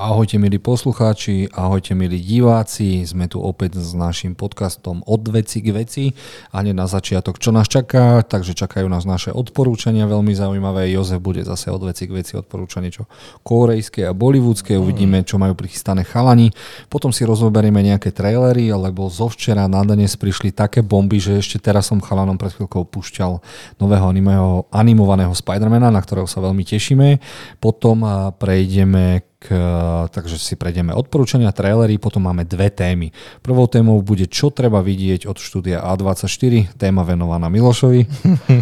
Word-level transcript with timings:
Ahojte 0.00 0.40
milí 0.40 0.56
poslucháči, 0.56 1.52
ahojte 1.52 1.92
milí 1.92 2.24
diváci, 2.24 3.04
sme 3.04 3.28
tu 3.28 3.36
opäť 3.36 3.84
s 3.84 3.92
našim 3.92 4.32
podcastom 4.32 5.04
od 5.04 5.20
veci 5.28 5.60
k 5.60 5.76
veci 5.76 6.16
a 6.56 6.64
hneď 6.64 6.72
na 6.72 6.88
začiatok, 6.88 7.36
čo 7.36 7.52
nás 7.52 7.68
čaká, 7.68 8.24
takže 8.24 8.56
čakajú 8.56 8.88
nás 8.88 9.04
naše 9.04 9.28
odporúčania 9.28 10.08
veľmi 10.08 10.32
zaujímavé. 10.32 10.88
Jozef 10.88 11.20
bude 11.20 11.44
zase 11.44 11.68
od 11.68 11.84
veci 11.84 12.08
k 12.08 12.16
veci 12.16 12.32
odporúčanie 12.32 12.88
čo 12.88 13.04
korejské 13.44 14.08
a 14.08 14.16
bollywoodske, 14.16 14.72
uvidíme, 14.72 15.20
čo 15.20 15.36
majú 15.36 15.52
prichystané 15.52 16.08
chalani. 16.08 16.48
Potom 16.88 17.12
si 17.12 17.28
rozoberieme 17.28 17.84
nejaké 17.84 18.08
trailery, 18.08 18.72
lebo 18.72 19.04
zo 19.12 19.28
včera 19.28 19.68
na 19.68 19.84
dnes 19.84 20.16
prišli 20.16 20.56
také 20.56 20.80
bomby, 20.80 21.20
že 21.20 21.44
ešte 21.44 21.60
teraz 21.60 21.92
som 21.92 22.00
chalanom 22.00 22.40
pred 22.40 22.56
chvíľkou 22.56 22.88
púšťal 22.88 23.44
nového 23.76 24.08
animého, 24.08 24.64
animovaného 24.72 25.36
Spidermana, 25.36 25.92
na 25.92 26.00
ktorého 26.00 26.24
sa 26.24 26.40
veľmi 26.40 26.64
tešíme. 26.64 27.20
Potom 27.60 28.00
prejdeme 28.40 29.28
takže 30.12 30.36
si 30.36 30.52
prejdeme 30.52 30.92
odporúčania, 30.92 31.48
trailery, 31.48 31.96
potom 31.96 32.28
máme 32.28 32.44
dve 32.44 32.68
témy. 32.68 33.08
Prvou 33.40 33.64
témou 33.64 33.96
bude 34.04 34.28
Čo 34.28 34.52
treba 34.52 34.84
vidieť 34.84 35.24
od 35.24 35.40
štúdia 35.40 35.80
A24, 35.80 36.76
téma 36.76 37.00
venovaná 37.08 37.48
Milošovi. 37.48 38.04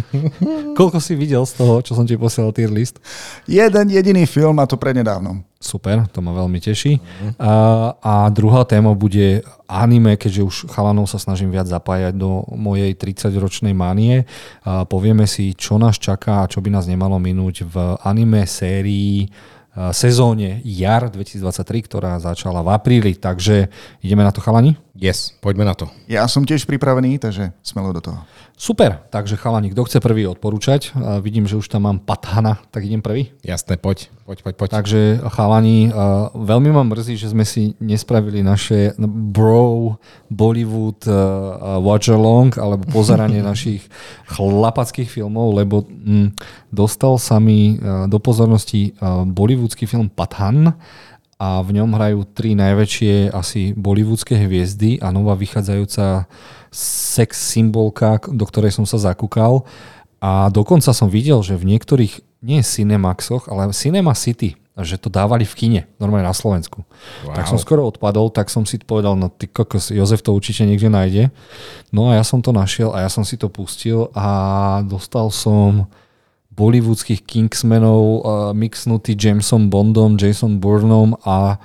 Koľko 0.79 1.03
si 1.03 1.19
videl 1.19 1.43
z 1.43 1.53
toho, 1.59 1.83
čo 1.83 1.99
som 1.99 2.07
ti 2.07 2.15
posielal 2.15 2.55
tier 2.55 2.71
list? 2.71 3.03
Jeden 3.43 3.91
jediný 3.91 4.23
film 4.23 4.55
a 4.63 4.65
to 4.65 4.79
prednedávnom. 4.79 5.43
Super, 5.59 6.07
to 6.07 6.23
ma 6.23 6.31
veľmi 6.31 6.63
teší. 6.63 7.03
A, 7.35 7.91
a 7.99 8.31
druhá 8.31 8.63
téma 8.63 8.95
bude 8.95 9.43
anime, 9.67 10.15
keďže 10.15 10.47
už 10.47 10.55
chalanov 10.71 11.11
sa 11.11 11.19
snažím 11.19 11.51
viac 11.51 11.67
zapájať 11.67 12.15
do 12.15 12.47
mojej 12.55 12.95
30-ročnej 12.95 13.75
mánie. 13.75 14.23
A 14.63 14.87
povieme 14.87 15.27
si, 15.27 15.51
čo 15.59 15.75
nás 15.75 15.99
čaká 15.99 16.47
a 16.47 16.49
čo 16.49 16.63
by 16.63 16.71
nás 16.71 16.87
nemalo 16.87 17.19
minúť 17.19 17.67
v 17.67 17.75
anime 17.99 18.47
sérii 18.47 19.27
sezóne 19.93 20.59
jar 20.65 21.07
2023, 21.07 21.85
ktorá 21.85 22.17
začala 22.17 22.65
v 22.65 22.69
apríli. 22.73 23.13
Takže 23.15 23.69
ideme 24.01 24.25
na 24.25 24.33
to, 24.33 24.41
chalani? 24.41 24.75
Yes, 24.99 25.31
poďme 25.39 25.63
na 25.63 25.71
to. 25.71 25.87
Ja 26.11 26.27
som 26.27 26.43
tiež 26.43 26.67
pripravený, 26.67 27.23
takže 27.23 27.55
smelo 27.63 27.95
do 27.95 28.03
toho. 28.03 28.19
Super, 28.59 28.99
takže 29.07 29.39
chalani, 29.39 29.71
kto 29.71 29.87
chce 29.87 30.03
prvý 30.03 30.27
odporúčať? 30.27 30.91
A 30.99 31.23
vidím, 31.23 31.47
že 31.47 31.55
už 31.55 31.71
tam 31.71 31.87
mám 31.87 32.03
Pathana, 32.03 32.59
tak 32.67 32.83
idem 32.83 32.99
prvý? 32.99 33.31
Jasné, 33.39 33.79
poď, 33.79 34.11
poď, 34.27 34.43
poď, 34.43 34.53
poď. 34.59 34.69
Takže 34.75 35.23
chalani, 35.31 35.87
veľmi 36.35 36.75
ma 36.75 36.83
mrzí, 36.83 37.15
že 37.15 37.31
sme 37.31 37.47
si 37.47 37.79
nespravili 37.79 38.43
naše 38.43 38.91
bro 38.99 39.95
Bollywood 40.27 41.07
watch 41.79 42.11
along 42.11 42.59
alebo 42.59 42.83
pozeranie 42.91 43.39
našich 43.55 43.87
chlapackých 44.27 45.07
filmov, 45.07 45.55
lebo 45.55 45.87
hm, 45.87 46.35
dostal 46.75 47.15
sa 47.15 47.39
mi 47.39 47.79
do 48.11 48.19
pozornosti 48.19 48.91
bollywoodský 49.23 49.87
film 49.87 50.11
Pathan, 50.11 50.75
a 51.39 51.63
v 51.63 51.79
ňom 51.79 51.95
hrajú 51.95 52.27
tri 52.35 52.51
najväčšie 52.51 53.31
asi 53.31 53.71
bollywoodske 53.71 54.35
hviezdy 54.35 54.99
a 54.99 55.07
nová 55.15 55.39
vychádzajúca 55.39 56.27
sex 57.15 57.39
symbolka, 57.39 58.19
do 58.27 58.43
ktorej 58.43 58.75
som 58.75 58.83
sa 58.83 58.99
zakúkal. 58.99 59.63
A 60.19 60.51
dokonca 60.51 60.91
som 60.91 61.07
videl, 61.07 61.39
že 61.39 61.55
v 61.55 61.73
niektorých, 61.73 62.43
nie 62.43 62.59
Cinemaxoch, 62.59 63.47
ale 63.47 63.71
Cinema 63.71 64.11
City, 64.19 64.59
že 64.75 64.99
to 64.99 65.07
dávali 65.07 65.47
v 65.47 65.55
kine, 65.55 65.81
normálne 65.95 66.27
na 66.27 66.35
Slovensku. 66.35 66.83
Wow. 67.23 67.35
Tak 67.35 67.47
som 67.47 67.55
skoro 67.55 67.87
odpadol, 67.87 68.27
tak 68.35 68.51
som 68.51 68.67
si 68.67 68.75
povedal, 68.83 69.15
no 69.15 69.31
ty 69.31 69.47
kokos, 69.47 69.95
Jozef 69.95 70.19
to 70.19 70.35
určite 70.35 70.67
niekde 70.67 70.91
nájde. 70.91 71.23
No 71.95 72.11
a 72.11 72.19
ja 72.19 72.23
som 72.27 72.43
to 72.43 72.51
našiel 72.51 72.91
a 72.91 73.07
ja 73.07 73.09
som 73.11 73.23
si 73.23 73.39
to 73.39 73.47
pustil 73.47 74.11
a 74.11 74.27
dostal 74.83 75.31
som 75.31 75.87
bollywoodských 76.59 77.23
Kingsmenov 77.23 78.03
uh, 78.03 78.21
mixnutý 78.51 79.15
Jamesom 79.15 79.71
Bondom, 79.71 80.19
Jason 80.19 80.59
Bournom 80.59 81.15
a 81.23 81.55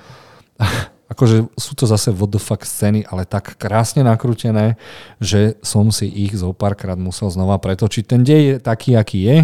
akože 1.09 1.53
sú 1.55 1.73
to 1.77 1.85
zase 1.85 2.11
what 2.13 2.33
the 2.33 2.41
fuck 2.41 2.65
scény, 2.65 3.05
ale 3.09 3.29
tak 3.29 3.61
krásne 3.61 4.03
nakrútené, 4.05 4.81
že 5.21 5.57
som 5.61 5.93
si 5.93 6.09
ich 6.09 6.33
zo 6.35 6.57
párkrát 6.57 6.97
musel 6.97 7.29
znova 7.29 7.61
pretočiť. 7.61 8.05
Ten 8.09 8.25
dej 8.25 8.43
je 8.43 8.55
taký, 8.61 8.97
aký 8.97 9.19
je 9.25 9.37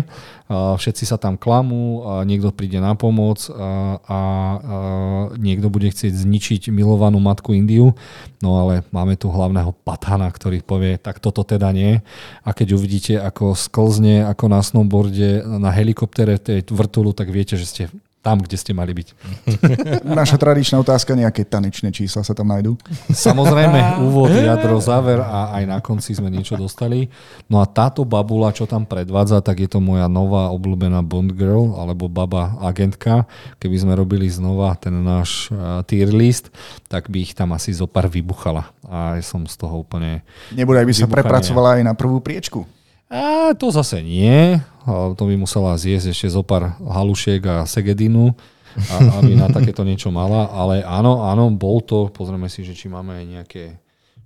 všetci 0.50 1.06
sa 1.06 1.14
tam 1.14 1.38
klamú, 1.38 2.02
niekto 2.26 2.50
príde 2.50 2.82
na 2.82 2.98
pomoc 2.98 3.46
a 4.10 4.18
niekto 5.38 5.70
bude 5.70 5.86
chcieť 5.94 6.10
zničiť 6.10 6.74
milovanú 6.74 7.22
matku 7.22 7.54
Indiu, 7.54 7.94
no 8.42 8.58
ale 8.58 8.82
máme 8.90 9.14
tu 9.14 9.30
hlavného 9.30 9.70
patana, 9.86 10.26
ktorý 10.26 10.58
povie, 10.66 10.98
tak 10.98 11.22
toto 11.22 11.46
teda 11.46 11.70
nie. 11.70 12.02
A 12.42 12.50
keď 12.50 12.74
uvidíte, 12.74 13.14
ako 13.22 13.54
sklzne 13.54 14.26
ako 14.26 14.50
na 14.50 14.58
snowboarde 14.58 15.46
na 15.46 15.70
helikoptere 15.70 16.34
tej 16.34 16.66
vrtulu, 16.66 17.14
tak 17.14 17.30
viete, 17.30 17.54
že 17.54 17.66
ste 17.70 17.82
tam, 18.20 18.44
kde 18.44 18.56
ste 18.60 18.76
mali 18.76 18.92
byť. 18.92 19.08
Naša 20.20 20.36
tradičná 20.36 20.76
otázka, 20.76 21.16
nejaké 21.16 21.48
tanečné 21.48 21.88
čísla 21.88 22.20
sa 22.20 22.36
tam 22.36 22.52
nájdú? 22.52 22.76
Samozrejme, 23.08 24.04
úvod, 24.04 24.28
jadro, 24.28 24.76
záver 24.76 25.24
a 25.24 25.56
aj 25.56 25.64
na 25.64 25.78
konci 25.80 26.12
sme 26.12 26.28
niečo 26.28 26.60
dostali. 26.60 27.08
No 27.48 27.64
a 27.64 27.66
táto 27.68 28.04
babula, 28.04 28.52
čo 28.52 28.68
tam 28.68 28.84
predvádza, 28.84 29.40
tak 29.40 29.64
je 29.64 29.68
to 29.72 29.80
moja 29.80 30.04
nová 30.04 30.52
obľúbená 30.52 31.00
Bond 31.00 31.32
Girl, 31.32 31.80
alebo 31.80 32.12
baba 32.12 32.60
agentka. 32.60 33.24
Keby 33.56 33.76
sme 33.88 33.92
robili 33.96 34.28
znova 34.28 34.76
ten 34.76 34.92
náš 35.00 35.48
uh, 35.48 35.80
tier 35.88 36.12
list, 36.12 36.52
tak 36.92 37.08
by 37.08 37.24
ich 37.24 37.32
tam 37.32 37.56
asi 37.56 37.72
zo 37.72 37.88
pár 37.88 38.12
vybuchala. 38.12 38.68
A 38.84 39.16
som 39.24 39.48
z 39.48 39.56
toho 39.56 39.80
úplne... 39.80 40.20
Nebude, 40.52 40.76
aby 40.76 40.92
sa 40.92 41.08
prepracovala 41.08 41.80
aj 41.80 41.88
na 41.88 41.96
prvú 41.96 42.20
priečku. 42.20 42.79
A 43.10 43.50
to 43.58 43.74
zase 43.74 44.06
nie. 44.06 44.62
To 44.86 45.18
by 45.18 45.34
musela 45.34 45.74
zjesť 45.74 46.14
ešte 46.14 46.28
zo 46.30 46.46
pár 46.46 46.78
halušiek 46.78 47.42
a 47.42 47.56
segedinu, 47.66 48.38
aby 49.18 49.34
na 49.34 49.50
takéto 49.50 49.82
niečo 49.82 50.14
mala. 50.14 50.46
Ale 50.54 50.86
áno, 50.86 51.26
áno, 51.26 51.50
bol 51.50 51.82
to. 51.82 52.06
Pozrieme 52.14 52.46
si, 52.46 52.62
že 52.62 52.78
či 52.78 52.86
máme 52.86 53.18
aj 53.18 53.26
nejaké 53.26 53.64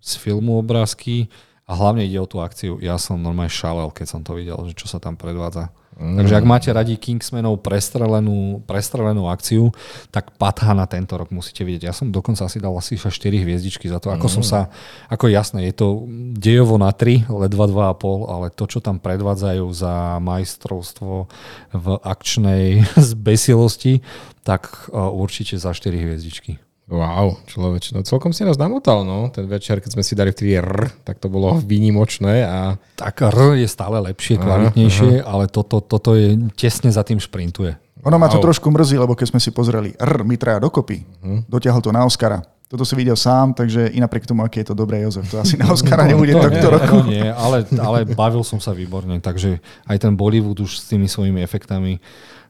z 0.04 0.12
filmu 0.20 0.60
obrázky. 0.60 1.32
A 1.64 1.72
hlavne 1.80 2.04
ide 2.04 2.20
o 2.20 2.28
tú 2.28 2.44
akciu. 2.44 2.76
Ja 2.84 3.00
som 3.00 3.24
normálne 3.24 3.48
šalel, 3.48 3.88
keď 3.88 4.06
som 4.06 4.20
to 4.20 4.36
videl, 4.36 4.60
že 4.68 4.76
čo 4.76 4.84
sa 4.84 5.00
tam 5.00 5.16
predvádza. 5.16 5.72
Mm. 5.94 6.18
Takže 6.18 6.34
ak 6.34 6.46
máte 6.46 6.68
radi 6.74 6.98
Kingsmanov 6.98 7.62
prestrelenú, 7.62 8.62
prestrelenú 8.66 9.30
akciu, 9.30 9.70
tak 10.10 10.34
Patha 10.34 10.74
na 10.74 10.90
tento 10.90 11.14
rok 11.14 11.30
musíte 11.30 11.62
vidieť. 11.62 11.86
Ja 11.86 11.94
som 11.94 12.10
dokonca 12.10 12.50
si 12.50 12.58
dal 12.58 12.74
asi 12.74 12.98
4 12.98 13.14
hviezdičky 13.30 13.86
za 13.86 14.02
to. 14.02 14.10
Ako 14.10 14.26
mm. 14.26 14.34
som 14.34 14.42
sa, 14.42 14.60
ako 15.06 15.30
jasné, 15.30 15.70
je 15.70 15.74
to 15.78 15.86
dejovo 16.34 16.76
na 16.82 16.90
3, 16.90 17.30
ledva 17.30 17.94
2,5, 17.94 18.26
ale 18.26 18.46
to, 18.50 18.64
čo 18.66 18.82
tam 18.82 18.98
predvádzajú 18.98 19.66
za 19.70 20.18
majstrovstvo 20.18 21.30
v 21.70 21.86
akčnej 22.02 22.82
zbesilosti, 23.14 24.02
tak 24.42 24.90
určite 24.92 25.56
za 25.56 25.70
4 25.70 25.94
hviezdičky. 25.94 26.58
Wow, 26.84 27.40
človeč, 27.48 27.96
no 27.96 28.04
celkom 28.04 28.36
si 28.36 28.44
nás 28.44 28.60
namotal, 28.60 29.08
no. 29.08 29.32
Ten 29.32 29.48
večer, 29.48 29.80
keď 29.80 29.96
sme 29.96 30.04
si 30.04 30.12
dali 30.12 30.36
v 30.36 30.52
3 30.52 30.60
R, 30.60 30.72
tak 31.00 31.16
to 31.16 31.32
bolo 31.32 31.56
výnimočné 31.56 32.44
a... 32.44 32.76
Tak 33.00 33.24
R 33.32 33.56
je 33.56 33.64
stále 33.64 34.04
lepšie, 34.04 34.36
kvalitnejšie, 34.36 35.24
aha. 35.24 35.28
ale 35.28 35.48
toto, 35.48 35.80
toto 35.80 36.12
je 36.12 36.36
tesne 36.52 36.92
za 36.92 37.00
tým 37.00 37.16
šprintuje. 37.16 37.72
Ono 38.04 38.20
ma 38.20 38.28
to 38.28 38.36
wow. 38.36 38.52
trošku 38.52 38.68
mrzí, 38.68 39.00
lebo 39.00 39.16
keď 39.16 39.32
sme 39.32 39.40
si 39.40 39.48
pozreli 39.48 39.96
R, 39.96 40.28
my 40.28 40.36
traja 40.36 40.60
dokopy, 40.60 41.00
uh-huh. 41.00 41.48
dotiahol 41.48 41.80
to 41.80 41.88
na 41.88 42.04
Oscara. 42.04 42.44
Toto 42.68 42.84
si 42.84 42.92
videl 43.00 43.16
sám, 43.16 43.56
takže 43.56 43.88
i 43.96 43.98
napriek 44.00 44.28
tomu, 44.28 44.44
aký 44.44 44.60
je 44.60 44.72
to 44.72 44.76
dobré, 44.76 45.00
Jozef, 45.08 45.24
to 45.32 45.40
asi 45.40 45.56
na 45.56 45.64
Oscara 45.74 46.04
no, 46.04 46.12
nebude 46.12 46.36
to 46.36 46.44
tohto 46.44 46.68
nie, 46.68 46.74
roku. 46.76 46.96
nie, 47.08 47.28
ale, 47.32 47.64
ale 47.80 48.04
bavil 48.04 48.44
som 48.44 48.60
sa 48.60 48.76
výborne, 48.76 49.24
takže 49.24 49.56
aj 49.88 49.96
ten 50.04 50.12
Bollywood 50.12 50.60
už 50.60 50.84
s 50.84 50.92
tými 50.92 51.08
svojimi 51.08 51.40
efektami, 51.40 51.96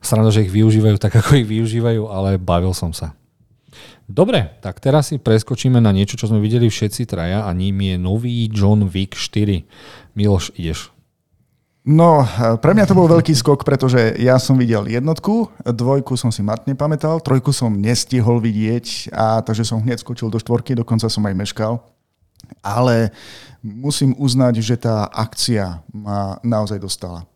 sranda, 0.03 0.35
že 0.35 0.43
ich 0.43 0.51
využívajú 0.51 0.99
tak, 0.99 1.23
ako 1.23 1.39
ich 1.39 1.47
využívajú, 1.47 2.11
ale 2.11 2.35
bavil 2.35 2.75
som 2.75 2.91
sa. 2.91 3.15
Dobre, 4.05 4.61
tak 4.61 4.85
teraz 4.85 5.09
si 5.09 5.17
preskočíme 5.17 5.81
na 5.81 5.89
niečo, 5.89 6.21
čo 6.21 6.29
sme 6.29 6.37
videli 6.37 6.69
všetci 6.69 7.09
traja 7.09 7.49
a 7.49 7.51
ním 7.57 7.81
je 7.81 7.97
nový 7.97 8.53
John 8.53 8.85
Wick 8.85 9.17
4. 9.17 9.65
Miloš, 10.13 10.53
ideš. 10.61 10.93
No, 11.85 12.25
pre 12.65 12.73
mňa 12.73 12.89
to 12.89 12.97
bol 12.97 13.05
veľký 13.05 13.37
skok, 13.37 13.61
pretože 13.61 14.17
ja 14.17 14.41
som 14.41 14.57
videl 14.57 14.89
jednotku, 14.89 15.53
dvojku 15.69 16.17
som 16.17 16.33
si 16.33 16.41
matne 16.41 16.73
pamätal, 16.73 17.21
trojku 17.21 17.53
som 17.53 17.77
nestihol 17.77 18.41
vidieť, 18.41 19.13
a 19.13 19.45
takže 19.45 19.69
som 19.69 19.85
hneď 19.85 20.01
skočil 20.01 20.33
do 20.33 20.41
štvorky, 20.41 20.73
dokonca 20.73 21.13
som 21.13 21.25
aj 21.29 21.37
meškal. 21.37 21.85
Ale 22.65 23.13
musím 23.61 24.17
uznať, 24.17 24.65
že 24.65 24.81
tá 24.81 25.09
akcia 25.13 25.85
ma 25.93 26.41
naozaj 26.41 26.81
dostala 26.81 27.29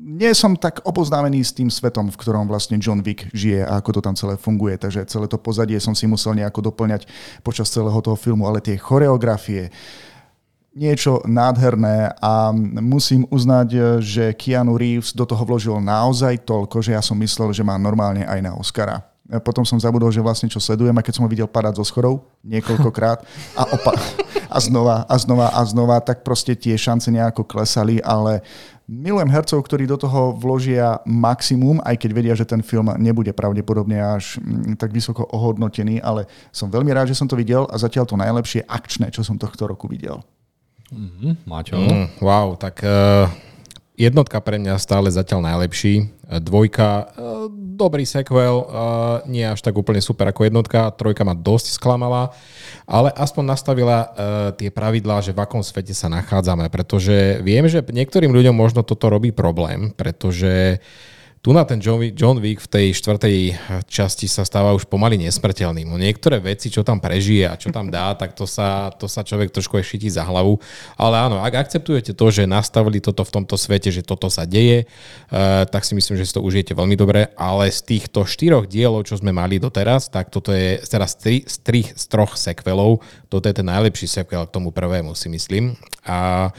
nie 0.00 0.32
som 0.32 0.56
tak 0.56 0.80
oboznámený 0.88 1.44
s 1.44 1.52
tým 1.52 1.68
svetom, 1.68 2.08
v 2.08 2.16
ktorom 2.16 2.48
vlastne 2.48 2.80
John 2.80 3.04
Wick 3.04 3.28
žije 3.36 3.68
a 3.68 3.76
ako 3.76 4.00
to 4.00 4.00
tam 4.00 4.16
celé 4.16 4.40
funguje, 4.40 4.80
takže 4.80 5.04
celé 5.04 5.28
to 5.28 5.36
pozadie 5.36 5.76
som 5.76 5.92
si 5.92 6.08
musel 6.08 6.32
nejako 6.32 6.72
doplňať 6.72 7.04
počas 7.44 7.68
celého 7.68 8.00
toho 8.00 8.16
filmu, 8.16 8.48
ale 8.48 8.64
tie 8.64 8.80
choreografie, 8.80 9.68
niečo 10.72 11.20
nádherné 11.26 12.14
a 12.22 12.54
musím 12.80 13.26
uznať, 13.28 14.00
že 14.00 14.32
Keanu 14.38 14.78
Reeves 14.78 15.12
do 15.12 15.26
toho 15.26 15.42
vložil 15.42 15.76
naozaj 15.82 16.46
toľko, 16.46 16.80
že 16.80 16.94
ja 16.96 17.02
som 17.02 17.18
myslel, 17.18 17.50
že 17.52 17.66
má 17.66 17.76
normálne 17.76 18.24
aj 18.24 18.40
na 18.40 18.54
Oscara. 18.54 19.02
Potom 19.46 19.62
som 19.62 19.78
zabudol, 19.78 20.10
že 20.10 20.18
vlastne 20.18 20.50
čo 20.50 20.58
sledujem 20.58 20.94
a 20.98 21.06
keď 21.06 21.14
som 21.14 21.22
ho 21.22 21.30
videl 21.30 21.46
padať 21.46 21.78
zo 21.78 21.86
schodov 21.86 22.26
niekoľkokrát 22.42 23.22
a, 23.54 23.62
opa- 23.62 23.94
a 24.54 24.58
znova 24.58 25.06
a 25.06 25.14
znova 25.22 25.54
a 25.54 25.62
znova, 25.62 26.02
tak 26.02 26.26
proste 26.26 26.58
tie 26.58 26.74
šance 26.74 27.14
nejako 27.14 27.46
klesali, 27.46 28.02
ale 28.02 28.42
milujem 28.90 29.30
hercov, 29.30 29.62
ktorí 29.62 29.86
do 29.86 29.94
toho 29.94 30.34
vložia 30.34 30.98
maximum, 31.06 31.78
aj 31.86 31.94
keď 31.94 32.10
vedia, 32.10 32.34
že 32.34 32.42
ten 32.42 32.58
film 32.58 32.90
nebude 32.98 33.30
pravdepodobne 33.30 34.02
až 34.02 34.42
mm, 34.42 34.74
tak 34.74 34.90
vysoko 34.90 35.22
ohodnotený, 35.30 36.02
ale 36.02 36.26
som 36.50 36.66
veľmi 36.66 36.90
rád, 36.90 37.14
že 37.14 37.18
som 37.18 37.30
to 37.30 37.38
videl 37.38 37.70
a 37.70 37.78
zatiaľ 37.78 38.10
to 38.10 38.18
najlepšie 38.18 38.66
akčné, 38.66 39.14
čo 39.14 39.22
som 39.22 39.38
tohto 39.38 39.70
roku 39.70 39.86
videl. 39.86 40.18
Mm, 40.90 41.46
Maťo. 41.46 41.78
Mm, 41.78 42.06
wow, 42.18 42.58
tak 42.58 42.82
uh, 42.82 43.30
jednotka 44.00 44.40
pre 44.40 44.56
mňa 44.56 44.80
stále 44.80 45.12
zatiaľ 45.12 45.44
najlepší. 45.44 46.08
Dvojka, 46.40 46.88
uh, 47.12 47.52
dobrý 47.52 48.08
sequel, 48.08 48.64
uh, 48.64 49.20
nie 49.28 49.44
až 49.44 49.60
tak 49.60 49.76
úplne 49.76 50.00
super 50.00 50.24
ako 50.32 50.48
jednotka. 50.48 50.88
Trojka 50.96 51.28
ma 51.28 51.36
dosť 51.36 51.76
sklamala, 51.76 52.32
ale 52.88 53.12
aspoň 53.12 53.44
nastavila 53.44 53.98
tie 54.56 54.72
pravidlá, 54.72 55.22
že 55.22 55.36
v 55.36 55.42
akom 55.44 55.62
svete 55.62 55.94
sa 55.94 56.10
nachádzame, 56.10 56.66
pretože 56.72 57.38
viem, 57.44 57.68
že 57.70 57.84
niektorým 57.84 58.34
ľuďom 58.34 58.56
možno 58.56 58.82
toto 58.82 59.06
robí 59.12 59.30
problém, 59.30 59.94
pretože 59.94 60.82
tu 61.40 61.56
na 61.56 61.64
ten 61.64 61.80
John 61.80 62.36
Wick, 62.36 62.60
v 62.60 62.68
tej 62.68 62.86
štvrtej 63.00 63.56
časti 63.88 64.28
sa 64.28 64.44
stáva 64.44 64.76
už 64.76 64.84
pomaly 64.84 65.16
nesmrteľným. 65.24 65.88
No 65.88 65.96
niektoré 65.96 66.36
veci, 66.36 66.68
čo 66.68 66.84
tam 66.84 67.00
prežije 67.00 67.48
a 67.48 67.56
čo 67.56 67.72
tam 67.72 67.88
dá, 67.88 68.12
tak 68.20 68.36
to 68.36 68.44
sa, 68.44 68.92
to 68.92 69.08
sa 69.08 69.24
človek 69.24 69.48
trošku 69.48 69.80
aj 69.80 69.88
šití 69.88 70.12
za 70.12 70.20
hlavu. 70.20 70.60
Ale 71.00 71.16
áno, 71.16 71.40
ak 71.40 71.64
akceptujete 71.64 72.12
to, 72.12 72.26
že 72.28 72.44
nastavili 72.44 73.00
toto 73.00 73.24
v 73.24 73.40
tomto 73.40 73.56
svete, 73.56 73.88
že 73.88 74.04
toto 74.04 74.28
sa 74.28 74.44
deje, 74.44 74.84
uh, 74.84 75.64
tak 75.64 75.88
si 75.88 75.96
myslím, 75.96 76.20
že 76.20 76.28
si 76.28 76.36
to 76.36 76.44
užijete 76.44 76.76
veľmi 76.76 76.92
dobre. 77.00 77.32
Ale 77.40 77.72
z 77.72 77.88
týchto 77.88 78.28
štyroch 78.28 78.68
dielov, 78.68 79.08
čo 79.08 79.16
sme 79.16 79.32
mali 79.32 79.56
doteraz, 79.56 80.12
tak 80.12 80.28
toto 80.28 80.52
je 80.52 80.76
teraz 80.84 81.16
tri, 81.16 81.48
z, 81.48 81.56
tri, 81.64 81.88
z 81.88 82.04
troch 82.04 82.36
sekvelov. 82.36 83.00
Toto 83.32 83.48
je 83.48 83.56
ten 83.56 83.64
najlepší 83.64 84.12
sekvel 84.12 84.44
k 84.44 84.52
tomu 84.52 84.76
prvému, 84.76 85.16
si 85.16 85.32
myslím. 85.32 85.72
A 86.04 86.52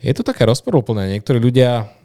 je 0.00 0.12
to 0.16 0.24
také 0.24 0.48
rozporúplné. 0.48 1.16
Niektorí 1.16 1.40
ľudia 1.40 1.95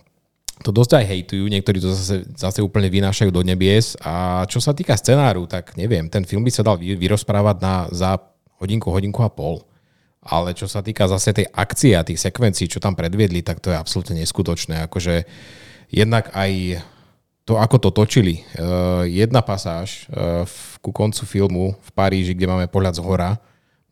to 0.61 0.69
dosť 0.69 1.01
aj 1.01 1.05
hejtujú, 1.05 1.45
niektorí 1.49 1.81
to 1.81 1.89
zase, 1.93 2.25
zase 2.37 2.59
úplne 2.61 2.87
vynášajú 2.87 3.29
do 3.33 3.41
nebies. 3.41 3.97
A 4.01 4.45
čo 4.45 4.61
sa 4.61 4.71
týka 4.71 4.93
scenáru, 4.93 5.49
tak 5.49 5.73
neviem, 5.75 6.07
ten 6.07 6.25
film 6.25 6.45
by 6.45 6.51
sa 6.53 6.65
dal 6.65 6.77
vyrozprávať 6.77 7.57
na, 7.61 7.89
za 7.89 8.17
hodinku, 8.61 8.93
hodinku 8.93 9.21
a 9.25 9.29
pol. 9.29 9.65
Ale 10.21 10.53
čo 10.53 10.69
sa 10.69 10.85
týka 10.85 11.09
zase 11.09 11.33
tej 11.33 11.49
akcie 11.49 11.97
a 11.97 12.05
tých 12.05 12.21
sekvencií, 12.21 12.69
čo 12.69 12.77
tam 12.77 12.93
predviedli, 12.93 13.41
tak 13.41 13.57
to 13.57 13.73
je 13.73 13.77
absolútne 13.77 14.21
neskutočné. 14.21 14.85
Akože 14.85 15.25
jednak 15.89 16.29
aj 16.37 16.85
to, 17.41 17.57
ako 17.57 17.77
to 17.81 17.89
točili. 17.89 18.45
Uh, 18.53 19.01
jedna 19.09 19.41
pasáž 19.41 20.05
uh, 20.13 20.45
v, 20.45 20.55
ku 20.85 20.93
koncu 20.93 21.25
filmu 21.25 21.65
v 21.73 21.89
Paríži, 21.97 22.37
kde 22.37 22.45
máme 22.45 22.69
pohľad 22.69 23.01
z 23.01 23.01
hora, 23.01 23.41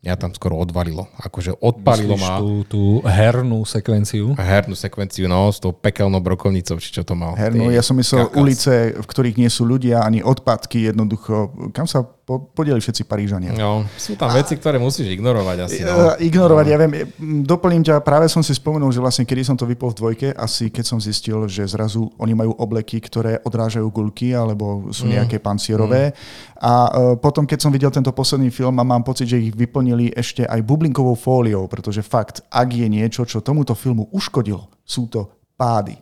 mňa 0.00 0.14
tam 0.16 0.32
skoro 0.32 0.56
odvalilo. 0.56 1.08
Akože 1.20 1.52
odpalilo 1.60 2.16
Myslíš 2.16 2.30
ma. 2.32 2.40
Tú, 2.40 2.50
tú 2.64 2.82
hernú 3.04 3.60
sekvenciu? 3.68 4.32
Hernú 4.32 4.72
sekvenciu, 4.72 5.28
no, 5.28 5.52
s 5.52 5.60
tou 5.60 5.76
pekelnou 5.76 6.24
brokovnicou, 6.24 6.80
či 6.80 6.88
čo 6.88 7.04
to 7.04 7.12
mal. 7.12 7.36
Hernú, 7.36 7.68
ja 7.68 7.84
som 7.84 7.96
myslel 8.00 8.24
kakas. 8.24 8.40
ulice, 8.40 8.72
v 8.96 9.06
ktorých 9.06 9.36
nie 9.36 9.50
sú 9.52 9.68
ľudia, 9.68 10.00
ani 10.00 10.24
odpadky 10.24 10.88
jednoducho. 10.88 11.52
Kam 11.76 11.84
sa 11.84 12.08
po- 12.30 12.46
podieli 12.54 12.78
všetci 12.78 13.02
Parížania? 13.10 13.50
No, 13.58 13.82
sú 13.98 14.14
tam 14.14 14.30
veci, 14.30 14.54
ktoré 14.54 14.78
musíš 14.78 15.10
ignorovať 15.10 15.56
asi. 15.66 15.82
No. 15.82 16.14
E, 16.14 16.30
Ignorovať, 16.30 16.66
ja 16.70 16.78
viem, 16.78 16.92
m, 17.18 17.42
doplním 17.42 17.82
ťa, 17.82 17.98
práve 18.06 18.30
som 18.30 18.38
si 18.38 18.54
spomenul, 18.54 18.94
že 18.94 19.02
vlastne 19.02 19.26
kedy 19.26 19.42
som 19.42 19.58
to 19.58 19.66
vypol 19.66 19.90
v 19.90 19.98
dvojke, 19.98 20.28
asi 20.38 20.70
keď 20.70 20.84
som 20.86 21.02
zistil, 21.02 21.50
že 21.50 21.66
zrazu 21.66 22.06
oni 22.22 22.38
majú 22.38 22.54
obleky, 22.54 23.02
ktoré 23.02 23.42
odrážajú 23.42 23.90
gulky 23.90 24.30
alebo 24.30 24.94
sú 24.94 25.10
nejaké 25.10 25.42
pancierové. 25.42 26.14
A 26.62 26.72
e, 26.86 26.90
potom, 27.18 27.42
keď 27.50 27.58
som 27.58 27.74
videl 27.74 27.90
tento 27.90 28.14
posledný 28.14 28.54
film 28.54 28.78
a 28.78 28.86
mám 28.86 29.02
pocit, 29.02 29.26
že 29.26 29.42
ich 29.42 29.50
vyplnili 29.50 30.14
ešte 30.14 30.46
aj 30.46 30.62
bublinkovou 30.62 31.18
fóliou, 31.18 31.66
pretože 31.66 32.06
fakt, 32.06 32.46
ak 32.46 32.70
je 32.70 32.86
niečo, 32.86 33.26
čo 33.26 33.42
tomuto 33.42 33.74
filmu 33.74 34.06
uškodilo, 34.14 34.70
sú 34.86 35.10
to 35.10 35.26
pády. 35.58 35.98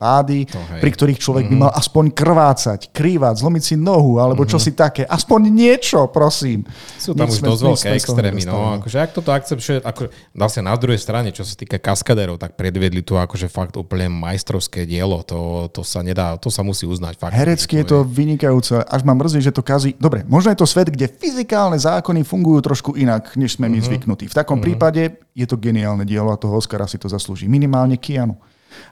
Pády, 0.00 0.48
pri 0.80 0.90
ktorých 0.96 1.20
človek 1.20 1.52
by 1.52 1.68
mal 1.68 1.72
aspoň 1.76 2.16
krvácať, 2.16 2.88
krývať, 2.88 3.44
zlomiť 3.44 3.62
si 3.68 3.74
nohu, 3.76 4.16
alebo 4.16 4.48
čo 4.48 4.56
si 4.56 4.72
také. 4.72 5.04
Aspoň 5.04 5.52
niečo, 5.52 6.08
prosím. 6.08 6.64
Sú 6.96 7.12
tam 7.12 7.28
už 7.28 7.44
dosť 7.44 7.60
veľké 7.68 7.88
extrémy. 8.00 8.48
No. 8.48 8.80
Akože 8.80 8.96
ak 8.96 9.12
toto 9.12 9.28
akceptuje, 9.28 9.84
ako, 9.84 10.08
zase 10.32 10.64
na 10.64 10.72
druhej 10.80 10.96
strane, 10.96 11.36
čo 11.36 11.44
sa 11.44 11.52
týka 11.52 11.76
kaskadérov, 11.76 12.40
tak 12.40 12.56
predviedli 12.56 13.04
tu 13.04 13.20
akože 13.20 13.52
fakt 13.52 13.76
úplne 13.76 14.08
majstrovské 14.08 14.88
dielo. 14.88 15.20
To, 15.28 15.68
to 15.68 15.84
sa 15.84 16.00
nedá, 16.00 16.40
to 16.40 16.48
sa 16.48 16.64
musí 16.64 16.88
uznať. 16.88 17.20
Fakt, 17.20 17.36
Herecky 17.36 17.84
je 17.84 17.92
to 17.92 17.98
vynikajúce, 18.00 18.80
až 18.80 19.04
ma 19.04 19.12
mrzí, 19.12 19.44
že 19.44 19.52
to 19.52 19.60
kazí. 19.60 19.92
Dobre, 20.00 20.24
možno 20.24 20.48
je 20.48 20.64
to 20.64 20.64
svet, 20.64 20.88
kde 20.88 21.12
fyzikálne 21.12 21.76
zákony 21.76 22.24
fungujú 22.24 22.72
trošku 22.72 22.96
inak, 22.96 23.36
než 23.36 23.60
sme 23.60 23.68
my 23.68 23.76
zvyknutí. 23.84 24.32
V 24.32 24.38
takom 24.40 24.64
prípade 24.64 25.20
je 25.36 25.44
to 25.44 25.60
geniálne 25.60 26.08
dielo 26.08 26.32
a 26.32 26.40
toho 26.40 26.56
Oscara 26.56 26.88
si 26.88 26.96
to 26.96 27.04
zaslúži. 27.04 27.52
Minimálne 27.52 28.00
Keanu. 28.00 28.40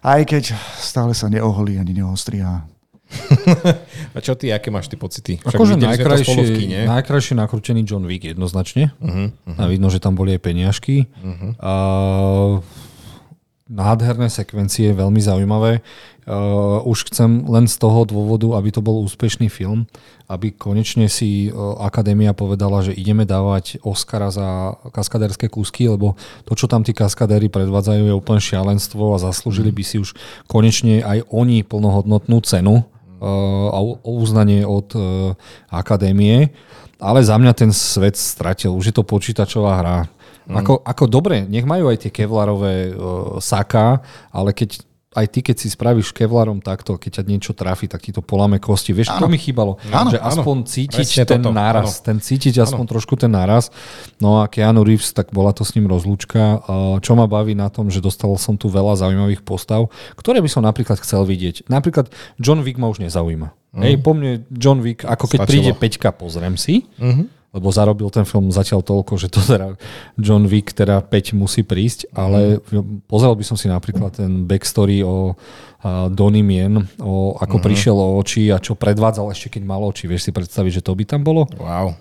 Aj 0.02 0.22
keď 0.22 0.54
stále 0.78 1.12
sa 1.14 1.30
neoholí 1.30 1.78
ani 1.78 1.94
neostriá. 1.98 2.66
A 4.16 4.18
čo 4.20 4.36
ty, 4.36 4.52
aké 4.52 4.68
máš 4.68 4.92
ty 4.92 5.00
pocity? 5.00 5.40
Akože 5.40 5.80
kine. 5.80 5.88
najkrajšie, 5.88 6.84
najkrajšie 6.84 7.34
nakrútený 7.40 7.80
John 7.88 8.04
Wick 8.04 8.28
jednoznačne. 8.28 8.92
Uh-huh, 9.00 9.32
A 9.56 9.64
vidno, 9.64 9.88
že 9.88 9.96
tam 9.96 10.12
boli 10.12 10.36
aj 10.36 10.44
peniažky. 10.44 11.08
uh-huh. 11.08 11.56
A 11.56 11.72
nádherné 13.68 14.32
sekvencie, 14.32 14.96
veľmi 14.96 15.20
zaujímavé. 15.20 15.84
Uh, 16.28 16.84
už 16.84 17.08
chcem 17.08 17.48
len 17.48 17.64
z 17.64 17.76
toho 17.80 18.04
dôvodu, 18.04 18.52
aby 18.60 18.68
to 18.68 18.84
bol 18.84 19.00
úspešný 19.00 19.48
film, 19.48 19.88
aby 20.28 20.52
konečne 20.52 21.08
si 21.08 21.48
uh, 21.48 21.80
akadémia 21.80 22.36
povedala, 22.36 22.84
že 22.84 22.92
ideme 22.92 23.24
dávať 23.24 23.80
Oscara 23.80 24.28
za 24.28 24.76
kaskadérske 24.92 25.48
kúsky, 25.48 25.88
lebo 25.88 26.20
to, 26.44 26.52
čo 26.52 26.68
tam 26.68 26.84
tí 26.84 26.92
kaskadéri 26.92 27.48
predvádzajú, 27.48 28.12
je 28.12 28.16
úplne 28.16 28.44
šialenstvo 28.44 29.16
a 29.16 29.22
zaslúžili 29.24 29.72
by 29.72 29.84
si 29.84 29.96
už 30.00 30.12
konečne 30.44 31.00
aj 31.00 31.24
oni 31.32 31.64
plnohodnotnú 31.64 32.44
cenu 32.44 32.84
uh, 32.84 33.68
a 33.72 33.78
uznanie 34.04 34.68
od 34.68 34.92
akadémie. 35.72 36.52
Ale 36.98 37.22
za 37.22 37.38
mňa 37.38 37.52
ten 37.54 37.70
svet 37.70 38.18
stratil. 38.18 38.74
Už 38.74 38.90
je 38.90 38.94
to 38.94 39.06
počítačová 39.06 39.80
hra. 39.80 39.98
Ako, 40.48 40.80
ako 40.80 41.04
dobre, 41.06 41.44
nech 41.44 41.68
majú 41.68 41.92
aj 41.92 42.08
tie 42.08 42.10
kevlarové 42.12 42.90
uh, 42.90 43.36
saká, 43.36 44.00
ale 44.32 44.56
keď 44.56 44.80
aj 45.18 45.26
ty, 45.32 45.40
keď 45.40 45.56
si 45.56 45.68
spravíš 45.72 46.12
kevlarom 46.12 46.60
takto, 46.60 47.00
keď 47.00 47.20
ťa 47.20 47.22
niečo 47.26 47.52
trafi, 47.56 47.88
tak 47.88 48.04
ti 48.04 48.12
to 48.12 48.20
polame 48.20 48.60
kosti. 48.60 48.92
Vieš, 48.92 49.16
to 49.16 49.26
mi 49.26 49.40
chýbalo. 49.40 49.80
Áno, 49.88 50.12
že 50.12 50.20
aspoň 50.20 50.56
áno. 50.62 50.68
cítiť 50.68 51.08
Presne 51.10 51.24
ten 51.24 51.40
toto, 51.42 51.56
náraz. 51.56 51.98
áno. 51.98 52.04
Ten 52.04 52.16
cítiť 52.20 52.54
aspoň 52.60 52.84
trošku 52.86 53.16
ten 53.16 53.32
náraz. 53.32 53.72
No 54.20 54.44
a 54.44 54.46
Keanu 54.46 54.84
Reeves, 54.84 55.16
tak 55.16 55.32
bola 55.32 55.56
to 55.56 55.64
s 55.64 55.72
ním 55.74 55.88
rozlúčka. 55.88 56.60
Uh, 56.60 57.00
Čo 57.00 57.16
ma 57.16 57.24
baví 57.24 57.56
na 57.56 57.72
tom, 57.72 57.88
že 57.88 58.04
dostal 58.04 58.30
som 58.36 58.54
tu 58.60 58.68
veľa 58.68 59.00
zaujímavých 59.00 59.42
postav, 59.42 59.88
ktoré 60.14 60.44
by 60.44 60.50
som 60.52 60.62
napríklad 60.62 61.00
chcel 61.00 61.24
vidieť. 61.24 61.66
Napríklad 61.72 62.12
John 62.36 62.60
Wick 62.60 62.76
ma 62.76 62.92
už 62.92 63.00
nezaujíma. 63.00 63.56
Hej, 63.80 64.00
po 64.00 64.12
mne 64.16 64.48
John 64.54 64.80
Wick, 64.80 65.04
ako 65.04 65.28
keď 65.28 65.38
Stačilo. 65.44 65.52
príde 65.52 65.72
Peťka, 65.76 66.08
pozriem 66.16 66.56
si, 66.56 66.88
lebo 67.48 67.72
zarobil 67.72 68.12
ten 68.12 68.28
film 68.28 68.52
zatiaľ 68.52 68.84
toľko, 68.84 69.16
že 69.16 69.32
to 69.32 69.40
teda 69.40 69.72
John 70.20 70.44
Wick 70.44 70.76
teda 70.76 71.00
5 71.00 71.32
musí 71.32 71.64
prísť, 71.64 72.12
ale 72.12 72.60
pozrel 73.08 73.32
by 73.32 73.44
som 73.44 73.56
si 73.56 73.72
napríklad 73.72 74.20
ten 74.20 74.44
backstory 74.44 75.00
o 75.00 75.32
Donnie 76.12 76.44
Mien, 76.44 76.84
o 77.00 77.38
ako 77.40 77.56
prišiel 77.62 77.96
o 77.96 78.20
oči 78.20 78.52
a 78.52 78.60
čo 78.60 78.76
predvádzal 78.76 79.32
ešte 79.32 79.56
keď 79.56 79.62
mal 79.64 79.80
oči. 79.80 80.04
Vieš 80.10 80.28
si 80.28 80.32
predstaviť, 80.34 80.80
že 80.80 80.84
to 80.84 80.92
by 80.92 81.04
tam 81.08 81.24
bolo? 81.24 81.48
Wow. 81.56 81.96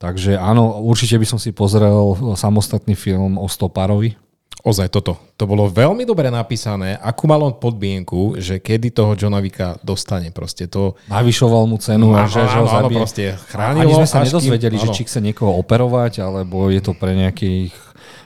Takže 0.00 0.40
áno, 0.40 0.80
určite 0.80 1.20
by 1.20 1.28
som 1.28 1.36
si 1.36 1.52
pozrel 1.52 2.16
samostatný 2.32 2.96
film 2.96 3.36
o 3.36 3.44
Stopárovi. 3.44 4.16
Ozaj 4.60 4.88
toto. 4.90 5.16
To 5.34 5.44
bolo 5.44 5.66
veľmi 5.66 6.04
dobre 6.04 6.28
napísané. 6.28 6.92
Akú 6.94 7.24
mal 7.24 7.40
on 7.40 7.54
podmienku, 7.54 8.36
že 8.36 8.58
kedy 8.58 8.92
toho 8.92 9.12
Johna 9.14 9.38
Wicka 9.38 9.80
dostane. 9.80 10.28
Proste 10.28 10.66
to... 10.66 11.00
Navyšoval 11.06 11.64
mu 11.64 11.76
cenu 11.76 12.12
a 12.12 12.24
Áno, 12.24 12.28
že, 12.28 12.40
že 12.42 12.58
ho 12.58 12.68
áno, 12.68 12.74
zabije. 12.78 12.96
proste 12.98 13.22
chránilo, 13.46 13.80
Ani 13.80 13.92
sme 13.94 14.06
sa 14.06 14.20
až 14.20 14.28
nedozvedeli, 14.28 14.74
kým- 14.74 14.82
že 14.82 14.86
áno. 14.86 14.94
či 14.94 15.02
chce 15.02 15.18
niekoho 15.18 15.52
operovať, 15.56 16.20
alebo 16.20 16.68
je 16.68 16.78
to 16.78 16.92
pre 16.92 17.12
nejakých 17.14 17.72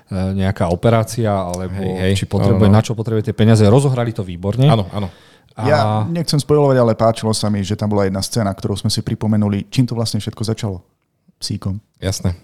e, 0.04 0.18
nejaká 0.34 0.68
operácia, 0.68 1.30
alebo 1.30 1.78
Hej, 1.78 2.02
hej. 2.02 2.12
či 2.16 2.24
potrebuje, 2.26 2.66
Áno, 2.66 2.72
no. 2.72 2.76
na 2.76 2.82
čo 2.82 2.92
potrebuje 2.92 3.24
tie 3.24 3.36
peniaze. 3.36 3.62
Rozohrali 3.64 4.10
to 4.10 4.20
výborne. 4.20 4.66
Áno, 4.66 4.90
áno. 4.90 5.08
A 5.54 5.60
Ja 5.62 5.78
nechcem 6.02 6.36
spojovať, 6.36 6.76
ale 6.76 6.92
páčilo 6.92 7.30
sa 7.30 7.46
mi, 7.46 7.62
že 7.62 7.72
tam 7.72 7.86
bola 7.88 8.04
jedna 8.04 8.18
scéna, 8.18 8.50
ktorú 8.50 8.74
sme 8.74 8.90
si 8.90 9.00
pripomenuli, 9.00 9.70
čím 9.70 9.86
to 9.86 9.94
vlastne 9.94 10.18
všetko 10.18 10.42
začalo. 10.42 10.82
Psíkom. 11.38 11.78
Jasné. 11.96 12.34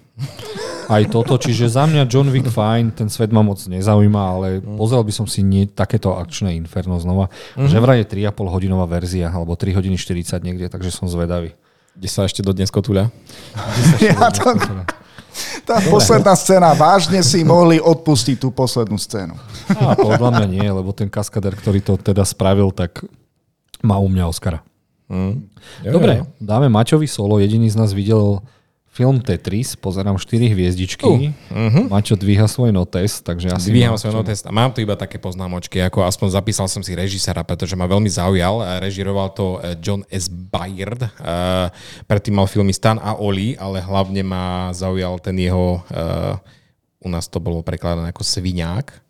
Aj 0.90 1.02
toto, 1.14 1.38
čiže 1.38 1.70
za 1.70 1.86
mňa 1.86 2.10
John 2.10 2.34
Wick 2.34 2.50
fajn, 2.50 2.98
ten 2.98 3.06
svet 3.06 3.30
ma 3.30 3.46
moc 3.46 3.62
nezaujíma, 3.62 4.22
ale 4.26 4.46
pozrel 4.58 5.06
by 5.06 5.12
som 5.14 5.26
si 5.30 5.46
nie, 5.46 5.70
takéto 5.70 6.18
akčné 6.18 6.58
inferno 6.58 6.98
znova. 6.98 7.30
Že 7.54 7.78
vraj 7.78 7.98
je 8.02 8.26
3,5 8.26 8.50
hodinová 8.50 8.90
verzia, 8.90 9.30
alebo 9.30 9.54
3 9.54 9.70
hodiny 9.70 9.94
40 9.94 10.42
niekde, 10.42 10.66
takže 10.66 10.90
som 10.90 11.06
zvedavý. 11.06 11.54
Kde 11.94 12.08
sa 12.10 12.26
ešte 12.26 12.42
dodnes 12.42 12.74
kotúľa? 12.74 13.14
Ja 14.02 14.34
to, 14.34 14.58
tá 15.62 15.78
posledná 15.86 16.34
scéna, 16.34 16.74
vážne 16.74 17.22
si 17.22 17.46
mohli 17.46 17.78
odpustiť 17.78 18.36
tú 18.42 18.50
poslednú 18.50 18.98
scénu. 18.98 19.38
A 19.78 19.94
podľa 19.94 20.42
mňa 20.42 20.46
nie, 20.50 20.66
lebo 20.66 20.90
ten 20.90 21.06
kaskader, 21.06 21.54
ktorý 21.54 21.78
to 21.80 21.94
teda 21.94 22.26
spravil, 22.26 22.74
tak 22.74 23.06
má 23.78 23.96
u 24.02 24.10
mňa 24.10 24.26
Oscara. 24.26 24.60
Mm. 25.10 25.50
Jo, 25.86 25.90
Dobre, 25.94 26.12
jo. 26.22 26.24
dáme 26.38 26.70
Maťovi 26.70 27.06
solo. 27.06 27.42
Jediný 27.42 27.66
z 27.70 27.76
nás 27.78 27.90
videl 27.90 28.42
film 28.90 29.22
Tetris, 29.22 29.78
pozerám 29.78 30.18
4 30.18 30.50
hviezdičky. 30.50 31.30
Uh, 31.50 31.86
Maťo 31.86 32.18
dvíha 32.18 32.50
svoj 32.50 32.74
notes, 32.74 33.22
takže 33.22 33.54
asi... 33.54 33.70
Dvíham 33.70 33.94
svoj 33.94 34.18
notest 34.18 34.42
a 34.44 34.50
mám 34.50 34.74
tu 34.74 34.82
iba 34.82 34.98
také 34.98 35.16
poznámočky, 35.22 35.78
ako 35.78 36.02
aspoň 36.02 36.28
zapísal 36.34 36.66
som 36.66 36.82
si 36.82 36.98
režisera, 36.98 37.46
pretože 37.46 37.78
ma 37.78 37.86
veľmi 37.86 38.10
zaujal. 38.10 38.82
Režiroval 38.82 39.30
to 39.30 39.62
eh, 39.62 39.78
John 39.78 40.02
S. 40.10 40.26
Bayard. 40.26 41.06
Eh, 41.06 41.66
Predtým 42.04 42.34
mal 42.34 42.50
filmy 42.50 42.74
Stan 42.74 42.98
a 42.98 43.14
Oli, 43.14 43.54
ale 43.54 43.78
hlavne 43.78 44.26
ma 44.26 44.74
zaujal 44.74 45.22
ten 45.22 45.38
jeho, 45.38 45.86
eh, 45.94 47.06
u 47.06 47.08
nás 47.08 47.30
to 47.30 47.38
bolo 47.38 47.62
prekladané 47.62 48.10
ako 48.10 48.26
Sviňák, 48.26 49.09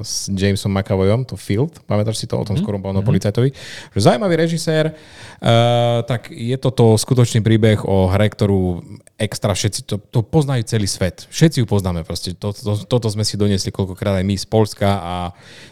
s 0.00 0.32
Jamesom 0.32 0.72
McAvoyom, 0.72 1.28
to 1.28 1.36
Field, 1.36 1.84
pamätáš 1.84 2.24
si 2.24 2.26
to 2.26 2.40
o 2.40 2.44
tom 2.48 2.56
skorumpovanom 2.56 3.04
policajtovi? 3.04 3.52
Že 3.92 4.00
zaujímavý 4.00 4.34
režisér, 4.40 4.96
eh, 4.96 5.98
tak 6.08 6.32
je 6.32 6.56
toto 6.56 6.96
skutočný 6.96 7.44
príbeh 7.44 7.84
o 7.84 8.08
hre, 8.08 8.32
ktorú 8.32 8.80
extra 9.20 9.52
všetci, 9.52 9.88
to, 9.88 9.96
to 10.00 10.20
poznajú 10.24 10.64
celý 10.64 10.88
svet. 10.88 11.28
Všetci 11.28 11.64
ju 11.64 11.66
poznáme 11.68 12.04
proste. 12.04 12.32
To, 12.36 12.52
to, 12.52 12.80
toto 12.88 13.08
sme 13.12 13.24
si 13.24 13.36
doniesli 13.36 13.72
koľkokrát 13.72 14.20
aj 14.20 14.24
my 14.24 14.36
z 14.36 14.46
Polska 14.48 14.88
a 15.00 15.14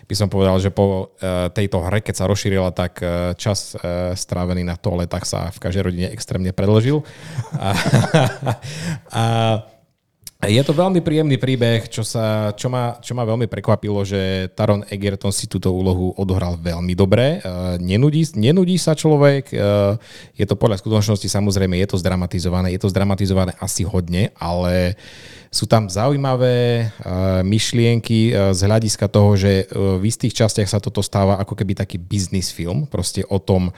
by 0.04 0.14
som 0.16 0.28
povedal, 0.28 0.60
že 0.60 0.68
po 0.68 1.16
eh, 1.20 1.48
tejto 1.48 1.80
hre, 1.88 2.04
keď 2.04 2.14
sa 2.20 2.28
rozšírila, 2.28 2.68
tak 2.76 3.00
eh, 3.00 3.32
čas 3.40 3.76
eh, 3.80 4.12
strávený 4.12 4.60
na 4.60 4.76
toaletách 4.76 5.24
sa 5.24 5.48
v 5.48 5.58
každej 5.60 5.82
rodine 5.88 6.08
extrémne 6.12 6.52
predložil. 6.52 7.00
A, 7.56 7.68
a 9.24 9.24
je 10.48 10.62
to 10.64 10.76
veľmi 10.76 11.00
príjemný 11.00 11.36
príbeh, 11.40 11.88
čo, 11.88 12.02
sa, 12.02 12.52
čo, 12.56 12.72
ma, 12.72 12.98
čo 13.00 13.12
ma 13.16 13.24
veľmi 13.24 13.48
prekvapilo, 13.48 14.02
že 14.02 14.52
Taron 14.52 14.84
Egerton 14.88 15.32
si 15.32 15.48
túto 15.48 15.72
úlohu 15.72 16.12
odohral 16.16 16.56
veľmi 16.60 16.94
dobre. 16.96 17.40
Uh, 17.40 17.76
nenudí, 17.80 18.24
nenudí 18.36 18.76
sa 18.80 18.96
človek, 18.96 19.52
uh, 19.52 19.94
je 20.34 20.44
to 20.44 20.56
podľa 20.56 20.80
skutočnosti 20.80 21.28
samozrejme, 21.28 21.76
je 21.80 21.88
to 21.88 22.00
zdramatizované, 22.00 22.74
je 22.74 22.80
to 22.80 22.92
zdramatizované 22.92 23.52
asi 23.60 23.84
hodne, 23.84 24.32
ale 24.36 24.96
sú 25.54 25.70
tam 25.70 25.86
zaujímavé 25.86 26.88
uh, 26.88 27.44
myšlienky 27.46 28.34
z 28.34 28.60
hľadiska 28.64 29.06
toho, 29.06 29.38
že 29.38 29.70
v 29.70 30.02
istých 30.02 30.34
častiach 30.44 30.66
sa 30.66 30.82
toto 30.82 30.98
stáva 30.98 31.38
ako 31.38 31.54
keby 31.54 31.78
taký 31.78 31.96
business 32.00 32.50
film, 32.50 32.90
proste 32.90 33.22
o 33.30 33.38
tom, 33.38 33.70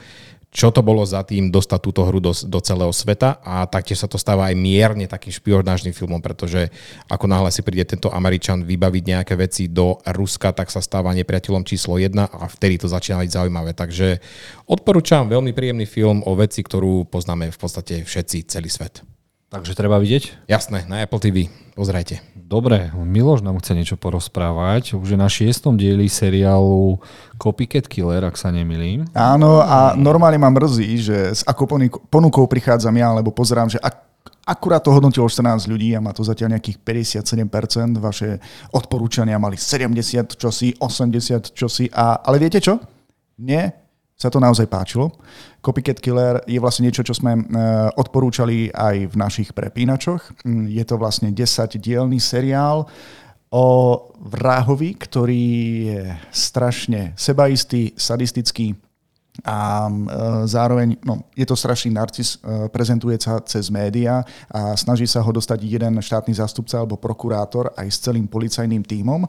čo 0.50 0.73
to 0.73 0.81
bolo 0.81 1.05
za 1.05 1.21
tým 1.21 1.53
dostať 1.53 1.81
túto 1.85 2.03
hru 2.09 2.17
do, 2.17 2.33
do 2.33 2.59
celého 2.65 2.88
sveta 2.88 3.43
a 3.45 3.69
taktiež 3.69 4.00
sa 4.00 4.09
to 4.09 4.17
stáva 4.17 4.49
aj 4.49 4.57
mierne 4.57 5.05
takým 5.05 5.35
špionážnym 5.35 5.93
filmom, 5.93 6.23
pretože 6.25 6.73
ako 7.12 7.29
náhle 7.29 7.53
si 7.53 7.61
príde 7.61 7.85
tento 7.85 8.09
Američan 8.09 8.65
vybaviť 8.65 9.03
nejaké 9.05 9.35
veci 9.37 9.69
do 9.69 10.00
Ruska, 10.07 10.57
tak 10.57 10.73
sa 10.73 10.81
stáva 10.81 11.12
nepriateľom 11.12 11.67
číslo 11.67 12.00
jedna 12.00 12.31
a 12.31 12.49
vtedy 12.49 12.81
to 12.81 12.88
začína 12.88 13.21
byť 13.21 13.35
zaujímavé. 13.37 13.76
Takže 13.76 14.23
odporúčam 14.65 15.29
veľmi 15.29 15.53
príjemný 15.53 15.85
film 15.85 16.25
o 16.25 16.33
veci, 16.33 16.65
ktorú 16.65 17.05
poznáme 17.11 17.53
v 17.53 17.59
podstate 17.59 18.07
všetci, 18.07 18.49
celý 18.49 18.73
svet. 18.73 19.15
Takže 19.47 19.79
treba 19.79 20.03
vidieť? 20.03 20.50
Jasné, 20.50 20.91
na 20.91 21.07
Apple 21.07 21.23
TV. 21.23 21.37
Pozrajte. 21.79 22.19
Dobre, 22.35 22.91
Miloš 22.99 23.47
nám 23.47 23.62
chce 23.62 23.79
niečo 23.79 23.95
porozprávať. 23.95 24.99
Už 24.99 25.15
je 25.15 25.19
na 25.19 25.31
šiestom 25.31 25.79
dieli 25.79 26.11
seriálu 26.11 26.99
Copycat 27.38 27.87
Killer, 27.87 28.26
ak 28.26 28.35
sa 28.35 28.50
nemilím. 28.50 29.07
Áno, 29.15 29.62
a 29.62 29.95
normálne 29.95 30.43
ma 30.43 30.50
mrzí, 30.50 30.91
že 30.99 31.17
s 31.31 31.47
akou 31.47 31.71
ponu- 31.71 32.03
ponukou 32.11 32.43
prichádzam 32.50 32.95
ja, 32.99 33.15
lebo 33.15 33.31
pozerám, 33.31 33.71
že 33.71 33.79
ak, 33.79 33.95
akurát 34.50 34.83
to 34.83 34.91
hodnotilo 34.91 35.31
14 35.31 35.71
ľudí 35.71 35.95
a 35.95 36.03
má 36.03 36.11
to 36.11 36.26
zatiaľ 36.26 36.59
nejakých 36.59 36.83
57%, 36.83 38.03
vaše 38.03 38.43
odporúčania 38.75 39.38
mali 39.38 39.55
70 39.55 40.35
čosi, 40.35 40.75
80 40.75 41.55
čosi, 41.55 41.87
a, 41.95 42.19
ale 42.19 42.43
viete 42.43 42.59
čo? 42.59 42.83
Nie, 43.38 43.86
sa 44.16 44.32
to 44.32 44.40
naozaj 44.40 44.64
páčilo. 44.64 45.12
Copycat 45.61 46.00
Killer 46.00 46.40
je 46.49 46.56
vlastne 46.56 46.88
niečo, 46.88 47.04
čo 47.04 47.12
sme 47.12 47.37
e, 47.37 47.40
odporúčali 48.00 48.73
aj 48.73 49.12
v 49.12 49.14
našich 49.14 49.52
prepínačoch. 49.52 50.40
Mm, 50.40 50.73
Je 50.73 50.85
to 50.88 50.96
vlastne 50.96 51.28
10-dielný 51.37 52.16
seriál 52.16 52.88
o 53.52 53.66
vrahovi, 54.16 54.96
ktorý 54.96 55.44
je 55.85 56.00
strašne 56.32 57.12
sebaistý, 57.14 57.92
sadistický 57.92 58.73
a 59.44 59.85
e, 59.85 59.92
zároveň 60.49 60.96
no, 61.04 61.28
je 61.37 61.44
to 61.44 61.52
strašný 61.52 61.92
narcis, 61.92 62.40
e, 62.40 62.73
prezentuje 62.73 63.20
sa 63.20 63.37
cez 63.44 63.68
médiá 63.68 64.25
a 64.49 64.73
snaží 64.80 65.04
sa 65.04 65.20
ho 65.20 65.28
dostať 65.28 65.61
jeden 65.61 66.00
štátny 66.00 66.32
zástupca 66.32 66.80
alebo 66.80 66.96
prokurátor 66.96 67.68
aj 67.76 67.88
s 67.92 68.00
celým 68.00 68.25
policajným 68.25 68.80
tímom. 68.80 69.28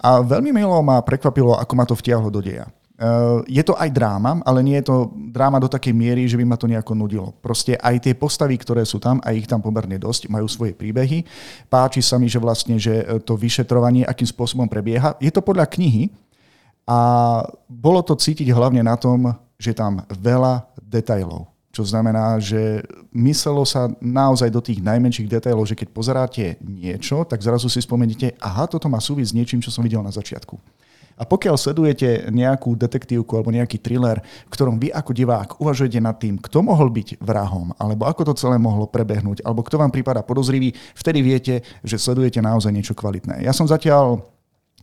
A 0.00 0.24
veľmi 0.24 0.56
milo 0.56 0.80
ma 0.80 1.04
prekvapilo, 1.04 1.52
ako 1.60 1.72
ma 1.76 1.84
to 1.84 1.92
vtiahlo 1.92 2.32
do 2.32 2.40
deja. 2.40 2.64
Uh, 3.02 3.42
je 3.50 3.58
to 3.66 3.74
aj 3.74 3.90
dráma, 3.90 4.38
ale 4.46 4.62
nie 4.62 4.78
je 4.78 4.86
to 4.86 5.10
dráma 5.34 5.58
do 5.58 5.66
takej 5.66 5.90
miery, 5.90 6.30
že 6.30 6.38
by 6.38 6.46
ma 6.46 6.54
to 6.54 6.70
nejako 6.70 6.94
nudilo. 6.94 7.34
Proste 7.42 7.74
aj 7.74 7.98
tie 7.98 8.14
postavy, 8.14 8.54
ktoré 8.54 8.86
sú 8.86 9.02
tam, 9.02 9.18
a 9.26 9.34
ich 9.34 9.50
tam 9.50 9.58
pomerne 9.58 9.98
dosť, 9.98 10.30
majú 10.30 10.46
svoje 10.46 10.70
príbehy. 10.70 11.26
Páči 11.66 11.98
sa 11.98 12.14
mi, 12.14 12.30
že 12.30 12.38
vlastne 12.38 12.78
že 12.78 13.02
e, 13.02 13.18
to 13.18 13.34
vyšetrovanie, 13.34 14.06
akým 14.06 14.30
spôsobom 14.30 14.70
prebieha. 14.70 15.18
Je 15.18 15.34
to 15.34 15.42
podľa 15.42 15.66
knihy 15.74 16.14
a 16.86 16.98
bolo 17.66 18.06
to 18.06 18.14
cítiť 18.14 18.46
hlavne 18.54 18.86
na 18.86 18.94
tom, 18.94 19.34
že 19.58 19.74
tam 19.74 20.06
veľa 20.06 20.70
detailov. 20.78 21.50
Čo 21.74 21.82
znamená, 21.82 22.38
že 22.38 22.86
myslelo 23.10 23.66
sa 23.66 23.90
naozaj 23.98 24.46
do 24.46 24.62
tých 24.62 24.78
najmenších 24.78 25.26
detailov, 25.26 25.66
že 25.66 25.74
keď 25.74 25.88
pozeráte 25.90 26.54
niečo, 26.62 27.26
tak 27.26 27.42
zrazu 27.42 27.66
si 27.66 27.82
spomeniete, 27.82 28.38
aha, 28.38 28.70
toto 28.70 28.86
má 28.86 29.02
súvisť 29.02 29.32
s 29.32 29.36
niečím, 29.42 29.58
čo 29.58 29.74
som 29.74 29.82
videl 29.82 30.06
na 30.06 30.14
začiatku. 30.14 30.54
A 31.22 31.24
pokiaľ 31.24 31.54
sledujete 31.54 32.34
nejakú 32.34 32.74
detektívku 32.74 33.38
alebo 33.38 33.54
nejaký 33.54 33.78
thriller, 33.78 34.18
v 34.18 34.50
ktorom 34.50 34.82
vy 34.82 34.90
ako 34.90 35.14
divák 35.14 35.62
uvažujete 35.62 36.02
nad 36.02 36.18
tým, 36.18 36.42
kto 36.42 36.66
mohol 36.66 36.90
byť 36.90 37.22
vrahom, 37.22 37.70
alebo 37.78 38.10
ako 38.10 38.34
to 38.34 38.42
celé 38.42 38.58
mohlo 38.58 38.90
prebehnúť, 38.90 39.46
alebo 39.46 39.62
kto 39.62 39.78
vám 39.78 39.94
prípada 39.94 40.26
podozrivý, 40.26 40.74
vtedy 40.98 41.22
viete, 41.22 41.54
že 41.86 41.94
sledujete 41.94 42.42
naozaj 42.42 42.74
niečo 42.74 42.98
kvalitné. 42.98 43.46
Ja 43.46 43.54
som 43.54 43.70
zatiaľ 43.70 44.26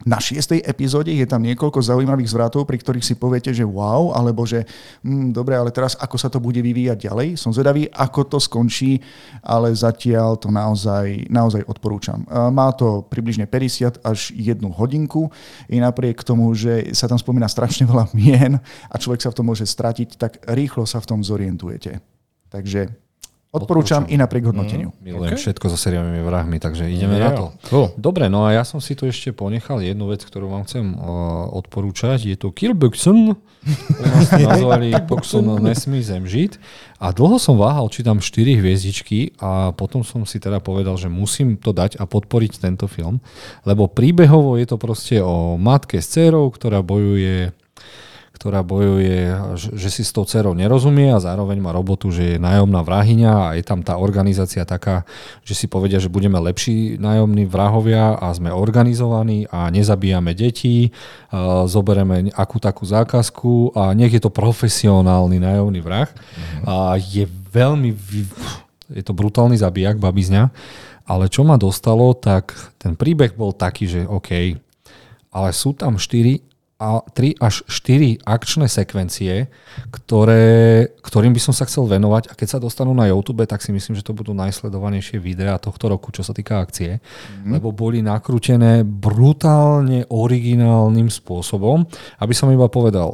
na 0.07 0.15
šiestej 0.15 0.63
epizóde 0.63 1.11
je 1.11 1.27
tam 1.27 1.43
niekoľko 1.43 1.83
zaujímavých 1.83 2.31
zvratov, 2.31 2.63
pri 2.63 2.79
ktorých 2.79 3.03
si 3.03 3.19
poviete, 3.19 3.51
že 3.51 3.67
wow, 3.67 4.15
alebo 4.15 4.47
že 4.47 4.63
hm, 5.03 5.35
dobre, 5.35 5.59
ale 5.59 5.75
teraz 5.75 5.99
ako 5.99 6.15
sa 6.15 6.31
to 6.31 6.39
bude 6.39 6.59
vyvíjať 6.59 7.11
ďalej. 7.11 7.35
Som 7.35 7.51
zvedavý, 7.51 7.91
ako 7.91 8.21
to 8.31 8.37
skončí, 8.39 9.03
ale 9.43 9.75
zatiaľ 9.75 10.39
to 10.39 10.47
naozaj, 10.47 11.27
naozaj 11.27 11.67
odporúčam. 11.67 12.23
Má 12.31 12.71
to 12.71 13.03
približne 13.11 13.43
50 13.43 13.99
až 13.99 14.31
jednu 14.31 14.71
hodinku 14.71 15.27
i 15.67 15.83
napriek 15.83 16.23
tomu, 16.23 16.55
že 16.55 16.95
sa 16.95 17.11
tam 17.11 17.19
spomína 17.19 17.51
strašne 17.51 17.83
veľa 17.89 18.07
mien 18.15 18.55
a 18.87 18.95
človek 18.95 19.19
sa 19.19 19.31
v 19.35 19.37
tom 19.43 19.51
môže 19.51 19.67
stratiť, 19.67 20.09
tak 20.15 20.31
rýchlo 20.47 20.87
sa 20.87 21.03
v 21.03 21.09
tom 21.11 21.19
zorientujete. 21.19 21.99
Takže 22.49 23.08
odporúčam, 23.49 24.05
i 24.05 24.13
napriek 24.13 24.53
hodnoteniu. 24.53 24.93
Milujem 25.01 25.33
OK. 25.33 25.41
všetko 25.41 25.65
so 25.73 25.77
seriálnymi 25.77 26.21
vrahmi, 26.21 26.57
takže 26.61 26.85
ideme 26.85 27.17
Jo. 27.17 27.23
na 27.23 27.29
to. 27.33 27.45
Cool. 27.65 27.87
Dobre, 27.97 28.29
no 28.29 28.45
a 28.45 28.53
ja 28.53 28.61
som 28.61 28.77
si 28.77 28.93
tu 28.93 29.09
ešte 29.09 29.33
ponechal 29.33 29.81
jednu 29.81 30.05
vec, 30.13 30.21
ktorú 30.21 30.53
vám 30.53 30.69
chcem 30.69 30.93
uh, 30.93 31.49
odporúčať. 31.57 32.29
Je 32.29 32.37
to 32.37 32.53
Kill 32.53 32.77
Buxon. 32.77 33.33
U 33.33 34.03
nás 34.05 34.29
nazvali 34.53 34.93
Buxon 35.01 35.49
nesmí 35.65 36.05
zemžiť. 36.05 36.61
A 37.01 37.09
dlho 37.09 37.41
som 37.41 37.57
váhal, 37.57 37.89
či 37.89 38.05
tam 38.05 38.21
4 38.21 38.61
hviezdičky 38.61 39.33
a 39.41 39.73
potom 39.73 40.05
som 40.05 40.27
si 40.29 40.37
teda 40.37 40.61
povedal, 40.61 40.93
že 40.99 41.09
musím 41.09 41.57
to 41.57 41.73
dať 41.73 41.97
a 41.97 42.05
podporiť 42.05 42.61
tento 42.61 42.85
film, 42.85 43.17
lebo 43.65 43.89
príbehovo 43.89 44.59
je 44.61 44.67
to 44.69 44.77
proste 44.77 45.17
o 45.23 45.57
matke 45.57 45.97
s 45.97 46.11
dcerou, 46.11 46.51
ktorá 46.53 46.85
bojuje 46.85 47.55
ktorá 48.39 48.63
bojuje, 48.63 49.35
že- 49.59 49.91
si 49.91 50.07
s 50.07 50.15
tou 50.15 50.23
dcerou 50.23 50.55
nerozumie 50.55 51.11
a 51.11 51.19
zároveň 51.19 51.59
má 51.59 51.75
robotu, 51.75 52.07
že 52.07 52.23
je 52.23 52.37
nájomná 52.39 52.79
vrahyňa 52.87 53.31
a 53.35 53.47
je 53.59 53.63
tam 53.67 53.83
tá 53.83 53.99
organizácia 53.99 54.63
taká, 54.63 55.03
že 55.43 55.59
si 55.59 55.67
povedia, 55.67 55.99
že 55.99 56.07
budeme 56.07 56.39
lepší 56.39 56.95
nájomní 56.95 57.43
vrahovia 57.43 58.15
a 58.15 58.31
sme 58.31 58.47
organizovaní 58.47 59.43
a 59.51 59.67
nezabíjame 59.67 60.31
deti, 60.31 60.95
zobereme 61.67 62.31
akú 62.31 62.63
takú 62.63 62.87
zákazku 62.87 63.75
a 63.75 63.91
nech 63.91 64.15
je 64.15 64.23
to 64.23 64.31
profesionálny 64.31 65.35
nájomný 65.43 65.83
vrah. 65.83 66.07
A 66.63 66.95
je 66.95 67.27
veľmi, 67.51 67.91
je 68.87 69.03
to 69.03 69.11
brutálny 69.11 69.59
zabijak, 69.59 69.99
babizňa, 69.99 70.47
ale 71.03 71.27
čo 71.27 71.43
ma 71.43 71.59
dostalo, 71.59 72.15
tak 72.15 72.55
ten 72.79 72.95
príbeh 72.95 73.35
bol 73.35 73.51
taký, 73.51 73.83
že 73.83 74.01
OK, 74.07 74.55
ale 75.35 75.49
sú 75.51 75.75
tam 75.75 75.99
4 75.99 76.48
a 76.79 77.03
3 77.03 77.43
až 77.43 77.67
4 77.67 78.23
akčné 78.23 78.71
sekvencie, 78.71 79.51
ktoré, 79.91 80.87
ktorým 81.03 81.35
by 81.35 81.41
som 81.43 81.51
sa 81.51 81.67
chcel 81.67 81.91
venovať 81.91 82.31
a 82.31 82.33
keď 82.39 82.47
sa 82.55 82.63
dostanú 82.63 82.95
na 82.95 83.11
YouTube, 83.11 83.43
tak 83.43 83.59
si 83.59 83.75
myslím, 83.75 83.99
že 83.99 84.07
to 84.07 84.15
budú 84.15 84.31
najsledovanejšie 84.31 85.19
videá 85.19 85.59
tohto 85.59 85.91
roku, 85.91 86.15
čo 86.15 86.23
sa 86.23 86.31
týka 86.31 86.63
akcie, 86.63 87.03
mm. 87.03 87.51
lebo 87.51 87.75
boli 87.75 87.99
nakrútené 87.99 88.87
brutálne 88.87 90.07
originálnym 90.07 91.11
spôsobom. 91.11 91.83
Aby 92.23 92.31
som 92.31 92.47
iba 92.47 92.71
povedal, 92.71 93.11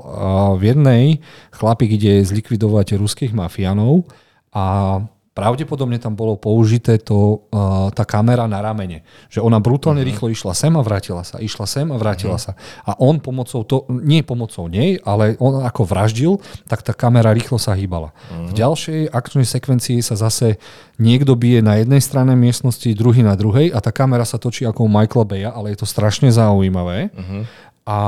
v 0.62 0.70
jednej 0.70 1.04
chlapík 1.50 1.98
ide 1.98 2.22
zlikvidovať 2.22 3.02
ruských 3.02 3.34
mafiánov 3.34 4.06
a 4.54 5.02
pravdepodobne 5.36 6.00
tam 6.00 6.16
bolo 6.16 6.40
použité 6.40 6.96
to, 6.96 7.44
uh, 7.52 7.92
tá 7.92 8.08
kamera 8.08 8.48
na 8.48 8.64
ramene. 8.64 9.04
Že 9.28 9.44
ona 9.44 9.60
brutálne 9.60 10.00
uh-huh. 10.00 10.10
rýchlo 10.16 10.28
išla 10.32 10.56
sem 10.56 10.72
a 10.72 10.82
vrátila 10.82 11.28
sa, 11.28 11.44
išla 11.44 11.68
sem 11.68 11.88
a 11.92 12.00
vrátila 12.00 12.40
uh-huh. 12.40 12.56
sa. 12.56 12.88
A 12.88 12.96
on 13.04 13.20
pomocou, 13.20 13.68
to, 13.68 13.84
nie 13.92 14.24
pomocou 14.24 14.72
nej, 14.72 14.96
ale 15.04 15.36
on 15.44 15.60
ako 15.60 15.84
vraždil, 15.84 16.40
tak 16.72 16.88
tá 16.88 16.96
kamera 16.96 17.36
rýchlo 17.36 17.60
sa 17.60 17.76
hýbala. 17.76 18.16
Uh-huh. 18.16 18.48
V 18.48 18.52
ďalšej 18.56 19.12
akčnej 19.12 19.44
sekvencii 19.44 20.00
sa 20.00 20.16
zase 20.16 20.56
niekto 20.96 21.36
bije 21.36 21.60
na 21.60 21.84
jednej 21.84 22.00
strane 22.00 22.32
miestnosti, 22.40 22.88
druhý 22.96 23.20
na 23.20 23.36
druhej 23.36 23.76
a 23.76 23.84
tá 23.84 23.92
kamera 23.92 24.24
sa 24.24 24.40
točí 24.40 24.64
ako 24.64 24.88
u 24.88 24.90
Michaela 24.90 25.28
Baya, 25.28 25.50
ale 25.52 25.76
je 25.76 25.84
to 25.84 25.88
strašne 25.88 26.32
zaujímavé. 26.32 27.12
Uh-huh. 27.12 27.44
A 27.84 28.00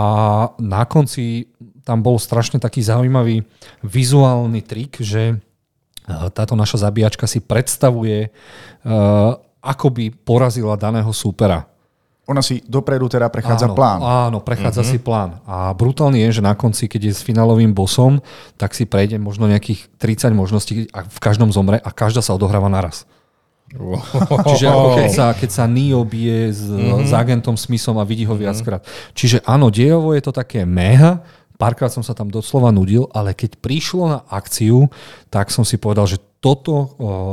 na 0.63 0.87
konci 0.87 1.51
tam 1.83 1.99
bol 1.99 2.15
strašne 2.19 2.59
taký 2.59 2.79
zaujímavý 2.83 3.43
vizuálny 3.83 4.63
trik, 4.63 4.99
že 5.03 5.43
táto 6.07 6.55
naša 6.55 6.87
zabíjačka 6.87 7.27
si 7.27 7.43
predstavuje, 7.43 8.31
uh, 8.87 9.35
ako 9.59 9.87
by 9.91 10.05
porazila 10.23 10.79
daného 10.79 11.11
súpera. 11.11 11.67
Ona 12.27 12.43
si 12.43 12.59
dopredu 12.67 13.07
teda 13.07 13.31
prechádza 13.31 13.71
áno, 13.71 13.75
plán. 13.75 13.99
Áno, 14.03 14.37
prechádza 14.43 14.83
uh-huh. 14.83 14.91
si 14.91 14.97
plán. 14.99 15.39
A 15.47 15.71
brutálne 15.71 16.19
je, 16.27 16.39
že 16.39 16.43
na 16.43 16.59
konci, 16.59 16.91
keď 16.91 17.11
je 17.11 17.13
s 17.15 17.23
finálovým 17.23 17.71
bosom, 17.71 18.19
tak 18.59 18.75
si 18.75 18.83
prejde 18.83 19.15
možno 19.15 19.47
nejakých 19.47 19.87
30 19.95 20.35
možností 20.35 20.91
a 20.91 21.07
v 21.07 21.19
každom 21.23 21.55
zomre 21.55 21.79
a 21.79 21.87
každá 21.87 22.19
sa 22.19 22.35
odohráva 22.35 22.67
naraz. 22.67 23.07
Wow. 23.71 23.99
Čiže 24.51 24.65
ako 24.67 24.87
keď 24.95 25.09
sa, 25.11 25.25
keď 25.35 25.49
sa 25.51 25.63
Neo 25.71 26.03
bije 26.03 26.51
s, 26.51 26.67
uh-huh. 26.67 27.07
s 27.07 27.11
agentom 27.15 27.55
Smithom 27.55 27.95
a 27.95 28.03
vidí 28.03 28.27
ho 28.27 28.35
uh-huh. 28.35 28.43
viackrát. 28.43 28.83
Čiže 29.15 29.47
áno, 29.47 29.71
dejovo 29.71 30.11
je 30.11 30.23
to 30.23 30.35
také 30.35 30.67
mega, 30.67 31.23
Párkrát 31.57 31.89
som 31.89 32.05
sa 32.05 32.13
tam 32.13 32.29
doslova 32.29 32.69
nudil, 32.69 33.09
ale 33.17 33.33
keď 33.33 33.57
prišlo 33.57 34.03
na 34.05 34.19
akciu, 34.29 34.93
tak 35.33 35.49
som 35.49 35.65
si 35.65 35.81
povedal, 35.81 36.05
že 36.05 36.21
toto 36.37 36.73
uh, 36.77 36.87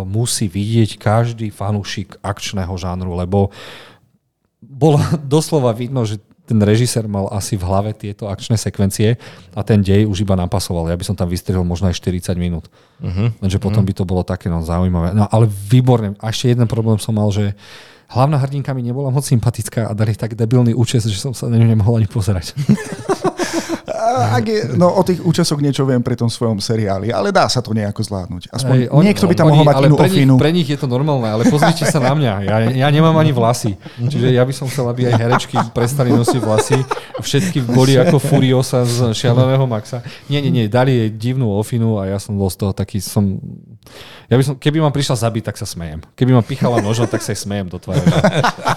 musí 0.09 0.49
vidieť 0.49 0.97
každý 0.97 1.53
fanúšik 1.53 2.17
akčného 2.25 2.73
žánru, 2.81 3.13
lebo 3.13 3.53
bolo 4.65 4.97
doslova 5.37 5.77
vidno, 5.77 6.09
že 6.09 6.17
ten 6.45 6.61
režisér 6.61 7.09
mal 7.09 7.29
asi 7.33 7.57
v 7.57 7.65
hlave 7.65 7.97
tieto 7.97 8.29
akčné 8.29 8.61
sekvencie 8.61 9.17
a 9.57 9.61
ten 9.65 9.81
dej 9.81 10.05
už 10.05 10.29
iba 10.29 10.37
napasoval. 10.37 10.93
Ja 10.93 10.97
by 10.97 11.05
som 11.05 11.17
tam 11.17 11.33
vystrihol 11.33 11.65
možno 11.65 11.89
aj 11.89 11.97
40 11.97 12.37
minút. 12.37 12.69
Uh-huh. 13.01 13.33
Lenže 13.41 13.57
potom 13.57 13.81
uh-huh. 13.81 13.89
by 13.89 13.95
to 13.97 14.05
bolo 14.05 14.23
také 14.29 14.53
no, 14.53 14.61
zaujímavé. 14.61 15.17
No 15.17 15.25
ale 15.25 15.49
výborne. 15.49 16.21
A 16.21 16.29
ešte 16.29 16.53
jeden 16.53 16.69
problém 16.69 17.01
som 17.01 17.17
mal, 17.17 17.33
že 17.33 17.57
hlavná 18.13 18.37
hrdinka 18.37 18.77
mi 18.77 18.85
nebola 18.85 19.09
moc 19.09 19.25
sympatická 19.25 19.89
a 19.89 19.97
dali 19.97 20.13
tak 20.13 20.37
debilný 20.37 20.77
účes, 20.77 21.09
že 21.09 21.17
som 21.17 21.33
sa 21.33 21.49
na 21.49 21.57
ňu 21.57 21.65
nemohol 21.65 21.97
ani 21.97 22.09
pozerať. 22.13 22.53
ak 23.85 24.45
je, 24.49 24.61
no 24.81 24.89
o 24.97 25.03
tých 25.05 25.21
účasoch 25.21 25.61
niečo 25.61 25.85
viem 25.85 26.01
pri 26.01 26.17
tom 26.17 26.33
svojom 26.33 26.57
seriáli, 26.57 27.13
ale 27.13 27.29
dá 27.29 27.45
sa 27.53 27.61
to 27.61 27.77
nejako 27.77 28.01
zvládnuť. 28.01 28.49
Aspoň 28.49 28.77
Hej, 28.81 28.87
on, 28.89 29.03
niekto 29.05 29.29
by 29.29 29.35
tam 29.37 29.47
oni, 29.49 29.53
mohol 29.53 29.67
mať 29.69 29.77
inú 29.77 29.97
pre 29.97 30.09
ofinu. 30.09 30.35
Nich, 30.35 30.41
pre 30.41 30.51
nich 30.57 30.69
je 30.69 30.79
to 30.81 30.89
normálne, 30.89 31.29
ale 31.29 31.43
pozrite 31.53 31.85
sa 31.85 32.01
na 32.01 32.17
mňa. 32.17 32.33
Ja, 32.49 32.57
ja 32.73 32.89
nemám 32.89 33.13
ani 33.21 33.37
vlasy. 33.37 33.77
Čiže 34.01 34.33
ja 34.33 34.41
by 34.41 34.53
som 34.57 34.73
chcel, 34.73 34.89
aby 34.89 35.13
aj 35.13 35.21
herečky 35.21 35.57
prestali 35.77 36.17
nosiť 36.17 36.41
vlasy. 36.41 36.79
Všetky 37.21 37.61
boli 37.65 38.01
ako 38.01 38.17
Furiosa 38.17 38.89
z 38.89 39.13
šialeného 39.13 39.69
Maxa. 39.69 40.01
Nie, 40.33 40.41
nie, 40.41 40.49
nie, 40.49 40.65
dali 40.67 40.97
jej 40.97 41.11
divnú 41.13 41.53
ofinu 41.53 42.01
a 42.01 42.09
ja 42.09 42.17
som 42.17 42.41
bol 42.41 42.49
z 42.49 42.57
toho 42.65 42.73
taký, 42.73 43.05
som... 43.05 43.37
Ja 44.29 44.41
by 44.41 44.43
som, 44.45 44.55
keby 44.57 44.81
ma 44.81 44.89
prišla 44.89 45.21
zabiť, 45.21 45.53
tak 45.53 45.57
sa 45.61 45.69
smejem. 45.69 46.01
Keby 46.17 46.33
ma 46.33 46.43
pichala 46.43 46.81
nožom, 46.81 47.05
tak 47.05 47.21
sa 47.21 47.37
jej 47.37 47.41
smejem 47.45 47.69
do 47.69 47.77
tváre. 47.77 48.01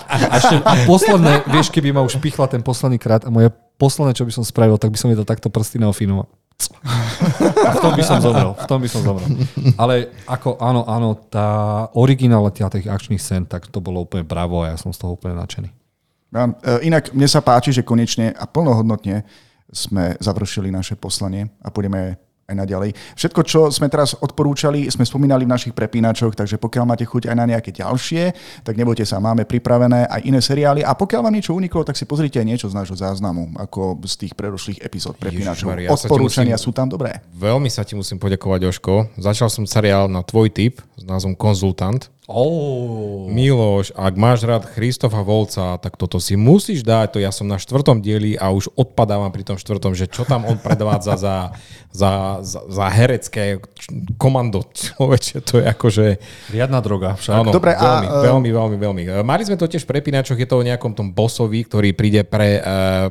A 0.08 0.36
ešte 0.38 0.56
a 0.62 0.74
posledné, 0.84 1.48
vieš, 1.48 1.72
keby 1.72 1.96
ma 1.96 2.04
už 2.04 2.20
pichla 2.20 2.46
ten 2.52 2.60
posledný 2.60 3.00
krát 3.00 3.24
a 3.24 3.32
moje 3.32 3.50
posledné, 3.80 4.14
čo 4.18 4.28
by 4.28 4.34
som 4.34 4.44
spravil, 4.44 4.76
tak 4.76 4.92
by 4.92 4.98
som 5.00 5.10
to 5.14 5.24
takto 5.24 5.48
prsty 5.48 5.80
neofinoval. 5.80 6.28
A 7.64 7.70
v 7.78 7.80
tom 7.86 7.94
by 7.94 8.04
som 8.04 8.18
zomrel. 8.18 8.58
V 8.58 8.66
tom 8.66 8.80
by 8.82 8.90
som 8.90 9.02
zomrel. 9.06 9.30
Ale 9.78 10.10
ako 10.26 10.58
áno, 10.58 10.82
áno, 10.90 11.14
tá 11.30 11.48
originalita 11.94 12.74
tých 12.74 12.90
akčných 12.90 13.22
scén, 13.22 13.46
tak 13.46 13.70
to 13.70 13.78
bolo 13.78 14.02
úplne 14.02 14.26
bravo 14.26 14.66
a 14.66 14.74
ja 14.74 14.78
som 14.78 14.90
z 14.90 15.06
toho 15.06 15.14
úplne 15.14 15.38
nadšený. 15.38 15.70
E, 15.70 16.44
inak 16.90 17.14
mne 17.14 17.30
sa 17.30 17.46
páči, 17.46 17.70
že 17.70 17.86
konečne 17.86 18.34
a 18.34 18.50
plnohodnotne 18.50 19.22
sme 19.70 20.18
završili 20.18 20.74
naše 20.74 20.98
poslanie 20.98 21.54
a 21.62 21.70
budeme 21.70 22.18
aj 22.48 22.64
naďalej. 22.64 22.96
Všetko, 23.20 23.42
čo 23.44 23.68
sme 23.68 23.92
teraz 23.92 24.16
odporúčali, 24.16 24.88
sme 24.88 25.04
spomínali 25.04 25.44
v 25.44 25.52
našich 25.52 25.76
prepínačoch, 25.76 26.32
takže 26.32 26.56
pokiaľ 26.56 26.84
máte 26.88 27.04
chuť 27.04 27.28
aj 27.28 27.36
na 27.36 27.44
nejaké 27.44 27.76
ďalšie, 27.76 28.32
tak 28.64 28.80
nebojte 28.80 29.04
sa, 29.04 29.20
máme 29.20 29.44
pripravené 29.44 30.08
aj 30.08 30.24
iné 30.24 30.40
seriály 30.40 30.80
a 30.80 30.96
pokiaľ 30.96 31.28
vám 31.28 31.36
niečo 31.36 31.52
uniklo, 31.52 31.84
tak 31.84 32.00
si 32.00 32.08
pozrite 32.08 32.40
aj 32.40 32.48
niečo 32.48 32.72
z 32.72 32.80
nášho 32.80 32.96
záznamu, 32.96 33.52
ako 33.60 34.00
z 34.08 34.14
tých 34.16 34.34
predošlých 34.40 34.80
epizód 34.80 35.20
prepínačov. 35.20 35.76
Ježišmar, 35.76 35.78
ja 35.84 35.92
Odporúčania 35.92 36.56
musím, 36.56 36.72
sú 36.72 36.72
tam 36.72 36.88
dobré. 36.88 37.20
Veľmi 37.36 37.68
sa 37.68 37.84
ti 37.84 38.00
musím 38.00 38.16
poďakovať, 38.16 38.60
Joško. 38.64 39.20
Začal 39.20 39.52
som 39.52 39.68
seriál 39.68 40.08
na 40.08 40.24
tvoj 40.24 40.48
typ 40.48 40.80
s 40.96 41.04
názvom 41.04 41.36
Konzultant. 41.36 42.08
Oh. 42.28 43.32
Miloš, 43.32 43.96
ak 43.96 44.20
máš 44.20 44.44
rád 44.44 44.68
Christofa 44.68 45.24
Volca, 45.24 45.80
tak 45.80 45.96
toto 45.96 46.20
si 46.20 46.36
musíš 46.36 46.84
dať. 46.84 47.16
To 47.16 47.24
ja 47.24 47.32
som 47.32 47.48
na 47.48 47.56
štvrtom 47.56 48.04
dieli 48.04 48.36
a 48.36 48.52
už 48.52 48.68
odpadávam 48.76 49.32
pri 49.32 49.48
tom 49.48 49.56
štvrtom, 49.56 49.96
že 49.96 50.12
čo 50.12 50.28
tam 50.28 50.44
on 50.44 50.60
predvádza 50.60 51.16
za, 51.16 51.36
za, 51.88 52.44
za, 52.44 52.60
za 52.68 52.86
herecké 52.92 53.64
komando 54.20 54.68
človeče. 54.76 55.40
To 55.48 55.64
je 55.64 55.66
akože... 55.72 56.06
Riadna 56.52 56.84
droga 56.84 57.16
však. 57.16 57.32
Áno, 57.32 57.56
Dobre, 57.56 57.80
veľmi, 57.80 58.08
a, 58.12 58.20
veľmi, 58.20 58.50
veľmi, 58.52 58.76
veľmi. 58.76 59.02
Mali 59.24 59.48
sme 59.48 59.56
to 59.56 59.72
tiež 59.72 59.88
v 59.88 59.96
prepínačoch, 59.96 60.36
je 60.36 60.52
to 60.52 60.60
o 60.60 60.68
nejakom 60.68 60.92
tom 60.92 61.16
bosovi, 61.16 61.64
ktorý 61.64 61.96
príde 61.96 62.28
pre... 62.28 62.60
Uh, 62.60 63.08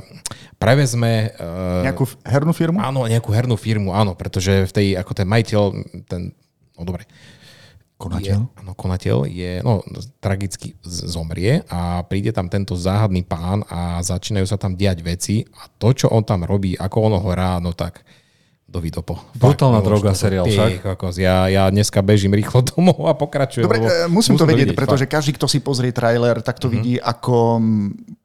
prevezme... 0.61 1.33
Uh, 1.41 1.89
nejakú 1.89 2.05
hernú 2.21 2.53
firmu? 2.53 2.85
Áno, 2.85 3.09
nejakú 3.09 3.33
hernú 3.33 3.57
firmu, 3.57 3.97
áno, 3.97 4.13
pretože 4.13 4.69
v 4.69 4.73
tej, 4.77 4.87
ako 5.01 5.17
ten 5.17 5.25
majiteľ, 5.25 5.63
ten, 6.05 6.37
no 6.77 6.85
dobre, 6.85 7.09
Konateľ? 7.97 8.39
Je, 8.45 8.61
áno, 8.61 8.73
konateľ 8.77 9.17
je, 9.25 9.53
no, 9.65 9.81
tragicky 10.21 10.77
zomrie 10.85 11.65
a 11.73 12.05
príde 12.05 12.29
tam 12.29 12.53
tento 12.53 12.77
záhadný 12.77 13.25
pán 13.25 13.65
a 13.73 14.05
začínajú 14.05 14.45
sa 14.45 14.61
tam 14.61 14.77
diať 14.77 15.01
veci 15.01 15.49
a 15.57 15.65
to, 15.81 15.97
čo 15.97 16.13
on 16.13 16.21
tam 16.21 16.45
robí, 16.45 16.77
ako 16.77 16.97
ono 17.09 17.17
ho 17.25 17.33
hrá, 17.33 17.57
no 17.57 17.73
tak 17.73 18.05
do 18.67 18.83
vidopo. 18.85 19.17
Brutálna 19.39 19.81
droga 19.81 20.13
seriál 20.13 20.45
však. 20.45 20.83
Kokos, 20.85 21.17
ja, 21.17 21.49
ja 21.49 21.71
dneska 21.73 22.05
bežím 22.05 22.37
rýchlo 22.37 22.61
domov 22.77 23.01
a 23.09 23.17
pokračujem. 23.17 23.65
Dobre, 23.65 23.81
e, 23.81 24.05
musím, 24.13 24.37
musím 24.37 24.37
to 24.37 24.45
vedieť, 24.45 24.69
vidieť, 24.75 24.77
pretože 24.77 25.05
fakt. 25.09 25.15
každý, 25.17 25.31
kto 25.39 25.47
si 25.49 25.59
pozrie 25.65 25.95
trailer, 25.95 26.45
tak 26.45 26.61
to 26.61 26.69
mm-hmm. 26.69 26.77
vidí 26.77 26.95
ako 27.01 27.63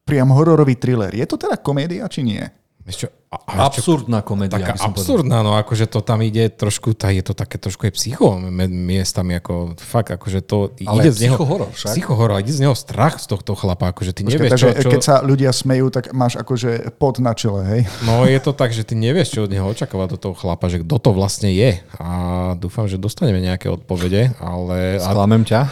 priam 0.04 0.36
hororový 0.36 0.76
thriller. 0.76 1.16
Je 1.16 1.24
to 1.24 1.40
teda 1.40 1.56
komédia, 1.62 2.04
či 2.12 2.28
nie? 2.28 2.44
Ešte, 2.84 3.08
a, 3.32 3.72
absurdná 3.72 4.20
komédia. 4.20 4.60
Taká 4.60 4.92
absurdná, 4.92 5.40
no 5.40 5.56
akože 5.56 5.88
to 5.88 6.04
tam 6.04 6.20
ide 6.20 6.52
trošku, 6.52 6.92
tá, 6.92 7.16
je 7.16 7.24
to 7.24 7.32
také 7.32 7.56
trošku 7.56 7.88
aj 7.88 7.96
psycho 7.96 8.36
miestami, 8.68 9.40
ako 9.40 9.80
fakt, 9.80 10.12
akože 10.12 10.44
to 10.44 10.76
Ale 10.84 11.00
ide 11.00 11.16
z 11.16 11.32
neho... 11.32 11.40
horor 11.40 11.72
však. 11.72 11.96
horor, 12.12 12.44
ide 12.44 12.52
z 12.52 12.68
neho 12.68 12.76
strach 12.76 13.24
z 13.24 13.32
tohto 13.32 13.56
chlapa, 13.56 13.96
akože 13.96 14.12
ty 14.12 14.28
Počkej, 14.28 14.36
nevieš, 14.36 14.52
takže 14.52 14.68
čo, 14.68 14.84
čo... 14.84 14.90
keď 14.92 15.02
sa 15.08 15.16
ľudia 15.24 15.56
smejú, 15.56 15.88
tak 15.88 16.12
máš 16.12 16.44
akože 16.44 16.92
pod 17.00 17.24
na 17.24 17.32
čele, 17.32 17.64
hej? 17.64 17.82
No 18.04 18.28
je 18.28 18.36
to 18.44 18.52
tak, 18.52 18.76
že 18.76 18.84
ty 18.84 19.00
nevieš, 19.00 19.32
čo 19.32 19.48
od 19.48 19.52
neho 19.56 19.64
očakávať 19.64 20.08
do 20.12 20.18
toho 20.20 20.36
chlapa, 20.36 20.68
že 20.68 20.84
kto 20.84 21.00
to 21.00 21.16
vlastne 21.16 21.56
je. 21.56 21.80
A 22.04 22.12
dúfam, 22.60 22.92
že 22.92 23.00
dostaneme 23.00 23.40
nejaké 23.40 23.72
odpovede, 23.72 24.36
ale... 24.44 25.00
Sklamem 25.00 25.48
ťa. 25.48 25.72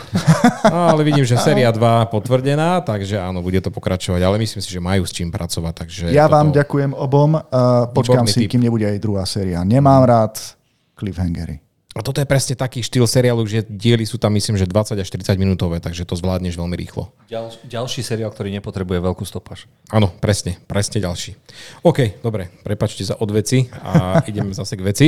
No, 0.63 0.79
ale 0.95 1.03
vidím, 1.03 1.27
že 1.27 1.35
séria 1.35 1.75
2 1.75 2.07
potvrdená, 2.07 2.79
takže 2.87 3.19
áno, 3.19 3.43
bude 3.43 3.59
to 3.59 3.67
pokračovať, 3.67 4.23
ale 4.23 4.39
myslím 4.39 4.63
si, 4.63 4.71
že 4.71 4.79
majú 4.79 5.03
s 5.03 5.11
čím 5.11 5.27
pracovať. 5.27 5.73
Takže 5.75 6.03
ja 6.15 6.31
toto... 6.31 6.39
vám 6.39 6.47
ďakujem 6.55 6.91
obom. 6.95 7.48
Uh, 7.49 7.89
počkám 7.91 8.29
si, 8.29 8.45
typ. 8.45 8.55
kým 8.55 8.63
nebude 8.63 8.85
aj 8.85 9.01
druhá 9.01 9.25
séria. 9.25 9.65
Nemám 9.65 10.05
rád 10.05 10.37
cliffhangery. 10.93 11.59
A 11.97 12.05
toto 12.05 12.21
je 12.21 12.29
presne 12.29 12.53
taký 12.53 12.85
štýl 12.85 13.09
seriálu, 13.09 13.43
že 13.49 13.65
diely 13.65 14.05
sú 14.05 14.21
tam 14.21 14.31
myslím, 14.37 14.55
že 14.55 14.69
20 14.69 14.93
až 14.93 15.07
40 15.09 15.41
minútové, 15.41 15.81
takže 15.81 16.05
to 16.05 16.13
zvládneš 16.13 16.53
veľmi 16.53 16.77
rýchlo. 16.77 17.09
Ďal, 17.27 17.49
ďalší 17.65 18.05
seriál, 18.05 18.29
ktorý 18.29 18.53
nepotrebuje 18.55 19.01
veľkú 19.01 19.25
stopaž. 19.25 19.65
Áno, 19.89 20.13
presne, 20.21 20.61
presne 20.69 21.01
ďalší. 21.01 21.33
OK, 21.81 22.21
dobre, 22.21 22.53
prepačte 22.61 23.01
za 23.03 23.17
odveci 23.17 23.73
a 23.81 24.21
ideme 24.29 24.53
zase 24.53 24.77
k 24.77 24.85
veci. 24.85 25.07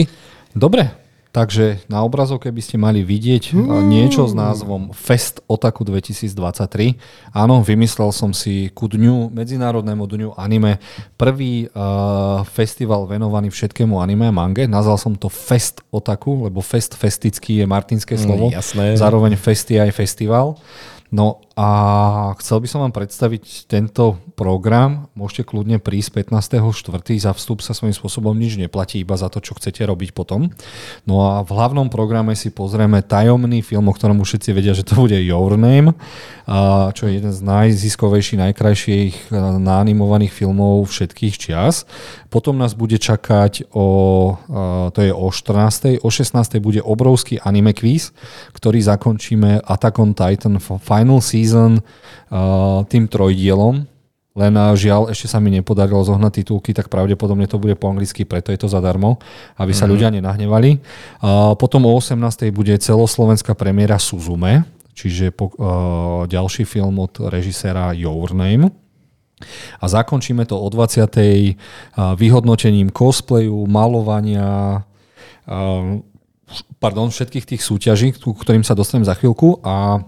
Dobre, 0.52 1.01
Takže 1.32 1.88
na 1.88 2.04
obrazovke 2.04 2.52
by 2.52 2.60
ste 2.60 2.76
mali 2.76 3.08
vidieť 3.08 3.56
mm. 3.56 3.88
niečo 3.88 4.28
s 4.28 4.36
názvom 4.36 4.92
Fest 4.92 5.40
Otaku 5.48 5.88
2023. 5.88 7.00
Áno, 7.32 7.64
vymyslel 7.64 8.12
som 8.12 8.36
si 8.36 8.68
ku 8.76 8.92
dňu, 8.92 9.32
Medzinárodnému 9.32 10.04
dňu 10.12 10.30
anime, 10.36 10.84
prvý 11.16 11.72
uh, 11.72 12.44
festival 12.44 13.08
venovaný 13.08 13.48
všetkému 13.48 13.96
anime 14.04 14.28
a 14.28 14.36
mange. 14.36 14.68
Nazval 14.68 15.00
som 15.00 15.16
to 15.16 15.32
Fest 15.32 15.80
Otaku, 15.88 16.52
lebo 16.52 16.60
fest 16.60 17.00
festický 17.00 17.64
je 17.64 17.66
martinské 17.66 18.20
mm, 18.20 18.22
slovo. 18.28 18.52
Mm, 18.52 18.60
jasné. 18.60 18.86
Zároveň 19.00 19.40
fest 19.40 19.72
je 19.72 19.80
aj 19.80 19.92
festival. 19.96 20.60
No 21.12 21.44
a 21.60 21.68
chcel 22.40 22.64
by 22.64 22.68
som 22.72 22.80
vám 22.88 22.96
predstaviť 22.96 23.68
tento 23.68 24.20
program. 24.42 25.06
Môžete 25.14 25.54
kľudne 25.54 25.78
prísť 25.78 26.26
15.4. 26.26 26.74
Za 27.22 27.38
vstup 27.38 27.62
sa 27.62 27.78
svojím 27.78 27.94
spôsobom 27.94 28.34
nič 28.34 28.58
neplatí, 28.58 28.98
iba 28.98 29.14
za 29.14 29.30
to, 29.30 29.38
čo 29.38 29.54
chcete 29.54 29.86
robiť 29.86 30.18
potom. 30.18 30.50
No 31.06 31.30
a 31.30 31.46
v 31.46 31.54
hlavnom 31.54 31.94
programe 31.94 32.34
si 32.34 32.50
pozrieme 32.50 33.06
tajomný 33.06 33.62
film, 33.62 33.86
o 33.86 33.94
ktorom 33.94 34.18
už 34.26 34.34
všetci 34.34 34.50
vedia, 34.58 34.74
že 34.74 34.82
to 34.82 34.98
bude 34.98 35.14
Your 35.14 35.62
Name, 35.62 35.94
čo 36.98 37.06
je 37.06 37.22
jeden 37.22 37.30
z 37.30 37.42
najziskovejších, 37.46 38.42
najkrajších 38.50 39.14
e, 39.30 39.38
naanimovaných 39.62 40.34
filmov 40.34 40.90
všetkých 40.90 41.36
čias. 41.38 41.86
Potom 42.34 42.58
nás 42.58 42.74
bude 42.74 42.98
čakať 42.98 43.70
o, 43.78 43.88
e, 44.34 44.90
to 44.90 45.00
je 45.06 45.12
o 45.14 45.28
14. 45.30 46.02
O 46.02 46.10
16. 46.10 46.58
bude 46.58 46.82
obrovský 46.82 47.38
anime 47.46 47.78
quiz, 47.78 48.10
ktorý 48.58 48.82
zakončíme 48.82 49.62
Attack 49.70 50.02
on 50.02 50.18
Titan 50.18 50.58
Final 50.60 51.22
Season 51.22 51.80
uh, 52.32 52.84
tým 52.88 53.06
trojdielom, 53.08 53.91
len 54.32 54.56
žiaľ, 54.80 55.12
ešte 55.12 55.28
sa 55.28 55.44
mi 55.44 55.52
nepodarilo 55.52 56.00
zohnať 56.08 56.44
titulky, 56.44 56.72
tak 56.72 56.88
pravdepodobne 56.88 57.52
to 57.52 57.60
bude 57.60 57.76
po 57.76 57.92
anglicky, 57.92 58.24
preto 58.24 58.56
je 58.56 58.60
to 58.64 58.72
zadarmo, 58.72 59.20
aby 59.60 59.76
sa 59.76 59.84
mm-hmm. 59.84 59.92
ľudia 59.92 60.10
nenahnevali. 60.16 60.80
Uh, 61.20 61.52
potom 61.60 61.84
o 61.84 61.92
18. 61.92 62.16
bude 62.56 62.72
celoslovenská 62.80 63.52
premiéra 63.60 64.00
Suzume, 64.00 64.64
čiže 64.96 65.36
po, 65.36 65.52
uh, 65.52 66.24
ďalší 66.32 66.64
film 66.64 67.04
od 67.04 67.28
režiséra 67.28 67.92
Your 67.92 68.32
Name. 68.32 68.72
A 69.82 69.86
zakončíme 69.92 70.48
to 70.48 70.56
o 70.56 70.68
20. 70.72 71.12
Uh, 71.12 72.16
vyhodnotením 72.16 72.88
cosplayu, 72.88 73.68
malovania, 73.68 74.88
uh, 75.44 76.00
pardon, 76.80 77.12
všetkých 77.12 77.56
tých 77.56 77.62
súťaží, 77.68 78.16
ktorým 78.16 78.64
sa 78.64 78.80
dostanem 78.80 79.04
za 79.04 79.16
chvíľku 79.16 79.60
a 79.60 80.08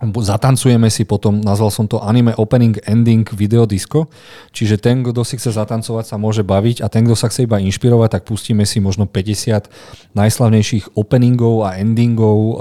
Zatancujeme 0.00 0.88
si 0.88 1.04
potom, 1.04 1.44
nazval 1.44 1.68
som 1.68 1.84
to 1.84 2.00
anime 2.00 2.32
opening 2.40 2.80
ending 2.88 3.28
video 3.36 3.68
disco, 3.68 4.08
čiže 4.48 4.80
ten, 4.80 5.04
kto 5.04 5.20
si 5.28 5.36
chce 5.36 5.52
zatancovať, 5.52 6.04
sa 6.08 6.16
môže 6.16 6.40
baviť 6.40 6.80
a 6.80 6.88
ten, 6.88 7.04
kto 7.04 7.12
sa 7.12 7.28
chce 7.28 7.44
iba 7.44 7.60
inšpirovať, 7.60 8.08
tak 8.16 8.22
pustíme 8.24 8.64
si 8.64 8.80
možno 8.80 9.04
50 9.04 9.68
najslavnejších 10.16 10.96
openingov 10.96 11.68
a 11.68 11.76
endingov 11.76 12.36
uh, 12.40 12.54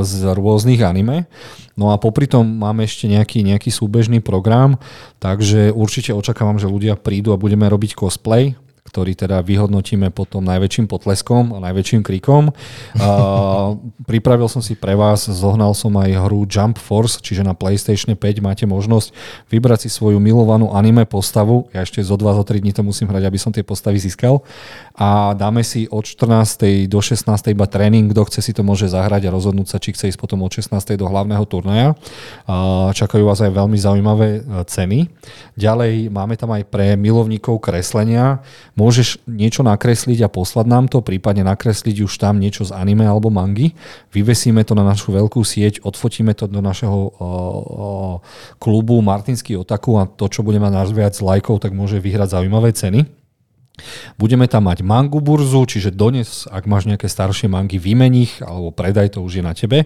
z 0.00 0.24
rôznych 0.32 0.80
anime. 0.80 1.28
No 1.76 1.92
a 1.92 2.00
popri 2.00 2.24
tom 2.24 2.48
máme 2.48 2.88
ešte 2.88 3.04
nejaký, 3.04 3.44
nejaký 3.44 3.68
súbežný 3.68 4.24
program, 4.24 4.80
takže 5.20 5.76
určite 5.76 6.16
očakávam, 6.16 6.56
že 6.56 6.72
ľudia 6.72 6.96
prídu 6.96 7.36
a 7.36 7.40
budeme 7.40 7.68
robiť 7.68 7.92
cosplay, 7.92 8.56
ktorý 8.86 9.18
teda 9.18 9.42
vyhodnotíme 9.42 10.14
potom 10.14 10.46
najväčším 10.46 10.86
potleskom 10.86 11.52
a 11.52 11.58
najväčším 11.58 12.06
krikom. 12.06 12.54
Uh, 12.94 13.76
pripravil 14.10 14.46
som 14.46 14.62
si 14.62 14.78
pre 14.78 14.94
vás, 14.94 15.26
zohnal 15.26 15.74
som 15.74 15.90
aj 15.98 16.30
hru 16.30 16.46
Jump 16.46 16.78
Force, 16.78 17.18
čiže 17.18 17.42
na 17.42 17.52
PlayStation 17.52 18.14
5 18.14 18.22
máte 18.38 18.64
možnosť 18.64 19.10
vybrať 19.50 19.86
si 19.86 19.88
svoju 19.90 20.22
milovanú 20.22 20.70
anime 20.70 21.02
postavu. 21.02 21.66
Ja 21.74 21.82
ešte 21.82 21.98
zo 22.06 22.14
2 22.14 22.38
zo 22.38 22.44
3 22.46 22.62
dní 22.62 22.70
to 22.70 22.86
musím 22.86 23.10
hrať, 23.10 23.26
aby 23.26 23.38
som 23.42 23.50
tie 23.50 23.66
postavy 23.66 23.98
získal. 23.98 24.46
A 24.94 25.34
dáme 25.34 25.66
si 25.66 25.90
od 25.90 26.06
14. 26.06 26.86
do 26.86 27.00
16. 27.02 27.26
iba 27.52 27.66
tréning, 27.66 28.08
kto 28.14 28.22
chce 28.30 28.40
si 28.40 28.52
to 28.54 28.62
môže 28.62 28.88
zahrať 28.88 29.28
a 29.28 29.34
rozhodnúť 29.34 29.68
sa, 29.68 29.82
či 29.82 29.92
chce 29.92 30.14
ísť 30.14 30.20
potom 30.22 30.40
od 30.46 30.52
16. 30.54 30.72
do 30.94 31.04
hlavného 31.10 31.44
turnaja. 31.44 31.98
Uh, 32.46 32.94
čakajú 32.94 33.26
vás 33.26 33.42
aj 33.42 33.52
veľmi 33.52 33.76
zaujímavé 33.76 34.28
uh, 34.40 34.62
ceny. 34.64 35.10
Ďalej 35.58 36.08
máme 36.12 36.38
tam 36.38 36.54
aj 36.54 36.64
pre 36.68 36.94
milovníkov 36.94 37.58
kreslenia 37.60 38.40
Môžeš 38.76 39.24
niečo 39.24 39.64
nakresliť 39.64 40.28
a 40.28 40.28
poslať 40.28 40.66
nám 40.68 40.92
to, 40.92 41.00
prípadne 41.00 41.48
nakresliť 41.48 42.04
už 42.04 42.12
tam 42.20 42.36
niečo 42.36 42.68
z 42.68 42.76
anime 42.76 43.08
alebo 43.08 43.32
mangy. 43.32 43.72
Vyvesíme 44.12 44.60
to 44.68 44.76
na 44.76 44.84
našu 44.84 45.16
veľkú 45.16 45.40
sieť, 45.40 45.80
odfotíme 45.80 46.36
to 46.36 46.44
do 46.44 46.60
našeho 46.60 46.92
uh, 46.92 47.10
uh, 47.16 48.14
klubu 48.60 49.00
Martinsky 49.00 49.56
Otaku 49.56 49.96
a 49.96 50.04
to, 50.04 50.28
čo 50.28 50.44
bude 50.44 50.60
mať 50.60 50.92
viac 50.92 51.16
lajkov, 51.16 51.64
tak 51.64 51.72
môže 51.72 51.96
vyhrať 52.04 52.36
zaujímavé 52.36 52.76
ceny. 52.76 53.08
Budeme 54.16 54.48
tam 54.48 54.72
mať 54.72 54.80
mangu 54.80 55.20
burzu, 55.20 55.68
čiže 55.68 55.92
dones, 55.92 56.48
ak 56.48 56.64
máš 56.64 56.88
nejaké 56.88 57.12
staršie 57.12 57.48
mangy, 57.48 57.76
vymeň 57.76 58.12
ich, 58.16 58.40
alebo 58.40 58.72
predaj, 58.72 59.16
to 59.16 59.20
už 59.20 59.40
je 59.40 59.44
na 59.44 59.52
tebe. 59.52 59.84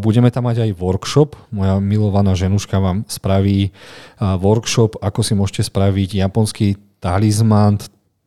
Budeme 0.00 0.32
tam 0.32 0.48
mať 0.48 0.64
aj 0.64 0.80
workshop. 0.80 1.36
Moja 1.52 1.76
milovaná 1.76 2.32
ženuška 2.32 2.80
vám 2.80 3.04
spraví 3.04 3.76
workshop, 4.16 4.96
ako 5.04 5.20
si 5.20 5.36
môžete 5.36 5.68
spraviť 5.68 6.24
japonský 6.24 6.80
talizman 7.06 7.78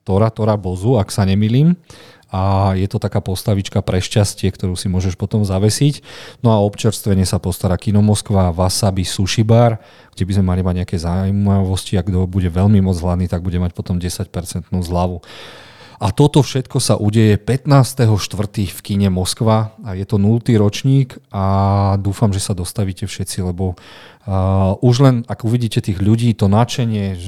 Tora 0.07 0.31
Tora 0.31 0.55
Bozu, 0.55 0.95
ak 0.95 1.11
sa 1.11 1.27
nemilím. 1.27 1.75
A 2.29 2.73
je 2.77 2.85
to 2.85 3.01
taká 3.01 3.25
postavička 3.25 3.81
pre 3.81 3.97
šťastie, 3.97 4.53
ktorú 4.53 4.77
si 4.77 4.85
môžeš 4.85 5.17
potom 5.17 5.41
zavesiť. 5.41 6.05
No 6.45 6.53
a 6.53 6.61
občerstvenie 6.61 7.25
sa 7.25 7.41
postará 7.41 7.73
Kino 7.73 8.05
Moskva, 8.05 8.53
Wasabi, 8.53 9.01
Sushi 9.01 9.41
Bar, 9.41 9.81
kde 10.13 10.23
by 10.29 10.31
sme 10.37 10.45
mali 10.45 10.61
mať 10.61 10.75
nejaké 10.85 10.97
zaujímavosti 11.01 11.97
a 11.97 12.05
kto 12.05 12.29
bude 12.29 12.53
veľmi 12.53 12.85
moc 12.85 13.01
hladný, 13.01 13.25
tak 13.25 13.41
bude 13.41 13.57
mať 13.57 13.73
potom 13.73 13.97
10% 13.97 14.29
zľavu. 14.69 15.25
A 15.99 16.15
toto 16.15 16.39
všetko 16.39 16.79
sa 16.79 16.95
udeje 16.95 17.35
15.4. 17.35 18.07
v 18.71 18.79
kine 18.79 19.11
Moskva 19.11 19.75
a 19.83 19.99
je 19.99 20.07
to 20.07 20.15
0. 20.15 20.39
ročník 20.55 21.19
a 21.27 21.43
dúfam, 21.99 22.31
že 22.31 22.39
sa 22.39 22.55
dostavíte 22.55 23.03
všetci, 23.03 23.43
lebo 23.43 23.75
uh, 23.75 24.79
už 24.79 24.95
len 25.03 25.15
ak 25.27 25.43
uvidíte 25.43 25.83
tých 25.83 25.99
ľudí, 25.99 26.31
to 26.39 26.47
nadšenie 26.47 27.19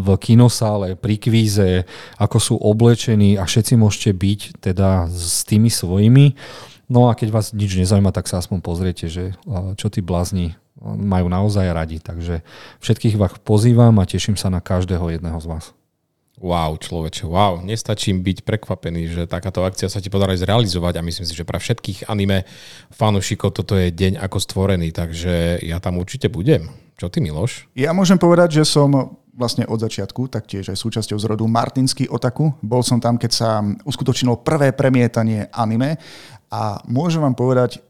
v 0.00 0.08
kinosále, 0.16 0.96
pri 0.96 1.20
kvíze, 1.20 1.84
ako 2.16 2.36
sú 2.40 2.54
oblečení 2.56 3.36
a 3.36 3.44
všetci 3.44 3.76
môžete 3.76 4.16
byť 4.16 4.40
teda 4.64 5.12
s 5.12 5.44
tými 5.44 5.68
svojimi. 5.68 6.40
No 6.88 7.12
a 7.12 7.14
keď 7.14 7.36
vás 7.36 7.52
nič 7.52 7.76
nezaujíma, 7.76 8.16
tak 8.16 8.32
sa 8.32 8.40
aspoň 8.40 8.64
pozriete, 8.64 9.12
že 9.12 9.36
uh, 9.44 9.76
čo 9.76 9.92
tí 9.92 10.00
blázni 10.00 10.56
majú 10.80 11.28
naozaj 11.28 11.68
radi. 11.76 12.00
Takže 12.00 12.40
všetkých 12.80 13.20
vás 13.20 13.36
pozývam 13.44 14.00
a 14.00 14.08
teším 14.08 14.40
sa 14.40 14.48
na 14.48 14.64
každého 14.64 15.12
jedného 15.12 15.36
z 15.36 15.46
vás. 15.52 15.64
Wow, 16.40 16.80
človeče, 16.80 17.28
wow. 17.28 17.60
Nestačím 17.60 18.24
byť 18.24 18.48
prekvapený, 18.48 19.12
že 19.12 19.22
takáto 19.28 19.60
akcia 19.60 19.92
sa 19.92 20.00
ti 20.00 20.08
podarí 20.08 20.40
zrealizovať 20.40 20.96
a 20.96 21.04
myslím 21.04 21.28
si, 21.28 21.36
že 21.36 21.44
pre 21.44 21.60
všetkých 21.60 22.08
anime 22.08 22.48
fanúšikov 22.96 23.52
toto 23.52 23.76
je 23.76 23.92
deň 23.92 24.16
ako 24.24 24.40
stvorený, 24.40 24.88
takže 24.88 25.60
ja 25.60 25.76
tam 25.84 26.00
určite 26.00 26.32
budem. 26.32 26.72
Čo 26.96 27.12
ty, 27.12 27.20
Miloš? 27.20 27.68
Ja 27.76 27.92
môžem 27.92 28.16
povedať, 28.16 28.56
že 28.56 28.64
som 28.64 29.20
vlastne 29.36 29.68
od 29.68 29.84
začiatku, 29.84 30.32
taktiež 30.32 30.72
aj 30.72 30.80
súčasťou 30.80 31.20
zrodu 31.20 31.44
Martinsky 31.44 32.08
Otaku. 32.08 32.56
Bol 32.64 32.80
som 32.80 32.96
tam, 33.04 33.20
keď 33.20 33.30
sa 33.32 33.60
uskutočnilo 33.84 34.40
prvé 34.40 34.72
premietanie 34.72 35.44
anime 35.52 36.00
a 36.48 36.80
môžem 36.88 37.20
vám 37.20 37.36
povedať, 37.36 37.84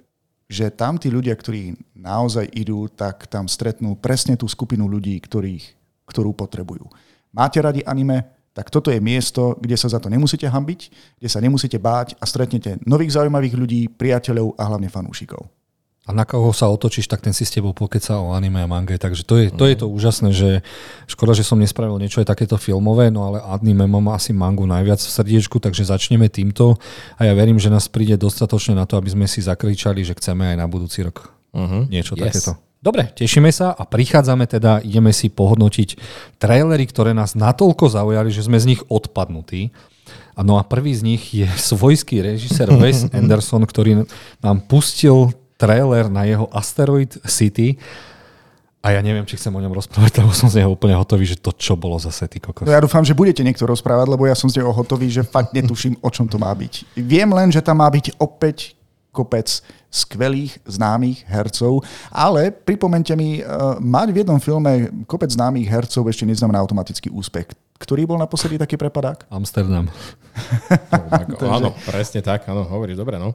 že 0.51 0.75
tam 0.75 0.99
tí 0.99 1.07
ľudia, 1.07 1.39
ktorí 1.39 1.79
naozaj 1.95 2.51
idú, 2.51 2.91
tak 2.91 3.31
tam 3.31 3.47
stretnú 3.47 3.95
presne 3.95 4.35
tú 4.35 4.51
skupinu 4.51 4.91
ľudí, 4.91 5.15
ktorých, 5.23 5.63
ktorú 6.11 6.35
potrebujú. 6.35 6.91
Máte 7.31 7.63
radi 7.63 7.87
anime? 7.87 8.40
Tak 8.51 8.67
toto 8.69 8.91
je 8.91 8.99
miesto, 8.99 9.55
kde 9.63 9.79
sa 9.79 9.87
za 9.87 10.03
to 10.03 10.11
nemusíte 10.11 10.47
hambiť, 10.47 10.81
kde 11.23 11.29
sa 11.31 11.39
nemusíte 11.39 11.79
báť 11.79 12.19
a 12.19 12.27
stretnete 12.27 12.83
nových 12.83 13.15
zaujímavých 13.15 13.55
ľudí, 13.55 13.83
priateľov 13.95 14.59
a 14.59 14.63
hlavne 14.67 14.91
fanúšikov. 14.91 15.47
A 16.09 16.17
na 16.17 16.27
koho 16.27 16.51
sa 16.51 16.67
otočíš, 16.67 17.07
tak 17.07 17.23
ten 17.23 17.31
si 17.31 17.47
s 17.47 17.55
tebou 17.55 17.71
pokeca 17.71 18.19
o 18.19 18.35
anime 18.35 18.59
a 18.59 18.67
mange. 18.67 18.99
Takže 18.99 19.23
to 19.23 19.39
je, 19.39 19.47
to 19.53 19.69
je 19.69 19.77
to 19.79 19.87
úžasné, 19.87 20.35
že 20.35 20.65
škoda, 21.07 21.37
že 21.39 21.47
som 21.47 21.61
nespravil 21.61 22.01
niečo 22.03 22.19
aj 22.19 22.35
takéto 22.35 22.59
filmové, 22.59 23.15
no 23.15 23.31
ale 23.31 23.39
anime 23.39 23.87
mám 23.87 24.11
asi 24.11 24.35
mangu 24.35 24.67
najviac 24.67 24.99
v 24.99 25.07
srdiečku, 25.07 25.63
takže 25.63 25.87
začneme 25.87 26.27
týmto 26.27 26.81
a 27.15 27.29
ja 27.29 27.33
verím, 27.37 27.63
že 27.63 27.71
nás 27.71 27.87
príde 27.87 28.19
dostatočne 28.19 28.75
na 28.75 28.91
to, 28.91 28.99
aby 28.99 29.13
sme 29.13 29.31
si 29.31 29.39
zakričali, 29.45 30.03
že 30.03 30.19
chceme 30.19 30.51
aj 30.51 30.57
na 30.59 30.67
budúci 30.67 31.07
rok 31.07 31.31
uh-huh. 31.55 31.87
niečo 31.87 32.19
yes. 32.19 32.23
takéto. 32.27 32.53
Dobre, 32.81 33.13
tešíme 33.13 33.53
sa 33.53 33.77
a 33.77 33.85
prichádzame 33.85 34.49
teda, 34.49 34.81
ideme 34.81 35.13
si 35.13 35.29
pohodnotiť 35.29 36.01
trailery, 36.41 36.89
ktoré 36.89 37.13
nás 37.13 37.37
natoľko 37.37 37.93
zaujali, 37.93 38.33
že 38.33 38.49
sme 38.49 38.57
z 38.57 38.73
nich 38.73 38.81
odpadnutí. 38.89 39.69
No 40.41 40.57
a 40.57 40.65
prvý 40.65 40.97
z 40.97 41.05
nich 41.05 41.23
je 41.37 41.45
svojský 41.77 42.25
režisér 42.25 42.73
Wes 42.73 43.05
Anderson, 43.13 43.69
ktorý 43.69 44.09
nám 44.41 44.65
pustil 44.65 45.29
trailer 45.61 46.09
na 46.09 46.25
jeho 46.25 46.49
Asteroid 46.57 47.21
City. 47.29 47.77
A 48.81 48.97
ja 48.97 49.05
neviem, 49.05 49.29
či 49.29 49.37
chcem 49.37 49.53
o 49.53 49.61
ňom 49.61 49.77
rozprávať, 49.77 50.25
lebo 50.25 50.33
som 50.33 50.49
z 50.49 50.65
neho 50.65 50.73
úplne 50.73 50.97
hotový, 50.97 51.29
že 51.29 51.37
to 51.37 51.53
čo 51.53 51.77
bolo 51.77 52.01
zase 52.01 52.25
ty 52.33 52.41
kokos. 52.41 52.65
No 52.65 52.73
ja 52.73 52.81
dúfam, 52.81 53.05
že 53.05 53.13
budete 53.13 53.45
niekto 53.45 53.69
rozprávať, 53.69 54.09
lebo 54.09 54.25
ja 54.25 54.33
som 54.33 54.49
z 54.49 54.65
neho 54.65 54.73
hotový, 54.73 55.13
že 55.13 55.21
fakt 55.21 55.53
netuším, 55.53 56.01
o 56.01 56.09
čom 56.09 56.25
to 56.25 56.41
má 56.41 56.49
byť. 56.57 56.97
Viem 56.97 57.29
len, 57.29 57.53
že 57.53 57.61
tam 57.61 57.85
má 57.85 57.93
byť 57.93 58.17
opäť 58.17 58.80
kopec 59.11 59.63
skvelých 59.91 60.59
známych 60.65 61.27
hercov, 61.27 61.83
ale 62.15 62.55
pripomente 62.55 63.11
mi, 63.19 63.43
uh, 63.43 63.77
mať 63.83 64.09
v 64.15 64.19
jednom 64.23 64.39
filme 64.39 64.87
kopec 65.07 65.31
známych 65.35 65.67
hercov 65.67 66.07
ešte 66.07 66.27
neznamená 66.27 66.63
automatický 66.63 67.11
úspech. 67.11 67.51
Ktorý 67.81 68.05
bol 68.05 68.21
naposledy 68.21 68.61
taký 68.61 68.77
prepadák? 68.77 69.25
Amsterdam. 69.33 69.89
No, 70.91 71.11
ako, 71.11 71.45
áno, 71.51 71.69
presne 71.85 72.23
tak, 72.23 72.47
áno, 72.47 72.63
hovoríš 72.65 72.97
dobre, 72.97 73.19
no. 73.19 73.35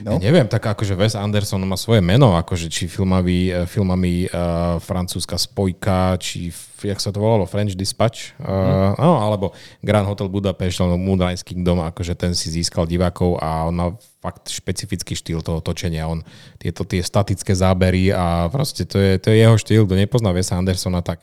no. 0.00 0.16
Ja 0.16 0.32
neviem, 0.32 0.48
tak 0.48 0.64
akože 0.64 0.96
Wes 0.96 1.12
Anderson 1.12 1.60
má 1.68 1.76
svoje 1.76 2.00
meno, 2.00 2.34
akože 2.34 2.72
či 2.72 2.88
filmami, 2.88 3.52
eh, 3.52 3.68
filmami 3.68 4.26
uh, 4.26 4.80
francúzska 4.80 5.36
spojka, 5.36 6.16
či 6.18 6.50
jak 6.82 6.98
sa 6.98 7.14
to 7.14 7.20
volalo, 7.22 7.46
French 7.46 7.76
Dispatch, 7.76 8.34
uh, 8.42 8.96
mm. 8.96 8.98
no, 8.98 9.20
alebo 9.22 9.52
Grand 9.84 10.08
Hotel 10.08 10.32
Budapest, 10.32 10.82
alebo 10.82 10.98
Moonrise 10.98 11.44
Kingdom, 11.44 11.84
akože 11.84 12.16
ten 12.16 12.32
si 12.32 12.50
získal 12.50 12.88
divákov 12.88 13.38
a 13.38 13.68
on 13.68 13.74
má 13.76 13.86
fakt 14.18 14.50
špecifický 14.50 15.14
štýl 15.14 15.44
toho 15.44 15.60
točenia. 15.60 16.08
On 16.08 16.24
tieto 16.58 16.82
tie 16.82 17.04
statické 17.04 17.52
zábery 17.54 18.10
a 18.10 18.48
proste 18.50 18.88
to 18.88 18.98
je, 18.98 19.20
to 19.20 19.30
je 19.30 19.42
jeho 19.42 19.56
štýl. 19.58 19.82
Kto 19.84 19.94
nepozná 19.98 20.30
Wesa 20.30 20.58
Andersona, 20.58 21.02
tak 21.04 21.22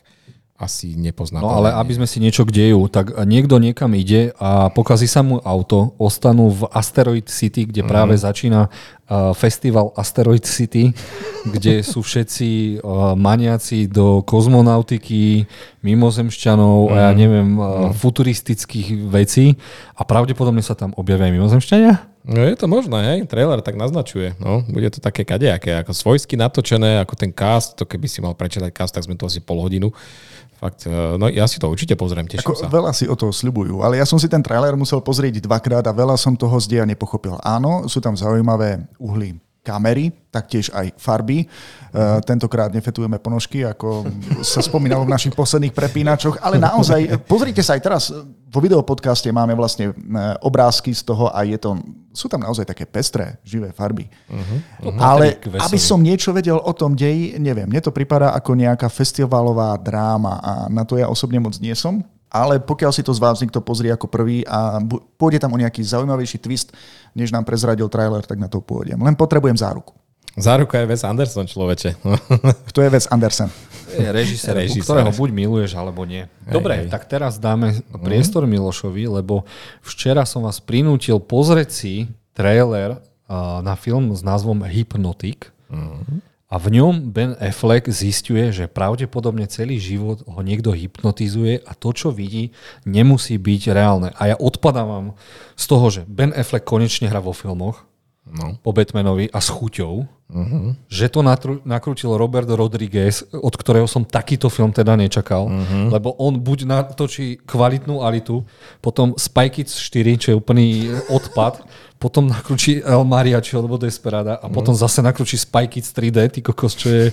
asi 0.59 0.99
nepozná. 0.99 1.39
No 1.39 1.55
ale 1.55 1.71
aby 1.71 1.95
sme 1.95 2.03
si 2.03 2.19
niečo 2.19 2.43
k 2.43 2.51
deju, 2.51 2.91
tak 2.91 3.15
niekto 3.23 3.55
niekam 3.63 3.95
ide 3.95 4.35
a 4.35 4.67
pokazí 4.67 5.07
sa 5.07 5.23
mu 5.23 5.39
auto, 5.39 5.95
ostanú 5.95 6.51
v 6.51 6.67
Asteroid 6.75 7.31
City, 7.31 7.63
kde 7.63 7.81
mm-hmm. 7.81 7.89
práve 7.89 8.13
začína 8.19 8.67
uh, 8.67 8.98
festival 9.33 9.89
Asteroid 9.97 10.45
City, 10.45 10.93
kde 11.49 11.81
sú 11.81 12.05
všetci 12.05 12.79
uh, 12.79 13.17
maniaci 13.17 13.89
do 13.89 14.21
kozmonautiky, 14.21 15.49
mimozemšťanov 15.81 16.93
a 16.93 16.95
ja 17.09 17.11
mhm. 17.11 17.17
neviem, 17.17 17.49
uh, 17.57 17.65
futuristických 17.95 19.09
vecí 19.09 19.57
a 19.97 20.05
pravdepodobne 20.05 20.61
sa 20.61 20.77
tam 20.77 20.93
objavia 20.93 21.31
aj 21.31 21.33
mimozemšťania? 21.33 21.93
No 22.29 22.45
je 22.45 22.53
to 22.53 22.69
možné, 22.69 22.99
hej, 23.09 23.19
trailer 23.25 23.57
tak 23.63 23.79
naznačuje. 23.79 24.37
No, 24.37 24.61
bude 24.67 24.91
to 24.93 25.01
také 25.01 25.25
kadejaké, 25.25 25.81
ako 25.81 25.95
svojsky 25.95 26.37
natočené, 26.37 27.01
ako 27.01 27.17
ten 27.17 27.33
cast, 27.33 27.73
to 27.73 27.89
keby 27.89 28.05
si 28.05 28.21
mal 28.21 28.37
prečítať 28.37 28.69
cast, 28.69 28.93
tak 28.93 29.07
sme 29.07 29.17
to 29.17 29.25
asi 29.25 29.41
pol 29.41 29.63
hodinu. 29.63 29.89
Fakt, 30.59 30.83
e, 30.83 30.91
no 30.91 31.31
ja 31.31 31.47
si 31.47 31.55
to 31.55 31.71
určite 31.71 31.95
pozriem, 31.95 32.27
teším 32.27 32.43
Ako, 32.43 32.53
sa. 32.59 32.67
Veľa 32.67 32.91
si 32.91 33.07
o 33.07 33.15
toho 33.15 33.31
sľubujú, 33.31 33.79
ale 33.79 33.95
ja 33.95 34.03
som 34.03 34.19
si 34.19 34.27
ten 34.27 34.43
trailer 34.43 34.75
musel 34.75 34.99
pozrieť 34.99 35.39
dvakrát 35.39 35.87
a 35.87 35.95
veľa 35.95 36.19
som 36.19 36.35
toho 36.35 36.59
z 36.59 36.75
deja 36.75 36.83
nepochopil. 36.83 37.39
Áno, 37.39 37.87
sú 37.87 38.03
tam 38.03 38.11
zaujímavé 38.19 38.83
uhly 38.99 39.39
kamery, 39.59 40.09
taktiež 40.31 40.71
aj 40.73 40.95
farby. 40.97 41.45
Uh, 41.45 42.17
tentokrát 42.23 42.73
nefetujeme 42.73 43.19
ponožky, 43.21 43.61
ako 43.67 44.07
sa 44.41 44.63
spomínalo 44.63 45.05
v 45.05 45.13
našich 45.13 45.35
posledných 45.35 45.75
prepínačoch, 45.75 46.41
ale 46.41 46.57
naozaj, 46.57 47.21
pozrite 47.29 47.61
sa 47.61 47.77
aj 47.77 47.81
teraz, 47.83 48.03
vo 48.49 48.59
videopodcaste 48.65 49.29
máme 49.29 49.53
vlastne 49.53 49.93
obrázky 50.41 50.89
z 50.89 51.05
toho 51.05 51.29
a 51.29 51.45
je 51.45 51.53
to, 51.61 51.77
sú 52.09 52.25
tam 52.25 52.41
naozaj 52.41 52.65
také 52.65 52.89
pestré, 52.89 53.37
živé 53.45 53.69
farby. 53.69 54.09
Uh-huh, 54.25 54.89
uh-huh. 54.89 54.97
Ale 54.97 55.37
aby 55.37 55.77
som 55.77 56.01
niečo 56.01 56.33
vedel 56.33 56.57
o 56.57 56.73
tom 56.73 56.97
deji, 56.97 57.37
neviem, 57.37 57.69
mne 57.69 57.77
to 57.77 57.93
pripadá 57.93 58.33
ako 58.33 58.57
nejaká 58.57 58.89
festivalová 58.89 59.77
dráma 59.77 60.41
a 60.41 60.51
na 60.65 60.81
to 60.81 60.97
ja 60.97 61.05
osobne 61.05 61.37
moc 61.37 61.53
nie 61.61 61.77
som 61.77 62.01
ale 62.29 62.61
pokiaľ 62.61 62.91
si 62.93 63.01
to 63.01 63.11
z 63.11 63.19
vás 63.21 63.41
niekto 63.41 63.59
pozrie 63.59 63.89
ako 63.89 64.05
prvý 64.05 64.45
a 64.45 64.77
pôjde 65.17 65.41
tam 65.41 65.53
o 65.53 65.61
nejaký 65.61 65.81
zaujímavejší 65.81 66.37
twist, 66.39 66.71
než 67.17 67.33
nám 67.33 67.43
prezradil 67.43 67.89
trailer, 67.89 68.21
tak 68.21 68.37
na 68.37 68.45
to 68.45 68.61
pôjdem. 68.61 69.01
Len 69.01 69.17
potrebujem 69.17 69.57
záruku. 69.57 69.97
Záruka 70.37 70.79
je 70.79 70.87
Wes 70.87 71.03
Anderson, 71.03 71.49
človeče. 71.49 71.99
Kto 72.69 72.79
je 72.85 72.89
Wes 72.93 73.09
Anderson? 73.09 73.49
Je 73.89 74.05
režisér, 74.05 74.53
režisér, 74.55 74.85
ktorého 74.85 75.11
buď 75.11 75.29
miluješ, 75.33 75.73
alebo 75.73 76.05
nie. 76.05 76.29
Dobre, 76.45 76.85
hej. 76.85 76.93
tak 76.93 77.09
teraz 77.09 77.41
dáme 77.41 77.81
priestor 78.05 78.45
Milošovi, 78.45 79.09
lebo 79.09 79.43
včera 79.81 80.23
som 80.29 80.45
vás 80.45 80.61
prinútil 80.61 81.17
pozrieť 81.17 81.69
si 81.73 81.93
trailer 82.37 83.01
na 83.65 83.73
film 83.73 84.13
s 84.13 84.21
názvom 84.21 84.61
Hypnotic. 84.63 85.49
Uh-huh. 85.69 86.21
A 86.49 86.57
v 86.57 86.81
ňom 86.81 87.13
Ben 87.13 87.37
Affleck 87.37 87.93
zistuje, 87.93 88.49
že 88.49 88.65
pravdepodobne 88.65 89.45
celý 89.45 89.77
život 89.77 90.25
ho 90.25 90.41
niekto 90.41 90.73
hypnotizuje 90.73 91.61
a 91.61 91.77
to, 91.77 91.93
čo 91.93 92.09
vidí, 92.09 92.57
nemusí 92.89 93.37
byť 93.37 93.61
reálne. 93.69 94.09
A 94.17 94.33
ja 94.33 94.35
odpadávam 94.35 95.13
z 95.53 95.65
toho, 95.69 95.85
že 95.93 96.01
Ben 96.09 96.33
Affleck 96.33 96.65
konečne 96.65 97.05
hrá 97.05 97.21
vo 97.21 97.37
filmoch 97.37 97.85
no. 98.25 98.57
po 98.61 98.73
Batmanovi 98.73 99.29
a 99.29 99.39
s 99.41 99.49
chuťou, 99.49 99.93
uh-huh. 100.05 100.73
že 100.89 101.09
to 101.09 101.21
natru- 101.25 101.61
nakrútil 101.65 102.13
Robert 102.17 102.49
Rodriguez, 102.49 103.25
od 103.33 103.53
ktorého 103.53 103.89
som 103.89 104.05
takýto 104.05 104.49
film 104.49 104.73
teda 104.73 104.93
nečakal, 104.93 105.49
uh-huh. 105.49 105.93
lebo 105.93 106.13
on 106.21 106.37
buď 106.37 106.65
natočí 106.65 107.41
kvalitnú 107.45 108.05
alitu, 108.05 108.45
potom 108.81 109.17
Spy 109.17 109.49
Kids 109.49 109.77
4, 109.77 110.21
čo 110.21 110.27
je 110.33 110.39
úplný 110.39 110.93
odpad, 111.09 111.65
potom 111.99 112.31
nakrúči 112.31 112.79
El 112.79 113.03
Mariachi 113.03 113.59
alebo 113.59 113.75
Desperada 113.75 114.39
a 114.39 114.47
mm. 114.47 114.53
potom 114.55 114.71
zase 114.71 115.03
nakrúči 115.03 115.35
Spy 115.35 115.67
Kids 115.67 115.91
3D, 115.91 116.17
ty 116.31 116.39
kokos, 116.39 116.73
čo 116.79 116.87
je... 116.87 117.03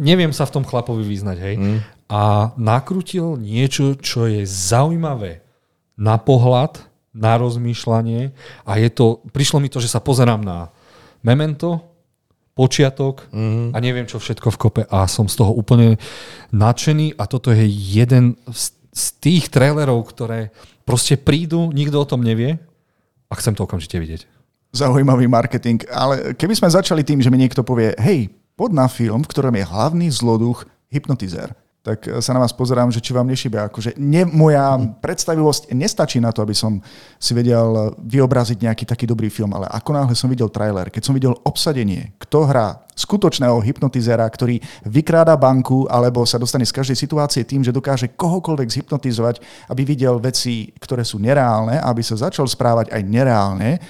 Neviem 0.00 0.32
sa 0.32 0.48
v 0.48 0.54
tom 0.60 0.64
chlapovi 0.64 1.04
vyznať, 1.04 1.36
hej. 1.44 1.54
Mm. 1.60 1.78
A 2.08 2.52
nakrútil 2.56 3.36
niečo, 3.36 3.96
čo 4.00 4.24
je 4.24 4.48
zaujímavé 4.48 5.44
na 6.00 6.16
pohľad, 6.16 6.80
na 7.12 7.36
rozmýšľanie 7.36 8.32
a 8.64 8.72
je 8.80 8.88
to, 8.88 9.20
prišlo 9.36 9.60
mi 9.60 9.68
to, 9.68 9.84
že 9.84 9.92
sa 9.92 10.00
pozerám 10.00 10.40
na 10.40 10.72
Memento, 11.20 11.92
počiatok 12.52 13.28
mm. 13.32 13.72
a 13.72 13.78
neviem 13.80 14.04
čo 14.08 14.20
všetko 14.20 14.48
v 14.52 14.60
kope 14.60 14.82
a 14.88 15.08
som 15.08 15.24
z 15.28 15.40
toho 15.40 15.52
úplne 15.56 15.96
nadšený 16.52 17.16
a 17.16 17.24
toto 17.24 17.48
je 17.48 17.64
jeden 17.64 18.36
z, 18.48 18.76
z 18.92 19.04
tých 19.20 19.44
trailerov, 19.48 20.04
ktoré 20.08 20.52
proste 20.84 21.16
prídu, 21.16 21.72
nikto 21.72 22.00
o 22.00 22.08
tom 22.08 22.20
nevie 22.20 22.60
a 23.32 23.38
chcem 23.40 23.56
to 23.56 23.64
okamžite 23.64 23.96
vidieť. 23.96 24.28
Zaujímavý 24.76 25.24
marketing, 25.24 25.80
ale 25.88 26.36
keby 26.36 26.52
sme 26.52 26.68
začali 26.68 27.00
tým, 27.00 27.24
že 27.24 27.32
mi 27.32 27.40
niekto 27.40 27.64
povie, 27.64 27.96
hej, 27.96 28.28
pod 28.52 28.76
na 28.76 28.84
film, 28.92 29.24
v 29.24 29.30
ktorom 29.32 29.56
je 29.56 29.64
hlavný 29.64 30.12
zloduch 30.12 30.68
hypnotizér 30.92 31.56
tak 31.82 32.06
sa 32.22 32.30
na 32.30 32.38
vás 32.38 32.54
pozerám, 32.54 32.94
že 32.94 33.02
či 33.02 33.10
vám 33.10 33.26
nešíbe. 33.26 33.58
Akože 33.58 33.98
ne, 33.98 34.22
moja 34.22 34.78
predstavivosť 35.02 35.74
nestačí 35.74 36.22
na 36.22 36.30
to, 36.30 36.46
aby 36.46 36.54
som 36.54 36.78
si 37.18 37.34
vedel 37.34 37.90
vyobraziť 37.98 38.62
nejaký 38.62 38.86
taký 38.86 39.04
dobrý 39.10 39.26
film, 39.26 39.50
ale 39.50 39.66
ako 39.66 39.90
náhle 39.90 40.14
som 40.14 40.30
videl 40.30 40.46
trailer, 40.46 40.94
keď 40.94 41.02
som 41.02 41.10
videl 41.10 41.34
obsadenie, 41.42 42.14
kto 42.22 42.46
hrá 42.46 42.86
skutočného 42.94 43.58
hypnotizera, 43.58 44.22
ktorý 44.30 44.62
vykráda 44.86 45.34
banku 45.34 45.90
alebo 45.90 46.22
sa 46.22 46.38
dostane 46.38 46.62
z 46.62 46.70
každej 46.70 46.94
situácie 46.94 47.42
tým, 47.42 47.66
že 47.66 47.74
dokáže 47.74 48.14
kohokoľvek 48.14 48.68
zhypnotizovať, 48.78 49.42
aby 49.66 49.82
videl 49.82 50.22
veci, 50.22 50.70
ktoré 50.78 51.02
sú 51.02 51.18
nereálne, 51.18 51.82
aby 51.82 51.98
sa 52.06 52.14
začal 52.14 52.46
správať 52.46 52.94
aj 52.94 53.02
nereálne. 53.02 53.82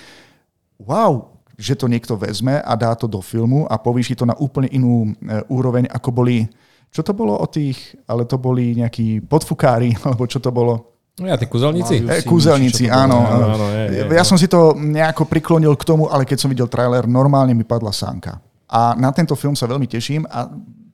Wow, 0.80 1.32
že 1.60 1.76
to 1.76 1.92
niekto 1.92 2.16
vezme 2.16 2.56
a 2.56 2.72
dá 2.72 2.96
to 2.96 3.04
do 3.04 3.20
filmu 3.20 3.68
a 3.68 3.76
povýši 3.76 4.16
to 4.16 4.24
na 4.24 4.32
úplne 4.40 4.72
inú 4.72 5.12
e, 5.12 5.44
úroveň, 5.52 5.86
ako 5.92 6.08
boli 6.08 6.48
čo 6.92 7.00
to 7.00 7.16
bolo 7.16 7.40
o 7.40 7.46
tých, 7.48 7.96
ale 8.04 8.28
to 8.28 8.36
boli 8.36 8.76
nejakí 8.76 9.24
podfukári, 9.24 9.96
alebo 10.04 10.28
čo 10.28 10.38
to 10.38 10.52
bolo? 10.52 10.92
No 11.20 11.28
ja, 11.28 11.36
tí 11.36 11.44
kúzelníci? 11.44 12.04
E, 12.04 12.24
kúzelníci, 12.24 12.88
áno. 12.88 13.20
áno, 13.20 13.46
áno 13.52 13.66
je, 13.68 13.84
je, 14.00 14.02
ja 14.16 14.24
som 14.24 14.40
si 14.40 14.48
to 14.48 14.72
nejako 14.76 15.28
priklonil 15.28 15.76
k 15.76 15.84
tomu, 15.84 16.08
ale 16.08 16.24
keď 16.24 16.38
som 16.40 16.48
videl 16.48 16.72
trailer, 16.72 17.04
normálne 17.04 17.52
mi 17.52 17.68
padla 17.68 17.92
sánka. 17.92 18.40
A 18.72 18.96
na 18.96 19.12
tento 19.12 19.36
film 19.36 19.52
sa 19.52 19.68
veľmi 19.68 19.84
teším 19.84 20.24
a 20.24 20.48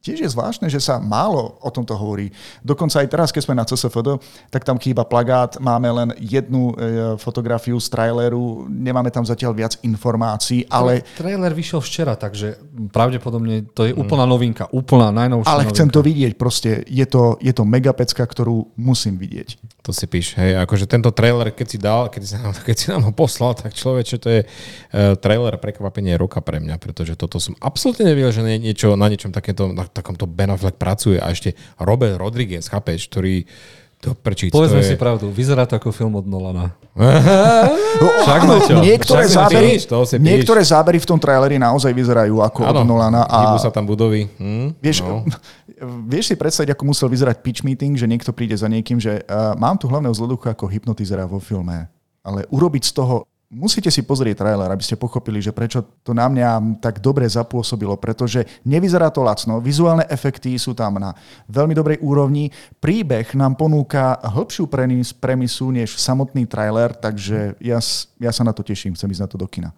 tiež 0.09 0.25
je 0.25 0.31
zvláštne, 0.33 0.73
že 0.73 0.81
sa 0.81 0.97
málo 0.97 1.61
o 1.61 1.69
tomto 1.69 1.93
hovorí. 1.93 2.33
Dokonca 2.65 3.05
aj 3.05 3.09
teraz, 3.13 3.29
keď 3.29 3.43
sme 3.45 3.55
na 3.61 3.69
CSFD, 3.69 4.17
tak 4.49 4.65
tam 4.65 4.81
chýba 4.81 5.05
plagát, 5.05 5.61
máme 5.61 5.93
len 5.93 6.09
jednu 6.17 6.73
e, 6.73 6.75
fotografiu 7.21 7.77
z 7.77 7.93
traileru, 7.93 8.65
nemáme 8.73 9.13
tam 9.13 9.29
zatiaľ 9.29 9.53
viac 9.53 9.77
informácií, 9.85 10.65
ale... 10.73 11.05
Trailer 11.21 11.53
vyšiel 11.53 11.85
včera, 11.85 12.17
takže 12.17 12.57
pravdepodobne 12.89 13.69
to 13.77 13.85
je 13.85 13.93
úplná 13.93 14.25
novinka, 14.25 14.65
úplná 14.73 15.13
najnovšia 15.13 15.53
Ale 15.53 15.69
novinka. 15.69 15.77
chcem 15.77 15.89
to 15.93 16.01
vidieť, 16.01 16.33
proste 16.41 16.71
je 16.89 17.05
to, 17.05 17.37
je 17.45 17.53
to 17.53 17.69
megapecka, 17.69 18.25
ktorú 18.25 18.73
musím 18.81 19.21
vidieť. 19.21 19.78
To 19.89 19.97
si 19.97 20.05
píš, 20.05 20.37
hej, 20.37 20.53
akože 20.69 20.85
tento 20.85 21.09
trailer, 21.17 21.49
keď 21.49 21.65
si 21.67 21.79
dal, 21.81 22.13
keď 22.13 22.23
si 22.29 22.37
nám, 22.37 22.53
keď 22.69 22.77
si 22.77 22.87
nám 22.93 23.09
ho 23.09 23.13
poslal, 23.17 23.57
tak 23.57 23.73
človeče, 23.73 24.17
to 24.21 24.29
je 24.29 24.41
uh, 24.45 25.17
trailer 25.17 25.57
prekvapenie 25.57 26.13
roka 26.21 26.45
pre 26.45 26.61
mňa, 26.61 26.77
pretože 26.77 27.17
toto 27.17 27.41
som 27.41 27.57
absolútne 27.57 28.05
nevedel, 28.05 28.29
že 28.29 28.45
niečo, 28.45 29.01
na 29.01 29.09
niečom 29.09 29.33
takéto, 29.33 29.73
na 29.73 29.89
takomto 29.89 30.29
Ben 30.29 30.53
Affleck 30.53 30.77
pracuje. 30.77 31.17
A 31.17 31.33
ešte 31.33 31.57
Robert 31.81 32.21
Rodriguez, 32.21 32.69
chápeš, 32.69 33.09
ktorý 33.09 33.49
to 33.99 34.15
prčíc, 34.15 34.55
Povedzme 34.55 34.79
to 34.79 34.87
je... 34.87 34.91
si 34.95 34.97
pravdu, 34.97 35.27
vyzerá 35.35 35.67
to 35.67 35.75
ako 35.75 35.91
film 35.91 36.15
od 36.15 36.23
Nolana. 36.23 36.71
Však 38.23 38.41
no, 38.47 38.55
čo? 38.63 38.79
Niektoré, 38.79 39.27
Však 39.27 39.35
zábery, 39.35 39.69
píš, 39.75 39.91
to 39.91 39.99
niektoré 40.23 40.63
zábery 40.63 40.99
v 41.03 41.07
tom 41.07 41.19
traileri 41.19 41.59
naozaj 41.59 41.91
vyzerajú 41.91 42.39
ako 42.39 42.63
ano, 42.63 42.83
od 42.83 42.87
Nolana. 42.87 43.27
A 43.27 43.59
sa 43.59 43.75
tam 43.75 43.91
budovy. 43.91 44.31
Hm? 44.39 44.79
Vieš, 44.79 45.03
no. 45.03 45.27
vieš 46.15 46.31
si 46.31 46.35
predstaviť, 46.39 46.79
ako 46.79 46.83
musel 46.87 47.11
vyzerať 47.11 47.43
pitch 47.43 47.67
meeting, 47.67 47.99
že 47.99 48.07
niekto 48.07 48.31
príde 48.31 48.55
za 48.55 48.71
niekým, 48.71 49.03
že 49.03 49.27
uh, 49.27 49.59
mám 49.59 49.75
tu 49.75 49.91
hlavného 49.91 50.15
zloducha 50.15 50.55
ako 50.55 50.71
hypnotizera 50.71 51.27
vo 51.27 51.43
filme. 51.43 51.91
Ale 52.23 52.47
urobiť 52.55 52.83
z 52.87 52.93
toho 53.03 53.27
Musíte 53.49 53.89
si 53.89 54.05
pozrieť 54.05 54.45
trailer, 54.45 54.69
aby 54.69 54.85
ste 54.85 55.01
pochopili, 55.01 55.41
že 55.41 55.57
prečo 55.57 55.81
to 56.05 56.13
na 56.13 56.29
mňa 56.29 56.81
tak 56.85 57.01
dobre 57.01 57.25
zapôsobilo, 57.25 57.97
pretože 57.97 58.45
nevyzerá 58.69 59.09
to 59.09 59.25
lacno, 59.25 59.57
vizuálne 59.57 60.05
efekty 60.05 60.53
sú 60.61 60.77
tam 60.77 61.01
na 61.01 61.17
veľmi 61.49 61.73
dobrej 61.73 61.97
úrovni, 62.05 62.53
príbeh 62.77 63.33
nám 63.33 63.57
ponúka 63.57 64.21
hĺbšiu 64.21 64.69
premisu 65.17 65.73
než 65.73 65.97
samotný 65.97 66.45
trailer, 66.45 66.93
takže 66.93 67.57
ja, 67.57 67.81
ja 68.21 68.31
sa 68.37 68.45
na 68.45 68.53
to 68.53 68.61
teším, 68.61 68.93
chcem 68.93 69.17
ísť 69.17 69.25
na 69.25 69.31
to 69.33 69.41
do 69.41 69.49
kina. 69.49 69.73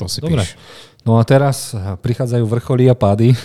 To 0.00 0.08
si 0.08 0.24
Dobre. 0.24 0.40
Píš. 0.40 0.56
No 1.04 1.20
a 1.20 1.22
teraz 1.28 1.76
prichádzajú 1.76 2.44
vrcholy 2.48 2.88
a 2.88 2.96
pády. 2.96 3.36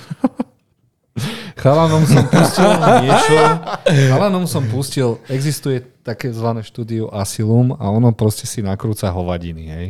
chalanom 1.60 2.08
som 2.08 2.24
pustil 2.32 2.72
niečo, 3.04 3.40
chalanom 4.16 4.46
som 4.48 4.64
pustil, 4.72 5.20
existuje 5.28 5.84
také 6.06 6.30
zvané 6.30 6.62
štúdio 6.62 7.10
Asylum 7.10 7.74
a 7.74 7.90
ono 7.90 8.14
proste 8.14 8.46
si 8.46 8.62
nakrúca 8.62 9.10
hovadiny, 9.10 9.64
hej. 9.66 9.88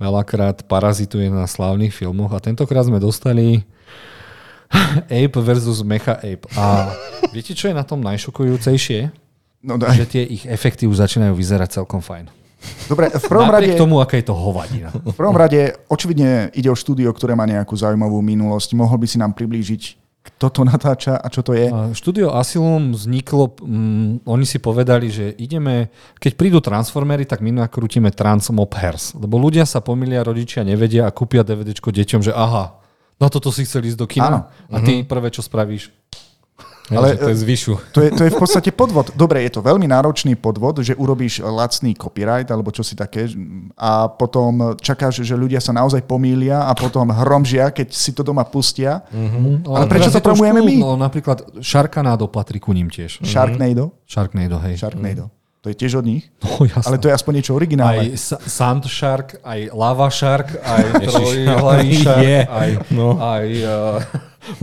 Veľakrát 0.00 0.64
parazituje 0.64 1.28
na 1.28 1.44
slávnych 1.44 1.92
filmoch 1.92 2.32
a 2.32 2.40
tentokrát 2.40 2.88
sme 2.88 2.96
dostali 2.96 3.68
Ape 5.12 5.38
versus 5.44 5.84
Mecha 5.84 6.16
Ape. 6.16 6.48
A 6.56 6.96
viete, 7.36 7.52
čo 7.52 7.68
je 7.68 7.76
na 7.76 7.84
tom 7.84 8.00
najšokujúcejšie? 8.00 9.12
No 9.62 9.76
daj. 9.76 10.00
Že 10.00 10.06
tie 10.08 10.22
ich 10.24 10.48
efekty 10.48 10.88
už 10.88 10.96
začínajú 10.96 11.36
vyzerať 11.36 11.84
celkom 11.84 12.00
fajn. 12.00 12.32
Dobre, 12.88 13.10
v 13.10 13.24
prvom 13.26 13.50
Napriek 13.50 13.74
rade... 13.74 13.78
tomu, 13.78 13.98
aká 13.98 14.16
je 14.18 14.26
to 14.26 14.34
hovadina. 14.38 14.88
V 14.94 15.14
prvom 15.14 15.34
rade, 15.34 15.74
očividne 15.90 16.48
ide 16.54 16.70
o 16.70 16.78
štúdio, 16.78 17.10
ktoré 17.10 17.34
má 17.34 17.42
nejakú 17.42 17.74
zaujímavú 17.74 18.22
minulosť. 18.22 18.78
Mohol 18.78 19.02
by 19.02 19.06
si 19.10 19.18
nám 19.18 19.34
priblížiť, 19.34 19.82
kto 20.22 20.46
to 20.54 20.62
natáča 20.62 21.18
a 21.18 21.26
čo 21.26 21.42
to 21.42 21.50
je? 21.50 21.66
Štúdio 21.98 22.30
Asylum 22.30 22.94
vzniklo, 22.94 23.58
mm, 23.58 24.22
oni 24.22 24.46
si 24.46 24.62
povedali, 24.62 25.10
že 25.10 25.34
ideme, 25.34 25.90
keď 26.22 26.32
prídu 26.38 26.58
Transformery, 26.62 27.26
tak 27.26 27.42
my 27.42 27.50
nakrútime 27.50 28.14
Transmophers. 28.14 29.18
Lebo 29.18 29.34
ľudia 29.42 29.66
sa 29.66 29.82
pomilia, 29.82 30.22
rodičia 30.22 30.62
nevedia 30.62 31.10
a 31.10 31.14
kúpia 31.14 31.42
DVDčko 31.42 31.90
deťom, 31.90 32.22
že 32.22 32.30
aha, 32.30 32.78
na 33.18 33.26
toto 33.30 33.50
si 33.50 33.66
chceli 33.66 33.90
ísť 33.90 33.98
do 33.98 34.06
kina. 34.06 34.26
Áno. 34.30 34.40
A 34.70 34.78
ty 34.82 35.02
prvé, 35.02 35.30
čo 35.34 35.42
spravíš, 35.42 35.90
Ale, 36.90 37.14
Ale 37.14 37.16
to 37.16 37.28
je 37.30 37.38
zvyšu. 37.38 37.74
To 37.90 38.00
je, 38.00 38.08
to 38.10 38.22
je 38.22 38.30
v 38.30 38.36
podstate 38.36 38.70
podvod. 38.70 39.14
Dobre, 39.14 39.40
je 39.42 39.52
to 39.52 39.60
veľmi 39.60 39.86
náročný 39.86 40.34
podvod, 40.34 40.82
že 40.82 40.92
urobíš 40.92 41.38
lacný 41.40 41.94
copyright 41.94 42.48
alebo 42.48 42.68
čo 42.68 42.82
si 42.82 42.92
také 42.92 43.30
a 43.74 44.08
potom 44.08 44.74
čakáš, 44.76 45.22
že 45.22 45.32
ľudia 45.32 45.56
sa 45.56 45.70
naozaj 45.70 46.02
pomýlia 46.02 46.66
a 46.66 46.72
potom 46.72 47.06
hromžia, 47.06 47.70
keď 47.70 47.86
si 47.88 48.10
to 48.10 48.20
doma 48.20 48.42
pustia. 48.42 49.06
Mm, 49.08 49.62
Ale 49.64 49.86
prečo 49.86 50.10
to 50.10 50.18
je 50.18 50.26
promujeme 50.26 50.60
my? 50.60 50.74
No, 50.76 50.96
napríklad 50.96 51.62
Sharknado 51.62 52.26
patrí 52.26 52.58
ku 52.58 52.74
ním 52.74 52.90
tiež. 52.90 53.22
Sharknado? 53.22 53.94
Sharknado, 54.04 54.58
hej. 54.60 54.74
Sharknado. 54.76 55.30
To 55.62 55.70
je 55.70 55.78
tiež 55.78 55.94
od 55.94 56.04
nich? 56.04 56.26
No, 56.42 56.66
jasné. 56.66 56.82
Ale 56.84 56.98
to 56.98 57.06
je 57.06 57.14
aspoň 57.14 57.32
niečo 57.38 57.52
aj 57.54 57.56
originálne. 57.56 58.04
Sa- 58.18 58.42
Sand 58.42 58.82
Shark, 58.84 59.38
aj 59.40 59.70
Lava 59.70 60.10
Shark, 60.10 60.58
aj 60.58 60.82
Trojhlavý 61.06 61.90
Shark, 62.02 62.26
aj, 62.50 62.70
No. 62.90 63.14
aj 63.16 63.46
uh, 63.62 64.02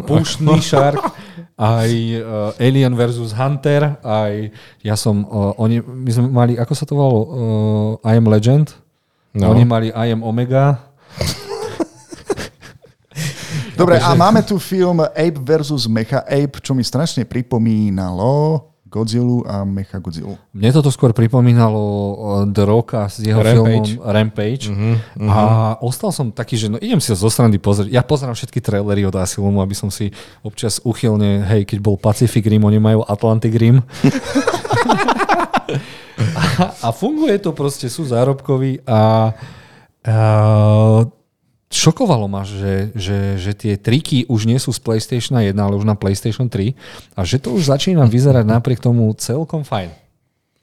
Puštný 0.04 0.60
Shark, 0.60 1.00
aj 1.60 1.92
uh, 2.24 2.56
Alien 2.56 2.96
versus 2.96 3.36
Hunter, 3.36 4.00
aj 4.00 4.48
ja 4.80 4.96
som, 4.96 5.28
uh, 5.28 5.52
oni, 5.60 5.84
my 5.84 6.12
sme 6.16 6.28
mali, 6.32 6.54
ako 6.56 6.72
sa 6.72 6.88
to 6.88 6.96
volalo, 6.96 7.20
uh, 8.00 8.08
I 8.08 8.16
am 8.16 8.32
Legend, 8.32 8.72
No. 9.30 9.54
oni 9.54 9.62
mali 9.62 9.94
I 9.94 10.10
am 10.10 10.26
Omega, 10.26 10.90
Dobre, 13.80 13.96
a 13.96 14.12
máme 14.12 14.44
tu 14.44 14.60
film 14.60 15.00
Ape 15.00 15.40
versus 15.40 15.88
Mecha 15.88 16.20
Ape, 16.28 16.60
čo 16.60 16.76
mi 16.76 16.84
strašne 16.84 17.24
pripomínalo 17.24 18.69
Godzilla 18.90 19.46
a 19.46 19.56
Mecha 19.62 20.02
Godzilla. 20.02 20.34
Mne 20.50 20.74
toto 20.74 20.90
skôr 20.90 21.14
pripomínalo 21.14 21.80
The 22.50 22.64
Rocka 22.66 23.06
s 23.06 23.22
jeho 23.22 23.38
Rampage. 23.38 23.54
filmom 23.54 24.02
Rampage. 24.02 24.66
Uh-huh, 24.74 25.30
A 25.30 25.40
ostal 25.86 26.10
som 26.10 26.34
taký, 26.34 26.58
že 26.58 26.68
no 26.74 26.82
idem 26.82 26.98
si 26.98 27.14
zo 27.14 27.30
strany 27.30 27.62
pozrieť. 27.62 27.94
Ja 27.94 28.02
pozerám 28.02 28.34
všetky 28.34 28.58
trailery 28.58 29.06
od 29.06 29.14
Asylumu, 29.14 29.62
aby 29.62 29.78
som 29.78 29.94
si 29.94 30.10
občas 30.42 30.82
uchylne, 30.82 31.46
hej, 31.46 31.70
keď 31.70 31.78
bol 31.86 32.02
Pacific 32.02 32.42
Rim, 32.50 32.66
oni 32.66 32.82
majú 32.82 33.06
Atlantic 33.06 33.54
Rim. 33.54 33.86
a, 36.60 36.66
a 36.82 36.88
funguje 36.90 37.38
to 37.38 37.54
proste, 37.54 37.86
sú 37.94 38.10
zárobkoví 38.10 38.82
a, 38.90 39.32
a 40.02 40.18
šokovalo 41.70 42.26
ma, 42.26 42.42
že, 42.42 42.90
že, 42.94 43.38
že 43.38 43.52
tie 43.54 43.74
triky 43.78 44.26
už 44.26 44.46
nie 44.46 44.58
sú 44.58 44.70
z 44.70 44.82
PlayStation 44.82 45.38
1, 45.38 45.54
ale 45.54 45.74
už 45.74 45.86
na 45.86 45.94
PlayStation 45.94 46.50
3 46.50 46.74
a 47.14 47.22
že 47.22 47.38
to 47.38 47.54
už 47.54 47.70
začína 47.70 48.04
vyzerať 48.04 48.44
napriek 48.44 48.82
tomu 48.82 49.06
celkom 49.16 49.62
fajn. 49.62 49.94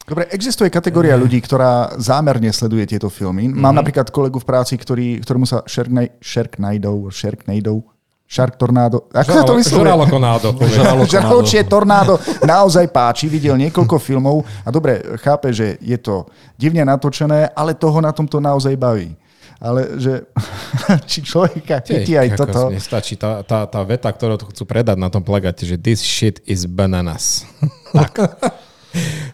Dobre, 0.02 0.30
existuje 0.30 0.70
kategória 0.70 1.18
ľudí, 1.18 1.38
ktorá 1.38 1.98
zámerne 1.98 2.50
sleduje 2.50 2.86
tieto 2.86 3.10
filmy. 3.10 3.50
Mám 3.50 3.74
napríklad 3.74 4.06
kolegu 4.08 4.38
v 4.38 4.46
práci, 4.46 4.78
ktorý, 4.78 5.18
ktorému 5.18 5.42
sa 5.42 5.66
Sharkna- 5.66 6.14
Sharknado, 6.22 7.10
Sharknado, 7.10 7.82
Shark 8.26 8.58
Tornado, 8.58 9.06
ako 9.14 9.30
sa 9.30 9.42
to 9.42 9.54
vyslovuje? 9.54 9.86
Žralo 9.86 10.06
konádo. 10.06 10.48
Žralo- 10.58 11.06
Žraločie 11.14 11.62
tornádo 11.62 12.18
naozaj 12.42 12.90
páči, 12.90 13.30
videl 13.30 13.54
niekoľko 13.56 14.02
filmov 14.02 14.42
a 14.62 14.70
dobre, 14.70 14.98
chápe, 15.22 15.54
že 15.54 15.78
je 15.78 15.94
to 15.94 16.26
divne 16.54 16.82
natočené, 16.82 17.54
ale 17.54 17.74
toho 17.74 17.98
na 17.98 18.10
tomto 18.10 18.42
naozaj 18.42 18.74
baví. 18.74 19.14
Ale 19.56 19.96
že 19.96 20.28
či 21.10 21.24
človeka 21.24 21.80
chytí 21.80 22.12
aj 22.12 22.28
Ako 22.34 22.38
toto. 22.44 22.60
Nestačí 22.68 23.16
tá, 23.16 23.40
tá, 23.40 23.64
tá 23.64 23.80
veta, 23.82 24.12
ktorú 24.12 24.36
tu 24.36 24.46
chcú 24.52 24.68
predať 24.68 25.00
na 25.00 25.08
tom 25.08 25.24
plagáte, 25.24 25.64
že 25.64 25.80
this 25.80 26.04
shit 26.04 26.44
is 26.44 26.68
bananas. 26.68 27.48
tak. 27.96 28.12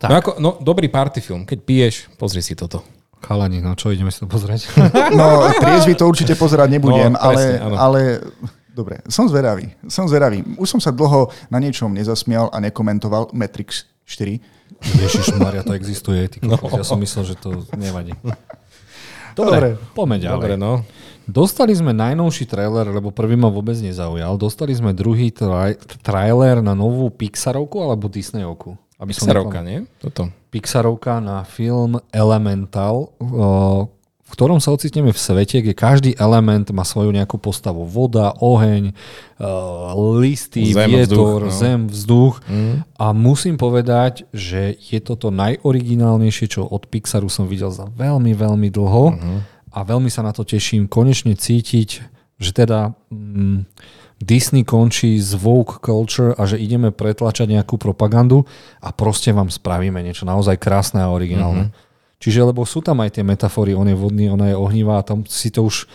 No, 0.03 0.15
ako, 0.19 0.31
no, 0.43 0.51
dobrý 0.59 0.91
party 0.91 1.23
film. 1.23 1.43
Keď 1.47 1.59
piješ, 1.63 1.95
pozri 2.19 2.43
si 2.43 2.55
toto. 2.59 2.83
Chalani, 3.23 3.63
no 3.63 3.79
čo, 3.79 3.95
ideme 3.95 4.11
si 4.11 4.19
to 4.19 4.27
pozrieť? 4.27 4.67
No, 5.19 5.47
triezvy 5.63 5.95
to 5.95 6.11
určite 6.11 6.35
pozerať 6.35 6.75
nebudem, 6.75 7.15
No, 7.15 7.23
ale, 7.23 7.35
presne, 7.39 7.55
áno. 7.63 7.77
ale 7.79 8.01
dobre, 8.75 8.99
som 9.07 9.31
zvedavý. 9.31 9.71
Som 9.87 10.11
zvedavý. 10.11 10.43
Už 10.59 10.67
som 10.67 10.81
sa 10.83 10.91
dlho 10.91 11.31
na 11.47 11.63
niečom 11.63 11.95
nezasmial 11.95 12.51
a 12.51 12.59
nekomentoval 12.59 13.31
Matrix 13.31 13.87
4. 14.11 14.43
Ježiš 14.83 15.39
Maria, 15.39 15.63
to 15.63 15.79
existuje. 15.79 16.27
Ty, 16.27 16.43
no. 16.43 16.59
Ja 16.59 16.83
som 16.83 16.99
myslel, 16.99 17.23
že 17.31 17.39
to 17.39 17.63
nevadí. 17.79 18.19
Dobre, 19.33 19.57
Dobre. 19.57 19.69
poďme 19.93 20.17
ďalej. 20.19 20.37
Dobre, 20.37 20.55
no. 20.57 20.73
Dostali 21.23 21.71
sme 21.71 21.93
najnovší 21.93 22.45
trailer, 22.45 22.91
lebo 22.91 23.09
prvý 23.09 23.35
ma 23.35 23.47
vôbec 23.47 23.75
nezaujal. 23.75 24.35
Dostali 24.35 24.73
sme 24.73 24.91
druhý 24.91 25.31
traj- 25.31 25.79
trailer 26.01 26.59
na 26.59 26.75
novú 26.75 27.09
Pixarovku 27.09 27.79
alebo 27.79 28.07
Disneyovku. 28.07 28.75
Aby 28.99 29.13
som 29.13 29.25
Pixarovka, 29.25 29.61
neklam- 29.61 29.67
nie? 29.67 29.79
Toto. 29.99 30.23
Pixarovka 30.51 31.19
na 31.19 31.43
film 31.43 32.03
Elemental, 32.11 33.11
v 34.33 34.35
ktorom 34.41 34.65
sa 34.65 34.73
ocitneme 34.73 35.13
v 35.13 35.21
svete, 35.21 35.61
kde 35.61 35.77
každý 35.77 36.11
element 36.17 36.65
má 36.73 36.89
svoju 36.89 37.13
nejakú 37.13 37.37
postavu. 37.37 37.85
Voda, 37.85 38.33
oheň, 38.41 38.97
o, 39.37 40.17
listy, 40.17 40.73
Zem, 40.73 40.89
vietor, 40.89 41.45
vzduch, 41.45 41.53
no. 41.53 41.53
zem, 41.53 41.81
vzduch. 41.93 42.35
A 42.97 43.13
musím 43.13 43.61
povedať, 43.61 44.25
že 44.33 44.73
je 44.73 45.05
to 45.05 45.21
to 45.21 45.29
najoriginálnejšie, 45.29 46.49
čo 46.49 46.65
od 46.65 46.89
Pixaru 46.89 47.29
som 47.29 47.45
videl 47.45 47.69
za 47.69 47.93
veľmi, 47.93 48.33
veľmi 48.33 48.73
dlho. 48.73 49.21
A 49.69 49.79
veľmi 49.85 50.09
sa 50.09 50.25
na 50.25 50.33
to 50.33 50.49
teším. 50.49 50.89
Konečne 50.89 51.37
cítiť, 51.37 51.89
že 52.41 52.51
teda... 52.57 52.97
Mm, 53.13 53.69
Disney 54.23 54.63
končí 54.63 55.19
z 55.19 55.35
woke 55.35 55.83
culture 55.83 56.31
a 56.39 56.47
že 56.47 56.55
ideme 56.55 56.95
pretlačať 56.95 57.51
nejakú 57.51 57.75
propagandu 57.75 58.47
a 58.79 58.95
proste 58.95 59.35
vám 59.35 59.51
spravíme 59.51 59.99
niečo 59.99 60.23
naozaj 60.23 60.63
krásne 60.63 61.03
a 61.03 61.11
originálne. 61.11 61.75
Mm-hmm. 61.75 61.91
Čiže 62.23 62.55
lebo 62.55 62.63
sú 62.63 62.79
tam 62.79 63.03
aj 63.03 63.19
tie 63.19 63.27
metafory, 63.27 63.75
on 63.75 63.91
je 63.91 63.99
vodný, 63.99 64.31
ona 64.31 64.55
je 64.55 64.57
ohnivá, 64.57 65.03
tam 65.03 65.27
si 65.27 65.51
to 65.51 65.67
už... 65.67 65.91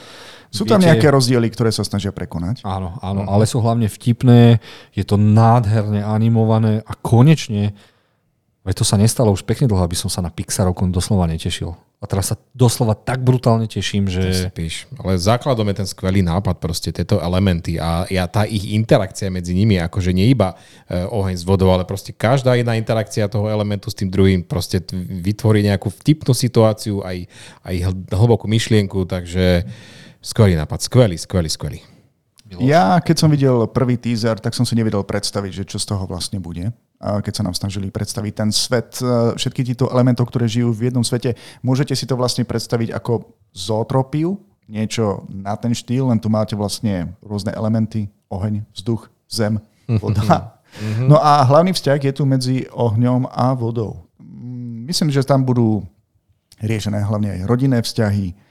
Sú 0.51 0.67
tam 0.67 0.79
viete- 0.83 0.91
nejaké 0.91 1.07
rozdiely, 1.07 1.47
ktoré 1.51 1.71
sa 1.71 1.87
snažia 1.87 2.11
prekonať? 2.11 2.67
Áno, 2.67 2.99
áno, 2.99 3.23
mm-hmm. 3.23 3.33
ale 3.35 3.43
sú 3.47 3.63
hlavne 3.63 3.87
vtipné, 3.87 4.59
je 4.91 5.03
to 5.07 5.15
nádherne 5.15 6.03
animované 6.03 6.83
a 6.83 6.93
konečne, 6.99 7.71
veď 8.67 8.83
to 8.83 8.85
sa 8.85 8.99
nestalo 8.99 9.31
už 9.31 9.47
pekne 9.47 9.71
dlho, 9.71 9.79
aby 9.79 9.95
som 9.95 10.11
sa 10.11 10.19
na 10.19 10.27
Pixarovku 10.27 10.83
doslova 10.91 11.23
netešil. 11.31 11.71
A 11.97 12.05
teraz 12.05 12.29
sa 12.29 12.37
doslova 12.53 12.93
tak 12.93 13.25
brutálne 13.25 13.65
teším, 13.65 14.05
že... 14.05 14.53
píš. 14.53 14.85
Ale 15.01 15.17
základom 15.17 15.65
je 15.65 15.81
ten 15.81 15.87
skvelý 15.89 16.21
nápad, 16.21 16.61
proste 16.61 16.93
tieto 16.93 17.17
elementy 17.17 17.81
a 17.81 18.05
ja, 18.13 18.29
tá 18.29 18.45
ich 18.45 18.69
interakcia 18.69 19.33
medzi 19.33 19.57
nimi, 19.57 19.81
akože 19.81 20.13
nie 20.13 20.29
iba 20.29 20.53
e, 20.85 21.09
oheň 21.09 21.41
s 21.41 21.47
vodou, 21.47 21.73
ale 21.73 21.89
proste 21.89 22.13
každá 22.13 22.53
jedna 22.53 22.77
interakcia 22.77 23.25
toho 23.25 23.49
elementu 23.49 23.89
s 23.89 23.97
tým 23.97 24.13
druhým 24.13 24.45
proste 24.45 24.77
vytvorí 24.93 25.65
nejakú 25.65 25.89
vtipnú 25.89 26.37
situáciu, 26.37 27.01
aj, 27.01 27.25
aj 27.65 27.75
hl- 27.89 28.05
hlbokú 28.13 28.45
myšlienku, 28.45 29.09
takže 29.09 29.65
skvelý 30.21 30.53
nápad, 30.53 30.85
skvelý, 30.85 31.17
skvelý, 31.17 31.49
skvelý. 31.49 31.96
Ja, 32.55 33.03
keď 33.03 33.15
som 33.19 33.29
videl 33.29 33.67
prvý 33.67 33.99
teaser, 33.99 34.39
tak 34.39 34.55
som 34.55 34.63
si 34.63 34.71
nevedel 34.73 35.03
predstaviť, 35.03 35.51
že 35.51 35.63
čo 35.67 35.77
z 35.77 35.85
toho 35.91 36.07
vlastne 36.07 36.39
bude. 36.39 36.71
A 36.97 37.19
keď 37.19 37.33
sa 37.41 37.45
nám 37.45 37.53
snažili 37.53 37.91
predstaviť 37.91 38.33
ten 38.33 38.49
svet, 38.55 38.97
e, 39.03 39.35
všetky 39.35 39.61
títo 39.67 39.91
elementov, 39.91 40.31
ktoré 40.31 40.47
žijú 40.47 40.71
v 40.71 40.89
jednom 40.89 41.03
svete, 41.03 41.35
môžete 41.61 41.93
si 41.93 42.07
to 42.07 42.15
vlastne 42.15 42.47
predstaviť 42.47 42.95
ako 42.95 43.27
zootropiu, 43.51 44.39
niečo 44.65 45.27
na 45.29 45.59
ten 45.59 45.75
štýl, 45.75 46.09
len 46.09 46.17
tu 46.17 46.31
máte 46.31 46.55
vlastne 46.55 47.13
rôzne 47.21 47.51
elementy, 47.51 48.09
oheň, 48.31 48.63
vzduch, 48.73 49.11
zem, 49.27 49.59
voda. 50.01 50.57
No 51.03 51.19
a 51.19 51.43
hlavný 51.43 51.75
vzťah 51.75 51.99
je 51.99 52.13
tu 52.15 52.23
medzi 52.23 52.55
ohňom 52.71 53.27
a 53.27 53.53
vodou. 53.53 54.07
Mm, 54.19 54.87
Myslím, 54.87 55.11
že 55.11 55.27
tam 55.27 55.43
budú 55.43 55.83
riešené 56.63 57.03
hlavne 57.03 57.37
aj 57.37 57.39
rodinné 57.45 57.79
vzťahy, 57.83 58.46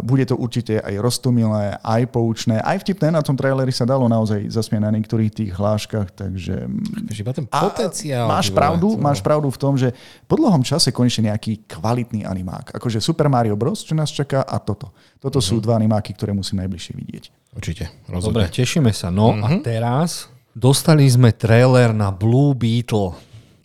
bude 0.00 0.22
to 0.22 0.38
určite 0.38 0.78
aj 0.78 0.94
roztomilé, 1.02 1.74
aj 1.82 2.02
poučné, 2.08 2.62
aj 2.62 2.86
vtipné. 2.86 3.10
Na 3.10 3.18
tom 3.18 3.34
traileri 3.34 3.74
sa 3.74 3.82
dalo 3.82 4.06
naozaj 4.06 4.46
zasmiať 4.46 4.82
na 4.82 4.94
niektorých 4.94 5.32
tých 5.34 5.50
hláškach, 5.52 6.14
takže... 6.14 6.70
Že 7.10 7.18
iba 7.18 7.32
ten 7.34 7.46
A 7.50 7.66
potenciál. 7.66 8.30
máš 8.30 8.54
pravdu, 8.54 8.94
to- 8.94 9.02
máš 9.02 9.18
pravdu 9.18 9.50
v 9.50 9.58
tom, 9.58 9.74
že 9.74 9.90
po 10.24 10.38
dlhom 10.38 10.62
čase 10.62 10.94
konečne 10.94 11.34
nejaký 11.34 11.66
kvalitný 11.66 12.22
animák. 12.22 12.78
Akože 12.78 13.02
Super 13.02 13.26
Mario 13.26 13.58
Bros., 13.58 13.82
čo 13.82 13.98
nás 13.98 14.14
čaká, 14.14 14.46
a 14.46 14.62
toto. 14.62 14.94
Toto 15.18 15.42
sú 15.42 15.58
dva 15.58 15.74
animáky, 15.74 16.14
ktoré 16.14 16.30
musím 16.30 16.62
najbližšie 16.62 16.92
vidieť. 16.94 17.24
Určite, 17.52 17.84
Dobre, 18.06 18.14
rozhodne. 18.14 18.46
tešíme 18.48 18.94
sa. 18.94 19.10
No 19.10 19.34
a 19.34 19.50
teraz 19.60 20.30
Dostali 20.56 21.04
sme 21.04 21.36
trailer 21.36 21.92
na 21.92 22.08
Blue 22.08 22.56
Beetle 22.56 23.12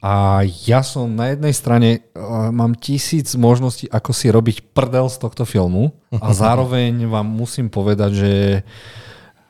a 0.02 0.42
ja 0.66 0.82
som 0.82 1.14
na 1.14 1.30
jednej 1.30 1.54
strane 1.54 1.90
uh, 2.18 2.50
mám 2.50 2.74
tisíc 2.74 3.38
možností, 3.38 3.86
ako 3.86 4.12
si 4.18 4.34
robiť 4.34 4.74
prdel 4.74 5.06
z 5.14 5.22
tohto 5.22 5.46
filmu 5.46 5.94
a 6.10 6.34
zároveň 6.42 7.06
vám 7.06 7.30
musím 7.30 7.70
povedať, 7.70 8.12
že 8.18 8.34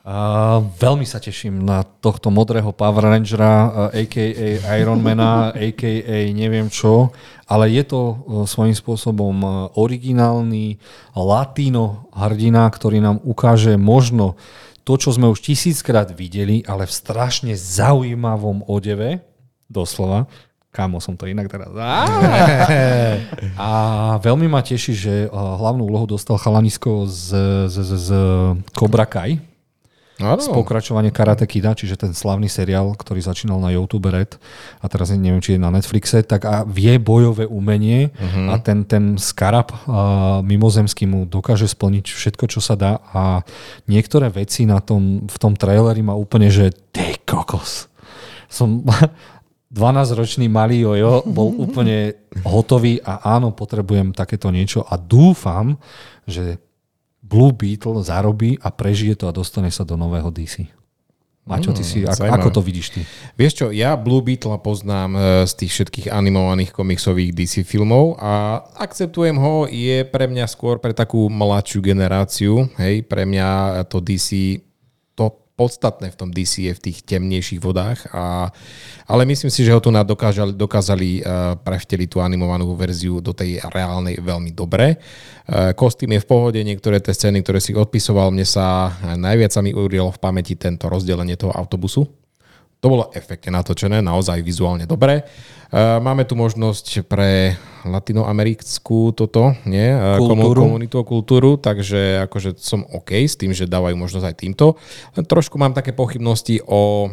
uh, 0.04 0.60
veľmi 0.76 1.08
sa 1.08 1.24
teším 1.24 1.64
na 1.64 1.88
tohto 1.88 2.28
modrého 2.28 2.68
Power 2.76 3.00
Rangera, 3.00 3.54
uh, 3.64 3.70
a.k.a. 3.96 4.60
Ironmana, 4.76 5.56
a.k.a. 5.56 6.28
neviem 6.44 6.68
čo, 6.68 7.16
ale 7.48 7.72
je 7.72 7.88
to 7.88 8.00
uh, 8.04 8.14
svojím 8.44 8.76
spôsobom 8.76 9.36
uh, 9.40 9.52
originálny 9.80 10.76
latino 11.16 12.12
hrdina, 12.12 12.68
ktorý 12.68 13.00
nám 13.00 13.24
ukáže 13.24 13.80
možno 13.80 14.36
to, 14.84 15.00
čo 15.00 15.16
sme 15.16 15.32
už 15.32 15.40
tisíckrát 15.40 16.12
videli, 16.12 16.60
ale 16.68 16.84
v 16.84 16.92
strašne 16.92 17.56
zaujímavom 17.56 18.68
odeve, 18.68 19.31
doslova, 19.72 20.28
Kámo, 20.72 21.04
som 21.04 21.20
to 21.20 21.28
inak 21.28 21.52
teraz. 21.52 21.68
A 23.60 23.70
veľmi 24.24 24.48
ma 24.48 24.64
teší, 24.64 24.96
že 24.96 25.14
hlavnú 25.28 25.84
úlohu 25.84 26.08
dostal 26.08 26.40
chalanisko 26.40 27.04
z, 27.04 27.28
z, 27.68 27.76
z, 27.76 27.90
z 27.92 28.10
Cobra 28.72 29.04
Kai, 29.04 29.36
Ano. 30.20 30.38
z 30.38 30.48
pokračovania 30.52 31.10
Karate 31.10 31.48
Kida, 31.48 31.74
čiže 31.74 31.98
ten 31.98 32.12
slavný 32.14 32.46
seriál, 32.46 32.94
ktorý 32.94 33.18
začínal 33.24 33.58
na 33.58 33.74
YouTube 33.74 34.12
Red 34.12 34.38
a 34.78 34.86
teraz 34.86 35.10
neviem, 35.10 35.42
či 35.42 35.56
je 35.56 35.60
na 35.60 35.72
Netflixe, 35.72 36.22
tak 36.22 36.46
a 36.46 36.62
vie 36.68 36.94
bojové 37.00 37.48
umenie 37.48 38.14
uh-huh. 38.14 38.54
a 38.54 38.60
ten, 38.62 38.86
ten 38.86 39.18
skarab 39.18 39.72
a, 39.72 40.40
mimozemský 40.46 41.08
mu 41.10 41.24
dokáže 41.26 41.66
splniť 41.66 42.12
všetko, 42.12 42.44
čo 42.48 42.60
sa 42.60 42.78
dá 42.78 43.02
a 43.12 43.42
niektoré 43.90 44.30
veci 44.30 44.68
na 44.68 44.78
tom, 44.78 45.26
v 45.26 45.36
tom 45.40 45.58
traileri 45.58 46.04
ma 46.04 46.14
úplne, 46.14 46.52
že 46.52 46.70
ty 46.92 47.18
kokos. 47.24 47.90
Som 48.52 48.84
12-ročný 49.72 50.52
malý 50.52 50.84
Jojo 50.84 51.24
bol 51.24 51.56
úplne 51.64 52.28
hotový 52.44 53.00
a 53.00 53.24
áno, 53.36 53.56
potrebujem 53.56 54.12
takéto 54.12 54.52
niečo 54.52 54.84
a 54.84 55.00
dúfam, 55.00 55.80
že 56.28 56.60
Blue 57.24 57.56
Beetle 57.56 58.04
zarobí 58.04 58.60
a 58.60 58.68
prežije 58.68 59.16
to 59.16 59.24
a 59.26 59.32
dostane 59.32 59.72
sa 59.72 59.88
do 59.88 59.96
nového 59.96 60.28
DC. 60.28 60.68
Maťo, 61.42 61.74
ty 61.74 61.82
si, 61.82 62.06
ako, 62.06 62.22
ako 62.22 62.48
to 62.54 62.62
vidíš 62.62 62.86
ty? 62.94 63.00
Vieš 63.34 63.52
čo, 63.58 63.66
ja 63.74 63.98
Blue 63.98 64.22
Beetle 64.22 64.54
poznám 64.62 65.10
e, 65.18 65.20
z 65.50 65.52
tých 65.58 65.74
všetkých 65.74 66.06
animovaných 66.14 66.70
komiksových 66.70 67.34
DC 67.34 67.66
filmov 67.66 68.14
a 68.22 68.62
akceptujem 68.78 69.34
ho, 69.42 69.66
je 69.66 70.06
pre 70.06 70.30
mňa 70.30 70.46
skôr 70.46 70.78
pre 70.78 70.94
takú 70.94 71.26
mladšiu 71.26 71.82
generáciu. 71.82 72.70
Hej, 72.78 73.10
pre 73.10 73.26
mňa 73.26 73.82
to 73.90 73.98
DC 73.98 74.62
podstatné 75.52 76.08
v 76.08 76.18
tom 76.18 76.30
DC 76.32 76.72
v 76.72 76.80
tých 76.80 77.04
temnejších 77.04 77.60
vodách, 77.60 78.08
a, 78.10 78.48
ale 79.04 79.22
myslím 79.28 79.52
si, 79.52 79.68
že 79.68 79.72
ho 79.72 79.80
tu 79.84 79.92
dokázali, 79.92 80.56
dokázali 80.56 81.08
uh, 81.20 81.54
prevteliť 81.60 82.08
tú 82.08 82.18
animovanú 82.24 82.72
verziu 82.72 83.20
do 83.20 83.36
tej 83.36 83.60
reálnej 83.60 84.16
veľmi 84.16 84.56
dobre. 84.56 84.96
Uh, 85.44 85.76
kostým 85.76 86.16
je 86.16 86.24
v 86.24 86.28
pohode, 86.28 86.60
niektoré 86.64 87.04
tie 87.04 87.12
scény, 87.12 87.44
ktoré 87.44 87.60
si 87.60 87.76
odpisoval, 87.76 88.32
mne 88.32 88.48
sa 88.48 88.96
najviac 89.18 89.52
sa 89.52 89.60
mi 89.60 89.76
urielo 89.76 90.08
v 90.08 90.22
pamäti 90.22 90.56
tento 90.56 90.88
rozdelenie 90.88 91.36
toho 91.36 91.52
autobusu. 91.52 92.21
To 92.82 92.90
bolo 92.90 93.14
efektne 93.14 93.54
natočené, 93.54 94.02
naozaj 94.02 94.42
vizuálne 94.42 94.90
dobre. 94.90 95.22
Máme 95.72 96.26
tu 96.26 96.34
možnosť 96.34 97.06
pre 97.06 97.54
latinoamerickú 97.86 99.14
toto, 99.14 99.54
nie? 99.70 99.86
Kultúru. 100.18 100.66
komunitu 100.66 100.98
a 100.98 101.06
kultúru, 101.06 101.54
takže 101.62 102.26
akože 102.26 102.58
som 102.58 102.82
OK 102.90 103.22
s 103.22 103.38
tým, 103.38 103.54
že 103.54 103.70
dávajú 103.70 103.94
možnosť 103.94 104.26
aj 104.26 104.36
týmto. 104.36 104.74
Len 105.14 105.22
trošku 105.22 105.62
mám 105.62 105.72
také 105.78 105.94
pochybnosti 105.94 106.58
o 106.66 107.06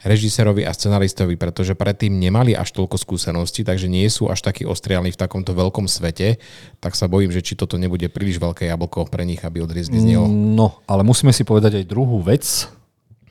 režisérovi 0.00 0.64
a 0.64 0.72
scenaristovi, 0.72 1.36
pretože 1.36 1.76
predtým 1.76 2.16
nemali 2.16 2.56
až 2.56 2.72
toľko 2.72 2.96
skúseností, 2.96 3.68
takže 3.68 3.92
nie 3.92 4.08
sú 4.08 4.32
až 4.32 4.48
takí 4.48 4.64
ostrialní 4.64 5.12
v 5.12 5.20
takomto 5.20 5.52
veľkom 5.52 5.92
svete, 5.92 6.40
tak 6.80 6.96
sa 6.96 7.04
bojím, 7.04 7.36
že 7.36 7.44
či 7.44 7.52
toto 7.52 7.76
nebude 7.76 8.08
príliš 8.08 8.40
veľké 8.40 8.64
jablko 8.64 9.12
pre 9.12 9.28
nich, 9.28 9.44
aby 9.44 9.60
odriezli 9.60 10.00
z 10.00 10.16
neho. 10.16 10.24
No, 10.28 10.80
ale 10.88 11.04
musíme 11.04 11.36
si 11.36 11.44
povedať 11.44 11.84
aj 11.84 11.90
druhú 11.90 12.24
vec, 12.24 12.72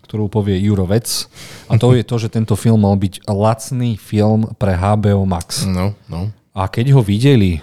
ktorú 0.05 0.29
povie 0.29 0.61
Jurovec. 0.61 1.27
A 1.67 1.81
to 1.81 1.97
je 1.97 2.05
to, 2.05 2.15
že 2.21 2.29
tento 2.29 2.53
film 2.53 2.85
mal 2.85 2.93
byť 2.95 3.25
lacný 3.25 3.97
film 3.97 4.53
pre 4.61 4.77
HBO 4.77 5.25
Max. 5.25 5.65
No, 5.65 5.97
no. 6.05 6.29
A 6.55 6.71
keď 6.71 6.95
ho 6.95 7.03
videli 7.03 7.59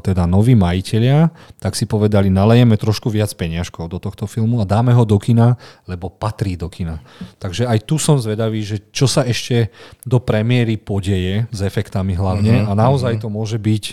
teda 0.00 0.24
noví 0.24 0.56
majiteľia, 0.56 1.28
tak 1.60 1.76
si 1.76 1.84
povedali, 1.84 2.32
nalejeme 2.32 2.72
trošku 2.80 3.12
viac 3.12 3.28
peniažkov 3.36 3.92
do 3.92 4.00
tohto 4.00 4.24
filmu 4.24 4.64
a 4.64 4.68
dáme 4.68 4.96
ho 4.96 5.04
do 5.04 5.20
kina, 5.20 5.60
lebo 5.84 6.08
patrí 6.08 6.56
do 6.56 6.72
kina. 6.72 7.04
Takže 7.36 7.68
aj 7.68 7.84
tu 7.84 8.00
som 8.00 8.16
zvedavý, 8.16 8.64
že 8.64 8.80
čo 8.96 9.04
sa 9.04 9.28
ešte 9.28 9.68
do 10.08 10.24
premiéry 10.24 10.80
podeje 10.80 11.44
s 11.52 11.60
efektami 11.60 12.16
hlavne 12.16 12.64
uh-huh, 12.64 12.72
a 12.72 12.72
naozaj 12.72 13.20
uh-huh. 13.20 13.28
to 13.28 13.28
môže 13.28 13.60
byť, 13.60 13.84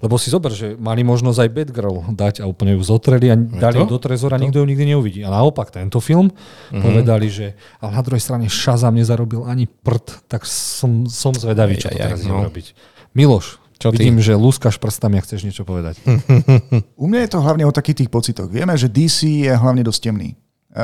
lebo 0.00 0.16
si 0.16 0.32
zober, 0.32 0.56
že 0.56 0.72
mali 0.80 1.04
možnosť 1.04 1.38
aj 1.44 1.50
Batgirl 1.52 1.96
dať 2.16 2.34
a 2.40 2.48
úplne 2.48 2.80
ju 2.80 2.82
zotreli 2.84 3.28
a 3.28 3.36
dali 3.36 3.76
ju 3.76 3.84
do 3.84 4.00
trezora, 4.00 4.40
nikto 4.40 4.64
ju 4.64 4.66
nikdy 4.72 4.96
neuvidí. 4.96 5.20
A 5.20 5.28
naopak 5.28 5.68
tento 5.68 6.00
film 6.00 6.32
uh-huh. 6.32 6.80
povedali, 6.80 7.28
že 7.28 7.52
ale 7.84 7.92
na 7.92 8.00
druhej 8.00 8.24
strane 8.24 8.48
Shazam 8.48 8.96
nezarobil 8.96 9.44
ani 9.44 9.68
prd, 9.68 10.24
tak 10.32 10.48
som, 10.48 11.04
som 11.04 11.36
zvedavý, 11.36 11.76
čo 11.76 11.92
to 11.92 12.00
teraz 12.00 12.24
no. 12.24 12.40
robiť. 12.40 12.72
Miloš, 13.12 13.65
čo 13.76 13.92
Vidím, 13.92 14.16
ty? 14.20 14.32
že 14.32 14.34
lúskaš 14.34 14.80
prstami 14.80 15.20
a 15.20 15.24
chceš 15.24 15.44
niečo 15.44 15.68
povedať. 15.68 16.00
U 17.02 17.06
mňa 17.08 17.20
je 17.28 17.30
to 17.30 17.44
hlavne 17.44 17.64
o 17.68 17.72
takých 17.72 18.04
tých 18.04 18.10
pocitoch. 18.10 18.48
Vieme, 18.48 18.72
že 18.76 18.88
DC 18.88 19.46
je 19.46 19.52
hlavne 19.52 19.84
dosť 19.84 20.00
temný. 20.08 20.32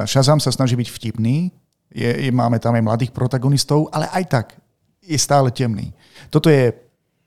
Shazam 0.09 0.41
sa 0.41 0.53
snaží 0.53 0.77
byť 0.77 0.89
vtipný, 0.89 1.53
je, 1.93 2.09
je, 2.09 2.31
máme 2.33 2.57
tam 2.57 2.73
aj 2.73 2.85
mladých 2.85 3.13
protagonistov, 3.13 3.93
ale 3.93 4.09
aj 4.09 4.25
tak 4.29 4.47
je 5.05 5.19
stále 5.21 5.53
temný. 5.53 5.93
Toto 6.33 6.49
je 6.49 6.73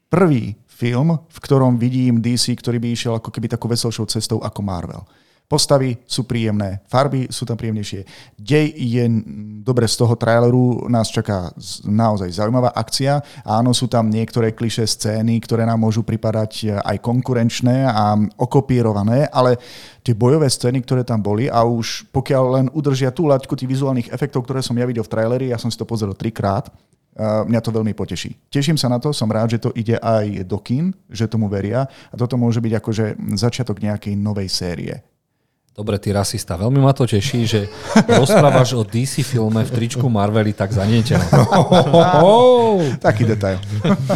prvý 0.10 0.58
film, 0.66 1.14
v 1.14 1.38
ktorom 1.40 1.78
vidím 1.78 2.20
DC, 2.20 2.58
ktorý 2.58 2.82
by 2.82 2.88
išiel 2.90 3.14
ako 3.22 3.30
keby 3.30 3.48
takú 3.54 3.70
veselšou 3.70 4.10
cestou 4.10 4.42
ako 4.42 4.60
Marvel. 4.66 5.06
Postavy 5.46 6.02
sú 6.10 6.26
príjemné, 6.26 6.82
farby 6.90 7.30
sú 7.30 7.46
tam 7.46 7.54
príjemnejšie. 7.54 8.02
Dej 8.34 8.74
je, 8.74 9.06
dobre, 9.62 9.86
z 9.86 10.02
toho 10.02 10.18
traileru 10.18 10.90
nás 10.90 11.14
čaká 11.14 11.54
naozaj 11.86 12.34
zaujímavá 12.34 12.74
akcia. 12.74 13.22
Áno, 13.46 13.70
sú 13.70 13.86
tam 13.86 14.10
niektoré 14.10 14.58
kliše 14.58 14.90
scény, 14.90 15.38
ktoré 15.46 15.70
nám 15.70 15.86
môžu 15.86 16.02
pripadať 16.02 16.52
e, 16.66 16.68
aj 16.82 16.98
konkurenčné 16.98 17.86
a 17.86 18.18
okopírované, 18.42 19.30
ale 19.30 19.62
tie 20.02 20.18
bojové 20.18 20.50
scény, 20.50 20.82
ktoré 20.82 21.06
tam 21.06 21.22
boli 21.22 21.46
a 21.46 21.62
už 21.62 22.10
pokiaľ 22.10 22.44
len 22.58 22.66
udržia 22.74 23.14
tú 23.14 23.30
laťku 23.30 23.54
tých 23.54 23.70
vizuálnych 23.70 24.10
efektov, 24.10 24.50
ktoré 24.50 24.66
som 24.66 24.74
ja 24.74 24.90
videl 24.90 25.06
v 25.06 25.14
traileri, 25.14 25.54
ja 25.54 25.62
som 25.62 25.70
si 25.70 25.78
to 25.78 25.86
pozrel 25.86 26.18
trikrát, 26.18 26.74
Uh, 27.16 27.48
mňa 27.48 27.64
to 27.64 27.72
veľmi 27.72 27.96
poteší. 27.96 28.36
Teším 28.52 28.76
sa 28.76 28.92
na 28.92 29.00
to, 29.00 29.16
som 29.16 29.32
rád, 29.32 29.56
že 29.56 29.64
to 29.64 29.72
ide 29.72 29.96
aj 30.04 30.44
do 30.44 30.60
kin, 30.60 30.92
že 31.08 31.32
tomu 31.32 31.48
veria 31.48 31.88
a 32.12 32.16
toto 32.20 32.36
môže 32.36 32.60
byť 32.60 32.74
akože 32.76 33.06
začiatok 33.40 33.80
nejakej 33.80 34.20
novej 34.20 34.52
série. 34.52 35.00
Dobre, 35.76 36.00
ty 36.00 36.16
rasista, 36.16 36.56
veľmi 36.56 36.80
ma 36.80 36.96
to 36.96 37.04
teší, 37.04 37.44
že 37.44 37.68
rozprávaš 38.08 38.80
o 38.80 38.88
DC 38.88 39.28
filme 39.28 39.60
v 39.60 39.74
tričku 39.76 40.08
Marveli 40.08 40.56
tak 40.56 40.72
zanietené. 40.72 41.28
Oh, 42.16 42.80
taký 43.04 43.28
detail. 43.28 43.60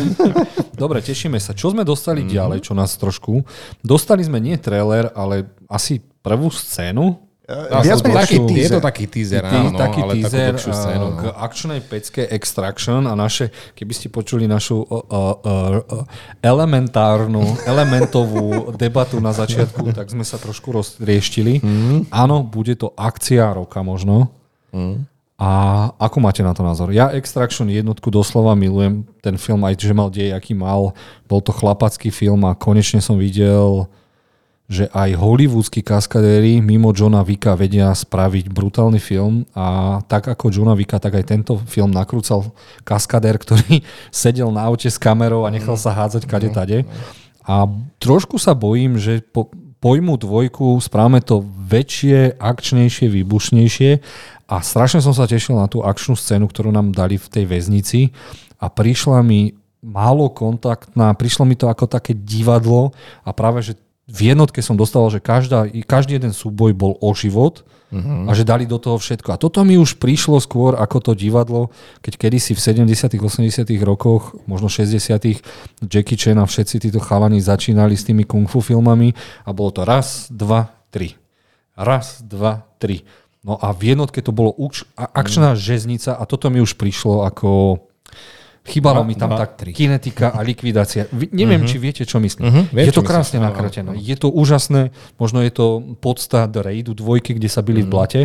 Dobre, 0.81 1.03
tešíme 1.03 1.35
sa. 1.35 1.51
Čo 1.51 1.75
sme 1.75 1.83
dostali 1.83 2.23
mm-hmm. 2.23 2.35
ďalej, 2.39 2.59
čo 2.63 2.71
nás 2.71 2.95
trošku? 2.95 3.43
Dostali 3.83 4.23
sme 4.23 4.39
nie 4.39 4.55
trailer, 4.55 5.11
ale 5.11 5.51
asi 5.67 5.99
prvú 6.23 6.47
scénu 6.47 7.28
Viac 7.49 8.05
taký, 8.05 8.37
teaser. 8.45 8.61
Je 8.61 8.69
to 8.69 8.81
taký 8.81 9.05
teaser, 9.09 9.41
áno, 9.41 9.73
taký 9.73 10.01
ale 10.05 10.13
teaser 10.21 10.53
takú 10.53 10.69
scénu. 10.69 11.07
k 11.17 11.23
akčnej 11.33 11.79
pecke 11.81 12.21
Extraction 12.29 13.09
a 13.09 13.17
naše, 13.17 13.49
keby 13.73 13.93
ste 13.97 14.07
počuli 14.13 14.45
našu 14.45 14.85
uh, 14.85 14.85
uh, 14.85 15.35
uh, 15.81 16.05
elementárnu, 16.45 17.41
elementovú 17.65 18.77
debatu 18.77 19.17
na 19.17 19.33
začiatku, 19.33 19.89
tak 19.97 20.13
sme 20.13 20.21
sa 20.21 20.37
trošku 20.37 20.69
rozrieštili. 20.69 21.65
Mm. 21.65 22.13
Áno, 22.13 22.45
bude 22.45 22.77
to 22.77 22.93
akcia 22.93 23.49
roka 23.57 23.81
možno. 23.81 24.29
Mm. 24.69 25.09
A 25.39 25.49
ako 25.95 26.19
máte 26.19 26.43
na 26.43 26.51
to 26.51 26.61
názor? 26.61 26.91
Ja 26.91 27.15
Extraction 27.15 27.71
jednotku 27.71 28.11
doslova 28.11 28.59
milujem. 28.59 29.07
Ten 29.23 29.39
film 29.39 29.63
aj, 29.63 29.79
že 29.79 29.95
mal 29.95 30.11
dej, 30.11 30.35
aký 30.35 30.51
mal. 30.51 30.91
Bol 31.31 31.39
to 31.39 31.55
chlapacký 31.55 32.11
film 32.11 32.43
a 32.43 32.53
konečne 32.59 32.99
som 32.99 33.15
videl 33.15 33.87
že 34.69 34.85
aj 34.93 35.17
hollywoodskí 35.17 35.81
kaskadéri 35.81 36.61
mimo 36.61 36.93
Johna 36.93 37.25
Vicka 37.25 37.57
vedia 37.57 37.89
spraviť 37.89 38.53
brutálny 38.53 39.01
film 39.01 39.41
a 39.57 39.97
tak 40.05 40.29
ako 40.29 40.53
Johna 40.53 40.77
Vicka, 40.77 41.01
tak 41.01 41.17
aj 41.17 41.25
tento 41.25 41.57
film 41.65 41.89
nakrúcal 41.89 42.53
kaskadér, 42.85 43.41
ktorý 43.41 43.81
sedel 44.13 44.53
na 44.53 44.69
aute 44.69 44.85
s 44.85 45.01
kamerou 45.01 45.49
a 45.49 45.49
nechal 45.49 45.73
sa 45.73 45.89
hádzať 45.97 46.29
kade 46.29 46.53
tade. 46.53 46.77
A 47.49 47.65
trošku 47.97 48.37
sa 48.37 48.53
bojím, 48.53 49.01
že 49.01 49.25
po, 49.25 49.49
pojmu 49.81 50.21
dvojku 50.21 50.77
správame 50.77 51.17
to 51.25 51.41
väčšie, 51.65 52.37
akčnejšie, 52.37 53.09
výbušnejšie. 53.09 53.91
A 54.45 54.55
strašne 54.61 55.01
som 55.01 55.17
sa 55.17 55.25
tešil 55.25 55.57
na 55.57 55.65
tú 55.65 55.81
akčnú 55.81 56.13
scénu, 56.13 56.45
ktorú 56.45 56.69
nám 56.69 56.93
dali 56.93 57.17
v 57.17 57.25
tej 57.25 57.49
väznici. 57.49 58.13
A 58.61 58.69
prišla 58.69 59.25
mi 59.25 59.57
málo 59.81 60.29
kontaktná, 60.29 61.09
prišlo 61.17 61.47
mi 61.47 61.57
to 61.57 61.71
ako 61.71 61.89
také 61.89 62.13
divadlo 62.13 62.93
a 63.25 63.33
práve, 63.33 63.65
že 63.65 63.73
v 64.09 64.33
jednotke 64.33 64.65
som 64.65 64.73
dostal, 64.73 65.05
že 65.13 65.21
každá, 65.21 65.69
každý 65.85 66.17
jeden 66.17 66.33
súboj 66.33 66.73
bol 66.73 66.97
o 66.97 67.13
život 67.13 67.61
uh-huh. 67.93 68.25
a 68.25 68.31
že 68.33 68.41
dali 68.41 68.65
do 68.65 68.81
toho 68.81 68.97
všetko. 68.97 69.37
A 69.37 69.41
toto 69.41 69.61
mi 69.61 69.77
už 69.77 70.01
prišlo 70.01 70.41
skôr 70.41 70.73
ako 70.73 70.97
to 70.97 71.11
divadlo, 71.13 71.69
keď 72.01 72.17
kedysi 72.17 72.57
v 72.57 72.89
70 72.89 72.89
80 73.21 73.69
rokoch, 73.85 74.33
možno 74.49 74.65
60 74.65 75.85
Jackie 75.85 76.17
Chan 76.17 76.41
a 76.41 76.49
všetci 76.49 76.89
títo 76.89 76.97
chalani 76.97 77.37
začínali 77.37 77.93
s 77.93 78.05
tými 78.09 78.25
kung 78.25 78.49
fu 78.49 78.65
filmami 78.65 79.13
a 79.45 79.53
bolo 79.53 79.69
to 79.69 79.81
raz, 79.85 80.25
dva, 80.33 80.73
tri. 80.89 81.13
Raz, 81.77 82.25
dva, 82.25 82.65
tri. 82.81 83.05
No 83.45 83.55
a 83.55 83.71
v 83.71 83.95
jednotke 83.95 84.19
to 84.25 84.33
bolo 84.35 84.51
uč- 84.57 84.89
akčná 84.97 85.53
mm. 85.55 85.59
žeznica 85.61 86.11
a 86.17 86.23
toto 86.25 86.51
mi 86.51 86.59
už 86.59 86.75
prišlo 86.75 87.23
ako 87.23 87.79
Chýbalo 88.69 89.01
mi 89.01 89.17
tam 89.17 89.33
tak 89.33 89.57
kinetika 89.73 90.29
a 90.29 90.45
likvidácia. 90.45 91.09
Vy, 91.09 91.33
neviem, 91.33 91.65
uh-huh. 91.65 91.71
či 91.73 91.81
viete, 91.81 92.03
čo 92.05 92.21
myslím. 92.21 92.45
Uh-huh. 92.45 92.63
Viem, 92.69 92.85
je 92.85 92.93
to 92.93 93.01
krásne 93.01 93.41
nakretené. 93.41 93.97
Je 93.97 94.13
to 94.13 94.29
úžasné. 94.29 94.93
Možno 95.17 95.41
je 95.41 95.49
to 95.49 95.81
podsta 95.97 96.45
raidu 96.45 96.93
dvojky, 96.93 97.33
kde 97.33 97.49
sa 97.49 97.65
byli 97.65 97.81
uh-huh. 97.81 97.89
v 97.89 97.93
blate, 97.93 98.21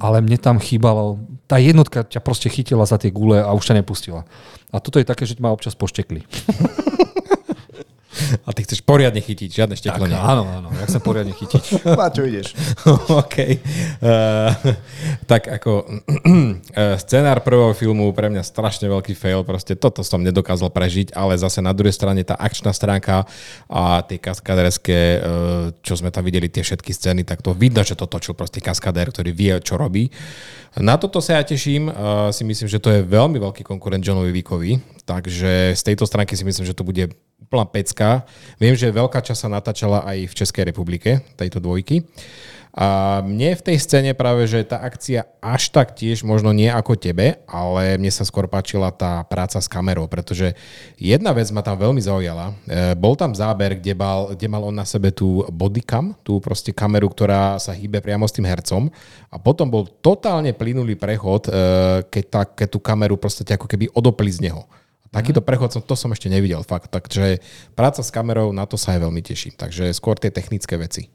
ale 0.00 0.24
mne 0.24 0.40
tam 0.40 0.56
chýbalo. 0.56 1.20
Tá 1.44 1.60
jednotka 1.60 2.08
ťa 2.08 2.24
proste 2.24 2.48
chytila 2.48 2.88
za 2.88 2.96
tie 2.96 3.12
gule 3.12 3.44
a 3.44 3.52
už 3.52 3.68
ťa 3.68 3.84
nepustila. 3.84 4.24
A 4.72 4.80
toto 4.80 4.96
je 4.96 5.04
také, 5.04 5.28
že 5.28 5.36
ma 5.36 5.52
občas 5.52 5.76
poštekli. 5.76 6.24
A 8.42 8.50
ty 8.56 8.64
chceš 8.64 8.80
poriadne 8.84 9.20
chytiť, 9.20 9.48
žiadne 9.48 9.76
šteklenie. 9.76 10.16
Tak, 10.16 10.30
áno, 10.32 10.42
áno, 10.48 10.68
ja 10.72 10.84
chcem 10.88 11.02
poriadne 11.02 11.34
chytiť. 11.34 11.62
čo 12.16 12.22
ideš. 12.24 12.48
OK. 13.22 13.36
Uh, 14.02 14.52
tak 15.24 15.48
ako 15.48 15.84
uh, 15.84 16.96
scenár 17.04 17.44
prvého 17.44 17.72
filmu 17.76 18.10
pre 18.12 18.28
mňa 18.28 18.44
strašne 18.44 18.88
veľký 18.88 19.16
fail, 19.16 19.44
proste 19.44 19.76
toto 19.76 20.04
som 20.04 20.20
nedokázal 20.20 20.72
prežiť, 20.72 21.16
ale 21.16 21.36
zase 21.40 21.64
na 21.64 21.72
druhej 21.72 21.96
strane 21.96 22.20
tá 22.24 22.36
akčná 22.36 22.72
stránka 22.72 23.24
a 23.68 24.00
tie 24.04 24.18
kaskaderské, 24.20 25.00
uh, 25.18 25.22
čo 25.80 25.96
sme 25.96 26.12
tam 26.12 26.24
videli, 26.24 26.48
tie 26.52 26.64
všetky 26.64 26.92
scény, 26.92 27.22
tak 27.24 27.40
to 27.40 27.56
vidno, 27.56 27.84
že 27.84 27.96
to 27.96 28.08
točil 28.08 28.36
proste 28.36 28.60
kaskadér, 28.60 29.12
ktorý 29.12 29.30
vie, 29.32 29.54
čo 29.64 29.76
robí. 29.80 30.12
Na 30.80 30.96
toto 30.96 31.20
sa 31.20 31.36
ja 31.40 31.44
teším. 31.44 31.92
Uh, 31.92 32.32
si 32.32 32.48
myslím, 32.48 32.68
že 32.68 32.80
to 32.80 32.88
je 32.88 33.04
veľmi 33.04 33.36
veľký 33.36 33.60
konkurent 33.60 34.00
Johnovi 34.00 34.32
Víkovi, 34.32 34.80
takže 35.04 35.76
z 35.76 35.82
tejto 35.82 36.08
stránky 36.08 36.32
si 36.32 36.46
myslím, 36.48 36.64
že 36.64 36.76
to 36.76 36.86
bude 36.86 37.12
úplná 37.42 37.66
pecka. 37.66 38.22
Viem, 38.56 38.78
že 38.78 38.94
veľká 38.94 39.18
časť 39.20 39.40
sa 39.46 39.48
natáčala 39.50 40.06
aj 40.06 40.30
v 40.30 40.36
Českej 40.38 40.64
republike, 40.70 41.20
tejto 41.34 41.58
dvojky. 41.58 42.06
A 42.72 43.20
mne 43.20 43.52
v 43.52 43.64
tej 43.68 43.76
scéne 43.84 44.16
práve, 44.16 44.48
že 44.48 44.64
tá 44.64 44.80
akcia 44.80 45.28
až 45.44 45.68
tak 45.68 45.92
tiež 45.92 46.24
možno 46.24 46.56
nie 46.56 46.72
ako 46.72 46.96
tebe, 46.96 47.36
ale 47.44 48.00
mne 48.00 48.08
sa 48.08 48.24
skôr 48.24 48.48
páčila 48.48 48.88
tá 48.88 49.20
práca 49.28 49.60
s 49.60 49.68
kamerou, 49.68 50.08
pretože 50.08 50.56
jedna 50.96 51.36
vec 51.36 51.52
ma 51.52 51.60
tam 51.60 51.76
veľmi 51.76 52.00
zaujala. 52.00 52.56
E, 52.64 52.96
bol 52.96 53.12
tam 53.12 53.36
záber, 53.36 53.76
kde 53.76 53.92
mal, 53.92 54.32
kde 54.32 54.48
mal 54.48 54.64
on 54.64 54.72
na 54.72 54.88
sebe 54.88 55.12
tú 55.12 55.44
bodycam, 55.52 56.16
tú 56.24 56.40
proste 56.40 56.72
kameru, 56.72 57.12
ktorá 57.12 57.60
sa 57.60 57.76
hýbe 57.76 58.00
priamo 58.00 58.24
s 58.24 58.32
tým 58.32 58.48
hercom 58.48 58.88
a 59.28 59.36
potom 59.36 59.68
bol 59.68 59.84
totálne 60.00 60.56
plynulý 60.56 60.96
prechod, 60.96 61.52
e, 61.52 62.08
keď, 62.08 62.24
tá, 62.32 62.42
keď 62.48 62.68
tú 62.72 62.80
kameru 62.80 63.20
proste 63.20 63.44
ako 63.44 63.68
keby 63.68 63.92
odopli 63.92 64.32
z 64.32 64.48
neho. 64.48 64.64
Takýto 65.12 65.44
prechod 65.44 65.68
som, 65.68 65.82
to 65.84 65.92
som 65.92 66.08
ešte 66.08 66.32
nevidel, 66.32 66.64
fakt. 66.64 66.88
Takže 66.88 67.44
práca 67.76 68.00
s 68.00 68.08
kamerou, 68.08 68.48
na 68.56 68.64
to 68.64 68.80
sa 68.80 68.96
aj 68.96 69.04
veľmi 69.04 69.20
teším. 69.20 69.52
Takže 69.52 69.92
skôr 69.92 70.16
tie 70.16 70.32
technické 70.32 70.80
veci. 70.80 71.12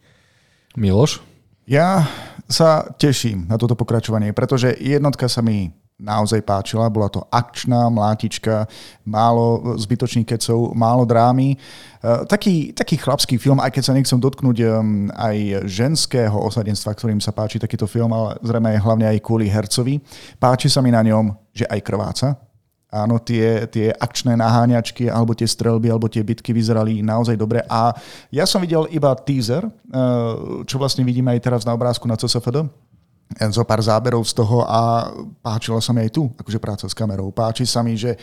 Miloš? 0.78 1.26
Ja 1.66 2.06
sa 2.46 2.86
teším 2.96 3.50
na 3.50 3.58
toto 3.58 3.74
pokračovanie, 3.74 4.32
pretože 4.38 4.72
jednotka 4.78 5.26
sa 5.26 5.42
mi 5.42 5.74
naozaj 5.98 6.46
páčila. 6.46 6.94
Bola 6.94 7.10
to 7.10 7.26
akčná 7.34 7.90
mlátička, 7.90 8.70
málo 9.02 9.76
zbytočných 9.82 10.30
kecov, 10.30 10.78
málo 10.78 11.04
drámy. 11.04 11.58
E, 11.58 11.58
taký, 12.30 12.72
taký 12.72 13.02
chlapský 13.02 13.42
film, 13.42 13.58
aj 13.58 13.74
keď 13.74 13.84
sa 13.84 13.96
nechcem 13.98 14.22
dotknúť 14.22 14.58
aj 15.12 15.66
ženského 15.66 16.38
osadenstva, 16.38 16.94
ktorým 16.94 17.18
sa 17.18 17.34
páči 17.34 17.58
takýto 17.58 17.90
film, 17.90 18.14
ale 18.14 18.38
zrejme 18.46 18.78
hlavne 18.78 19.10
aj 19.10 19.26
kvôli 19.26 19.50
hercovi. 19.50 19.98
Páči 20.38 20.70
sa 20.70 20.86
mi 20.86 20.94
na 20.94 21.02
ňom, 21.02 21.34
že 21.50 21.66
aj 21.66 21.82
krváca, 21.82 22.38
Áno, 22.88 23.20
tie, 23.20 23.68
tie 23.68 23.92
akčné 23.92 24.40
naháňačky, 24.40 25.12
alebo 25.12 25.36
tie 25.36 25.44
strelby, 25.44 25.92
alebo 25.92 26.08
tie 26.08 26.24
bitky 26.24 26.56
vyzerali 26.56 27.04
naozaj 27.04 27.36
dobre. 27.36 27.60
A 27.68 27.92
ja 28.32 28.48
som 28.48 28.64
videl 28.64 28.88
iba 28.96 29.12
teaser, 29.12 29.68
eh, 29.68 29.72
čo 30.64 30.80
vlastne 30.80 31.04
vidíme 31.04 31.36
aj 31.36 31.44
teraz 31.44 31.62
na 31.68 31.76
obrázku 31.76 32.08
na 32.08 32.16
CSFD. 32.16 32.64
Zo 33.52 33.68
pár 33.68 33.84
záberov 33.84 34.24
z 34.24 34.40
toho 34.40 34.64
a 34.64 35.12
páčila 35.44 35.84
sa 35.84 35.92
mi 35.92 36.00
aj 36.08 36.16
tu, 36.16 36.32
akože 36.40 36.64
práca 36.64 36.88
s 36.88 36.96
kamerou. 36.96 37.28
Páči 37.28 37.68
sa 37.68 37.84
mi, 37.84 38.00
že 38.00 38.16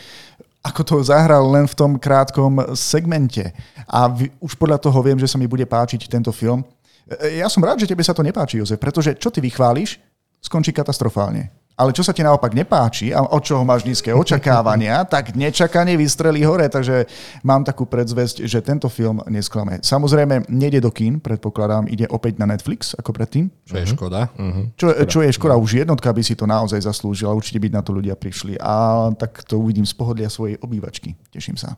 ako 0.65 0.81
to 0.81 0.95
zahral 1.05 1.45
len 1.45 1.69
v 1.69 1.77
tom 1.77 2.01
krátkom 2.01 2.73
segmente. 2.73 3.53
A 3.85 4.09
už 4.41 4.57
podľa 4.57 4.81
toho 4.81 4.97
viem, 5.05 5.21
že 5.21 5.29
sa 5.29 5.37
mi 5.37 5.45
bude 5.45 5.69
páčiť 5.69 6.09
tento 6.09 6.33
film. 6.33 6.65
Eh, 7.05 7.37
ja 7.37 7.45
som 7.53 7.61
rád, 7.61 7.85
že 7.85 7.89
tebe 7.93 8.01
sa 8.01 8.17
to 8.17 8.25
nepáči, 8.25 8.57
Jozef, 8.57 8.81
pretože 8.81 9.13
čo 9.13 9.29
ty 9.29 9.45
vychváliš, 9.45 10.01
skončí 10.41 10.73
katastrofálne. 10.73 11.53
Ale 11.75 11.91
čo 11.91 12.07
sa 12.07 12.15
ti 12.15 12.23
naopak 12.23 12.55
nepáči 12.55 13.11
a 13.11 13.19
od 13.19 13.43
čoho 13.43 13.67
máš 13.67 13.83
nízke 13.83 14.15
očakávania, 14.15 15.03
tak 15.13 15.35
nečakane 15.35 15.99
vystrelí 15.99 16.47
hore. 16.47 16.71
Takže 16.71 17.03
mám 17.43 17.67
takú 17.67 17.83
predzvesť, 17.83 18.47
že 18.47 18.63
tento 18.63 18.87
film 18.87 19.19
nesklame. 19.27 19.83
Samozrejme, 19.83 20.47
nejde 20.47 20.79
do 20.79 20.91
kín, 20.91 21.19
predpokladám, 21.19 21.91
ide 21.91 22.07
opäť 22.07 22.39
na 22.39 22.47
Netflix 22.47 22.95
ako 22.95 23.11
predtým. 23.11 23.51
Čo 23.67 23.75
je 23.75 23.85
škoda. 23.91 24.31
Uh-huh. 24.39 24.71
Čo, 24.79 24.87
čo 25.03 25.19
je 25.19 25.35
škoda, 25.35 25.59
už 25.59 25.83
jednotka 25.83 26.07
by 26.07 26.23
si 26.23 26.39
to 26.39 26.47
naozaj 26.47 26.79
zaslúžila, 26.79 27.35
určite 27.35 27.59
by 27.59 27.67
na 27.75 27.83
to 27.83 27.91
ľudia 27.91 28.15
prišli. 28.15 28.55
A 28.63 29.07
tak 29.19 29.43
to 29.43 29.59
uvidím 29.59 29.83
z 29.83 29.91
pohodlia 29.91 30.31
svojej 30.31 30.55
obývačky. 30.63 31.11
Teším 31.35 31.59
sa. 31.59 31.75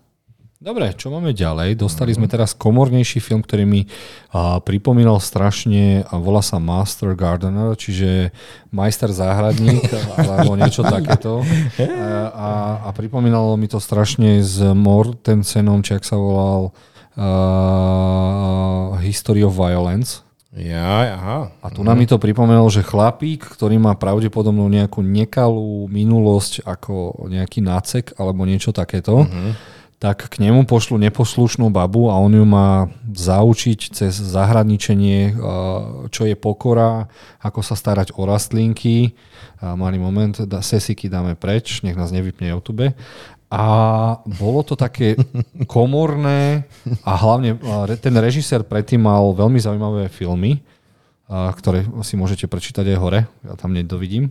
Dobre, 0.58 0.90
čo 0.98 1.14
máme 1.14 1.38
ďalej? 1.38 1.78
Dostali 1.78 2.18
sme 2.18 2.26
teraz 2.26 2.58
komornejší 2.58 3.22
film, 3.22 3.46
ktorý 3.46 3.70
mi 3.70 3.86
a, 4.34 4.58
pripomínal 4.58 5.22
strašne, 5.22 6.02
a 6.10 6.18
volá 6.18 6.42
sa 6.42 6.58
Master 6.58 7.14
Gardener, 7.14 7.78
čiže 7.78 8.34
majster 8.74 9.14
záhradník, 9.14 9.86
alebo 10.18 10.58
niečo 10.58 10.82
takéto. 10.82 11.46
A, 11.78 11.86
a, 12.34 12.50
a 12.90 12.96
pripomínalo 12.98 13.54
mi 13.54 13.70
to 13.70 13.78
strašne 13.78 14.42
s 14.42 14.58
Mortensenom, 14.58 15.86
či 15.86 15.94
ak 15.94 16.02
sa 16.02 16.18
volal 16.18 16.74
uh, 17.22 18.98
History 19.06 19.46
of 19.46 19.54
Violence. 19.54 20.26
Ja, 20.58 21.22
aha. 21.22 21.54
A 21.62 21.70
tu 21.70 21.86
nám 21.86 22.02
mi 22.02 22.10
to 22.10 22.18
pripomenul, 22.18 22.74
že 22.74 22.82
chlapík, 22.82 23.46
ktorý 23.46 23.78
má 23.78 23.94
pravdepodobnú 23.94 24.66
nejakú 24.74 25.06
nekalú 25.06 25.86
minulosť 25.86 26.66
ako 26.66 27.30
nejaký 27.30 27.62
nácek 27.62 28.18
alebo 28.18 28.42
niečo 28.42 28.74
takéto, 28.74 29.22
uh-huh 29.22 29.77
tak 29.98 30.30
k 30.30 30.46
nemu 30.46 30.70
pošlu 30.70 31.02
neposlušnú 31.02 31.74
babu 31.74 32.14
a 32.14 32.22
on 32.22 32.30
ju 32.30 32.46
má 32.46 32.86
zaučiť 33.10 33.98
cez 33.98 34.14
zahraničenie, 34.14 35.34
čo 36.14 36.22
je 36.30 36.38
pokora, 36.38 37.10
ako 37.42 37.66
sa 37.66 37.74
starať 37.74 38.14
o 38.14 38.30
rastlinky. 38.30 39.18
Malý 39.58 39.98
moment, 39.98 40.38
sesiky 40.62 41.10
dáme 41.10 41.34
preč, 41.34 41.82
nech 41.82 41.98
nás 41.98 42.14
nevypne 42.14 42.54
YouTube. 42.54 42.94
A 43.50 43.66
bolo 44.28 44.62
to 44.62 44.78
také 44.78 45.18
komorné 45.66 46.70
a 47.02 47.18
hlavne 47.18 47.58
ten 47.98 48.14
režisér 48.14 48.62
predtým 48.62 49.02
mal 49.02 49.34
veľmi 49.34 49.58
zaujímavé 49.58 50.14
filmy, 50.14 50.62
ktoré 51.28 51.90
si 52.06 52.14
môžete 52.14 52.46
prečítať 52.46 52.86
aj 52.86 52.98
hore, 53.02 53.20
ja 53.26 53.54
tam 53.58 53.74
nedovidím. 53.74 54.30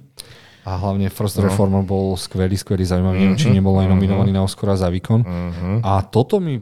A 0.66 0.74
hlavne 0.82 1.06
First 1.06 1.38
no. 1.38 1.46
Reformer 1.46 1.86
bol 1.86 2.18
skvelý, 2.18 2.58
skvelý, 2.58 2.82
zaujímavý. 2.82 3.22
Uh-huh. 3.22 3.38
či 3.38 3.54
nebol 3.54 3.78
aj 3.78 3.86
nominovaný 3.86 4.34
uh-huh. 4.34 4.42
na 4.42 4.50
Oscara 4.50 4.74
za 4.74 4.90
výkon. 4.90 5.22
Uh-huh. 5.22 5.78
A 5.86 6.02
toto 6.02 6.42
mi 6.42 6.58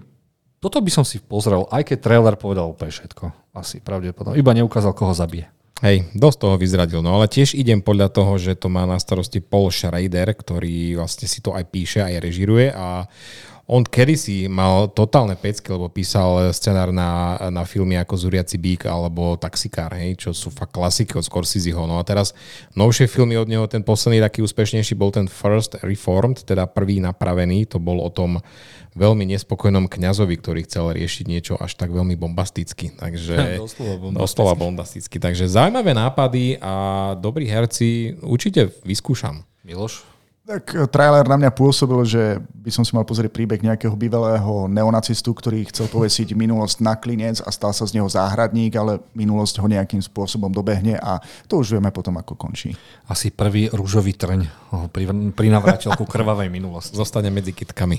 toto 0.65 0.81
by 0.81 0.89
som 0.89 1.05
si 1.05 1.21
pozrel, 1.21 1.69
aj 1.69 1.85
keď 1.85 1.99
trailer 2.01 2.41
povedal 2.41 2.73
úplne 2.73 2.89
všetko. 2.89 3.53
Asi 3.53 3.85
pravdepodobne. 3.85 4.41
Iba 4.41 4.57
neukázal, 4.57 4.97
koho 4.97 5.13
zabije. 5.13 5.53
Hej, 5.85 6.09
dosť 6.17 6.39
toho 6.41 6.57
vyzradil. 6.57 7.05
No 7.05 7.21
ale 7.21 7.29
tiež 7.29 7.53
idem 7.53 7.85
podľa 7.85 8.09
toho, 8.09 8.41
že 8.41 8.57
to 8.57 8.73
má 8.73 8.89
na 8.89 8.97
starosti 8.97 9.45
Paul 9.45 9.69
Schrader, 9.69 10.33
ktorý 10.33 10.97
vlastne 10.97 11.29
si 11.29 11.45
to 11.45 11.53
aj 11.53 11.69
píše, 11.69 12.01
aj 12.01 12.17
režiruje 12.17 12.73
a 12.73 13.05
on 13.65 13.81
kedysi 13.81 14.45
mal 14.45 14.93
totálne 14.93 15.41
pecky, 15.41 15.73
lebo 15.73 15.89
písal 15.89 16.53
scenár 16.53 16.93
na, 16.93 17.41
na 17.49 17.65
filmy 17.65 17.97
ako 17.97 18.21
Zuriaci 18.21 18.61
bík 18.61 18.85
alebo 18.85 19.41
Taxikár, 19.41 19.97
hej, 19.97 20.21
čo 20.21 20.31
sú 20.37 20.53
fakt 20.53 20.77
klasiky 20.77 21.17
od 21.17 21.25
Scorseseho. 21.25 21.89
No 21.89 21.97
a 21.97 22.05
teraz 22.05 22.37
novšie 22.77 23.09
filmy 23.09 23.41
od 23.41 23.49
neho, 23.49 23.65
ten 23.65 23.81
posledný 23.81 24.21
taký 24.21 24.45
úspešnejší 24.45 24.93
bol 25.01 25.09
ten 25.09 25.25
First 25.25 25.81
Reformed, 25.81 26.45
teda 26.45 26.69
prvý 26.69 27.01
napravený, 27.01 27.65
to 27.65 27.81
bol 27.81 28.05
o 28.05 28.13
tom 28.13 28.45
veľmi 28.93 29.25
nespokojnom 29.33 29.89
kňazovi, 29.89 30.37
ktorý 30.39 30.61
chcel 30.69 30.93
riešiť 30.93 31.25
niečo 31.25 31.55
až 31.57 31.73
tak 31.81 31.89
veľmi 31.89 32.21
bombasticky. 32.21 32.93
Takže, 32.93 33.57
doslova, 33.65 33.97
bombasticky. 33.97 34.21
doslova 34.21 34.55
bombasticky. 34.55 35.17
Takže 35.17 35.45
zaujímavé 35.49 35.97
nápady 35.97 36.61
a 36.61 36.75
dobrí 37.17 37.49
herci 37.49 38.21
určite 38.21 38.77
vyskúšam. 38.85 39.41
Miloš? 39.65 40.14
Tak 40.45 40.77
eh, 40.77 40.85
trailer 40.93 41.25
na 41.25 41.41
mňa 41.41 41.51
pôsobil, 41.57 41.97
že 42.05 42.37
by 42.53 42.69
som 42.69 42.85
si 42.85 42.93
mal 42.93 43.09
pozrieť 43.09 43.33
príbeh 43.33 43.65
nejakého 43.65 43.97
bývalého 43.97 44.69
neonacistu, 44.69 45.33
ktorý 45.33 45.65
chcel 45.73 45.89
povesiť 45.89 46.37
minulosť 46.37 46.85
na 46.85 47.01
klinec 47.01 47.41
a 47.41 47.49
stal 47.49 47.73
sa 47.73 47.89
z 47.89 47.97
neho 47.97 48.05
záhradník, 48.05 48.77
ale 48.77 49.01
minulosť 49.17 49.65
ho 49.65 49.67
nejakým 49.69 50.05
spôsobom 50.05 50.53
dobehne 50.53 51.01
a 51.01 51.17
to 51.49 51.65
už 51.65 51.81
vieme 51.81 51.89
potom, 51.89 52.21
ako 52.21 52.37
končí. 52.37 52.77
Asi 53.09 53.33
prvý 53.33 53.73
rúžový 53.73 54.13
trň 54.13 54.41
ho 54.77 54.93
prinavrátil 55.33 55.97
ku 55.97 56.05
krvavej 56.05 56.53
minulosti. 56.53 56.93
Zostane 56.93 57.33
medzi 57.33 57.57
kitkami. 57.57 57.97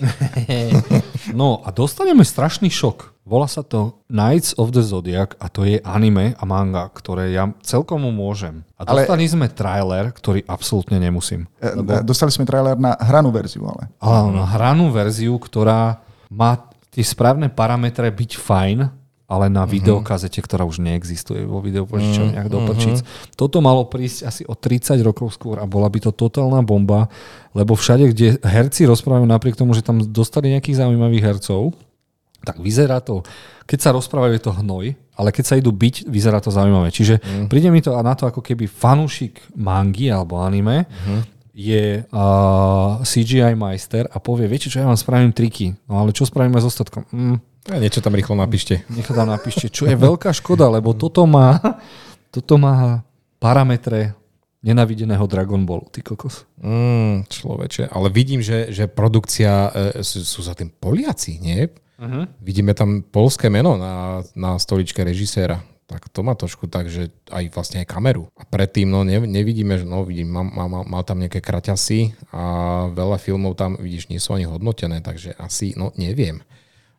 no 1.39 1.65
a 1.65 1.73
dostaneme 1.73 2.21
strašný 2.21 2.69
šok. 2.69 3.14
Volá 3.25 3.49
sa 3.49 3.65
to 3.65 3.97
Knights 4.05 4.53
of 4.61 4.69
the 4.69 4.85
Zodiac 4.85 5.33
a 5.41 5.49
to 5.49 5.65
je 5.65 5.81
anime 5.81 6.37
a 6.37 6.43
manga, 6.45 6.85
ktoré 6.93 7.33
ja 7.33 7.49
celkom 7.65 8.05
môžem. 8.13 8.61
A 8.77 8.85
Ale- 8.85 9.01
dostali 9.01 9.25
sme 9.25 9.49
trailer, 9.49 10.13
ktorý 10.13 10.45
absolútne 10.45 11.01
nemusím. 11.01 11.49
E, 11.57 11.73
Dostali 12.05 12.29
sme 12.29 12.45
trailer 12.45 12.77
na 12.77 12.93
hranú 12.93 13.33
verziu, 13.33 13.65
ale. 13.65 13.89
Ale 13.97 14.29
na 14.29 14.45
hranú 14.45 14.93
verziu, 14.93 15.41
ktorá 15.41 16.05
má 16.29 16.69
tie 16.93 17.01
správne 17.01 17.49
parametre 17.49 18.13
byť 18.13 18.31
fajn, 18.37 18.79
ale 19.25 19.49
na 19.49 19.65
videokazete, 19.65 20.37
ktorá 20.37 20.61
už 20.69 20.77
neexistuje 20.85 21.49
vo 21.49 21.57
videopožičovniach 21.65 22.45
do 22.45 22.61
prčic. 22.69 23.01
Toto 23.33 23.57
malo 23.57 23.89
prísť 23.89 24.19
asi 24.29 24.41
o 24.45 24.53
30 24.53 25.01
rokov 25.01 25.33
skôr 25.33 25.57
a 25.57 25.65
bola 25.65 25.89
by 25.89 25.97
to 25.97 26.11
totálna 26.13 26.61
bomba, 26.61 27.09
lebo 27.57 27.73
všade, 27.73 28.13
kde 28.13 28.27
herci 28.45 28.85
rozprávajú 28.85 29.25
napriek 29.25 29.57
tomu, 29.57 29.73
že 29.73 29.81
tam 29.81 29.97
dostali 29.97 30.53
nejakých 30.53 30.77
zaujímavých 30.85 31.25
hercov, 31.25 31.73
tak 32.45 32.61
vyzerá 32.61 33.01
to, 33.01 33.25
keď 33.65 33.79
sa 33.81 33.89
rozprávajú, 33.97 34.37
je 34.37 34.45
to 34.45 34.53
hnoj, 34.53 34.93
ale 35.17 35.29
keď 35.33 35.43
sa 35.43 35.57
idú 35.57 35.73
byť, 35.73 36.05
vyzerá 36.05 36.37
to 36.37 36.53
zaujímavé. 36.53 36.93
Čiže 36.93 37.17
mm. 37.19 37.47
príde 37.49 37.73
mi 37.73 37.81
to 37.81 37.91
na 37.97 38.13
to, 38.13 38.29
ako 38.29 38.45
keby 38.45 38.69
fanúšik 38.69 39.41
mangy 39.57 40.13
alebo 40.13 40.37
anime 40.37 40.85
mm. 40.85 41.21
je 41.55 42.05
uh, 42.05 43.01
CGI 43.01 43.57
majster 43.57 44.05
a 44.13 44.21
povie, 44.21 44.45
viete 44.45 44.69
čo, 44.69 44.83
ja 44.83 44.87
vám 44.87 44.99
spravím 44.99 45.33
triky, 45.33 45.73
no 45.89 45.97
ale 45.97 46.13
čo 46.13 46.29
spravíme 46.29 46.61
s 46.61 46.69
ostatkom? 46.69 47.09
Mm, 47.09 47.37
A 47.73 47.81
niečo 47.81 48.05
tam 48.05 48.13
rýchlo 48.13 48.37
napíšte. 48.37 48.85
to 48.85 49.11
tam 49.17 49.33
napíšte, 49.33 49.73
čo 49.73 49.89
je 49.89 49.97
veľká 49.97 50.29
škoda, 50.35 50.69
lebo 50.69 50.93
toto 50.93 51.25
má, 51.25 51.57
toto 52.35 52.61
má 52.61 53.01
parametre 53.41 54.13
nenavideného 54.65 55.21
Dragon 55.29 55.61
Ballu, 55.61 55.85
ty 55.93 56.01
kokos. 56.01 56.49
Mm, 56.57 57.29
človeče, 57.29 57.93
ale 57.93 58.09
vidím, 58.09 58.41
že, 58.41 58.73
že 58.73 58.89
produkcia, 58.89 59.69
e, 59.69 60.01
sú, 60.01 60.25
sú 60.25 60.41
za 60.41 60.57
tým 60.57 60.73
Poliaci, 60.73 61.37
nie? 61.37 61.69
Uh-huh. 61.95 62.27
Vidíme 62.43 62.75
tam 62.75 63.03
polské 63.03 63.47
meno 63.47 63.79
na, 63.79 64.25
na 64.35 64.59
stoličke 64.59 64.99
režiséra. 65.03 65.63
Tak 65.85 66.09
to 66.09 66.25
má 66.25 66.33
trošku 66.33 66.65
tak, 66.65 66.89
že 66.89 67.13
aj 67.29 67.53
vlastne 67.53 67.85
aj 67.85 67.93
kameru. 67.93 68.25
A 68.33 68.41
predtým, 68.41 68.89
no 68.89 69.05
ne, 69.05 69.21
nevidíme, 69.21 69.77
že 69.77 69.85
no 69.85 70.01
vidím, 70.01 70.33
mal, 70.33 70.49
mal, 70.49 70.81
mal 70.81 71.03
tam 71.05 71.21
nejaké 71.21 71.45
kraťasy 71.45 72.17
a 72.33 72.43
veľa 72.89 73.21
filmov 73.21 73.53
tam, 73.53 73.77
vidíš, 73.77 74.09
nie 74.09 74.17
sú 74.17 74.33
ani 74.33 74.49
hodnotené, 74.49 75.05
takže 75.05 75.37
asi, 75.37 75.77
no 75.77 75.93
neviem. 75.93 76.41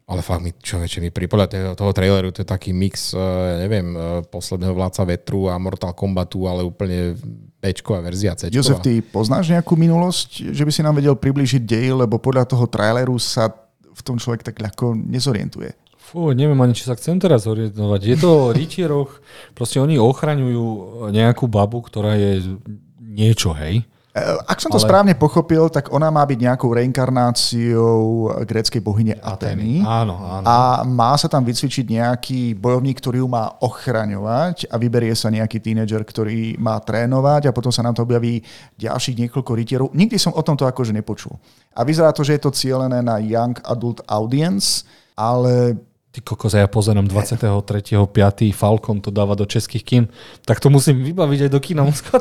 Ale 0.06 0.22
fakt 0.22 0.38
mi, 0.38 0.54
človeče, 0.54 1.02
mi 1.02 1.10
pri 1.10 1.26
toho, 1.26 1.74
toho 1.74 1.90
traileru 1.90 2.30
to 2.30 2.46
je 2.46 2.48
taký 2.48 2.70
mix, 2.70 3.10
eh, 3.10 3.18
neviem, 3.66 3.90
eh, 3.90 4.22
posledného 4.22 4.70
vládca 4.70 5.02
vetru 5.02 5.50
a 5.50 5.58
Mortal 5.58 5.90
Kombatu, 5.90 6.46
ale 6.46 6.62
úplne 6.62 7.18
Bčková 7.58 7.98
verzia, 8.06 8.38
Cčková. 8.38 8.54
Jozef, 8.54 8.78
ty 8.86 9.02
poznáš 9.02 9.50
nejakú 9.50 9.74
minulosť, 9.74 10.54
že 10.54 10.62
by 10.62 10.70
si 10.70 10.86
nám 10.86 10.94
vedel 10.94 11.18
priblížiť 11.18 11.58
dej, 11.66 12.06
lebo 12.06 12.22
podľa 12.22 12.46
toho 12.46 12.70
traileru 12.70 13.18
sa 13.18 13.50
v 13.96 14.00
tom 14.04 14.20
človek 14.20 14.44
tak 14.44 14.60
ľahko 14.60 14.92
nezorientuje. 14.92 15.72
Fú, 15.96 16.30
neviem 16.30 16.60
ani, 16.62 16.76
či 16.76 16.86
sa 16.86 16.94
chcem 16.94 17.18
teraz 17.18 17.48
orientovať. 17.48 18.00
Je 18.04 18.16
to 18.20 18.28
o 18.30 18.52
rytieroch, 18.56 19.18
proste 19.56 19.80
oni 19.80 19.96
ochraňujú 19.96 20.64
nejakú 21.10 21.48
babu, 21.48 21.82
ktorá 21.82 22.14
je 22.14 22.60
niečo, 23.00 23.56
hej. 23.56 23.82
E, 24.16 24.20
Ak 24.48 24.64
som 24.64 24.72
to 24.72 24.80
Ale- 24.80 24.88
správne 24.88 25.12
pochopil, 25.12 25.68
tak 25.68 25.92
ona 25.92 26.08
má 26.08 26.24
byť 26.24 26.38
nejakou 26.40 26.72
reinkarnáciou 26.72 28.32
gréckej 28.48 28.80
bohyne 28.80 29.14
Atény. 29.20 29.84
Áno, 29.84 30.16
áno. 30.16 30.44
A 30.48 30.80
má 30.88 31.12
sa 31.20 31.28
tam 31.28 31.44
vycvičiť 31.44 31.84
nejaký 31.84 32.56
bojovník, 32.56 32.96
ktorý 32.96 33.20
ju 33.20 33.28
má 33.28 33.52
ochraňovať 33.60 34.72
a 34.72 34.80
vyberie 34.80 35.12
sa 35.12 35.28
nejaký 35.28 35.60
tínedžer, 35.60 36.00
ktorý 36.00 36.56
má 36.56 36.80
trénovať 36.80 37.52
a 37.52 37.54
potom 37.54 37.68
sa 37.68 37.84
nám 37.84 37.92
to 37.92 38.08
objaví 38.08 38.40
ďalších 38.80 39.28
niekoľko 39.28 39.52
rytierov. 39.52 39.88
Nikdy 39.92 40.16
som 40.16 40.32
o 40.32 40.40
tomto 40.40 40.64
akože 40.64 40.96
nepočul. 40.96 41.36
A 41.76 41.84
vyzerá 41.84 42.08
to, 42.16 42.24
že 42.24 42.40
je 42.40 42.42
to 42.48 42.56
cielené 42.56 43.04
na 43.04 43.20
young 43.20 43.60
adult 43.68 44.00
audience, 44.08 44.88
ale 45.12 45.76
Ty 46.16 46.24
kokos, 46.24 46.56
ja 46.56 46.64
pozerám 46.64 47.04
23.5. 47.12 48.08
Falcon 48.56 49.04
to 49.04 49.12
dáva 49.12 49.36
do 49.36 49.44
českých 49.44 49.84
kín, 49.84 50.04
tak 50.48 50.64
to 50.64 50.72
musím 50.72 51.04
vybaviť 51.04 51.44
aj 51.44 51.50
do 51.52 51.60
kína 51.60 51.84
Moskva. 51.84 52.16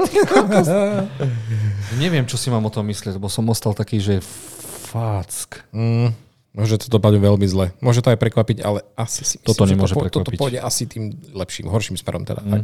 Neviem, 2.04 2.28
čo 2.28 2.36
si 2.36 2.52
mám 2.52 2.68
o 2.68 2.72
tom 2.74 2.84
myslieť, 2.92 3.16
lebo 3.16 3.32
som 3.32 3.48
ostal 3.48 3.72
taký, 3.72 4.04
že 4.04 4.20
fack. 4.20 5.64
Mm, 5.72 6.12
môže 6.52 6.76
to 6.76 6.92
dopadnúť 6.92 7.24
veľmi 7.24 7.48
zle. 7.48 7.72
Môže 7.80 8.04
to 8.04 8.12
aj 8.12 8.20
prekvapiť, 8.20 8.68
ale 8.68 8.84
asi 9.00 9.24
si 9.24 9.40
myslím, 9.40 9.48
Toto 9.48 9.64
že 9.64 9.72
nemôže 9.72 9.94
to, 9.96 9.96
po- 9.96 10.04
Toto 10.12 10.28
prekvapiť. 10.28 10.40
pôjde 10.44 10.60
asi 10.60 10.84
tým 10.92 11.16
lepším, 11.32 11.72
horším 11.72 11.96
smerom 11.96 12.28
teda. 12.28 12.44
Mm. 12.44 12.52
Tak. 12.52 12.64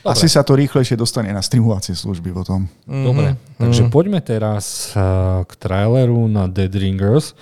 Dobre. 0.00 0.16
asi 0.16 0.26
sa 0.32 0.40
to 0.40 0.56
rýchlejšie 0.56 0.96
dostane 0.96 1.28
na 1.28 1.44
streamovacie 1.44 1.92
služby 1.92 2.32
potom. 2.32 2.64
Dobre, 2.88 3.36
takže 3.60 3.92
poďme 3.92 4.24
teraz 4.24 4.96
eh, 4.96 5.44
k 5.44 5.52
traileru 5.60 6.24
na 6.32 6.48
Dead 6.48 6.72
Ringers. 6.72 7.36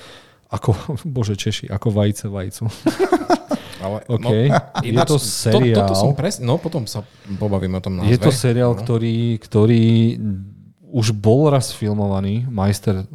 Ako, 0.48 0.72
bože 1.08 1.34
Češi, 1.34 1.68
ako 1.68 1.88
vajce 1.90 2.26
vajcu. 2.26 2.64
Ale, 3.78 4.02
OK. 4.06 4.26
Je 4.82 4.90
ináč, 4.90 5.06
to 5.06 5.16
seriál. 5.16 5.86
toto 5.86 5.94
som 5.94 6.10
presne, 6.10 6.42
no 6.42 6.56
potom 6.56 6.82
sa 6.82 7.06
pobavím 7.30 7.74
o 7.74 7.80
tom 7.80 7.94
názve. 7.94 8.10
Je 8.10 8.18
to 8.18 8.30
seriál, 8.30 8.74
ktorý, 8.74 9.38
ktorý 9.38 10.18
už 10.88 11.14
bol 11.14 11.46
raz 11.46 11.70
filmovaný. 11.70 12.42
Majster 12.44 13.04
uh, 13.04 13.06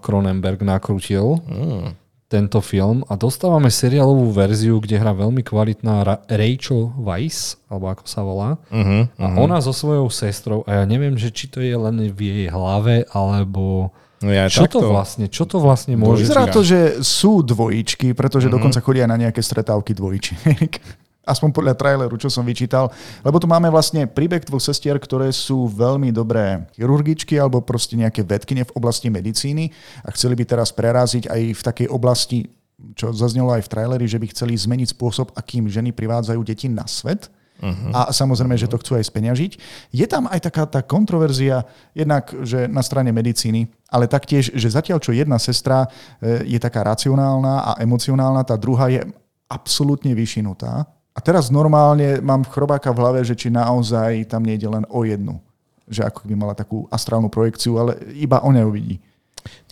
Cronenberg 0.00 0.58
nakrutil 0.60 1.38
Mm. 1.46 1.94
tento 2.26 2.58
film 2.58 3.06
a 3.06 3.14
dostávame 3.14 3.68
seriálovú 3.68 4.32
verziu, 4.32 4.80
kde 4.80 4.96
hrá 4.96 5.12
veľmi 5.12 5.40
kvalitná 5.40 6.02
Ra- 6.02 6.22
Rachel 6.26 6.90
Weisz, 6.98 7.56
alebo 7.68 7.88
ako 7.88 8.04
sa 8.04 8.20
volá. 8.20 8.58
Uh-huh, 8.68 9.06
A 9.14 9.26
ona 9.38 9.60
so 9.60 9.70
svojou 9.70 10.10
sestrou, 10.10 10.60
a 10.64 10.80
ja 10.80 10.84
neviem, 10.84 11.14
že 11.14 11.30
či 11.30 11.46
to 11.46 11.60
je 11.60 11.72
len 11.72 12.02
v 12.08 12.18
jej 12.18 12.46
hlave, 12.48 13.06
alebo... 13.08 13.94
No 14.18 14.34
ja 14.34 14.50
Čo 14.50 14.66
takto, 14.66 14.82
to 14.82 14.88
vlastne, 14.90 15.24
čo 15.30 15.44
to 15.46 15.62
vlastne 15.62 15.94
môže... 15.94 16.26
Vyzerá 16.26 16.50
to, 16.50 16.66
že 16.66 17.06
sú 17.06 17.46
dvojičky, 17.46 18.18
pretože 18.18 18.50
mm-hmm. 18.50 18.56
dokonca 18.58 18.82
chodia 18.82 19.06
na 19.06 19.14
nejaké 19.14 19.38
stretávky 19.38 19.94
dvojčiek. 19.94 20.72
Aspoň 21.32 21.52
podľa 21.52 21.76
traileru, 21.76 22.16
čo 22.16 22.32
som 22.32 22.42
vyčítal. 22.42 22.88
Lebo 23.20 23.36
tu 23.36 23.44
máme 23.44 23.68
vlastne 23.68 24.08
príbeh 24.08 24.42
dvoch 24.42 24.64
sestier, 24.64 24.96
ktoré 24.96 25.28
sú 25.28 25.68
veľmi 25.68 26.08
dobré 26.08 26.66
chirurgičky 26.72 27.36
alebo 27.36 27.60
proste 27.60 28.00
nejaké 28.00 28.24
vedkyne 28.24 28.64
v 28.64 28.74
oblasti 28.74 29.12
medicíny 29.12 29.70
a 30.02 30.08
chceli 30.16 30.34
by 30.40 30.44
teraz 30.48 30.72
preraziť 30.72 31.28
aj 31.28 31.40
v 31.52 31.62
takej 31.62 31.88
oblasti, 31.92 32.48
čo 32.96 33.12
zaznelo 33.12 33.52
aj 33.52 33.68
v 33.68 33.70
traileri, 33.70 34.06
že 34.08 34.16
by 34.16 34.26
chceli 34.32 34.56
zmeniť 34.56 34.96
spôsob, 34.96 35.36
akým 35.36 35.68
ženy 35.68 35.92
privádzajú 35.92 36.40
deti 36.42 36.66
na 36.66 36.88
svet. 36.88 37.28
Uh-huh. 37.58 37.90
A 37.90 38.14
samozrejme, 38.14 38.54
že 38.54 38.70
to 38.70 38.78
chcú 38.78 38.94
aj 38.94 39.10
speňažiť. 39.10 39.52
Je 39.90 40.06
tam 40.06 40.30
aj 40.30 40.46
taká 40.46 40.62
tá 40.70 40.78
kontroverzia, 40.78 41.66
jednak, 41.90 42.30
že 42.46 42.70
na 42.70 42.86
strane 42.86 43.10
medicíny, 43.10 43.66
ale 43.90 44.06
taktiež, 44.06 44.54
že 44.54 44.70
zatiaľ, 44.70 45.02
čo 45.02 45.10
jedna 45.10 45.42
sestra 45.42 45.90
e, 46.22 46.46
je 46.46 46.58
taká 46.62 46.86
racionálna 46.86 47.74
a 47.74 47.82
emocionálna, 47.82 48.46
tá 48.46 48.54
druhá 48.54 48.86
je 48.86 49.02
absolútne 49.50 50.14
vyšinutá. 50.14 50.86
A 51.16 51.18
teraz 51.18 51.50
normálne 51.50 52.22
mám 52.22 52.46
chrobáka 52.46 52.94
v 52.94 53.00
hlave, 53.02 53.20
že 53.26 53.34
či 53.34 53.50
naozaj 53.50 54.30
tam 54.30 54.46
nejde 54.46 54.70
len 54.70 54.86
o 54.86 55.02
jednu. 55.02 55.42
Že 55.90 56.06
ako 56.14 56.20
by 56.30 56.34
mala 56.38 56.54
takú 56.54 56.86
astrálnu 56.94 57.26
projekciu, 57.26 57.74
ale 57.82 57.98
iba 58.14 58.38
o 58.38 58.54
ňu 58.54 58.70
vidí. 58.70 59.02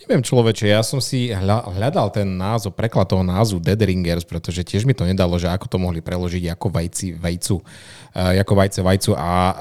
Neviem 0.07 0.23
človeče, 0.23 0.71
ja 0.71 0.79
som 0.87 1.03
si 1.03 1.27
hľa- 1.35 1.67
hľadal 1.67 2.07
ten 2.15 2.23
názov, 2.23 2.79
preklad 2.79 3.11
toho 3.11 3.27
názvu 3.27 3.59
Dead 3.59 3.75
Ringers, 3.75 4.23
pretože 4.23 4.63
tiež 4.63 4.87
mi 4.87 4.95
to 4.95 5.03
nedalo, 5.03 5.35
že 5.35 5.51
ako 5.51 5.67
to 5.67 5.75
mohli 5.75 5.99
preložiť 5.99 6.47
ako 6.55 6.71
vajci, 6.71 7.19
vajcu, 7.19 7.59
uh, 7.59 8.31
ako 8.39 8.53
vajce 8.55 8.79
vajcu. 8.87 9.11
A 9.19 9.31
uh, 9.51 9.55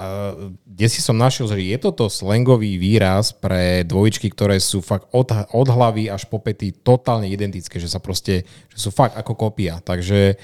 kde 0.63 0.87
si 0.87 1.03
som 1.03 1.19
našiel, 1.19 1.51
že 1.51 1.59
je 1.59 1.75
toto 1.83 2.07
slangový 2.07 2.79
výraz 2.79 3.35
pre 3.35 3.83
dvojičky, 3.83 4.31
ktoré 4.31 4.63
sú 4.63 4.87
fakt 4.87 5.11
od, 5.11 5.35
od 5.51 5.67
hlavy 5.67 6.15
až 6.15 6.31
po 6.31 6.39
pety 6.39 6.71
totálne 6.79 7.27
identické, 7.27 7.83
že 7.83 7.91
sa 7.91 7.99
proste, 7.99 8.47
že 8.71 8.79
sú 8.79 8.95
fakt 8.95 9.19
ako 9.19 9.35
kopia, 9.35 9.83
takže 9.83 10.39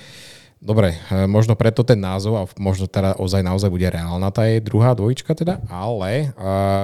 Dobre, 0.63 0.95
e, 0.95 1.27
možno 1.27 1.59
preto 1.59 1.83
ten 1.83 1.99
názov 1.99 2.39
a 2.39 2.47
možno 2.55 2.87
teda 2.87 3.19
ozaj 3.19 3.43
naozaj 3.43 3.67
bude 3.67 3.83
reálna 3.83 4.31
tá 4.31 4.47
je 4.47 4.63
druhá 4.63 4.95
dvojička 4.95 5.35
teda, 5.35 5.59
ale 5.67 6.31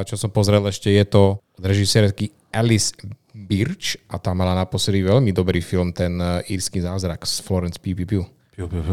čo 0.02 0.18
som 0.18 0.34
pozrel 0.34 0.66
ešte 0.66 0.90
je 0.90 1.06
to 1.06 1.38
od 1.38 1.62
režisérky 1.62 2.34
Alice 2.50 2.92
Birch 3.32 4.00
a 4.10 4.18
tá 4.18 4.34
mala 4.34 4.56
naposledy 4.56 5.04
veľmi 5.04 5.30
dobrý 5.30 5.62
film, 5.62 5.94
ten 5.94 6.18
írsky 6.48 6.82
zázrak 6.82 7.22
z 7.22 7.40
Florence. 7.40 7.78
Pugh. 7.78 8.02
Piu, 8.02 8.26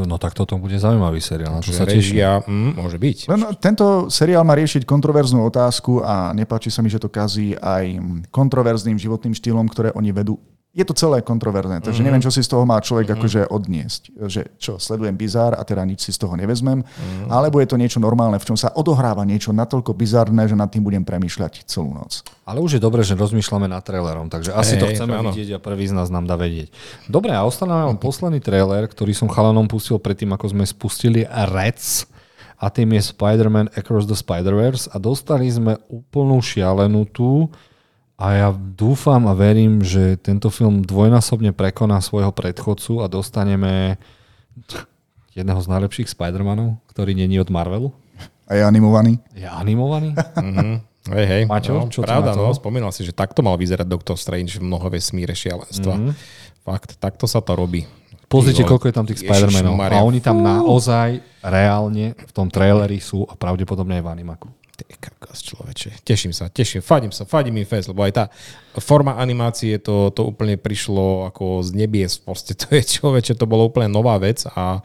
No 0.06 0.22
tak 0.22 0.38
toto 0.38 0.62
bude 0.62 0.78
zaujímavý 0.78 1.18
seriál, 1.18 1.58
na 1.58 1.62
to 1.66 1.74
Že 1.74 1.74
sa 1.74 1.86
teším. 1.90 1.98
režia, 1.98 2.30
mm, 2.46 2.72
môže 2.78 3.02
byť. 3.02 3.18
Len 3.34 3.42
tento 3.58 4.14
seriál 4.14 4.46
má 4.46 4.54
riešiť 4.54 4.86
kontroverznú 4.86 5.42
otázku 5.42 6.06
a 6.06 6.30
nepáči 6.38 6.70
sa 6.70 6.86
mi, 6.86 6.94
že 6.94 7.02
to 7.02 7.10
kazí 7.10 7.58
aj 7.58 7.98
kontroverzným 8.30 9.02
životným 9.02 9.34
štýlom, 9.34 9.66
ktoré 9.66 9.90
oni 9.98 10.14
vedú. 10.14 10.38
Je 10.76 10.84
to 10.84 10.92
celé 10.92 11.24
kontroverzné, 11.24 11.80
takže 11.80 12.04
mm-hmm. 12.04 12.08
neviem, 12.12 12.20
čo 12.20 12.36
si 12.36 12.44
z 12.44 12.52
toho 12.52 12.68
má 12.68 12.76
človek 12.84 13.08
mm-hmm. 13.08 13.24
akože 13.24 13.42
odniesť. 13.48 14.02
Že 14.28 14.42
čo, 14.60 14.74
sledujem 14.76 15.16
bizár 15.16 15.56
a 15.56 15.64
teda 15.64 15.88
nič 15.88 16.04
si 16.04 16.12
z 16.12 16.20
toho 16.20 16.36
nevezmem, 16.36 16.84
mm-hmm. 16.84 17.32
alebo 17.32 17.64
je 17.64 17.72
to 17.72 17.80
niečo 17.80 18.04
normálne, 18.04 18.36
v 18.36 18.44
čom 18.44 18.60
sa 18.60 18.76
odohráva 18.76 19.24
niečo 19.24 19.56
natoľko 19.56 19.96
bizárne, 19.96 20.44
že 20.44 20.60
nad 20.60 20.68
tým 20.68 20.84
budem 20.84 21.08
premýšľať 21.08 21.64
celú 21.64 21.96
noc. 21.96 22.28
Ale 22.44 22.60
už 22.60 22.76
je 22.76 22.82
dobré, 22.84 23.08
že 23.08 23.16
rozmýšľame 23.16 23.72
nad 23.72 23.88
trailerom, 23.88 24.28
takže 24.28 24.52
asi 24.52 24.76
to 24.76 24.92
Hej, 24.92 25.00
chceme 25.00 25.16
áno. 25.16 25.32
vidieť 25.32 25.56
a 25.56 25.64
prvý 25.64 25.88
z 25.88 25.96
nás 25.96 26.12
nám 26.12 26.28
dá 26.28 26.36
vedieť. 26.36 26.76
Dobre, 27.08 27.32
a 27.32 27.48
ostane 27.48 27.72
nám 27.72 27.96
posledný 28.04 28.44
trailer, 28.44 28.84
ktorý 28.92 29.16
som 29.16 29.32
chalanom 29.32 29.72
pustil 29.72 29.96
predtým, 29.96 30.36
ako 30.36 30.52
sme 30.52 30.68
spustili 30.68 31.24
Reds 31.24 32.12
a 32.60 32.72
tým 32.72 32.96
je 32.96 33.02
Spider-Man 33.16 33.72
Across 33.76 34.12
the 34.12 34.18
Spider-Verse 34.18 34.92
a 34.92 35.00
dostali 35.00 35.48
sme 35.52 35.80
úplnú 35.92 36.40
šialenú 36.40 37.08
tú 37.12 37.52
a 38.16 38.26
ja 38.32 38.50
dúfam 38.56 39.28
a 39.28 39.36
verím, 39.36 39.84
že 39.84 40.16
tento 40.16 40.48
film 40.48 40.88
dvojnásobne 40.88 41.52
prekoná 41.52 42.00
svojho 42.00 42.32
predchodcu 42.32 43.04
a 43.04 43.12
dostaneme 43.12 44.00
jedného 45.36 45.60
z 45.60 45.68
najlepších 45.68 46.08
Spider-Manov, 46.08 46.80
ktorý 46.88 47.12
není 47.12 47.36
od 47.44 47.52
Marvelu. 47.52 47.92
A 48.48 48.56
je 48.56 48.64
animovaný? 48.64 49.20
Je 49.36 49.44
animovaný? 49.44 50.16
Mm-hmm. 50.16 50.76
Hej, 51.12 51.26
hej. 51.28 51.44
Maťo, 51.46 51.86
no, 51.86 51.92
čo 51.92 52.02
pravda, 52.02 52.34
no, 52.34 52.50
spomínal 52.56 52.90
si, 52.90 53.06
že 53.06 53.14
takto 53.14 53.44
mal 53.46 53.60
vyzerať 53.60 53.86
Doctor 53.86 54.18
Strange 54.18 54.58
v 54.58 54.66
mnoho 54.66 54.88
vesmíre 54.90 55.36
šialenstva. 55.36 55.94
Mm-hmm. 56.00 56.14
Fakt, 56.66 56.98
takto 56.98 57.30
sa 57.30 57.44
to 57.44 57.54
robí. 57.54 57.86
Pozrite, 58.26 58.66
Ty 58.66 58.70
koľko 58.74 58.86
je 58.90 58.96
tam 58.96 59.06
tých 59.06 59.22
Spider-Manov. 59.22 59.76
A 59.86 60.02
oni 60.02 60.18
tam 60.24 60.42
naozaj 60.42 61.22
reálne 61.46 62.18
v 62.18 62.32
tom 62.34 62.50
traileri 62.50 62.98
sú 62.98 63.22
a 63.28 63.38
pravdepodobne 63.38 64.02
aj 64.02 64.04
v 64.08 64.10
animaku. 64.10 64.48
Ty 64.76 64.84
kakos, 65.00 65.40
človeče. 65.40 66.04
Teším 66.04 66.36
sa, 66.36 66.52
teším, 66.52 66.84
fadím 66.84 67.16
sa, 67.16 67.24
fadím 67.24 67.64
im 67.64 67.68
fest, 67.68 67.88
lebo 67.88 68.04
aj 68.04 68.12
tá 68.12 68.26
forma 68.84 69.16
animácie, 69.16 69.80
to, 69.80 70.12
to 70.12 70.28
úplne 70.28 70.60
prišlo 70.60 71.32
ako 71.32 71.64
z 71.64 71.80
nebies. 71.80 72.20
Proste 72.20 72.60
to 72.60 72.76
je 72.76 72.84
človeče, 72.84 73.40
to 73.40 73.48
bolo 73.48 73.72
úplne 73.72 73.88
nová 73.88 74.20
vec 74.20 74.44
a 74.52 74.84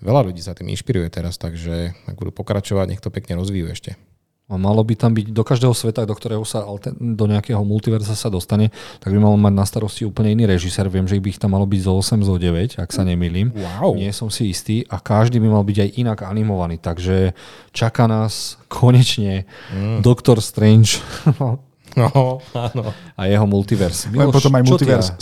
veľa 0.00 0.32
ľudí 0.32 0.40
sa 0.40 0.56
tým 0.56 0.72
inšpiruje 0.72 1.12
teraz, 1.12 1.36
takže 1.36 1.92
ak 2.08 2.16
budú 2.16 2.32
pokračovať, 2.32 2.88
nech 2.88 3.04
to 3.04 3.12
pekne 3.12 3.36
rozvíjú 3.36 3.68
ešte. 3.68 4.00
A 4.48 4.56
malo 4.56 4.80
by 4.80 4.96
tam 4.96 5.12
byť 5.12 5.28
do 5.28 5.44
každého 5.44 5.76
sveta, 5.76 6.08
do 6.08 6.16
ktorého 6.16 6.40
sa 6.40 6.64
do 6.96 7.24
nejakého 7.28 7.60
multiverza 7.60 8.16
sa 8.16 8.32
dostane, 8.32 8.72
tak 8.96 9.12
by 9.12 9.20
mal 9.20 9.36
mať 9.36 9.52
na 9.52 9.64
starosti 9.68 10.08
úplne 10.08 10.32
iný 10.32 10.48
režisér. 10.48 10.88
Viem, 10.88 11.04
že 11.04 11.20
ich 11.20 11.24
by 11.24 11.28
ich 11.28 11.40
tam 11.40 11.52
malo 11.52 11.68
byť 11.68 11.80
zo 11.84 11.92
8, 11.92 12.24
zo 12.24 12.40
9, 12.40 12.80
ak 12.80 12.88
sa 12.88 13.04
nemýlim. 13.04 13.52
Wow. 13.52 14.00
Nie 14.00 14.08
som 14.16 14.32
si 14.32 14.48
istý. 14.48 14.88
A 14.88 15.04
každý 15.04 15.36
by 15.36 15.52
mal 15.52 15.68
byť 15.68 15.76
aj 15.84 15.90
inak 16.00 16.18
animovaný. 16.24 16.80
Takže 16.80 17.36
čaká 17.76 18.08
nás 18.08 18.56
konečne 18.72 19.44
mm. 19.68 20.00
Doctor 20.00 20.40
Strange 20.40 21.04
No, 21.96 22.38
áno. 22.52 22.92
a 23.16 23.22
jeho 23.26 23.44
multivers. 23.48 24.06
Len 24.12 24.28
potom 24.28 24.52
aj 24.54 24.62
multivers 24.64 25.06
a- 25.08 25.16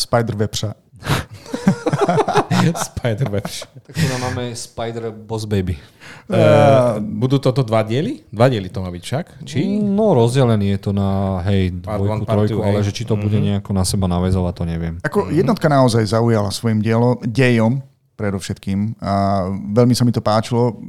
Spider-Webša. 2.65 3.65
Spider-Man. 3.71 3.85
Tak 3.87 3.95
tu 3.95 4.07
nám 4.11 4.21
máme 4.31 4.45
Spider 4.57 5.05
Boss 5.15 5.45
Baby. 5.45 5.79
Uh, 6.27 6.99
budú 6.99 7.39
toto 7.39 7.63
dva 7.63 7.87
diely? 7.87 8.27
Dva 8.31 8.51
diely 8.51 8.67
to 8.71 8.83
má 8.83 8.91
byť 8.91 9.03
však? 9.03 9.27
Či? 9.47 9.79
No 9.79 10.15
rozdelený 10.17 10.75
je 10.75 10.79
to 10.79 10.91
na 10.91 11.43
hej, 11.47 11.71
dvojku, 11.83 12.27
part 12.27 12.47
trojku, 12.47 12.59
ale 12.63 12.83
že 12.83 12.91
či 12.91 13.07
to 13.07 13.15
bude 13.15 13.39
nejako 13.39 13.71
na 13.71 13.87
seba 13.87 14.11
navezovať, 14.11 14.53
to 14.59 14.65
neviem. 14.67 14.95
Ako 15.07 15.31
jednotka 15.31 15.71
naozaj 15.71 16.03
zaujala 16.11 16.51
svojim 16.51 16.83
dielo, 16.83 17.23
dejom 17.23 17.83
predovšetkým. 18.17 18.97
A 18.99 19.47
veľmi 19.77 19.93
sa 19.93 20.03
mi 20.03 20.11
to 20.11 20.25
páčilo. 20.25 20.81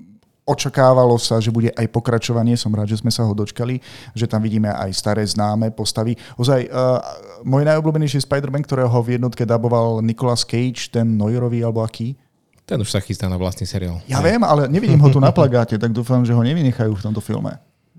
Očakávalo 0.48 1.20
sa, 1.20 1.44
že 1.44 1.52
bude 1.52 1.76
aj 1.76 1.92
pokračovanie. 1.92 2.56
Som 2.56 2.72
rád, 2.72 2.88
že 2.88 3.04
sme 3.04 3.12
sa 3.12 3.28
ho 3.28 3.36
dočkali, 3.36 3.84
že 4.16 4.32
tam 4.32 4.40
vidíme 4.40 4.72
aj 4.72 4.96
staré 4.96 5.28
známe 5.28 5.76
postavy. 5.76 6.16
Ozaj, 6.40 6.72
uh, 6.72 7.04
môj 7.44 7.68
najobľúbenejší 7.68 8.24
Spider-Man, 8.24 8.64
ktorého 8.64 8.96
v 9.04 9.20
jednotke 9.20 9.44
daboval 9.44 10.00
Nicolas 10.00 10.48
Cage, 10.48 10.88
ten 10.88 11.20
Neurový 11.20 11.68
alebo 11.68 11.84
aký. 11.84 12.16
Ten 12.64 12.80
už 12.80 12.96
sa 12.96 13.04
chystá 13.04 13.28
na 13.28 13.36
vlastný 13.36 13.68
seriál. 13.68 14.00
Ja 14.08 14.24
viem, 14.24 14.40
ale 14.44 14.72
nevidím 14.72 15.00
ho 15.00 15.08
tu 15.12 15.20
na 15.24 15.36
plagáte, 15.36 15.76
tak 15.76 15.92
dúfam, 15.92 16.24
že 16.24 16.32
ho 16.32 16.44
nevynechajú 16.44 16.96
v 16.96 17.04
tomto 17.04 17.20
filme. 17.20 17.56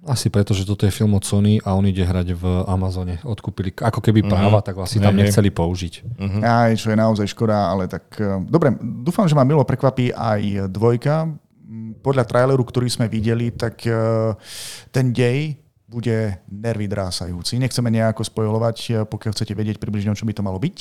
Asi 0.08 0.32
preto, 0.32 0.56
že 0.56 0.64
toto 0.64 0.88
je 0.88 0.92
film 0.92 1.12
od 1.16 1.24
Sony 1.24 1.60
a 1.60 1.76
on 1.76 1.84
ide 1.84 2.00
hrať 2.00 2.32
v 2.32 2.44
Amazone. 2.64 3.20
Odkúpili 3.28 3.76
ako 3.76 4.00
keby 4.00 4.24
práva, 4.24 4.64
tak 4.64 4.80
asi 4.80 4.96
tam 4.96 5.12
nechceli 5.12 5.52
použiť. 5.52 6.16
Mm-hmm. 6.16 6.42
Aj, 6.44 6.72
čo 6.76 6.88
je 6.88 6.96
naozaj 6.96 7.26
škoda, 7.28 7.68
ale 7.68 7.92
tak... 7.92 8.08
eh, 8.16 8.40
Dobre, 8.48 8.72
dúfam, 8.80 9.28
že 9.28 9.36
ma 9.36 9.44
milo 9.44 9.64
prekvapí 9.68 10.16
aj 10.16 10.72
dvojka. 10.72 11.28
Podľa 12.00 12.24
traileru, 12.24 12.64
ktorý 12.64 12.88
sme 12.88 13.06
videli, 13.12 13.52
tak 13.52 13.84
eh, 13.84 13.94
ten 14.88 15.12
dej 15.12 15.60
bude 15.88 16.36
nervy 16.52 16.84
drásajúci. 16.84 17.56
Nechceme 17.56 17.88
nejako 17.88 18.20
spojovať, 18.24 18.76
eh, 18.88 18.92
pokiaľ 19.08 19.32
chcete 19.32 19.52
vedieť 19.56 19.76
približne, 19.80 20.12
o 20.12 20.18
čo 20.18 20.28
by 20.28 20.36
to 20.36 20.44
malo 20.44 20.60
byť. 20.60 20.78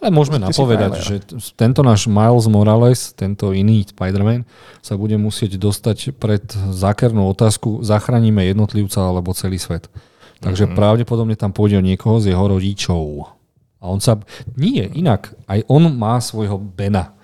Ale 0.00 0.08
môžeme 0.12 0.40
si 0.40 0.48
napovedať, 0.48 0.92
že 1.00 1.14
tento 1.56 1.80
náš 1.84 2.08
Miles 2.08 2.48
Morales, 2.48 3.12
tento 3.12 3.52
iný 3.52 3.84
Spider-Man, 3.88 4.48
sa 4.80 4.96
bude 4.96 5.16
musieť 5.20 5.60
dostať 5.60 6.16
pred 6.16 6.44
zákernú 6.72 7.24
otázku, 7.32 7.84
zachránime 7.84 8.48
jednotlivca 8.48 9.04
alebo 9.04 9.36
celý 9.36 9.60
svet. 9.60 9.88
Takže 10.40 10.68
mm-hmm. 10.68 10.76
pravdepodobne 10.76 11.36
tam 11.36 11.52
pôjde 11.52 11.80
o 11.80 11.84
niekoho 11.84 12.20
z 12.20 12.32
jeho 12.32 12.44
rodičov. 12.44 13.32
A 13.80 13.84
on 13.88 14.00
sa... 14.00 14.20
Nie, 14.56 14.88
inak. 14.92 15.32
Aj 15.48 15.60
on 15.68 15.88
má 15.96 16.20
svojho 16.20 16.60
Bena. 16.60 17.16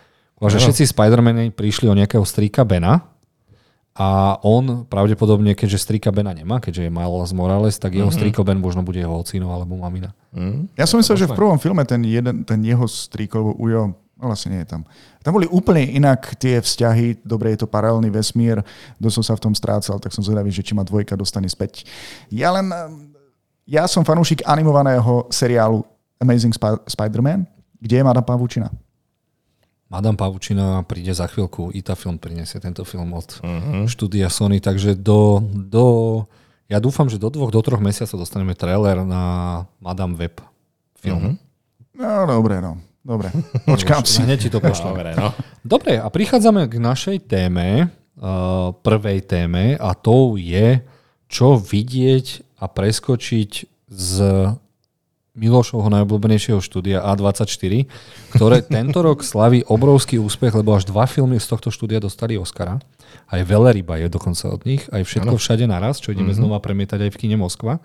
Takže 0.43 0.59
Áno. 0.59 0.65
všetci 0.67 0.85
Spider-Mani 0.91 1.55
prišli 1.55 1.87
o 1.87 1.95
nejakého 1.95 2.27
strýka 2.27 2.67
Bena 2.67 3.07
a 3.95 4.41
on 4.43 4.89
pravdepodobne, 4.91 5.55
keďže 5.55 5.87
strýka 5.87 6.11
Bena 6.11 6.35
nemá, 6.35 6.59
keďže 6.59 6.89
je 6.89 6.91
Miles 6.91 7.31
Morales, 7.31 7.79
tak 7.79 7.95
jeho 7.95 8.11
mm-hmm. 8.11 8.19
strýko 8.19 8.43
Ben 8.43 8.59
možno 8.59 8.83
bude 8.83 8.99
jeho 8.99 9.15
ocino 9.15 9.55
alebo 9.55 9.79
mamina. 9.79 10.11
Mm? 10.35 10.67
Ja 10.75 10.89
som 10.91 10.99
myslel, 10.99 11.23
že 11.23 11.29
v 11.31 11.39
prvom 11.39 11.61
filme 11.63 11.87
ten, 11.87 12.03
jeden, 12.03 12.43
ten 12.43 12.59
jeho 12.67 12.89
strík, 12.91 13.31
alebo 13.39 13.55
Ujo, 13.55 13.95
no 13.95 14.25
vlastne 14.27 14.59
nie 14.59 14.67
je 14.67 14.75
tam. 14.75 14.83
Tam 15.23 15.37
boli 15.37 15.47
úplne 15.47 15.87
inak 15.87 16.35
tie 16.41 16.59
vzťahy, 16.59 17.23
dobre, 17.23 17.55
je 17.55 17.63
to 17.63 17.71
paralelný 17.71 18.11
vesmír, 18.11 18.65
dosť 18.99 19.15
som 19.23 19.25
sa 19.31 19.35
v 19.39 19.43
tom 19.47 19.55
strácal, 19.55 20.03
tak 20.03 20.11
som 20.11 20.27
zvedavý, 20.27 20.51
že 20.51 20.67
či 20.67 20.75
ma 20.75 20.83
dvojka 20.83 21.15
dostane 21.15 21.47
späť. 21.47 21.87
Ja 22.33 22.51
len, 22.51 22.67
ja 23.69 23.87
som 23.87 24.03
fanúšik 24.03 24.43
animovaného 24.43 25.31
seriálu 25.31 25.87
Amazing 26.19 26.57
Sp- 26.57 26.83
Spider-Man, 26.89 27.47
kde 27.79 27.95
je 28.01 28.07
Madame 28.09 28.27
Pavučina. 28.27 28.73
Madame 29.93 30.17
Pavučina 30.17 30.81
príde 30.89 31.13
za 31.13 31.29
chvíľku, 31.29 31.69
Ita 31.77 31.93
Film 31.93 32.17
prinesie 32.17 32.57
tento 32.65 32.81
film 32.89 33.13
od 33.13 33.45
uh-huh. 33.45 33.85
štúdia 33.85 34.33
Sony, 34.33 34.57
takže 34.57 34.97
do, 34.97 35.45
do, 35.45 35.85
ja 36.73 36.81
dúfam, 36.81 37.13
že 37.13 37.21
do 37.21 37.29
dvoch, 37.29 37.53
do 37.53 37.61
troch 37.61 37.85
mesiacov 37.85 38.25
dostaneme 38.25 38.57
trailer 38.57 39.05
na 39.05 39.23
Madame 39.85 40.17
Web 40.17 40.41
film. 40.97 41.37
Uh-huh. 41.37 42.01
No, 42.01 42.25
dobre, 42.25 42.65
no. 42.65 42.81
Dobre, 43.05 43.29
počkám 43.69 44.09
si. 44.09 44.25
Hneď 44.25 44.49
ti 44.49 44.51
to 44.51 44.65
pošlem. 44.65 44.97
Dobre, 44.97 45.13
no. 45.13 45.37
Dobre, 45.61 46.01
a 46.01 46.09
prichádzame 46.09 46.73
k 46.73 46.81
našej 46.81 47.29
téme, 47.29 47.93
uh, 48.17 48.73
prvej 48.73 49.29
téme, 49.29 49.77
a 49.77 49.93
to 49.93 50.41
je, 50.41 50.81
čo 51.29 51.61
vidieť 51.61 52.57
a 52.65 52.65
preskočiť 52.65 53.51
z 53.93 54.15
Milošovho 55.33 55.89
najobľúbenejšieho 55.89 56.61
štúdia 56.61 57.01
A24, 57.09 57.89
ktoré 58.37 58.61
tento 58.77 59.01
rok 59.01 59.25
slaví 59.25 59.65
obrovský 59.65 60.21
úspech, 60.21 60.53
lebo 60.53 60.77
až 60.77 60.85
dva 60.85 61.09
filmy 61.09 61.41
z 61.41 61.49
tohto 61.49 61.73
štúdia 61.73 62.05
dostali 62.05 62.37
Oscara. 62.37 62.85
Aj 63.33 63.41
Veleryba 63.41 63.97
je 63.97 64.13
dokonca 64.13 64.53
od 64.53 64.69
nich, 64.69 64.85
aj 64.93 65.09
všetko 65.09 65.41
všade 65.41 65.65
naraz, 65.65 66.05
čo 66.05 66.13
ideme 66.13 66.33
mm-hmm. 66.33 66.45
znova 66.45 66.61
premietať 66.61 67.09
aj 67.09 67.11
v 67.17 67.21
kine 67.21 67.37
Moskva. 67.41 67.81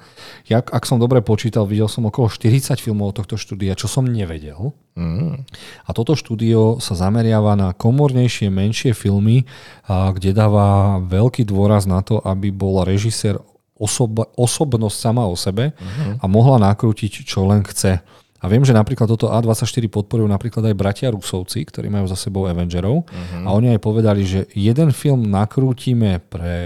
Ja, 0.47 0.59
ak 0.59 0.83
som 0.83 0.99
dobre 0.99 1.23
počítal, 1.23 1.63
videl 1.67 1.87
som 1.87 2.03
okolo 2.07 2.27
40 2.27 2.83
filmov 2.83 3.15
tohto 3.15 3.39
štúdia, 3.39 3.79
čo 3.79 3.87
som 3.87 4.03
nevedel. 4.03 4.75
Mm. 4.99 5.47
A 5.87 5.89
toto 5.95 6.19
štúdio 6.19 6.83
sa 6.83 6.99
zameriava 6.99 7.55
na 7.55 7.71
komornejšie, 7.71 8.51
menšie 8.51 8.91
filmy, 8.91 9.47
a 9.87 10.11
kde 10.11 10.35
dáva 10.35 10.99
veľký 10.99 11.47
dôraz 11.47 11.87
na 11.87 12.03
to, 12.03 12.19
aby 12.23 12.51
bol 12.51 12.83
režisér 12.83 13.39
osoba, 13.77 14.27
osobnosť 14.35 14.97
sama 14.97 15.23
o 15.29 15.37
sebe 15.37 15.73
uh-huh. 15.73 16.21
a 16.21 16.25
mohla 16.25 16.57
nakrútiť, 16.73 17.23
čo 17.23 17.45
len 17.45 17.61
chce. 17.63 18.01
A 18.37 18.45
viem, 18.45 18.61
že 18.61 18.73
napríklad 18.73 19.09
toto 19.09 19.33
A24 19.33 19.89
podporujú 19.89 20.29
napríklad 20.29 20.61
aj 20.69 20.75
bratia 20.77 21.09
Rusovci, 21.09 21.65
ktorí 21.65 21.89
majú 21.89 22.05
za 22.05 22.13
sebou 22.13 22.45
Avengerov. 22.45 23.05
Uh-huh. 23.05 23.43
A 23.45 23.49
oni 23.53 23.73
aj 23.73 23.81
povedali, 23.81 24.21
že 24.25 24.45
jeden 24.53 24.93
film 24.93 25.25
nakrútime 25.25 26.21
pre 26.21 26.57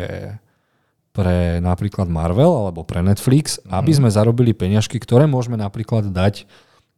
pre 1.11 1.59
napríklad 1.59 2.07
Marvel 2.07 2.47
alebo 2.47 2.87
pre 2.87 3.03
Netflix, 3.03 3.59
aby 3.67 3.91
sme 3.91 4.07
zarobili 4.07 4.55
peňažky, 4.55 4.95
ktoré 4.95 5.27
môžeme 5.27 5.59
napríklad 5.59 6.07
dať 6.07 6.47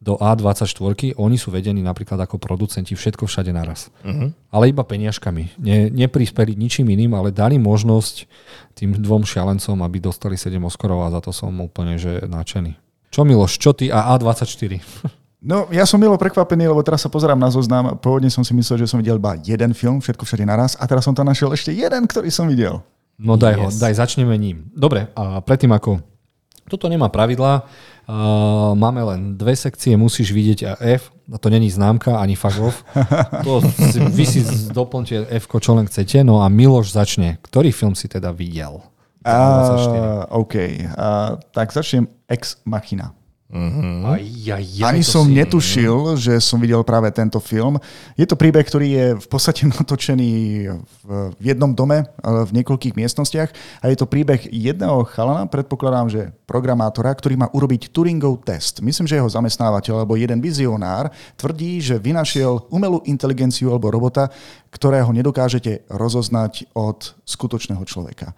do 0.04 0.20
A24. 0.20 1.16
Oni 1.16 1.40
sú 1.40 1.48
vedení 1.48 1.80
napríklad 1.80 2.20
ako 2.20 2.36
producenti 2.36 2.92
všetko 2.92 3.24
všade 3.24 3.56
naraz. 3.56 3.88
Uh-huh. 4.04 4.28
Ale 4.52 4.68
iba 4.68 4.84
peniažkami. 4.84 5.56
Ne, 5.56 5.88
neprispeli 5.88 6.52
ničím 6.52 6.92
iným, 6.92 7.16
ale 7.16 7.32
dali 7.32 7.56
možnosť 7.56 8.28
tým 8.76 9.00
dvom 9.00 9.24
šialencom, 9.24 9.80
aby 9.80 9.96
dostali 10.04 10.36
7 10.36 10.60
Oscarov 10.60 11.08
a 11.08 11.08
za 11.08 11.24
to 11.24 11.32
som 11.32 11.56
úplne 11.56 11.96
že 11.96 12.28
nadšený. 12.28 12.76
Čo 13.08 13.24
Miloš, 13.24 13.56
čo 13.56 13.72
ty 13.72 13.88
a 13.88 14.12
A24? 14.20 14.76
No, 15.44 15.68
ja 15.68 15.84
som 15.84 16.00
milo 16.00 16.16
prekvapený, 16.16 16.72
lebo 16.72 16.80
teraz 16.80 17.04
sa 17.04 17.12
pozerám 17.12 17.36
na 17.36 17.52
zoznam. 17.52 18.00
Pôvodne 18.00 18.32
som 18.32 18.40
si 18.40 18.56
myslel, 18.56 18.80
že 18.80 18.88
som 18.88 18.96
videl 18.96 19.20
iba 19.20 19.36
jeden 19.36 19.76
film, 19.76 20.00
všetko 20.00 20.24
všade 20.24 20.40
naraz, 20.48 20.72
a 20.80 20.88
teraz 20.88 21.04
som 21.04 21.12
tam 21.12 21.28
našiel 21.28 21.52
ešte 21.52 21.68
jeden, 21.68 22.08
ktorý 22.08 22.32
som 22.32 22.48
videl. 22.48 22.80
No 23.20 23.36
daj 23.36 23.60
ho, 23.60 23.68
Yes. 23.68 23.76
daj, 23.76 23.92
začneme 23.92 24.32
ním. 24.40 24.72
Dobre, 24.72 25.12
a 25.12 25.44
predtým 25.44 25.68
ako... 25.76 26.00
Toto 26.64 26.88
nemá 26.88 27.12
pravidlá, 27.12 27.64
uh, 28.08 28.72
máme 28.72 29.04
len 29.04 29.20
dve 29.36 29.52
sekcie, 29.52 30.00
musíš 30.00 30.32
vidieť 30.32 30.58
a 30.64 30.72
F, 30.96 31.12
a 31.28 31.36
to 31.36 31.48
není 31.52 31.68
známka 31.68 32.20
ani 32.20 32.36
fuck 32.36 32.56
off. 32.60 32.84
To 33.44 33.60
si, 33.64 34.00
vy 34.00 34.24
si 34.24 34.40
doplňte 34.72 35.28
F, 35.28 35.44
čo 35.48 35.72
len 35.76 35.88
chcete, 35.88 36.20
no 36.24 36.44
a 36.44 36.52
Miloš 36.52 36.92
začne. 36.92 37.40
Ktorý 37.44 37.72
film 37.72 37.96
si 37.96 38.08
teda 38.08 38.32
videl? 38.32 38.80
A, 39.24 40.28
OK, 40.28 40.54
a, 40.92 41.40
tak 41.52 41.72
začnem 41.72 42.08
Ex 42.28 42.60
Machina. 42.68 43.16
Mm-hmm. 43.44 44.08
Aj, 44.08 44.24
aj, 44.56 44.64
aj, 44.80 44.88
Ani 44.88 45.04
som 45.04 45.28
si... 45.28 45.36
netušil, 45.36 46.16
že 46.16 46.40
som 46.40 46.56
videl 46.56 46.80
práve 46.80 47.12
tento 47.12 47.36
film. 47.38 47.76
Je 48.16 48.24
to 48.24 48.40
príbeh, 48.40 48.64
ktorý 48.64 48.86
je 48.88 49.06
v 49.20 49.26
podstate 49.28 49.68
natočený 49.76 50.32
v 51.04 51.42
jednom 51.44 51.76
dome, 51.76 52.08
v 52.24 52.50
niekoľkých 52.50 52.96
miestnostiach 52.96 53.52
a 53.84 53.92
je 53.92 53.96
to 54.00 54.08
príbeh 54.08 54.48
jedného 54.48 55.04
chalana, 55.12 55.44
predpokladám, 55.44 56.08
že 56.08 56.22
programátora, 56.48 57.12
ktorý 57.12 57.36
má 57.36 57.52
urobiť 57.52 57.92
Turingov 57.92 58.40
test. 58.48 58.80
Myslím, 58.80 59.04
že 59.04 59.20
jeho 59.20 59.28
zamestnávateľ 59.28 60.02
alebo 60.02 60.16
jeden 60.16 60.40
vizionár 60.40 61.12
tvrdí, 61.36 61.84
že 61.84 62.00
vynašiel 62.00 62.72
umelú 62.72 63.04
inteligenciu 63.04 63.68
alebo 63.68 63.92
robota, 63.92 64.32
ktorého 64.72 65.12
nedokážete 65.12 65.84
rozoznať 65.92 66.72
od 66.72 67.12
skutočného 67.28 67.84
človeka. 67.84 68.32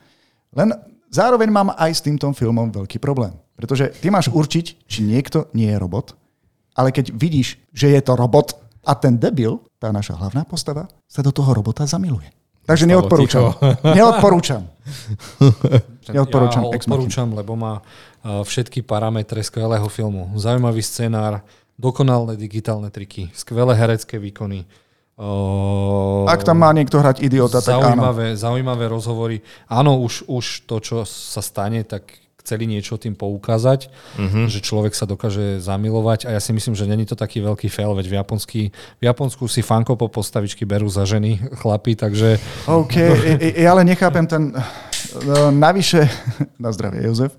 Len 0.51 0.75
zároveň 1.15 1.49
mám 1.49 1.71
aj 1.79 1.95
s 1.95 2.05
týmto 2.05 2.27
filmom 2.35 2.75
veľký 2.75 2.99
problém. 2.99 3.46
Pretože 3.57 3.91
ty 3.97 4.13
máš 4.13 4.29
určiť, 4.29 4.85
či 4.85 5.01
niekto 5.01 5.49
nie 5.57 5.73
je 5.73 5.81
robot, 5.81 6.13
ale 6.77 6.93
keď 6.93 7.17
vidíš, 7.17 7.57
že 7.73 7.89
je 7.89 8.01
to 8.05 8.13
robot 8.15 8.61
a 8.85 8.93
ten 8.95 9.17
debil, 9.17 9.65
tá 9.81 9.89
naša 9.91 10.15
hlavná 10.15 10.45
postava, 10.45 10.87
sa 11.09 11.25
do 11.25 11.33
toho 11.33 11.57
robota 11.57 11.89
zamiluje. 11.89 12.29
Takže 12.67 12.85
neodporúčam. 12.91 13.55
Neodporúčam. 13.99 14.67
neodporúčam. 16.11 16.63
Ja 16.67 16.67
ho 16.67 16.75
odporúčam, 16.75 17.29
lebo 17.31 17.55
má 17.55 17.79
uh, 17.79 18.43
všetky 18.43 18.83
parametre 18.83 19.39
skvelého 19.39 19.87
filmu. 19.87 20.35
Zaujímavý 20.35 20.83
scenár, 20.83 21.47
dokonalé 21.79 22.35
digitálne 22.35 22.91
triky, 22.91 23.31
skvelé 23.39 23.79
herecké 23.79 24.19
výkony. 24.19 24.67
Uh, 25.15 26.27
Ak 26.27 26.43
tam 26.43 26.61
má 26.61 26.75
niekto 26.75 26.99
hrať 26.99 27.23
idiota, 27.23 27.63
tak 27.63 27.79
áno. 27.79 28.03
Zaujímavé 28.35 28.91
rozhovory. 28.91 29.47
Áno, 29.71 30.03
už, 30.03 30.27
už 30.27 30.67
to, 30.67 30.83
čo 30.83 30.97
sa 31.07 31.41
stane, 31.41 31.87
tak 31.87 32.19
chceli 32.47 32.71
niečo 32.71 32.95
tým 32.95 33.19
poukázať, 33.19 33.91
uh-huh. 33.91 34.47
že 34.47 34.63
človek 34.63 34.95
sa 34.95 35.03
dokáže 35.03 35.59
zamilovať 35.59 36.31
a 36.31 36.39
ja 36.39 36.41
si 36.41 36.55
myslím, 36.55 36.79
že 36.79 36.87
není 36.87 37.03
to 37.03 37.19
taký 37.19 37.43
veľký 37.43 37.67
fail, 37.67 37.99
veď 37.99 38.07
v, 38.07 38.15
Japonsky, 38.23 38.61
v 38.71 39.03
Japonsku 39.03 39.51
si 39.51 39.67
fanko 39.67 39.99
po 39.99 40.07
postavičky 40.07 40.63
berú 40.63 40.87
za 40.87 41.03
ženy 41.03 41.43
chlapi, 41.61 41.99
takže... 41.99 42.39
OK, 42.71 42.95
ja 43.67 43.75
ale 43.75 43.83
nechápem 43.83 44.23
ten... 44.31 44.55
No, 45.27 45.51
navyše, 45.51 46.07
na 46.63 46.71
zdravie 46.71 47.03
Jozef, 47.11 47.35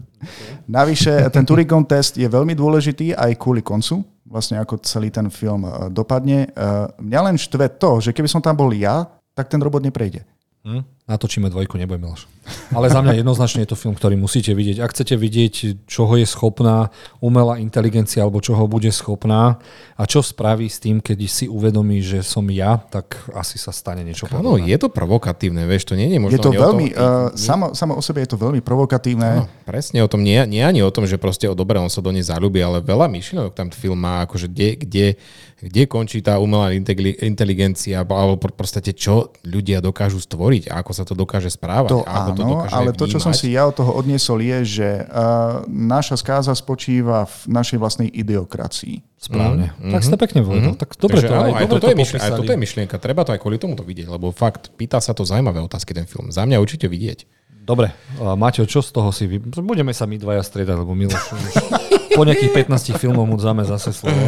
navyše 0.67 1.31
ten 1.31 1.47
Turikon 1.47 1.87
test 1.87 2.19
je 2.19 2.27
veľmi 2.27 2.51
dôležitý 2.51 3.15
aj 3.15 3.39
kvôli 3.39 3.63
koncu, 3.63 4.03
vlastne 4.27 4.59
ako 4.59 4.83
celý 4.83 5.07
ten 5.07 5.31
film 5.31 5.63
dopadne. 5.93 6.51
Mňa 6.99 7.19
len 7.31 7.37
štve 7.39 7.79
to, 7.79 8.03
že 8.03 8.11
keby 8.11 8.27
som 8.27 8.43
tam 8.43 8.59
bol 8.59 8.73
ja, 8.75 9.07
tak 9.37 9.47
ten 9.47 9.61
robot 9.61 9.85
neprejde. 9.85 10.25
Hm? 10.65 10.96
Natočíme 11.07 11.47
dvojku, 11.47 11.79
neboj 11.79 12.03
Miloš. 12.03 12.27
Ale 12.75 12.91
za 12.91 12.99
mňa 12.99 13.23
jednoznačne 13.23 13.63
je 13.63 13.71
to 13.71 13.79
film, 13.79 13.95
ktorý 13.95 14.19
musíte 14.19 14.51
vidieť. 14.51 14.83
Ak 14.83 14.91
chcete 14.91 15.15
vidieť, 15.15 15.87
čoho 15.87 16.19
je 16.19 16.27
schopná 16.27 16.91
umelá 17.23 17.63
inteligencia 17.63 18.27
alebo 18.27 18.43
čoho 18.43 18.67
bude 18.67 18.91
schopná 18.91 19.55
a 19.95 20.03
čo 20.03 20.19
spraví 20.19 20.67
s 20.67 20.83
tým, 20.83 20.99
keď 20.99 21.15
si 21.31 21.47
uvedomí, 21.47 22.03
že 22.03 22.19
som 22.27 22.43
ja, 22.51 22.75
tak 22.75 23.23
asi 23.31 23.55
sa 23.55 23.71
stane 23.71 24.03
niečo 24.03 24.27
Áno, 24.35 24.59
je 24.59 24.75
to 24.75 24.91
provokatívne, 24.91 25.63
vieš, 25.63 25.87
to 25.87 25.95
nie 25.95 26.11
je 26.11 26.19
možno... 26.19 26.35
Je 26.35 26.43
to 26.43 26.51
veľmi, 26.51 26.91
tom, 26.91 26.99
uh, 26.99 27.31
samo, 27.39 27.71
samo 27.71 27.95
o 27.95 28.03
sebe 28.03 28.27
je 28.27 28.35
to 28.35 28.37
veľmi 28.39 28.59
provokatívne. 28.59 29.47
Áno, 29.47 29.63
presne 29.63 30.03
o 30.03 30.11
tom, 30.11 30.27
nie, 30.27 30.43
nie 30.43 30.59
ani 30.59 30.83
o 30.83 30.91
tom, 30.91 31.07
že 31.07 31.15
proste 31.15 31.47
o 31.47 31.55
dobre, 31.55 31.79
on 31.79 31.87
sa 31.87 32.03
do 32.03 32.11
nej 32.11 32.27
zalúbi, 32.27 32.59
ale 32.59 32.83
veľa 32.83 33.07
myšlienok 33.07 33.55
tam 33.55 33.71
film 33.71 34.03
má, 34.03 34.27
akože 34.27 34.51
kde, 34.51 34.69
kde 34.75 35.07
kde 35.57 35.89
končí 35.89 36.21
tá 36.21 36.37
umelá 36.37 36.69
inteligencia, 37.25 38.05
alebo 38.05 38.37
proste 38.37 38.93
čo 38.93 39.33
ľudia 39.41 39.81
dokážu 39.81 40.21
stvoriť 40.21 40.69
a 40.69 40.85
ako 40.85 40.91
sa 40.97 41.05
to 41.05 41.13
dokáže 41.13 41.53
správať. 41.53 41.93
To 41.93 42.01
áno, 42.03 42.33
to 42.33 42.41
dokáže 42.41 42.73
ale 42.73 42.89
vnímať. 42.89 42.99
to, 42.99 43.05
čo 43.13 43.19
som 43.21 43.33
si 43.37 43.53
ja 43.53 43.69
od 43.69 43.77
toho 43.77 43.93
odniesol, 43.93 44.41
je, 44.41 44.57
že 44.65 44.89
uh, 45.05 45.61
naša 45.69 46.17
skáza 46.17 46.57
spočíva 46.57 47.29
v 47.29 47.37
našej 47.53 47.77
vlastnej 47.77 48.09
idiokracii. 48.09 49.05
Správne. 49.21 49.73
Mm-hmm. 49.77 49.93
Tak 49.93 50.01
ste 50.01 50.17
pekne 50.17 50.39
povedal. 50.41 50.73
Mm-hmm. 50.73 50.81
Tak 50.81 50.89
dobre 50.97 51.17
Takže, 51.21 51.27
to, 51.29 51.33
áno, 51.33 51.45
aj, 51.45 51.61
dobre 51.61 51.69
toto 51.69 51.85
to 51.85 51.89
je 51.89 51.97
myšlienka, 51.97 52.25
aj 52.25 52.31
toto 52.33 52.51
je 52.53 52.59
myšlienka. 52.59 52.95
Treba 52.97 53.21
to 53.21 53.31
aj 53.37 53.39
kvôli 53.39 53.57
tomu 53.61 53.73
to 53.77 53.85
vidieť, 53.85 54.07
lebo 54.09 54.33
fakt, 54.33 54.73
pýta 54.73 54.97
sa 54.97 55.13
to 55.13 55.21
zaujímavé 55.21 55.61
otázky 55.61 55.93
ten 55.93 56.09
film. 56.09 56.33
Za 56.33 56.49
mňa 56.49 56.57
určite 56.57 56.89
vidieť. 56.89 57.29
Dobre, 57.67 57.91
Maťo, 58.15 58.63
čo 58.63 58.79
z 58.79 58.95
toho 58.95 59.11
si 59.11 59.27
vy... 59.27 59.43
Budeme 59.43 59.91
sa 59.91 60.07
my 60.07 60.15
dvaja 60.15 60.39
striedať, 60.39 60.87
lebo 60.87 60.95
Miloš 60.95 61.35
po 62.15 62.23
nejakých 62.23 62.63
15 62.63 62.95
filmov 62.95 63.27
mu 63.27 63.35
dáme 63.35 63.67
zase 63.67 63.91
slovo. 63.91 64.23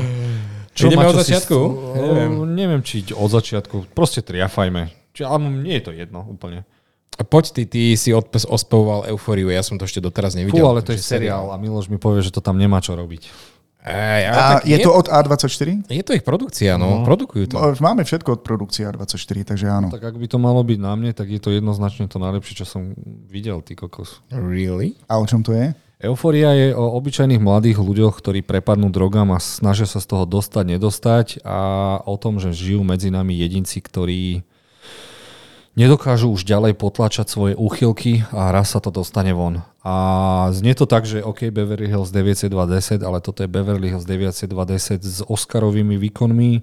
Čo 0.75 0.91
Ideme 0.91 1.07
od 1.07 1.17
začiatku? 1.19 1.57
Si, 1.57 1.99
neviem. 1.99 2.31
neviem, 2.55 2.81
či 2.85 3.03
od 3.11 3.27
začiatku. 3.31 3.95
Proste 3.97 4.21
triafajme. 4.21 4.98
Či, 5.13 5.25
ale 5.25 5.49
nie 5.49 5.77
je 5.79 5.83
to 5.89 5.91
jedno 5.93 6.25
úplne. 6.25 6.65
Poď 7.19 7.51
ty, 7.51 7.63
ty 7.67 7.81
si 7.99 8.15
odpes 8.15 8.47
ospevoval 8.47 9.11
Euforiu, 9.11 9.51
ja 9.51 9.59
som 9.59 9.75
to 9.75 9.83
ešte 9.83 9.99
doteraz 9.99 10.39
nevidel. 10.39 10.63
Fú, 10.63 10.71
ale 10.71 10.79
to 10.79 10.95
je 10.95 11.01
seriál 11.03 11.51
a 11.51 11.59
Miloš 11.59 11.91
mi 11.91 11.99
povie, 11.99 12.23
že 12.23 12.31
to 12.31 12.39
tam 12.39 12.55
nemá 12.55 12.79
čo 12.79 12.95
robiť. 12.95 13.27
Ej, 13.79 14.23
a 14.27 14.59
je, 14.67 14.75
je 14.75 14.77
to 14.83 14.91
od 14.91 15.07
A24? 15.07 15.87
Je 15.87 16.03
to 16.03 16.11
ich 16.11 16.23
produkcia, 16.27 16.75
no. 16.75 16.99
no. 16.99 17.07
Produkujú 17.07 17.47
to. 17.47 17.55
Máme 17.79 18.03
všetko 18.03 18.39
od 18.39 18.41
produkcie 18.43 18.83
A24, 18.91 19.55
takže 19.55 19.65
áno. 19.71 19.87
Tak 19.87 20.03
ak 20.03 20.15
by 20.19 20.27
to 20.27 20.35
malo 20.35 20.59
byť 20.67 20.79
na 20.83 20.93
mne, 20.99 21.11
tak 21.15 21.31
je 21.31 21.39
to 21.39 21.55
jednoznačne 21.55 22.11
to 22.11 22.19
najlepšie, 22.19 22.59
čo 22.59 22.67
som 22.67 22.91
videl, 23.31 23.63
ty 23.63 23.79
kokos. 23.79 24.19
Really? 24.31 24.99
A 25.07 25.15
o 25.19 25.23
čom 25.23 25.43
to 25.43 25.55
je? 25.55 25.71
Euforia 25.99 26.55
je 26.55 26.71
o 26.75 26.95
obyčajných 26.95 27.43
mladých 27.43 27.79
ľuďoch, 27.79 28.19
ktorí 28.19 28.43
prepadnú 28.43 28.87
drogám 28.87 29.35
a 29.35 29.39
snažia 29.39 29.87
sa 29.87 29.99
z 29.99 30.07
toho 30.11 30.23
dostať, 30.23 30.79
nedostať 30.79 31.27
a 31.43 31.59
o 32.03 32.15
tom, 32.15 32.39
že 32.39 32.55
žijú 32.55 32.87
medzi 32.87 33.11
nami 33.11 33.35
jedinci, 33.35 33.83
ktorí 33.83 34.47
nedokážu 35.79 36.27
už 36.27 36.43
ďalej 36.43 36.75
potlačať 36.75 37.31
svoje 37.31 37.53
úchylky 37.55 38.27
a 38.35 38.51
raz 38.51 38.75
sa 38.75 38.83
to 38.83 38.91
dostane 38.91 39.31
von. 39.31 39.63
A 39.79 40.51
znie 40.51 40.75
to 40.75 40.83
tak, 40.83 41.07
že 41.07 41.23
OK, 41.23 41.55
Beverly 41.55 41.87
Hills 41.87 42.11
90210, 42.11 42.99
ale 42.99 43.23
toto 43.23 43.47
je 43.47 43.49
Beverly 43.49 43.87
Hills 43.87 44.03
90210 44.03 44.99
s 44.99 45.23
Oscarovými 45.23 45.95
výkonmi, 45.95 46.59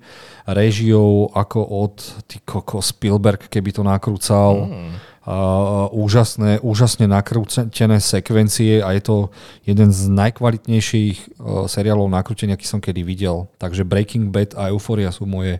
režiou 0.53 1.33
ako 1.33 1.65
od 1.65 1.95
ty 2.29 2.45
koko 2.45 2.85
Spielberg, 2.85 3.49
keby 3.49 3.73
to 3.73 3.81
nakrúcal. 3.81 4.69
Mm 4.69 5.17
Uh, 5.27 5.91
úžasné, 5.91 6.63
úžasne 6.63 7.11
nakrútené 7.11 7.99
sekvencie 7.99 8.79
a 8.79 8.95
je 8.95 9.03
to 9.03 9.17
jeden 9.67 9.91
z 9.91 10.07
najkvalitnejších 10.07 11.43
uh, 11.43 11.67
seriálov 11.67 12.07
nakrútenia, 12.07 12.55
aký 12.55 12.63
som 12.63 12.79
kedy 12.79 13.03
videl. 13.03 13.51
Takže 13.59 13.83
Breaking 13.83 14.31
Bad 14.31 14.55
a 14.55 14.71
Euphoria 14.71 15.11
sú 15.11 15.27
moje 15.27 15.59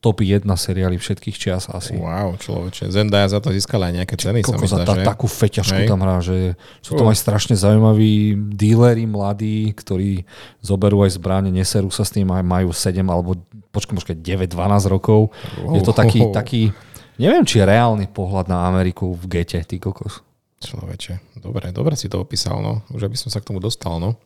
top 0.00 0.22
1 0.22 0.44
seriály 0.46 1.00
všetkých 1.00 1.36
čias 1.36 1.66
asi. 1.72 1.96
Wow, 1.96 2.36
človeče. 2.38 2.92
Zendaya 2.92 3.26
za 3.26 3.42
to 3.42 3.50
získala 3.50 3.90
aj 3.90 3.94
nejaké 4.02 4.14
ceny, 4.14 4.40
sa 4.44 4.56
mi 4.60 4.68
zdá, 4.68 4.84
že? 4.86 5.02
takú 5.02 5.26
feťašku 5.26 5.82
Hej. 5.82 5.88
tam 5.88 6.00
hrá, 6.04 6.22
že 6.22 6.54
sú 6.84 6.94
tam 6.94 7.10
aj 7.10 7.18
strašne 7.18 7.58
zaujímaví 7.58 8.36
díleri 8.54 9.08
mladí, 9.08 9.72
ktorí 9.74 10.28
zoberú 10.62 11.02
aj 11.02 11.18
zbráne, 11.18 11.50
neserú 11.50 11.90
sa 11.90 12.06
s 12.06 12.14
tým 12.14 12.28
aj 12.30 12.44
majú 12.44 12.70
7 12.70 13.02
alebo 13.02 13.40
počkaj, 13.74 13.94
počkaj 13.98 14.16
9-12 14.20 14.94
rokov. 14.94 15.34
Uh, 15.60 15.74
je 15.74 15.82
to 15.82 15.92
taký, 15.96 16.20
taký 16.30 16.62
Neviem, 17.16 17.48
či 17.48 17.64
reálny 17.64 18.12
pohľad 18.12 18.52
na 18.52 18.68
Ameriku 18.68 19.16
v 19.16 19.40
gete, 19.40 19.56
ty 19.64 19.80
kokos. 19.80 20.20
Človeče, 20.60 21.40
dobre, 21.40 21.72
dobre 21.72 21.96
si 21.96 22.12
to 22.12 22.20
opísal, 22.20 22.60
no. 22.60 22.84
Už 22.92 23.08
aby 23.08 23.16
som 23.16 23.32
sa 23.32 23.40
k 23.40 23.48
tomu 23.48 23.60
dostal, 23.60 23.96
no. 23.96 24.20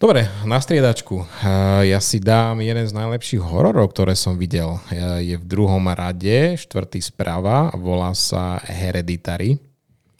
Dobre, 0.00 0.32
na 0.48 0.56
striedačku. 0.56 1.28
Ja 1.84 2.00
si 2.00 2.24
dám 2.24 2.64
jeden 2.64 2.88
z 2.88 2.96
najlepších 2.96 3.44
hororov, 3.44 3.92
ktoré 3.92 4.16
som 4.16 4.40
videl. 4.40 4.80
Je 5.20 5.36
v 5.36 5.44
druhom 5.44 5.84
rade, 5.92 6.56
štvrtý 6.56 7.04
správa, 7.04 7.68
volá 7.76 8.16
sa 8.16 8.56
Hereditary. 8.64 9.60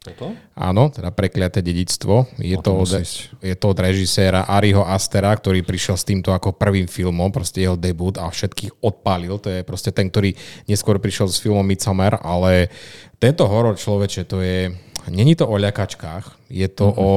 Toto? 0.05 0.37
Áno, 0.53 0.93
teda 0.93 1.09
prekliaté 1.17 1.65
dedictvo. 1.65 2.29
Je 2.37 2.61
to, 2.61 2.77
od, 2.77 2.93
je 3.41 3.57
to 3.57 3.67
od 3.73 3.79
režiséra 3.81 4.45
Ariho 4.53 4.85
Astera, 4.85 5.33
ktorý 5.33 5.65
prišiel 5.65 5.97
s 5.97 6.05
týmto 6.05 6.37
ako 6.37 6.61
prvým 6.61 6.85
filmom, 6.85 7.33
proste 7.33 7.65
jeho 7.65 7.81
debut 7.81 8.21
a 8.21 8.29
všetkých 8.29 8.85
odpálil. 8.85 9.41
To 9.41 9.49
je 9.49 9.65
proste 9.65 9.97
ten, 9.97 10.13
ktorý 10.13 10.37
neskôr 10.69 11.01
prišiel 11.01 11.33
s 11.33 11.41
filmom 11.41 11.65
Midsommar, 11.65 12.21
ale 12.21 12.69
tento 13.17 13.49
horor 13.49 13.81
človeče, 13.81 14.29
to 14.29 14.45
je, 14.45 14.77
není 15.09 15.33
to 15.33 15.49
o 15.49 15.57
ľakačkách, 15.57 16.53
je 16.53 16.69
to 16.69 16.93
mm-hmm. 16.93 17.01
o 17.01 17.13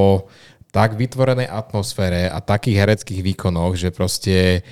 tak 0.74 0.98
vytvorenej 0.98 1.46
atmosfére 1.46 2.26
a 2.34 2.42
takých 2.42 2.82
hereckých 2.82 3.22
výkonoch, 3.22 3.78
že 3.78 3.94
proste 3.94 4.66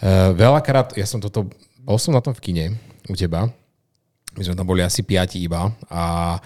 uh, 0.00 0.32
veľakrát, 0.32 0.96
ja 0.96 1.04
som 1.04 1.20
toto, 1.20 1.52
bol 1.84 2.00
som 2.00 2.16
na 2.16 2.24
tom 2.24 2.32
v 2.32 2.40
kine 2.40 2.64
u 3.06 3.14
teba, 3.14 3.52
my 4.32 4.42
sme 4.42 4.56
tam 4.56 4.64
boli 4.64 4.80
asi 4.80 5.04
piati 5.04 5.44
iba 5.44 5.68
a 5.92 6.40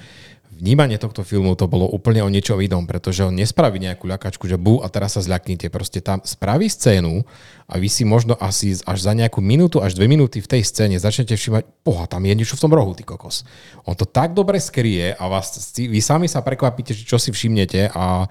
vnímanie 0.57 0.97
tohto 0.97 1.21
filmu 1.21 1.53
to 1.53 1.69
bolo 1.69 1.85
úplne 1.85 2.25
o 2.25 2.33
niečo 2.33 2.57
inom, 2.57 2.89
pretože 2.89 3.23
on 3.23 3.37
nespraví 3.37 3.77
nejakú 3.77 4.09
ľakačku, 4.09 4.49
že 4.49 4.57
bu 4.57 4.81
a 4.81 4.89
teraz 4.89 5.15
sa 5.15 5.23
zľaknite. 5.23 5.69
Proste 5.69 6.01
tam 6.01 6.25
spraví 6.25 6.67
scénu 6.67 7.23
a 7.69 7.75
vy 7.77 7.89
si 7.93 8.09
možno 8.09 8.35
asi 8.41 8.73
až 8.89 8.99
za 9.05 9.13
nejakú 9.13 9.45
minútu, 9.45 9.85
až 9.85 9.93
dve 9.95 10.09
minúty 10.09 10.41
v 10.41 10.49
tej 10.49 10.65
scéne 10.65 10.97
začnete 10.97 11.37
všimať, 11.37 11.63
poha, 11.85 12.09
tam 12.09 12.25
je 12.25 12.33
niečo 12.33 12.57
v 12.57 12.63
tom 12.65 12.73
rohu, 12.73 12.97
ty 12.97 13.05
kokos. 13.05 13.45
On 13.85 13.93
to 13.93 14.09
tak 14.09 14.33
dobre 14.33 14.57
skrie 14.59 15.13
a 15.13 15.25
vás, 15.29 15.77
vy 15.77 16.01
sami 16.01 16.27
sa 16.27 16.41
prekvapíte, 16.41 16.97
čo 16.97 17.21
si 17.21 17.31
všimnete 17.31 17.93
a 17.93 18.25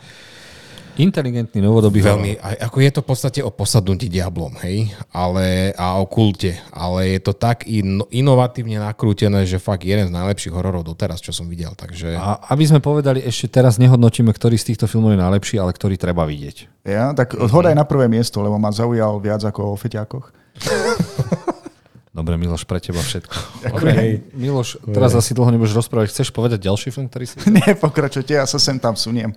Inteligentný 0.96 1.60
novodobý 1.60 2.00
horor. 2.00 2.24
Veľmi, 2.24 2.40
aj, 2.40 2.56
ako 2.72 2.78
je 2.80 2.92
to 2.92 3.00
v 3.04 3.08
podstate 3.08 3.40
o 3.44 3.52
posadnutí 3.52 4.08
diablom, 4.08 4.56
hej, 4.64 4.96
ale, 5.12 5.76
a 5.76 6.00
o 6.00 6.08
kulte, 6.08 6.56
ale 6.72 7.16
je 7.16 7.20
to 7.20 7.36
tak 7.36 7.68
in, 7.68 8.00
inovatívne 8.16 8.80
nakrútené, 8.80 9.44
že 9.44 9.60
fakt 9.60 9.84
jeden 9.84 10.08
z 10.08 10.16
najlepších 10.16 10.56
hororov 10.56 10.88
doteraz, 10.88 11.20
čo 11.20 11.36
som 11.36 11.52
videl, 11.52 11.76
takže... 11.76 12.16
A 12.16 12.40
aby 12.56 12.64
sme 12.64 12.80
povedali, 12.80 13.20
ešte 13.20 13.52
teraz 13.52 13.76
nehodnotíme, 13.76 14.32
ktorý 14.32 14.56
z 14.56 14.72
týchto 14.72 14.88
filmov 14.88 15.14
je 15.14 15.20
najlepší, 15.20 15.60
ale 15.60 15.76
ktorý 15.76 16.00
treba 16.00 16.24
vidieť. 16.24 16.88
Ja, 16.88 17.12
tak 17.12 17.36
hodaj 17.36 17.76
na 17.76 17.84
prvé 17.84 18.08
miesto, 18.08 18.40
lebo 18.40 18.56
ma 18.56 18.72
zaujal 18.72 19.20
viac 19.20 19.44
ako 19.44 19.74
o 19.74 19.76
feťákoch. 19.76 20.26
Dobre, 22.16 22.40
Miloš, 22.40 22.64
pre 22.64 22.80
teba 22.80 23.04
všetko. 23.04 23.36
Okay. 23.76 24.24
Miloš, 24.32 24.80
teraz 24.88 25.12
asi 25.18 25.36
dlho 25.36 25.52
nebudeš 25.52 25.76
rozprávať. 25.76 26.16
Chceš 26.16 26.32
povedať 26.32 26.64
ďalší 26.64 26.96
film, 26.96 27.12
ktorý 27.12 27.26
si... 27.28 27.36
Nie, 27.60 27.76
pokračujte, 27.76 28.32
ja 28.32 28.48
sa 28.48 28.56
sem 28.56 28.80
tam 28.80 28.96
suniem. 28.96 29.36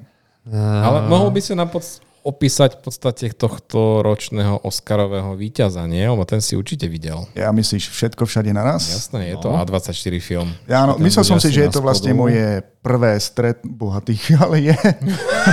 Ale 0.56 1.08
mohol 1.08 1.28
by 1.34 1.40
si 1.44 1.52
nám 1.52 1.68
pod, 1.68 1.84
opísať 2.28 2.78
v 2.78 2.80
podstate 2.84 3.24
tohto 3.32 4.04
ročného 4.04 4.60
Oscarového 4.60 5.32
víťaza, 5.32 5.88
nie? 5.88 6.04
Lebo 6.04 6.28
ten 6.28 6.44
si 6.44 6.58
určite 6.58 6.84
videl. 6.90 7.24
Ja 7.32 7.48
myslíš 7.54 7.88
všetko 7.88 8.28
všade 8.28 8.52
naraz? 8.52 8.84
Jasné, 8.84 9.32
je 9.32 9.36
to 9.40 9.48
A24 9.54 10.14
film. 10.20 10.52
Ja, 10.68 10.84
áno, 10.84 11.00
myslel 11.00 11.24
som 11.24 11.40
si, 11.40 11.48
že 11.48 11.68
je 11.68 11.72
to 11.72 11.80
vlastne 11.80 12.12
spodu. 12.12 12.20
moje 12.20 12.44
prvé 12.84 13.12
stret 13.16 13.58
bohatých, 13.64 14.24
ale 14.44 14.56
je. 14.72 14.76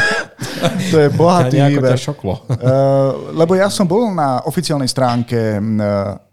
to 0.91 0.97
je 0.99 1.09
bohatý 1.15 1.63
nejako 1.63 1.79
výber. 1.79 1.91
ťa 1.95 2.01
šoklo. 2.01 2.33
Uh, 2.49 2.57
lebo 3.37 3.55
ja 3.55 3.71
som 3.71 3.87
bol 3.87 4.11
na 4.11 4.43
oficiálnej 4.43 4.91
stránke 4.91 5.55
uh, 5.55 6.24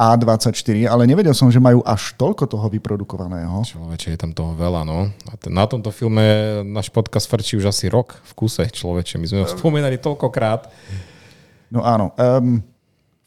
A24, 0.00 0.88
ale 0.88 1.04
nevedel 1.04 1.36
som, 1.36 1.52
že 1.52 1.60
majú 1.60 1.84
až 1.84 2.16
toľko 2.16 2.48
toho 2.48 2.72
vyprodukovaného. 2.72 3.60
Človeče, 3.68 4.16
je 4.16 4.18
tam 4.18 4.32
toho 4.32 4.56
veľa, 4.56 4.88
no. 4.88 5.12
A 5.28 5.36
ten, 5.36 5.52
na 5.52 5.68
tomto 5.68 5.92
filme 5.92 6.24
náš 6.64 6.88
podcast 6.88 7.28
frčí 7.28 7.60
už 7.60 7.68
asi 7.68 7.92
rok 7.92 8.16
v 8.24 8.32
kuse, 8.32 8.64
človeče. 8.64 9.20
My 9.20 9.26
sme 9.28 9.38
ho 9.44 9.48
spomínali 9.52 10.00
toľkokrát. 10.00 10.72
No 11.68 11.84
áno. 11.84 12.16
Um, 12.16 12.64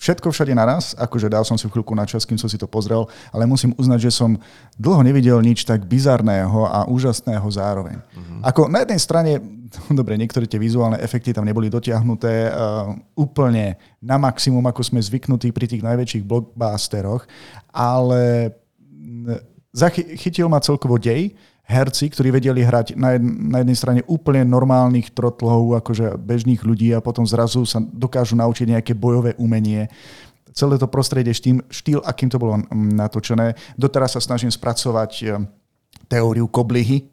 všetko 0.04 0.36
všade 0.36 0.52
naraz, 0.52 0.92
akože 1.00 1.32
dal 1.32 1.48
som 1.48 1.56
si 1.56 1.64
chvíľku 1.64 1.96
na 1.96 2.04
čas, 2.04 2.28
kým 2.28 2.36
som 2.36 2.52
si 2.52 2.60
to 2.60 2.68
pozrel, 2.68 3.08
ale 3.32 3.48
musím 3.48 3.72
uznať, 3.80 4.00
že 4.04 4.12
som 4.12 4.36
dlho 4.76 5.00
nevidel 5.00 5.40
nič 5.40 5.64
tak 5.64 5.88
bizarného 5.88 6.68
a 6.68 6.84
úžasného 6.92 7.48
zároveň. 7.48 8.04
Uh-huh. 8.04 8.44
Ako 8.44 8.68
na 8.68 8.84
jednej 8.84 9.00
strane, 9.00 9.32
dobre, 10.00 10.20
niektoré 10.20 10.44
tie 10.44 10.60
vizuálne 10.60 11.00
efekty 11.00 11.32
tam 11.32 11.48
neboli 11.48 11.72
dotiahnuté 11.72 12.52
uh, 12.52 12.92
úplne 13.16 13.80
na 14.04 14.20
maximum, 14.20 14.68
ako 14.68 14.84
sme 14.84 15.00
zvyknutí 15.00 15.56
pri 15.56 15.72
tých 15.72 15.86
najväčších 15.88 16.28
blockbusteroch, 16.28 17.24
ale 17.72 18.52
mm, 18.84 19.40
zachytil 19.72 20.52
ma 20.52 20.60
celkovo 20.60 21.00
dej, 21.00 21.32
herci, 21.64 22.12
ktorí 22.12 22.30
vedeli 22.36 22.60
hrať 22.60 23.00
na, 23.00 23.16
jed, 23.16 23.24
na 23.24 23.58
jednej 23.64 23.78
strane 23.78 24.02
úplne 24.06 24.44
normálnych 24.44 25.16
trotlov, 25.16 25.80
akože 25.80 26.20
bežných 26.20 26.62
ľudí 26.62 26.92
a 26.92 27.00
potom 27.00 27.24
zrazu 27.24 27.64
sa 27.64 27.80
dokážu 27.80 28.36
naučiť 28.36 28.78
nejaké 28.78 28.94
bojové 28.94 29.34
umenie. 29.40 29.88
Celé 30.54 30.78
to 30.78 30.86
prostredie, 30.86 31.34
štým, 31.34 31.64
štýl, 31.72 32.04
akým 32.04 32.30
to 32.30 32.38
bolo 32.38 32.62
natočené. 32.76 33.58
Doteraz 33.80 34.14
sa 34.14 34.22
snažím 34.22 34.52
spracovať 34.52 35.12
eh, 35.24 35.40
teóriu 36.12 36.46
koblihy. 36.52 37.10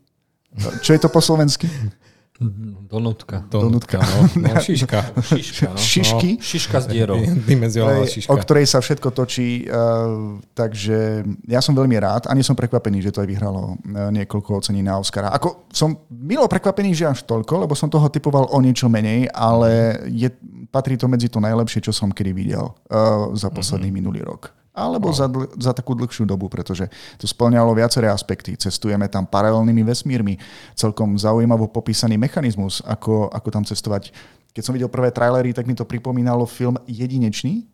Čo 0.83 0.99
je 0.99 1.01
to 1.01 1.09
po 1.09 1.23
slovensky? 1.23 1.71
Donutka. 2.41 3.45
Donutka, 3.53 4.01
no. 4.01 4.25
no 4.49 4.57
šiška. 4.65 5.13
Šiška, 5.21 5.77
no. 5.77 5.77
Šišky? 5.77 6.31
Šiška 6.41 6.81
s 6.81 6.87
dierou. 6.89 7.21
Dimenzionálna 7.21 8.09
šiška. 8.09 8.33
o 8.33 8.37
ktorej 8.41 8.65
sa 8.65 8.81
všetko 8.81 9.13
točí. 9.13 9.69
Uh, 9.69 10.41
takže 10.57 11.21
ja 11.45 11.61
som 11.61 11.77
veľmi 11.77 12.01
rád 12.01 12.33
a 12.33 12.35
nie 12.35 12.41
som 12.41 12.57
prekvapený, 12.57 13.05
že 13.05 13.13
to 13.13 13.21
aj 13.21 13.29
vyhralo 13.29 13.77
uh, 13.77 14.09
niekoľko 14.09 14.65
ocení 14.65 14.81
na 14.81 14.97
Oscara. 14.97 15.29
Ako 15.37 15.69
som 15.69 16.01
milo 16.09 16.49
prekvapený, 16.49 16.97
že 16.97 17.13
až 17.13 17.29
toľko, 17.29 17.69
lebo 17.69 17.77
som 17.77 17.93
toho 17.93 18.09
typoval 18.09 18.49
o 18.49 18.59
niečo 18.65 18.89
menej, 18.89 19.29
ale 19.37 20.01
je, 20.09 20.33
patrí 20.73 20.97
to 20.97 21.13
medzi 21.13 21.29
to 21.29 21.45
najlepšie, 21.45 21.85
čo 21.85 21.93
som 21.93 22.09
kedy 22.09 22.33
videl 22.33 22.73
uh, 22.73 23.37
za 23.37 23.53
posledný 23.53 23.93
mm-hmm. 23.93 24.01
minulý 24.01 24.25
rok. 24.25 24.60
Alebo 24.71 25.11
za, 25.11 25.27
dl- 25.27 25.51
za 25.59 25.75
takú 25.75 25.99
dlhšiu 25.99 26.23
dobu, 26.25 26.47
pretože 26.47 26.87
to 27.19 27.27
splňalo 27.27 27.75
viaceré 27.75 28.07
aspekty. 28.07 28.55
Cestujeme 28.55 29.11
tam 29.11 29.27
paralelnými 29.27 29.83
vesmírmi, 29.83 30.39
celkom 30.79 31.19
zaujímavo 31.19 31.67
popísaný 31.67 32.15
mechanizmus, 32.15 32.79
ako, 32.87 33.27
ako 33.35 33.49
tam 33.51 33.65
cestovať. 33.67 34.15
Keď 34.55 34.63
som 34.63 34.75
videl 34.75 34.87
prvé 34.87 35.11
trailery, 35.11 35.51
tak 35.51 35.67
mi 35.67 35.75
to 35.75 35.83
pripomínalo 35.83 36.47
film 36.47 36.79
Jedinečný, 36.87 37.67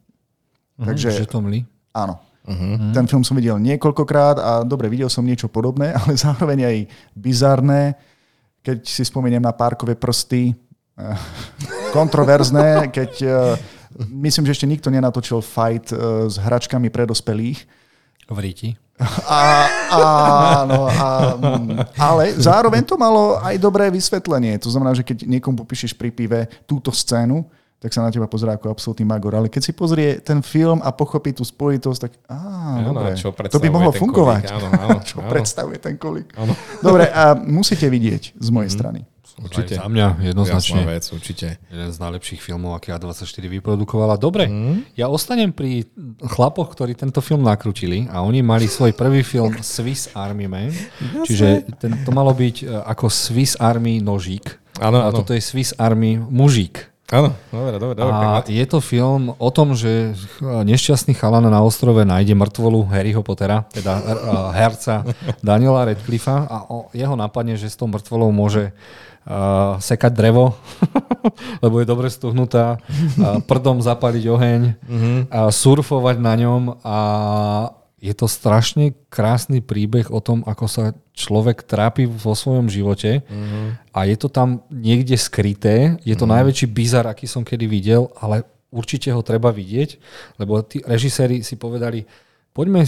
Takže- 0.77 1.09
Mhm, 1.09 1.21
že 1.21 1.27
to 1.29 1.41
mli. 1.41 1.65
Áno. 1.93 2.21
Uh-huh. 2.47 2.93
Ten 2.95 3.09
film 3.11 3.25
som 3.27 3.35
videl 3.35 3.59
niekoľkokrát 3.59 4.37
a 4.39 4.51
dobre, 4.63 4.87
videl 4.87 5.11
som 5.11 5.25
niečo 5.27 5.49
podobné, 5.51 5.91
ale 5.99 6.15
zároveň 6.15 6.59
aj 6.65 6.77
bizarné, 7.13 7.97
keď 8.63 8.87
si 8.87 9.03
spomeniem 9.03 9.43
na 9.43 9.51
párkové 9.51 9.97
prsty, 9.99 10.53
eh, 10.53 11.17
kontroverzné, 11.97 12.89
keď 12.93 13.13
eh, 13.21 13.35
myslím, 14.05 14.45
že 14.47 14.55
ešte 14.57 14.67
nikto 14.67 14.89
nenatočil 14.89 15.41
fight 15.41 15.89
eh, 15.91 15.99
s 16.27 16.37
hračkami 16.37 16.89
pre 16.89 17.05
dospelých. 17.05 17.65
V 18.27 18.39
ríti. 18.43 18.71
A, 19.29 19.69
áno, 20.65 20.89
a, 20.89 21.37
mm, 21.37 22.01
ale 22.01 22.33
zároveň 22.41 22.81
to 22.81 22.97
malo 22.97 23.37
aj 23.45 23.61
dobré 23.61 23.93
vysvetlenie. 23.93 24.57
To 24.65 24.73
znamená, 24.73 24.97
že 24.97 25.05
keď 25.05 25.29
niekomu 25.29 25.61
popíšeš 25.61 25.93
pri 25.93 26.09
pive 26.09 26.49
túto 26.65 26.89
scénu, 26.89 27.45
tak 27.77 27.93
sa 27.93 28.01
na 28.01 28.09
teba 28.09 28.25
pozerá 28.25 28.57
ako 28.57 28.73
absolútny 28.73 29.05
magor. 29.05 29.37
Ale 29.37 29.53
keď 29.53 29.63
si 29.69 29.73
pozrie 29.77 30.17
ten 30.25 30.41
film 30.41 30.81
a 30.81 30.97
pochopí 30.97 31.37
tú 31.37 31.45
spojitosť, 31.45 32.01
tak 32.01 32.13
á, 32.25 32.41
Áno, 32.81 32.97
dobre. 32.97 33.13
čo 33.21 33.37
to 33.37 33.61
by 33.61 33.69
mohlo 33.69 33.93
fungovať. 33.93 34.49
kolík. 34.49 34.57
Áno, 34.57 34.69
áno, 34.73 34.99
čo 35.13 35.21
áno. 35.21 35.29
predstavuje 35.29 35.77
ten 35.77 35.95
kolík. 36.01 36.33
Áno. 36.41 36.57
Dobre, 36.81 37.13
a 37.13 37.37
musíte 37.37 37.85
vidieť 37.93 38.33
z 38.33 38.49
mojej 38.49 38.73
strany. 38.73 39.05
Určite. 39.37 39.77
Aj 39.77 39.85
za 39.85 39.89
mňa 39.93 40.09
Jasná 40.17 40.27
jednoznačne. 40.33 40.81
vec, 40.89 41.05
určite. 41.13 41.47
Jeden 41.69 41.91
z 41.93 41.99
najlepších 42.01 42.41
filmov, 42.41 42.81
aký 42.81 42.97
A24 42.97 43.45
vyprodukovala. 43.61 44.17
Dobre, 44.17 44.49
mm. 44.49 44.97
ja 44.97 45.13
ostanem 45.13 45.53
pri 45.53 45.85
chlapoch, 46.25 46.73
ktorí 46.73 46.97
tento 46.97 47.21
film 47.21 47.45
nakrutili 47.45 48.09
a 48.09 48.25
oni 48.25 48.41
mali 48.41 48.65
svoj 48.65 48.97
prvý 48.97 49.21
film 49.21 49.53
Swiss 49.61 50.09
Army 50.17 50.49
Man, 50.49 50.73
čiže 51.29 51.69
ten, 51.77 52.01
to 52.01 52.11
malo 52.17 52.33
byť 52.33 52.57
e, 52.65 52.81
ako 52.97 53.13
Swiss 53.13 53.61
Army 53.61 54.01
nožík. 54.01 54.57
Áno, 54.81 55.05
a 55.05 55.13
áno. 55.13 55.21
toto 55.21 55.37
je 55.37 55.45
Swiss 55.45 55.77
Army 55.77 56.17
mužík. 56.17 56.97
Áno, 57.07 57.31
dobre, 57.55 57.79
dobre, 57.79 57.95
dobre. 58.03 58.19
A 58.19 58.43
je 58.51 58.67
to 58.67 58.83
film 58.83 59.31
o 59.39 59.51
tom, 59.55 59.79
že 59.79 60.11
nešťastný 60.43 61.15
chalan 61.15 61.47
na 61.47 61.63
ostrove 61.63 62.03
nájde 62.03 62.35
mŕtvolu 62.35 62.83
Harryho 62.91 63.23
Pottera, 63.23 63.63
teda 63.71 63.95
uh, 64.03 64.51
herca 64.51 65.07
Daniela 65.39 65.87
Radcliffa 65.87 66.51
a 66.51 66.57
jeho 66.91 67.15
napadne, 67.15 67.55
že 67.55 67.71
s 67.71 67.79
tou 67.79 67.87
mŕtvolou 67.87 68.35
môže 68.35 68.75
uh, 69.27 69.77
sekať 69.83 70.13
drevo, 70.15 70.55
lebo 71.65 71.83
je 71.83 71.87
dobre 71.87 72.09
stuhnutá, 72.09 72.79
uh, 72.79 73.43
prdom 73.45 73.83
zapaliť 73.83 74.25
oheň, 74.31 74.63
a 75.29 75.51
surfovať 75.51 76.17
na 76.23 76.35
ňom 76.39 76.63
a 76.87 76.99
je 77.97 78.15
to 78.15 78.31
strašne 78.31 78.95
krásny 79.11 79.59
príbeh 79.59 80.13
o 80.15 80.23
tom, 80.23 80.47
ako 80.47 80.65
sa 80.71 80.85
človek 81.17 81.67
trápi 81.67 82.07
vo 82.07 82.37
svojom 82.37 82.69
živote 82.69 83.25
a 83.91 83.99
je 84.05 84.17
to 84.21 84.29
tam 84.29 84.63
niekde 84.69 85.17
skryté. 85.17 85.97
Je 86.05 86.13
to 86.13 86.29
najväčší 86.29 86.69
bizar, 86.71 87.09
aký 87.09 87.25
som 87.25 87.41
kedy 87.41 87.65
videl, 87.65 88.13
ale 88.21 88.45
určite 88.69 89.09
ho 89.11 89.25
treba 89.25 89.49
vidieť, 89.49 89.97
lebo 90.37 90.61
tí 90.61 90.85
režiséri 90.85 91.41
si 91.41 91.57
povedali, 91.57 92.05
poďme 92.53 92.85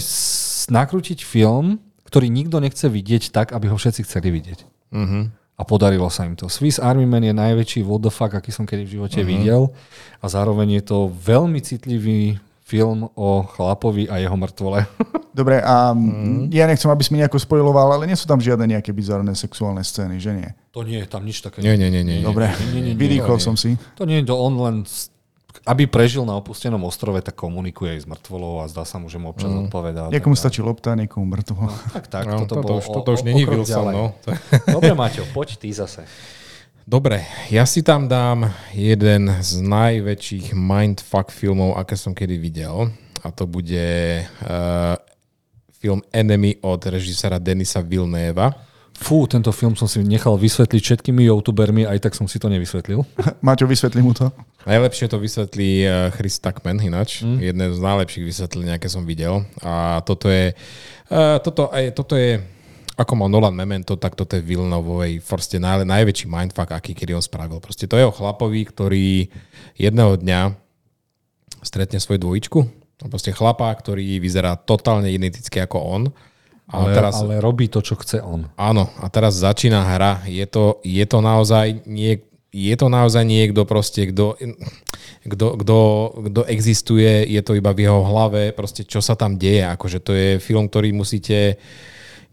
nakrútiť 0.69 1.25
film, 1.25 1.81
ktorý 2.05 2.29
nikto 2.29 2.61
nechce 2.61 2.85
vidieť 2.85 3.33
tak, 3.33 3.51
aby 3.57 3.69
ho 3.69 3.77
všetci 3.77 4.05
chceli 4.05 4.29
vidieť. 4.29 4.59
Mhm. 4.93 5.38
A 5.59 5.63
podarilo 5.63 6.07
sa 6.07 6.23
im 6.23 6.33
to. 6.33 6.47
Swiss 6.47 6.79
Army 6.79 7.03
Man 7.03 7.21
je 7.21 7.35
najväčší 7.35 7.83
what 7.83 7.99
the 7.99 8.09
fuck, 8.09 8.31
aký 8.31 8.47
som 8.47 8.63
kedy 8.63 8.81
v 8.81 8.93
živote 8.95 9.19
videl 9.21 9.67
a 10.15 10.25
zároveň 10.25 10.79
je 10.79 10.83
to 10.85 10.97
veľmi 11.11 11.59
citlivý 11.59 12.39
film 12.63 13.11
o 13.11 13.43
chlapovi 13.45 14.07
a 14.07 14.17
jeho 14.17 14.33
mŕtvole. 14.33 14.87
Dobre, 15.31 15.59
a 15.59 15.91
Mhm. 15.91 16.47
ja 16.49 16.63
nechcem, 16.63 16.87
aby 16.87 17.01
si 17.01 17.11
mi 17.11 17.19
nejako 17.19 17.37
spojiloval, 17.37 17.91
ale 17.91 18.05
nie 18.05 18.13
sú 18.13 18.23
tam 18.23 18.37
žiadne 18.37 18.69
nejaké 18.69 18.93
bizarné 18.93 19.33
sexuálne 19.33 19.81
scény, 19.81 20.15
že 20.15 20.31
nie? 20.31 20.49
To 20.71 20.81
nie 20.81 21.01
je 21.01 21.07
tam 21.07 21.25
nič 21.25 21.41
také. 21.41 21.59
Nie, 21.59 21.75
nie, 21.75 21.89
nie, 21.89 22.03
nie. 22.03 22.21
Dobre, 22.21 22.53
nie, 22.69 22.79
nie, 22.79 22.81
nie, 22.85 22.95
vydýchol 22.95 23.35
nie. 23.35 23.43
som 23.43 23.53
si. 23.53 23.73
To 23.95 24.05
nie 24.05 24.21
je 24.21 24.25
to 24.25 24.35
on 24.35 24.53
len, 24.55 24.75
s- 24.83 25.09
aby 25.63 25.83
prežil 25.85 26.23
na 26.23 26.35
opustenom 26.35 26.79
ostrove, 26.81 27.19
tak 27.19 27.33
komunikuje 27.33 27.95
aj 27.95 28.01
s 28.01 28.07
mŕtvolou 28.07 28.59
a 28.59 28.67
zdá 28.67 28.83
sa 28.83 28.95
mu, 28.95 29.07
že 29.07 29.17
mu 29.17 29.29
občas 29.29 29.49
odpovedá. 29.49 30.07
a 30.07 30.09
Niekomu 30.09 30.33
tak 30.33 30.41
stačí 30.41 30.59
lopta, 30.59 30.93
niekomu 30.93 31.25
mŕtvo. 31.25 31.67
Tak, 31.91 32.05
tak, 32.07 32.23
No, 32.25 32.43
toto, 32.43 32.55
toto, 32.55 32.63
bolo 32.63 32.77
už, 32.77 32.85
o- 32.85 32.93
toto 32.93 33.09
už 33.11 33.21
není 33.23 33.43
Wilson, 33.43 33.85
no. 33.89 34.05
Dobre, 34.65 34.93
Maťo, 34.93 35.23
poď 35.31 35.57
ty 35.57 35.69
zase. 35.69 36.03
Dobre, 36.83 37.21
ja 37.47 37.69
si 37.69 37.85
tam 37.85 38.09
dám 38.09 38.49
jeden 38.73 39.29
z 39.29 39.51
najväčších 39.61 40.57
mindfuck 40.57 41.29
filmov, 41.29 41.77
aké 41.77 41.93
som 41.93 42.17
kedy 42.17 42.33
videl. 42.35 42.89
A 43.21 43.29
to 43.29 43.45
bude 43.45 43.85
uh, 44.25 44.97
film 45.75 46.01
Enemy 46.09 46.57
od 46.59 46.81
režisera 46.81 47.37
Denisa 47.37 47.79
Vilnéva. 47.79 48.49
Fú, 48.99 49.23
tento 49.31 49.47
film 49.55 49.79
som 49.79 49.87
si 49.87 50.03
nechal 50.03 50.35
vysvetliť 50.35 50.81
všetkými 50.83 51.31
youtubermi, 51.31 51.87
aj 51.87 52.03
tak 52.03 52.13
som 52.19 52.27
si 52.27 52.35
to 52.35 52.51
nevysvetlil. 52.51 53.07
Maťo, 53.47 53.63
vysvetli 53.63 54.03
mu 54.03 54.11
to. 54.11 54.27
Najlepšie 54.67 55.07
to 55.07 55.17
vysvetlí 55.23 55.71
eh, 55.87 56.11
Chris 56.11 56.43
Tuckman 56.43 56.83
ináč. 56.83 57.23
Mm. 57.23 57.39
Jedné 57.39 57.65
z 57.71 57.79
najlepších 57.79 58.25
vysvetlení, 58.27 58.75
aké 58.75 58.91
som 58.91 59.07
videl. 59.07 59.47
A 59.63 60.03
toto 60.03 60.27
je, 60.27 60.51
uh, 61.15 61.39
toto, 61.39 61.71
aj, 61.71 61.95
toto 61.95 62.19
je 62.19 62.43
ako 62.99 63.15
mal 63.15 63.31
Nolan 63.31 63.55
Memento, 63.55 63.95
tak 63.95 64.19
toto 64.19 64.35
je 64.35 64.43
Villeneuveovej 64.43 65.23
proste 65.23 65.55
naj, 65.55 65.87
najväčší 65.87 66.27
mindfuck, 66.27 66.75
aký 66.75 66.91
kedy 66.91 67.15
on 67.15 67.23
spravil. 67.23 67.63
Proste 67.63 67.87
to 67.87 67.95
je 67.95 68.03
o 68.03 68.11
chlapovi, 68.11 68.67
ktorý 68.67 69.31
jedného 69.79 70.19
dňa 70.19 70.51
stretne 71.63 72.03
svoju 72.03 72.19
dvojičku. 72.19 72.59
Proste 73.07 73.31
chlapa, 73.31 73.71
ktorý 73.71 74.19
vyzerá 74.19 74.59
totálne 74.59 75.07
identicky 75.07 75.63
ako 75.63 75.79
on. 75.79 76.03
Ale, 76.69 76.93
teraz, 76.93 77.17
ale 77.17 77.41
robí 77.41 77.65
to, 77.65 77.81
čo 77.81 77.97
chce 77.97 78.21
on. 78.21 78.45
Áno, 78.53 78.93
a 79.01 79.09
teraz 79.09 79.41
začína 79.41 79.81
hra. 79.81 80.21
Je 80.29 80.45
to, 80.45 80.77
je 80.85 81.01
to 81.09 81.17
naozaj 81.17 81.81
nie, 81.89 82.21
je 82.49 82.75
to 82.77 82.87
naozaj 82.89 83.25
niekto 83.25 83.65
proste, 83.65 84.09
kto, 84.09 84.37
kto, 85.25 85.45
kto, 85.61 85.79
kto 86.29 86.41
existuje, 86.49 87.25
je 87.29 87.41
to 87.45 87.53
iba 87.57 87.73
v 87.73 87.85
jeho 87.85 88.01
hlave, 88.05 88.53
proste 88.53 88.85
čo 88.85 89.01
sa 89.01 89.13
tam 89.13 89.37
deje. 89.37 89.65
Akože 89.65 90.01
to 90.01 90.13
je 90.13 90.29
film, 90.41 90.69
ktorý 90.69 90.93
musíte 90.93 91.61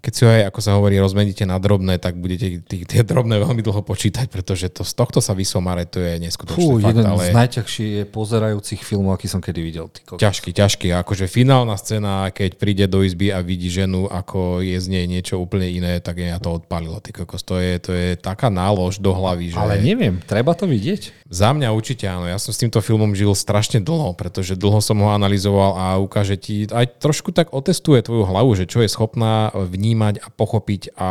keď 0.06 0.12
si 0.14 0.22
ho 0.22 0.30
aj, 0.30 0.54
ako 0.54 0.60
sa 0.62 0.78
hovorí, 0.78 1.02
rozmeníte 1.02 1.42
na 1.50 1.58
drobné, 1.58 1.98
tak 1.98 2.14
budete 2.14 2.62
tí, 2.62 2.86
tie 2.86 3.02
drobné 3.02 3.42
veľmi 3.42 3.58
dlho 3.58 3.82
počítať, 3.82 4.30
pretože 4.30 4.70
to, 4.70 4.86
z 4.86 4.94
tohto 4.94 5.18
sa 5.18 5.34
vysomare, 5.34 5.82
to 5.82 5.98
je 5.98 6.22
neskutočný 6.22 6.62
Fú, 6.62 6.78
fakt, 6.78 6.94
jeden 6.94 7.02
ale 7.10 7.26
z 7.26 7.34
najťažších 7.34 8.14
pozerajúcich 8.14 8.86
filmov, 8.86 9.18
aký 9.18 9.26
som 9.26 9.42
kedy 9.42 9.58
videl. 9.58 9.90
Ty 9.90 10.14
kokos. 10.14 10.22
ťažký, 10.22 10.54
ťažký. 10.54 10.94
Akože 11.02 11.26
finálna 11.26 11.74
scéna, 11.74 12.30
keď 12.30 12.54
príde 12.54 12.86
do 12.86 13.02
izby 13.02 13.34
a 13.34 13.42
vidí 13.42 13.66
ženu, 13.66 14.06
ako 14.06 14.62
je 14.62 14.78
z 14.78 14.86
nej 14.86 15.10
niečo 15.10 15.42
úplne 15.42 15.66
iné, 15.66 15.98
tak 15.98 16.22
je 16.22 16.30
na 16.30 16.38
to 16.38 16.54
odpalilo. 16.54 17.02
Ty 17.02 17.10
kokos, 17.10 17.42
to 17.42 17.58
je, 17.58 17.82
to 17.82 17.90
je 17.90 18.14
taká 18.14 18.46
nálož 18.46 19.02
do 19.02 19.10
hlavy, 19.10 19.50
že... 19.50 19.58
Ale 19.58 19.82
neviem, 19.82 20.22
treba 20.22 20.54
to 20.54 20.70
vidieť. 20.70 21.26
Za 21.26 21.50
mňa 21.50 21.74
určite 21.74 22.06
áno. 22.06 22.30
Ja 22.30 22.38
som 22.38 22.54
s 22.54 22.62
týmto 22.62 22.78
filmom 22.78 23.10
žil 23.18 23.34
strašne 23.34 23.82
dlho, 23.82 24.14
pretože 24.14 24.54
dlho 24.54 24.78
som 24.78 25.02
ho 25.02 25.10
analyzoval 25.10 25.74
a 25.74 25.84
ukáže 25.98 26.38
ti, 26.38 26.70
aj 26.70 27.02
trošku 27.02 27.34
tak 27.34 27.50
otestuje 27.50 28.06
tvoju 28.06 28.22
hlavu, 28.22 28.54
že 28.54 28.70
čo 28.70 28.78
je 28.78 28.86
schopná 28.86 29.50
vnímať 29.50 29.95
a 30.22 30.28
pochopiť 30.28 30.96
a 30.96 31.08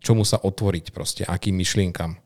čomu 0.00 0.24
sa 0.24 0.40
otvoriť 0.40 0.90
proste, 0.90 1.22
akým 1.22 1.54
myšlienkam. 1.56 2.16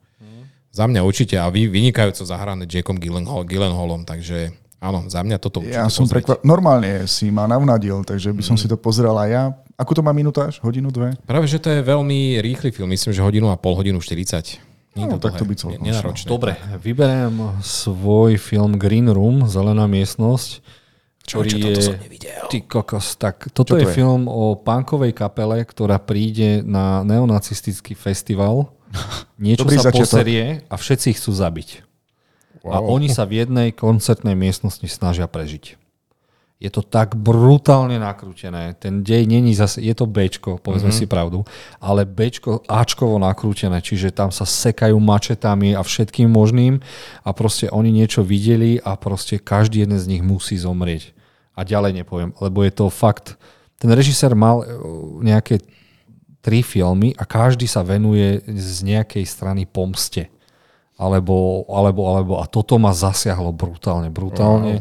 Za 0.76 0.84
mňa 0.84 1.00
určite 1.08 1.40
a 1.40 1.48
vy, 1.48 1.72
vynikajúco 1.72 2.20
zahrané 2.28 2.68
Jackom 2.68 3.00
Gyllenhaal, 3.00 3.48
Gyllenhaalom, 3.48 4.04
takže 4.04 4.52
áno, 4.76 5.08
za 5.08 5.24
mňa 5.24 5.40
toto 5.40 5.64
určite 5.64 5.72
Ja 5.72 5.88
som 5.88 6.04
prekvap... 6.04 6.44
Normálne 6.44 7.08
si 7.08 7.32
ma 7.32 7.48
navnadil, 7.48 8.04
takže 8.04 8.36
by 8.36 8.44
som 8.44 8.60
si 8.60 8.68
to 8.68 8.76
pozrel 8.76 9.16
aj 9.16 9.28
ja. 9.32 9.44
Akú 9.80 9.96
to 9.96 10.04
má 10.04 10.12
minutáž? 10.12 10.60
Hodinu, 10.60 10.92
dve? 10.92 11.16
Práve, 11.24 11.48
že 11.48 11.56
to 11.56 11.72
je 11.72 11.80
veľmi 11.80 12.44
rýchly 12.44 12.76
film. 12.76 12.92
Myslím, 12.92 13.16
že 13.16 13.24
hodinu 13.24 13.48
a 13.48 13.56
pol, 13.56 13.72
hodinu 13.72 14.00
40. 14.04 14.60
Nie 14.96 15.04
No, 15.08 15.20
tak 15.20 15.36
to 15.36 15.44
by 15.44 15.52
celkom. 15.52 15.84
Dobre, 16.24 16.56
vyberiem 16.80 17.60
svoj 17.60 18.40
film 18.40 18.80
Green 18.80 19.12
Room, 19.12 19.44
Zelená 19.44 19.84
miestnosť, 19.84 20.64
ktorý 21.26 21.48
čo, 21.48 21.56
je... 21.56 21.64
toto 21.64 21.80
som 21.82 21.96
nevidel. 21.98 22.42
Ty 22.46 22.58
kokos, 22.62 23.06
tak 23.16 23.50
toto 23.50 23.74
Čo 23.74 23.74
to 23.74 23.82
je, 23.82 23.86
je? 23.86 23.94
film 23.94 24.24
o 24.26 24.54
punkovej 24.54 25.10
kapele, 25.10 25.60
ktorá 25.60 25.98
príde 25.98 26.62
na 26.62 27.02
neonacistický 27.02 27.92
festival, 27.92 28.70
niečo 29.42 29.66
Dobrý 29.66 29.76
sa 29.76 29.90
začiatok. 29.90 30.06
poserie 30.06 30.44
a 30.64 30.74
všetci 30.74 31.06
ich 31.10 31.18
chcú 31.18 31.32
zabiť. 31.34 31.68
A 32.66 32.82
Wow. 32.82 32.98
oni 32.98 33.06
sa 33.06 33.22
v 33.22 33.46
jednej 33.46 33.70
koncertnej 33.70 34.34
miestnosti 34.34 34.82
snažia 34.86 35.30
prežiť. 35.30 35.78
Je 36.56 36.66
to 36.66 36.80
tak 36.80 37.14
brutálne 37.14 37.94
nakrútené. 37.94 38.74
Ten 38.74 39.04
dej 39.04 39.22
není 39.22 39.52
zase, 39.52 39.78
je 39.78 39.92
to 39.92 40.08
Bčko, 40.08 40.56
povedzme 40.58 40.88
Mhm. 40.88 40.98
mm-hmm. 40.98 41.04
si 41.04 41.06
pravdu, 41.06 41.38
ale 41.78 42.02
Bčko 42.02 42.64
Ačkovo 42.66 43.20
nakrútené, 43.20 43.78
čiže 43.78 44.10
tam 44.10 44.32
sa 44.32 44.42
sekajú 44.42 44.96
mačetami 44.98 45.76
a 45.76 45.84
všetkým 45.84 46.26
možným 46.26 46.80
a 47.22 47.30
proste 47.30 47.70
oni 47.70 47.92
niečo 47.92 48.24
videli 48.24 48.80
a 48.80 48.96
proste 48.96 49.38
každý 49.38 49.84
jeden 49.84 50.00
z 50.00 50.06
nich 50.16 50.22
musí 50.24 50.56
zomrieť. 50.56 51.12
A 51.56 51.64
ďalej 51.64 52.04
nepoviem, 52.04 52.30
lebo 52.38 52.60
je 52.62 52.72
to 52.72 52.92
fakt, 52.92 53.40
ten 53.80 53.88
režisér 53.92 54.36
mal 54.36 54.60
e, 54.60 54.66
nejaké 55.24 55.64
tri 56.44 56.62
filmy 56.62 57.16
a 57.16 57.26
každý 57.26 57.66
sa 57.66 57.82
venuje 57.82 58.44
z 58.46 58.86
nejakej 58.86 59.24
strany 59.26 59.66
pomste. 59.66 60.30
Alebo, 60.96 61.66
alebo, 61.68 62.08
alebo, 62.08 62.32
a 62.40 62.48
toto 62.48 62.80
ma 62.80 62.94
zasiahlo 62.94 63.52
brutálne, 63.52 64.08
brutálne. 64.08 64.80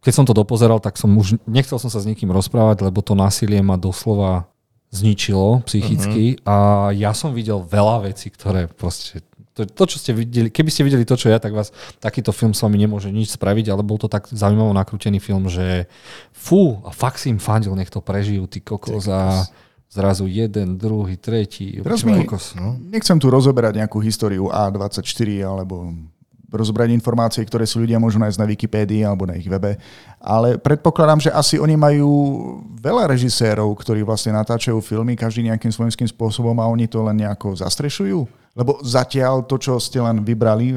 Keď 0.00 0.12
som 0.16 0.24
to 0.24 0.32
dopozeral, 0.32 0.80
tak 0.80 0.96
som 0.96 1.12
už, 1.12 1.36
nechcel 1.44 1.76
som 1.76 1.92
sa 1.92 2.00
s 2.00 2.08
nikým 2.08 2.32
rozprávať, 2.32 2.88
lebo 2.88 3.04
to 3.04 3.12
násilie 3.12 3.60
ma 3.60 3.76
doslova 3.76 4.48
zničilo 4.90 5.62
psychicky 5.68 6.42
a 6.42 6.90
ja 6.90 7.14
som 7.14 7.30
videl 7.30 7.62
veľa 7.62 8.10
vecí, 8.10 8.26
ktoré 8.32 8.66
proste 8.66 9.22
to, 9.54 9.66
to, 9.66 9.84
čo 9.90 9.96
ste 9.98 10.10
videli, 10.14 10.48
keby 10.48 10.70
ste 10.70 10.86
videli 10.86 11.02
to, 11.02 11.18
čo 11.18 11.26
ja, 11.26 11.42
tak 11.42 11.50
vás 11.50 11.74
takýto 11.98 12.30
film 12.30 12.54
s 12.54 12.62
vami 12.62 12.78
nemôže 12.78 13.10
nič 13.10 13.34
spraviť, 13.34 13.74
ale 13.74 13.82
bol 13.82 13.98
to 13.98 14.06
tak 14.06 14.30
zaujímavo 14.30 14.70
nakrútený 14.70 15.18
film, 15.18 15.50
že 15.50 15.90
fú, 16.30 16.78
a 16.86 16.94
fakt 16.94 17.18
si 17.18 17.34
im 17.34 17.42
fandil, 17.42 17.74
nech 17.74 17.90
to 17.90 17.98
prežijú, 17.98 18.46
ty 18.46 18.62
kokos 18.62 19.10
a 19.10 19.44
zrazu 19.90 20.30
jeden, 20.30 20.78
druhý, 20.78 21.18
tretí, 21.18 21.82
Teraz 21.82 22.06
mi, 22.06 22.22
kokos. 22.22 22.54
nechcem 22.78 23.18
tu 23.18 23.26
rozoberať 23.26 23.82
nejakú 23.82 23.98
históriu 23.98 24.46
A24 24.46 25.42
alebo 25.42 25.90
rozobrať 26.50 26.90
informácie, 26.90 27.46
ktoré 27.46 27.62
si 27.62 27.78
ľudia 27.78 28.02
môžu 28.02 28.18
nájsť 28.18 28.38
na 28.38 28.46
Wikipédii 28.46 29.02
alebo 29.06 29.26
na 29.26 29.38
ich 29.38 29.46
webe, 29.46 29.78
ale 30.18 30.58
predpokladám, 30.58 31.26
že 31.26 31.30
asi 31.30 31.58
oni 31.62 31.78
majú 31.78 32.10
veľa 32.78 33.06
režisérov, 33.10 33.70
ktorí 33.78 34.02
vlastne 34.02 34.34
natáčajú 34.34 34.82
filmy, 34.82 35.14
každý 35.14 35.46
nejakým 35.46 35.70
svojím 35.70 35.94
spôsobom 36.10 36.58
a 36.58 36.66
oni 36.66 36.90
to 36.90 37.06
len 37.06 37.22
nejako 37.22 37.54
zastrešujú. 37.54 38.39
Lebo 38.58 38.82
zatiaľ 38.82 39.46
to, 39.46 39.62
čo 39.62 39.78
ste 39.78 40.02
len 40.02 40.26
vybrali 40.26 40.74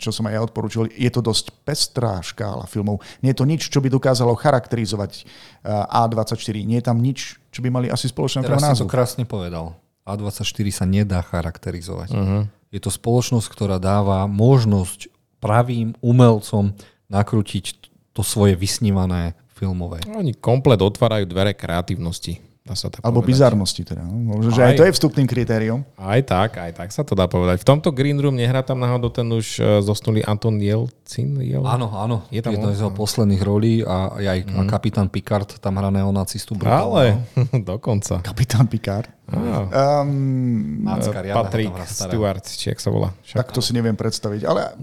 čo 0.00 0.08
som 0.14 0.24
aj 0.30 0.32
ja 0.32 0.40
odporučil, 0.40 0.88
je 0.88 1.10
to 1.12 1.20
dosť 1.20 1.52
pestrá 1.66 2.24
škála 2.24 2.64
filmov. 2.64 3.04
Nie 3.20 3.36
je 3.36 3.38
to 3.42 3.46
nič, 3.48 3.68
čo 3.68 3.84
by 3.84 3.92
dokázalo 3.92 4.32
charakterizovať 4.38 5.28
a, 5.66 6.08
A24. 6.08 6.56
Nie 6.64 6.80
je 6.80 6.86
tam 6.88 7.02
nič, 7.02 7.36
čo 7.52 7.60
by 7.60 7.68
mali 7.68 7.86
asi 7.92 8.08
spoločné 8.08 8.46
Teraz 8.46 8.64
si 8.64 8.68
názvu. 8.72 8.88
to 8.88 8.92
krásne 8.92 9.24
povedal. 9.28 9.76
A24 10.08 10.66
sa 10.72 10.84
nedá 10.88 11.20
charakterizovať. 11.22 12.10
Uh-huh. 12.16 12.42
Je 12.72 12.80
to 12.80 12.88
spoločnosť, 12.88 13.46
ktorá 13.52 13.76
dáva 13.76 14.24
možnosť 14.24 15.12
pravým 15.38 15.92
umelcom 16.00 16.72
nakrútiť 17.12 17.92
to 18.16 18.24
svoje 18.24 18.56
vysnívané 18.56 19.36
filmové. 19.52 20.00
Oni 20.16 20.32
komplet 20.32 20.80
otvárajú 20.80 21.28
dvere 21.28 21.52
kreatívnosti. 21.52 22.40
Dá 22.62 22.78
sa 22.78 22.86
tak 22.86 23.02
Alebo 23.02 23.18
povedať. 23.20 23.34
bizarnosti 23.34 23.82
teda. 23.82 24.06
no. 24.06 24.38
Že 24.38 24.60
aj 24.62 24.70
Aj. 24.70 24.78
to 24.78 24.84
je 24.86 24.92
vstupným 24.94 25.26
kritériom. 25.26 25.82
Aj 25.98 26.22
tak, 26.22 26.62
aj 26.62 26.70
tak 26.78 26.94
sa 26.94 27.02
to 27.02 27.18
dá 27.18 27.26
povedať. 27.26 27.58
V 27.58 27.66
tomto 27.66 27.90
Green 27.90 28.14
Room 28.14 28.38
nehrá 28.38 28.62
tam 28.62 28.78
náhodou 28.78 29.10
ten 29.10 29.26
už 29.26 29.58
e, 29.58 29.82
zosnulý 29.82 30.22
Anton 30.22 30.62
Jelcin? 30.62 31.42
Jel? 31.42 31.66
Áno, 31.66 31.90
áno. 31.90 32.22
Je 32.30 32.38
tam 32.38 32.54
Jedna 32.54 32.70
on? 32.70 32.74
z 32.78 32.86
jeho 32.86 32.94
posledných 32.94 33.42
rolí 33.42 33.82
a 33.82 34.14
aj 34.14 34.46
mm. 34.46 34.54
a 34.54 34.62
kapitán 34.70 35.10
Picard 35.10 35.58
tam 35.58 35.74
hrá 35.74 35.90
neonacistu 35.90 36.54
Ale, 36.62 37.26
dokonca. 37.66 38.22
Kapitán 38.22 38.70
Picard. 38.70 39.10
Á, 39.10 39.66
Um, 40.04 40.84
Macka 40.84 41.18
riadna 41.18 41.40
ho 41.40 41.44
Patrick. 41.48 41.72
Stewart, 41.88 42.44
či 42.46 42.68
jak 42.68 42.78
sa 42.78 42.92
volá. 42.92 43.10
Však. 43.24 43.36
tak 43.38 43.48
to 43.50 43.58
si 43.58 43.72
neviem 43.72 43.96
predstaviť, 43.96 44.44
ale... 44.44 44.76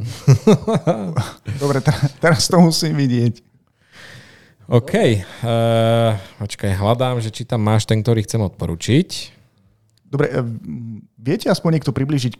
Dobre, 1.61 1.79
te- 1.79 2.11
teraz 2.19 2.47
to 2.47 2.59
musím 2.59 2.97
vidieť. 2.97 3.48
OK. 4.69 4.93
Uh, 5.41 6.13
počkaj, 6.37 6.77
hľadám, 6.77 7.17
že 7.17 7.33
či 7.33 7.41
tam 7.41 7.65
máš 7.65 7.89
ten, 7.89 8.05
ktorý 8.05 8.21
chcem 8.21 8.37
odporučiť. 8.37 9.39
Dobre, 10.05 10.29
eh, 10.29 10.41
viete 11.17 11.49
aspoň 11.49 11.77
niekto 11.77 11.93
približiť, 11.93 12.33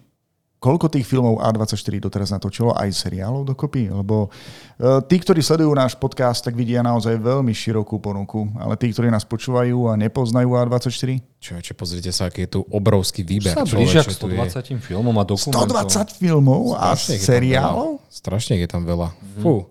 koľko 0.57 0.89
tých 0.89 1.05
filmov 1.05 1.37
A24 1.41 2.01
doteraz 2.01 2.29
natočilo, 2.29 2.73
aj 2.73 2.89
seriálov 2.93 3.45
dokopy? 3.49 3.89
Lebo 3.89 4.29
eh, 4.29 5.01
tí, 5.05 5.21
ktorí 5.21 5.41
sledujú 5.41 5.73
náš 5.73 5.93
podcast, 5.97 6.45
tak 6.45 6.53
vidia 6.53 6.81
naozaj 6.81 7.17
veľmi 7.17 7.49
širokú 7.49 7.97
ponuku, 7.97 8.45
ale 8.57 8.77
tí, 8.77 8.89
ktorí 8.93 9.09
nás 9.09 9.25
počúvajú 9.25 9.89
a 9.89 9.97
nepoznajú 9.97 10.53
A24, 10.53 11.09
Čo, 11.37 11.51
čo 11.61 11.73
pozrite 11.73 12.13
sa, 12.13 12.29
aký 12.29 12.45
je 12.45 12.57
tu 12.57 12.61
obrovský 12.69 13.25
výber. 13.25 13.53
Sa 13.53 13.65
blížia 13.65 14.05
k 14.05 14.17
človeče, 14.17 14.21
tu 14.21 14.27
je. 14.33 14.37
120 14.77 14.85
filmom 14.85 15.13
a 15.17 15.25
dokumentov. 15.25 15.65
120 15.65 16.21
filmov 16.21 16.61
a 16.77 16.93
Strašne 16.93 17.13
je 17.17 17.25
seriálov? 17.25 17.89
veľa. 18.01 18.13
Strašne 18.13 18.53
je 18.61 18.67
tam 18.69 18.81
veľa. 18.85 19.13
Fú. 19.41 19.65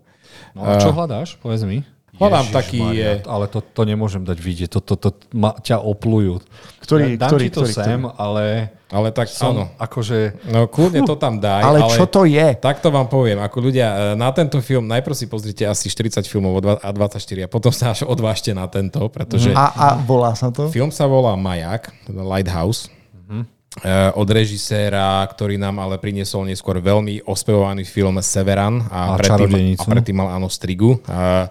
No 0.55 0.67
a 0.67 0.79
čo 0.79 0.95
hľadáš? 0.95 1.35
Povedz 1.39 1.67
mi. 1.67 1.98
Hľadám 2.21 2.47
taký 2.51 2.79
Ježišmaria, 2.79 3.09
je- 3.15 3.23
Ale 3.25 3.45
to, 3.47 3.59
to 3.61 3.83
nemôžem 3.83 4.21
dať 4.21 4.39
vidieť. 4.39 4.69
To, 4.71 4.81
to, 4.81 4.95
to 4.97 5.09
ma, 5.33 5.55
ťa 5.55 5.79
oplujú. 5.79 6.43
Ktorý- 6.79 7.15
ja, 7.15 7.21
dám 7.21 7.31
ktorý- 7.31 7.45
ti 7.45 7.51
to 7.51 7.63
ktorý- 7.63 7.75
sem, 7.75 8.01
ale 8.09 8.45
Ale 8.89 9.09
tak 9.11 9.29
som 9.29 9.53
áno. 9.53 9.65
akože... 9.77 10.49
No 10.49 10.65
kľudne 10.65 11.05
to 11.05 11.15
tam 11.15 11.37
daj. 11.37 11.61
Ale 11.61 11.85
čo 11.91 12.05
to 12.05 12.25
je? 12.25 12.57
Takto 12.57 12.89
vám 12.89 13.05
poviem, 13.07 13.37
ako 13.37 13.61
ľudia, 13.63 13.87
e, 13.87 13.97
na 14.15 14.29
tento 14.31 14.57
film 14.59 14.87
najprv 14.87 15.13
si 15.13 15.27
pozrite 15.27 15.61
asi 15.63 15.87
40 15.87 16.25
filmov 16.25 16.57
dva- 16.59 16.81
A24 16.83 17.45
a 17.45 17.49
potom 17.49 17.69
sa 17.69 17.93
až 17.93 18.03
odvážte 18.03 18.51
na 18.51 18.65
tento, 18.65 18.99
pretože 19.09 19.53
A, 19.53 19.69
a 19.69 19.89
volá 19.99 20.33
sa 20.33 20.49
to? 20.49 20.69
film 20.69 20.89
sa 20.89 21.05
volá 21.05 21.33
Majak, 21.35 21.93
teda 22.03 22.21
Lighthouse. 22.23 22.89
Od 24.15 24.29
režiséra, 24.29 25.23
ktorý 25.27 25.61
nám 25.61 25.79
ale 25.79 26.01
priniesol 26.01 26.47
neskôr 26.47 26.83
veľmi 26.83 27.23
ospevovaný 27.25 27.87
film 27.87 28.19
Severan 28.19 28.83
a, 28.91 29.15
A 29.15 29.19
predtým, 29.19 29.77
a 29.79 29.85
predtým 29.85 30.17
mal 30.17 30.35
áno 30.35 30.51
Strigu. 30.51 30.99
A 31.07 31.49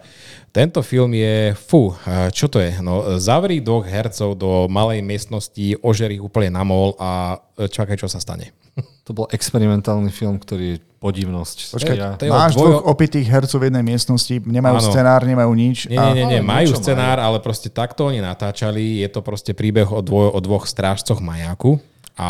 tento 0.51 0.81
film 0.81 1.13
je, 1.13 1.53
fú, 1.53 1.93
a 2.03 2.33
čo 2.33 2.49
to 2.49 2.57
je? 2.57 2.81
No, 2.81 3.21
zavri 3.21 3.61
dvoch 3.61 3.85
hercov 3.85 4.33
do 4.33 4.65
malej 4.65 5.05
miestnosti, 5.05 5.77
ožer 5.85 6.09
ich 6.09 6.23
úplne 6.23 6.49
na 6.49 6.65
mol 6.65 6.97
a 6.97 7.37
čakaj, 7.55 8.01
čo 8.01 8.09
sa 8.09 8.17
stane. 8.17 8.51
To 9.07 9.15
bol 9.15 9.31
experimentálny 9.31 10.11
film, 10.11 10.35
ktorý 10.35 10.75
je 10.75 10.77
podivnosť. 10.99 11.79
Počkaj, 11.79 11.95
ja, 11.95 12.19
to 12.19 12.27
je 12.27 12.31
Máš 12.33 12.59
dvojo- 12.59 12.83
dvoch 12.83 12.91
opitých 12.91 13.23
hercov 13.31 13.63
v 13.63 13.71
jednej 13.71 13.79
miestnosti, 13.79 14.35
nemajú 14.43 14.83
Áno. 14.83 14.87
scenár, 14.91 15.23
nemajú 15.23 15.51
nič. 15.55 15.87
Nie, 15.87 15.95
nie, 15.95 16.11
nie, 16.11 16.25
nie. 16.27 16.39
Ale 16.43 16.51
majú 16.51 16.75
scenár, 16.75 17.15
ale 17.23 17.39
proste 17.39 17.71
takto 17.71 18.11
oni 18.11 18.19
natáčali. 18.19 18.99
Je 18.99 19.07
to 19.07 19.23
proste 19.23 19.55
príbeh 19.55 19.87
o, 19.87 20.03
dvoj, 20.03 20.35
o 20.35 20.39
dvoch 20.43 20.67
strážcoch 20.67 21.23
majaku 21.23 21.79
a 22.17 22.27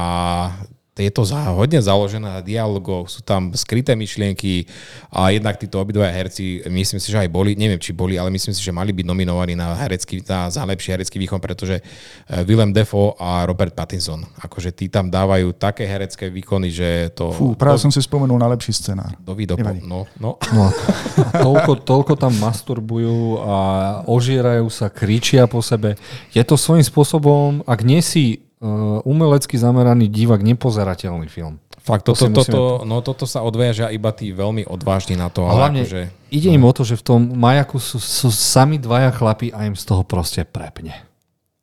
je 0.98 1.12
to 1.14 1.24
za, 1.26 1.54
hodne 1.54 1.78
založené 1.78 2.26
na 2.26 2.42
dialogoch, 2.42 3.06
sú 3.06 3.22
tam 3.22 3.54
skryté 3.54 3.94
myšlienky 3.94 4.66
a 5.14 5.30
jednak 5.30 5.62
títo 5.62 5.78
obidvaja 5.78 6.10
herci, 6.10 6.66
myslím 6.66 6.98
si, 6.98 7.14
že 7.14 7.22
aj 7.22 7.30
boli, 7.30 7.54
neviem, 7.54 7.78
či 7.78 7.94
boli, 7.94 8.18
ale 8.18 8.34
myslím 8.34 8.54
si, 8.54 8.66
že 8.66 8.74
mali 8.74 8.90
byť 8.90 9.06
nominovaní 9.06 9.54
na, 9.54 9.78
herecký, 9.78 10.26
na 10.26 10.50
za 10.50 10.66
lepší 10.66 10.98
herecký 10.98 11.22
výkon, 11.22 11.38
pretože 11.38 11.80
eh, 11.80 12.42
Willem 12.44 12.74
Dafoe 12.74 13.14
a 13.22 13.46
Robert 13.46 13.78
Pattinson, 13.78 14.26
akože 14.42 14.74
tí 14.74 14.90
tam 14.90 15.14
dávajú 15.14 15.54
také 15.54 15.86
herecké 15.86 16.34
výkony, 16.34 16.74
že 16.74 16.90
to... 17.14 17.30
Fú, 17.30 17.54
práve 17.54 17.78
som 17.78 17.94
si 17.94 18.02
spomenul 18.02 18.42
na 18.42 18.50
lepší 18.50 18.74
scenár. 18.74 19.14
do, 19.22 19.38
do, 19.38 19.56
nevadí. 19.56 19.86
no, 19.86 20.10
no. 20.18 20.42
No, 20.50 20.74
a 21.22 21.30
toľko, 21.46 21.86
toľko 21.86 22.14
tam 22.18 22.34
masturbujú 22.42 23.42
a 23.46 23.58
ožierajú 24.10 24.66
sa, 24.74 24.90
kričia 24.90 25.46
po 25.46 25.62
sebe. 25.62 25.94
Je 26.34 26.42
to 26.42 26.58
svojím 26.58 26.84
spôsobom, 26.84 27.62
ak 27.70 27.80
nie 27.86 28.02
si 28.02 28.47
umelecky 29.06 29.54
zameraný 29.54 30.10
divák, 30.10 30.42
nepozerateľný 30.42 31.30
film. 31.30 31.62
Fakt, 31.78 32.04
To 32.04 32.12
toto, 32.12 32.20
si 32.20 32.28
musíme- 32.28 32.52
toto, 32.52 32.84
no, 32.84 33.00
toto 33.00 33.24
sa 33.24 33.46
odvážia 33.46 33.88
iba 33.94 34.12
tí 34.12 34.36
veľmi 34.36 34.68
odvážni 34.68 35.16
na 35.16 35.32
to. 35.32 35.48
Ale 35.48 35.56
hlavne 35.72 35.82
akože, 35.88 36.02
ide 36.36 36.50
im 36.52 36.64
o 36.68 36.72
to, 36.76 36.84
že 36.84 37.00
v 37.00 37.04
tom 37.06 37.22
majaku 37.32 37.80
sú, 37.80 37.96
sú 37.96 38.28
sami 38.28 38.76
dvaja 38.76 39.14
chlapi 39.16 39.56
a 39.56 39.64
im 39.64 39.78
z 39.78 39.88
toho 39.88 40.04
proste 40.04 40.44
prepne. 40.44 40.92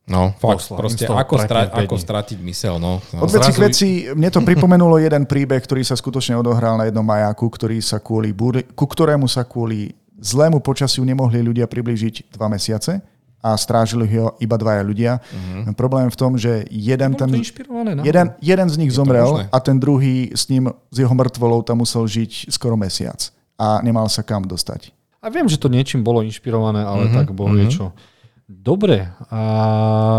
no, 0.09 0.33
fakt, 0.41 0.65
Poslal. 0.65 0.79
proste 0.81 1.05
ako, 1.05 1.35
stra, 1.45 1.61
ako 1.69 1.97
stratiť 2.01 2.39
mysel. 2.41 2.81
No. 2.81 3.05
Od 3.21 3.29
veci 3.29 3.51
k 3.53 3.59
veci, 3.61 3.89
mne 4.17 4.29
to 4.33 4.41
pripomenulo 4.41 4.97
jeden 4.97 5.29
príbeh, 5.29 5.61
ktorý 5.61 5.85
sa 5.85 5.97
skutočne 5.97 6.37
odohral 6.41 6.77
na 6.81 6.89
jednom 6.89 7.05
majáku, 7.05 7.45
ktorý 7.49 7.81
sa 7.85 8.01
kvôli 8.01 8.33
búry, 8.33 8.65
ku 8.73 8.89
ktorému 8.89 9.29
sa 9.29 9.45
kvôli 9.45 9.93
zlému 10.21 10.61
počasiu 10.65 11.05
nemohli 11.05 11.45
ľudia 11.45 11.69
priblížiť 11.69 12.33
dva 12.33 12.49
mesiace 12.49 13.01
a 13.45 13.61
strážili 13.61 14.09
ho 14.17 14.33
iba 14.41 14.57
dvaja 14.57 14.81
ľudia. 14.81 15.13
Uh-huh. 15.21 15.77
Problém 15.77 16.09
je 16.09 16.15
v 16.17 16.19
tom, 16.19 16.33
že 16.41 16.65
jeden, 16.73 17.13
ten, 17.13 17.29
na 17.29 18.01
jeden, 18.01 18.27
jeden 18.41 18.69
z 18.73 18.77
nich 18.81 18.89
to 18.89 19.05
zomrel 19.05 19.45
a 19.53 19.57
ten 19.61 19.77
druhý 19.77 20.33
s 20.33 20.49
ním, 20.49 20.73
s 20.89 20.97
jeho 20.97 21.13
mŕtvolou 21.13 21.61
tam 21.61 21.85
musel 21.85 22.09
žiť 22.09 22.49
skoro 22.49 22.81
mesiac 22.81 23.21
a 23.61 23.85
nemal 23.85 24.09
sa 24.09 24.25
kam 24.25 24.49
dostať. 24.49 24.97
A 25.21 25.29
viem, 25.29 25.45
že 25.45 25.61
to 25.61 25.69
niečím 25.69 26.01
bolo 26.01 26.25
inšpirované, 26.25 26.81
ale 26.85 27.09
mm-hmm, 27.09 27.17
tak 27.21 27.37
bolo 27.37 27.53
mm-hmm. 27.53 27.61
niečo. 27.69 27.93
Dobre, 28.45 29.09
a 29.33 29.41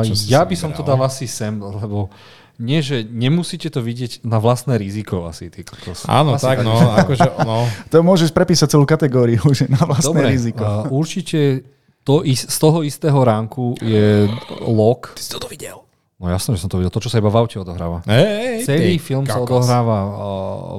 ja 0.01 0.41
si 0.41 0.49
by 0.49 0.55
som 0.57 0.73
to 0.73 0.81
dal 0.81 0.97
asi 1.01 1.29
sem, 1.29 1.53
lebo 1.61 2.09
nie, 2.55 2.79
že 2.79 3.03
nemusíte 3.03 3.67
to 3.67 3.83
vidieť 3.83 4.23
na 4.23 4.39
vlastné 4.39 4.79
riziko 4.79 5.27
asi. 5.27 5.51
Ty 5.51 5.67
kokos. 5.67 6.07
Áno, 6.07 6.39
asi 6.39 6.45
tak, 6.47 6.63
no, 6.63 6.73
akože, 7.03 7.29
no. 7.43 7.67
To 7.91 7.95
môžeš 8.01 8.31
prepísať 8.31 8.71
celú 8.71 8.87
kategóriu, 8.87 9.43
že 9.57 9.67
na 9.67 9.83
vlastné 9.83 10.09
Dobre, 10.09 10.31
riziko. 10.31 10.63
a 10.63 10.87
určite 10.87 11.67
to, 12.05 12.21
is- 12.21 12.45
z 12.45 12.57
toho 12.57 12.79
istého 12.81 13.17
ránku 13.17 13.75
je 13.81 14.29
log. 14.61 15.11
Ty 15.11 15.21
si 15.21 15.33
to 15.33 15.47
videl. 15.47 15.81
No 16.15 16.31
jasné, 16.31 16.55
že 16.55 16.63
som 16.63 16.71
to 16.71 16.79
videl. 16.79 16.87
To, 16.87 17.01
čo 17.01 17.11
sa 17.11 17.19
iba 17.19 17.27
v 17.27 17.35
aute 17.35 17.59
odohráva. 17.59 17.99
Ej, 18.07 18.63
Celý 18.63 18.95
ty 18.95 19.03
film 19.03 19.27
sa 19.27 19.35
kokos. 19.35 19.67
odohráva 19.67 19.97
uh, 19.99 20.13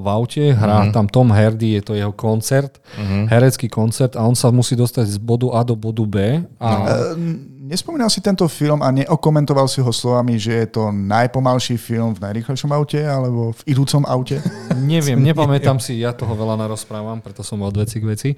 v 0.01 0.07
aute, 0.09 0.45
hrá 0.49 0.89
tam 0.89 1.05
Tom 1.05 1.29
Hardy, 1.29 1.77
je 1.77 1.83
to 1.83 1.93
jeho 1.93 2.09
koncert, 2.11 2.81
herecký 3.29 3.69
koncert 3.69 4.17
a 4.17 4.25
on 4.25 4.33
sa 4.33 4.49
musí 4.49 4.73
dostať 4.73 5.05
z 5.05 5.19
bodu 5.19 5.53
A 5.53 5.61
do 5.61 5.77
bodu 5.77 6.09
B. 6.09 6.17
A 6.57 6.69
Ehm, 7.13 7.53
Nespomínal 7.67 8.07
si 8.07 8.23
tento 8.23 8.47
film 8.47 8.79
a 8.79 8.95
neokomentoval 8.95 9.67
si 9.67 9.83
ho 9.83 9.91
slovami, 9.91 10.39
že 10.39 10.55
je 10.55 10.67
to 10.79 10.95
najpomalší 10.95 11.75
film 11.75 12.15
v 12.15 12.23
najrýchlejšom 12.23 12.71
aute 12.71 13.03
alebo 13.03 13.51
v 13.59 13.75
idúcom 13.75 14.07
aute? 14.07 14.39
Neviem, 14.87 15.19
nepamätám 15.19 15.83
si, 15.83 15.99
ja 15.99 16.15
toho 16.15 16.31
veľa 16.39 16.55
narozprávam, 16.63 17.19
preto 17.19 17.43
som 17.43 17.59
od 17.67 17.75
veci 17.75 17.99
k 17.99 18.07
veci. 18.07 18.31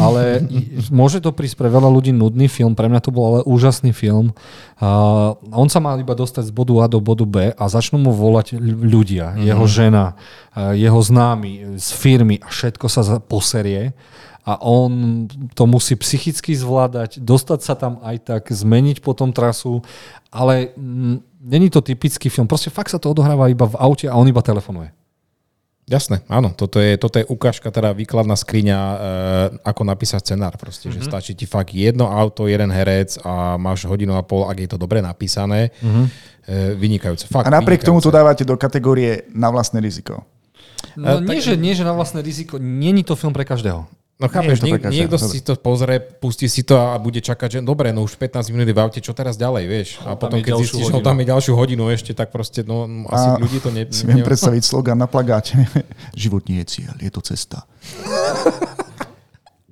Ale 0.00 0.48
môže 0.88 1.20
to 1.20 1.28
prísť 1.36 1.60
pre 1.60 1.68
veľa 1.68 1.92
ľudí 1.92 2.08
nudný 2.08 2.48
film, 2.48 2.72
pre 2.72 2.88
mňa 2.88 3.04
to 3.04 3.12
bol 3.12 3.36
ale 3.36 3.40
úžasný 3.44 3.92
film. 3.92 4.32
Uh, 4.80 5.36
on 5.52 5.68
sa 5.68 5.76
mal 5.76 6.00
iba 6.00 6.16
dostať 6.16 6.48
z 6.48 6.52
bodu 6.56 6.72
A 6.80 6.88
do 6.88 7.04
bodu 7.04 7.28
B 7.28 7.52
a 7.52 7.64
začnú 7.68 8.00
mu 8.00 8.16
volať 8.16 8.56
ľudia, 8.64 9.36
mm-hmm. 9.36 9.44
jeho 9.44 9.64
žena, 9.68 10.16
uh, 10.56 10.72
jeho 10.72 10.96
známy 10.96 11.76
z 11.76 11.88
firmy 11.92 12.40
a 12.40 12.48
všetko 12.48 12.88
sa 12.88 13.04
poserie 13.20 13.92
a 14.50 14.58
on 14.58 15.24
to 15.54 15.64
musí 15.64 15.94
psychicky 15.94 16.50
zvládať, 16.52 17.18
dostať 17.18 17.60
sa 17.60 17.74
tam 17.74 18.02
aj 18.02 18.16
tak, 18.20 18.42
zmeniť 18.46 18.98
potom 18.98 19.30
trasu, 19.30 19.78
ale 20.28 20.74
mm, 20.74 21.16
není 21.40 21.68
to 21.68 21.78
typický 21.78 22.26
film, 22.26 22.44
proste 22.44 22.68
fakt 22.68 22.90
sa 22.90 22.98
to 22.98 23.06
odohráva 23.08 23.46
iba 23.46 23.64
v 23.64 23.78
aute 23.78 24.06
a 24.06 24.14
on 24.14 24.26
iba 24.26 24.42
telefonuje. 24.42 24.90
Jasné, 25.86 26.22
áno, 26.26 26.50
toto 26.50 26.78
je, 26.78 26.94
toto 26.94 27.18
je 27.18 27.26
ukážka, 27.26 27.66
teda 27.66 27.90
výkladná 27.90 28.34
skriňa, 28.34 28.78
e, 28.78 28.96
ako 29.66 29.82
napísať 29.82 30.22
scenár 30.24 30.54
proste, 30.54 30.86
Mhm. 30.86 30.90
mm-hmm. 30.92 31.02
že 31.02 31.10
stačí 31.10 31.32
ti 31.34 31.46
fakt 31.46 31.70
jedno 31.70 32.06
auto, 32.06 32.46
jeden 32.46 32.70
herec 32.70 33.18
a 33.20 33.54
máš 33.56 33.84
hodinu 33.84 34.14
a 34.14 34.22
pol, 34.22 34.46
ak 34.46 34.54
je 34.56 34.68
to 34.68 34.78
dobre 34.78 34.98
napísané, 34.98 35.74
Mhm. 35.78 35.90
mm-hmm. 35.90 36.06
e, 36.46 36.54
vynikajúce. 36.74 37.26
Fakt, 37.26 37.46
A 37.46 37.50
napriek 37.52 37.82
tomu 37.82 37.98
to 37.98 38.06
vynikajúce. 38.06 38.18
dávate 38.38 38.42
do 38.44 38.54
kategórie 38.54 39.26
na 39.30 39.50
vlastné 39.50 39.78
riziko. 39.78 40.22
No, 40.94 41.18
E, 41.18 41.20
nie, 41.20 41.26
tak- 41.36 41.42
že, 41.42 41.52
nie, 41.56 41.74
že 41.74 41.82
na 41.82 41.92
vlastné 41.92 42.22
riziko. 42.22 42.56
Není 42.56 43.02
to 43.02 43.12
film 43.12 43.34
pre 43.34 43.42
každého. 43.42 43.82
No 44.20 44.28
chápeš, 44.28 44.60
to 44.60 44.68
niek- 44.68 44.76
pre 44.76 44.84
každého, 44.84 45.00
niekto 45.08 45.16
si 45.16 45.40
to 45.40 45.56
pozrie, 45.56 45.96
pustí 45.96 46.44
si 46.44 46.60
to 46.60 46.76
a 46.76 47.00
bude 47.00 47.24
čakať, 47.24 47.48
že 47.56 47.58
dobre, 47.64 47.88
no 47.88 48.04
už 48.04 48.20
15 48.20 48.52
minút 48.52 48.68
je 48.68 48.76
v 48.76 48.80
aute, 48.84 49.00
čo 49.00 49.16
teraz 49.16 49.40
ďalej, 49.40 49.64
vieš? 49.64 49.88
A 50.04 50.12
potom 50.12 50.44
keď 50.44 50.60
zistíš, 50.60 50.92
no 50.92 51.00
tam 51.00 51.16
je 51.24 51.32
ďalšiu 51.32 51.56
hodinu 51.56 51.88
ešte, 51.88 52.12
tak 52.12 52.28
proste, 52.28 52.60
no 52.60 52.84
asi 53.08 53.28
A 53.32 53.40
ľudí 53.40 53.64
to 53.64 53.72
ne... 53.72 53.88
Si 53.88 54.04
viem 54.04 54.20
predstaviť 54.20 54.60
slogan 54.76 55.00
na 55.00 55.08
plagáte. 55.08 55.56
Život 56.20 56.52
nie 56.52 56.60
je 56.60 56.66
cieľ, 56.68 56.94
je 57.00 57.08
to 57.08 57.24
cesta. 57.24 57.64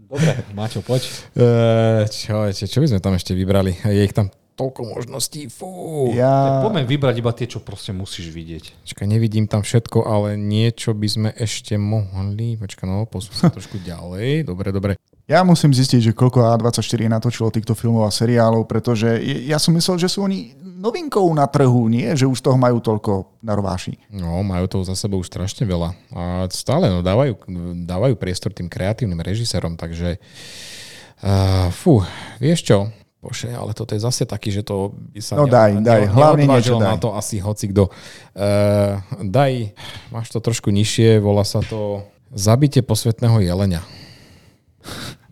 Dobre, 0.08 0.32
Maťo, 0.56 0.80
poď. 0.80 1.04
E, 1.38 2.08
čo, 2.08 2.48
čo, 2.48 2.64
čo 2.64 2.78
by 2.80 2.86
sme 2.88 3.00
tam 3.04 3.12
ešte 3.12 3.36
vybrali? 3.36 3.76
Je 3.84 4.00
ich 4.08 4.16
tam 4.16 4.32
toľko 4.58 4.80
možností, 4.90 5.46
fú. 5.46 6.10
Ja, 6.10 6.66
Poďme 6.66 6.82
vybrať 6.82 7.14
iba 7.22 7.30
tie, 7.30 7.46
čo 7.46 7.62
proste 7.62 7.94
musíš 7.94 8.34
vidieť. 8.34 8.82
Čakaj, 8.82 9.06
nevidím 9.06 9.46
tam 9.46 9.62
všetko, 9.62 10.02
ale 10.02 10.34
niečo 10.34 10.90
by 10.98 11.06
sme 11.06 11.30
ešte 11.38 11.78
mohli... 11.78 12.58
Počkaj, 12.58 12.86
no, 12.90 13.06
posun 13.06 13.38
sa 13.38 13.54
trošku 13.54 13.78
ďalej. 13.88 14.42
Dobre, 14.42 14.74
dobre. 14.74 14.92
ja 15.30 15.46
musím 15.46 15.70
zistiť, 15.70 16.10
že 16.10 16.16
koľko 16.18 16.42
A24 16.58 17.06
natočilo 17.06 17.54
týchto 17.54 17.78
filmov 17.78 18.10
a 18.10 18.12
seriálov, 18.12 18.66
pretože 18.66 19.22
ja 19.46 19.62
som 19.62 19.70
myslel, 19.78 20.02
že 20.02 20.10
sú 20.10 20.26
oni 20.26 20.58
novinkou 20.58 21.26
na 21.34 21.46
trhu, 21.46 21.86
nie? 21.86 22.10
Že 22.18 22.26
už 22.26 22.38
toho 22.42 22.58
majú 22.58 22.82
toľko 22.82 23.42
na 23.46 23.54
rováši. 23.54 23.94
No, 24.10 24.42
majú 24.42 24.66
toho 24.66 24.82
za 24.82 24.98
sebou 24.98 25.22
už 25.22 25.30
strašne 25.30 25.62
veľa. 25.66 25.94
A 26.10 26.22
stále, 26.50 26.90
no, 26.90 27.02
dávajú, 27.06 27.38
dávajú 27.86 28.14
priestor 28.18 28.50
tým 28.50 28.66
kreatívnym 28.66 29.22
režisérom, 29.22 29.78
takže... 29.78 30.18
Uh, 31.18 31.66
fú, 31.74 31.98
vieš 32.38 32.62
čo? 32.62 32.86
Bože, 33.18 33.50
ale 33.50 33.74
toto 33.74 33.98
je 33.98 34.00
zase 34.00 34.22
taký, 34.30 34.54
že 34.54 34.62
to 34.62 34.94
by 34.94 35.18
sa 35.18 35.34
No 35.34 35.50
daj, 35.50 35.82
daj, 35.82 36.06
hlavne 36.06 36.46
niečo 36.46 36.78
na 36.78 36.94
daj. 36.94 37.02
to 37.02 37.08
asi 37.18 37.42
hoci 37.42 37.74
kto. 37.74 37.90
Uh, 37.90 39.02
daj, 39.26 39.74
máš 40.14 40.30
to 40.30 40.38
trošku 40.38 40.70
nižšie, 40.70 41.18
volá 41.18 41.42
sa 41.42 41.58
to 41.66 42.06
Zabite 42.28 42.84
posvetného 42.84 43.40
jelenia. 43.40 43.80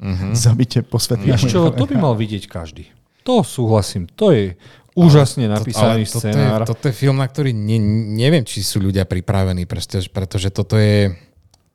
Hm. 0.01 0.33
Zabite 0.33 0.81
posvetného. 0.81 1.37
Vieš 1.37 1.53
čo, 1.53 1.69
to 1.73 1.85
by 1.85 1.97
mal 1.97 2.17
vidieť 2.17 2.49
každý. 2.49 2.89
To 3.29 3.45
súhlasím. 3.45 4.09
To 4.17 4.33
je 4.33 4.57
úžasne 4.97 5.45
napísaný 5.45 6.09
toto 6.09 6.25
scenár. 6.25 6.65
Je, 6.65 6.69
toto 6.73 6.85
je 6.89 6.95
film, 6.97 7.21
na 7.21 7.29
ktorý 7.29 7.53
ne, 7.53 7.77
neviem, 8.17 8.45
či 8.49 8.65
sú 8.65 8.81
ľudia 8.81 9.05
pripravení, 9.05 9.69
pretože, 9.69 10.09
pretože 10.09 10.49
toto 10.49 10.81
je... 10.81 11.13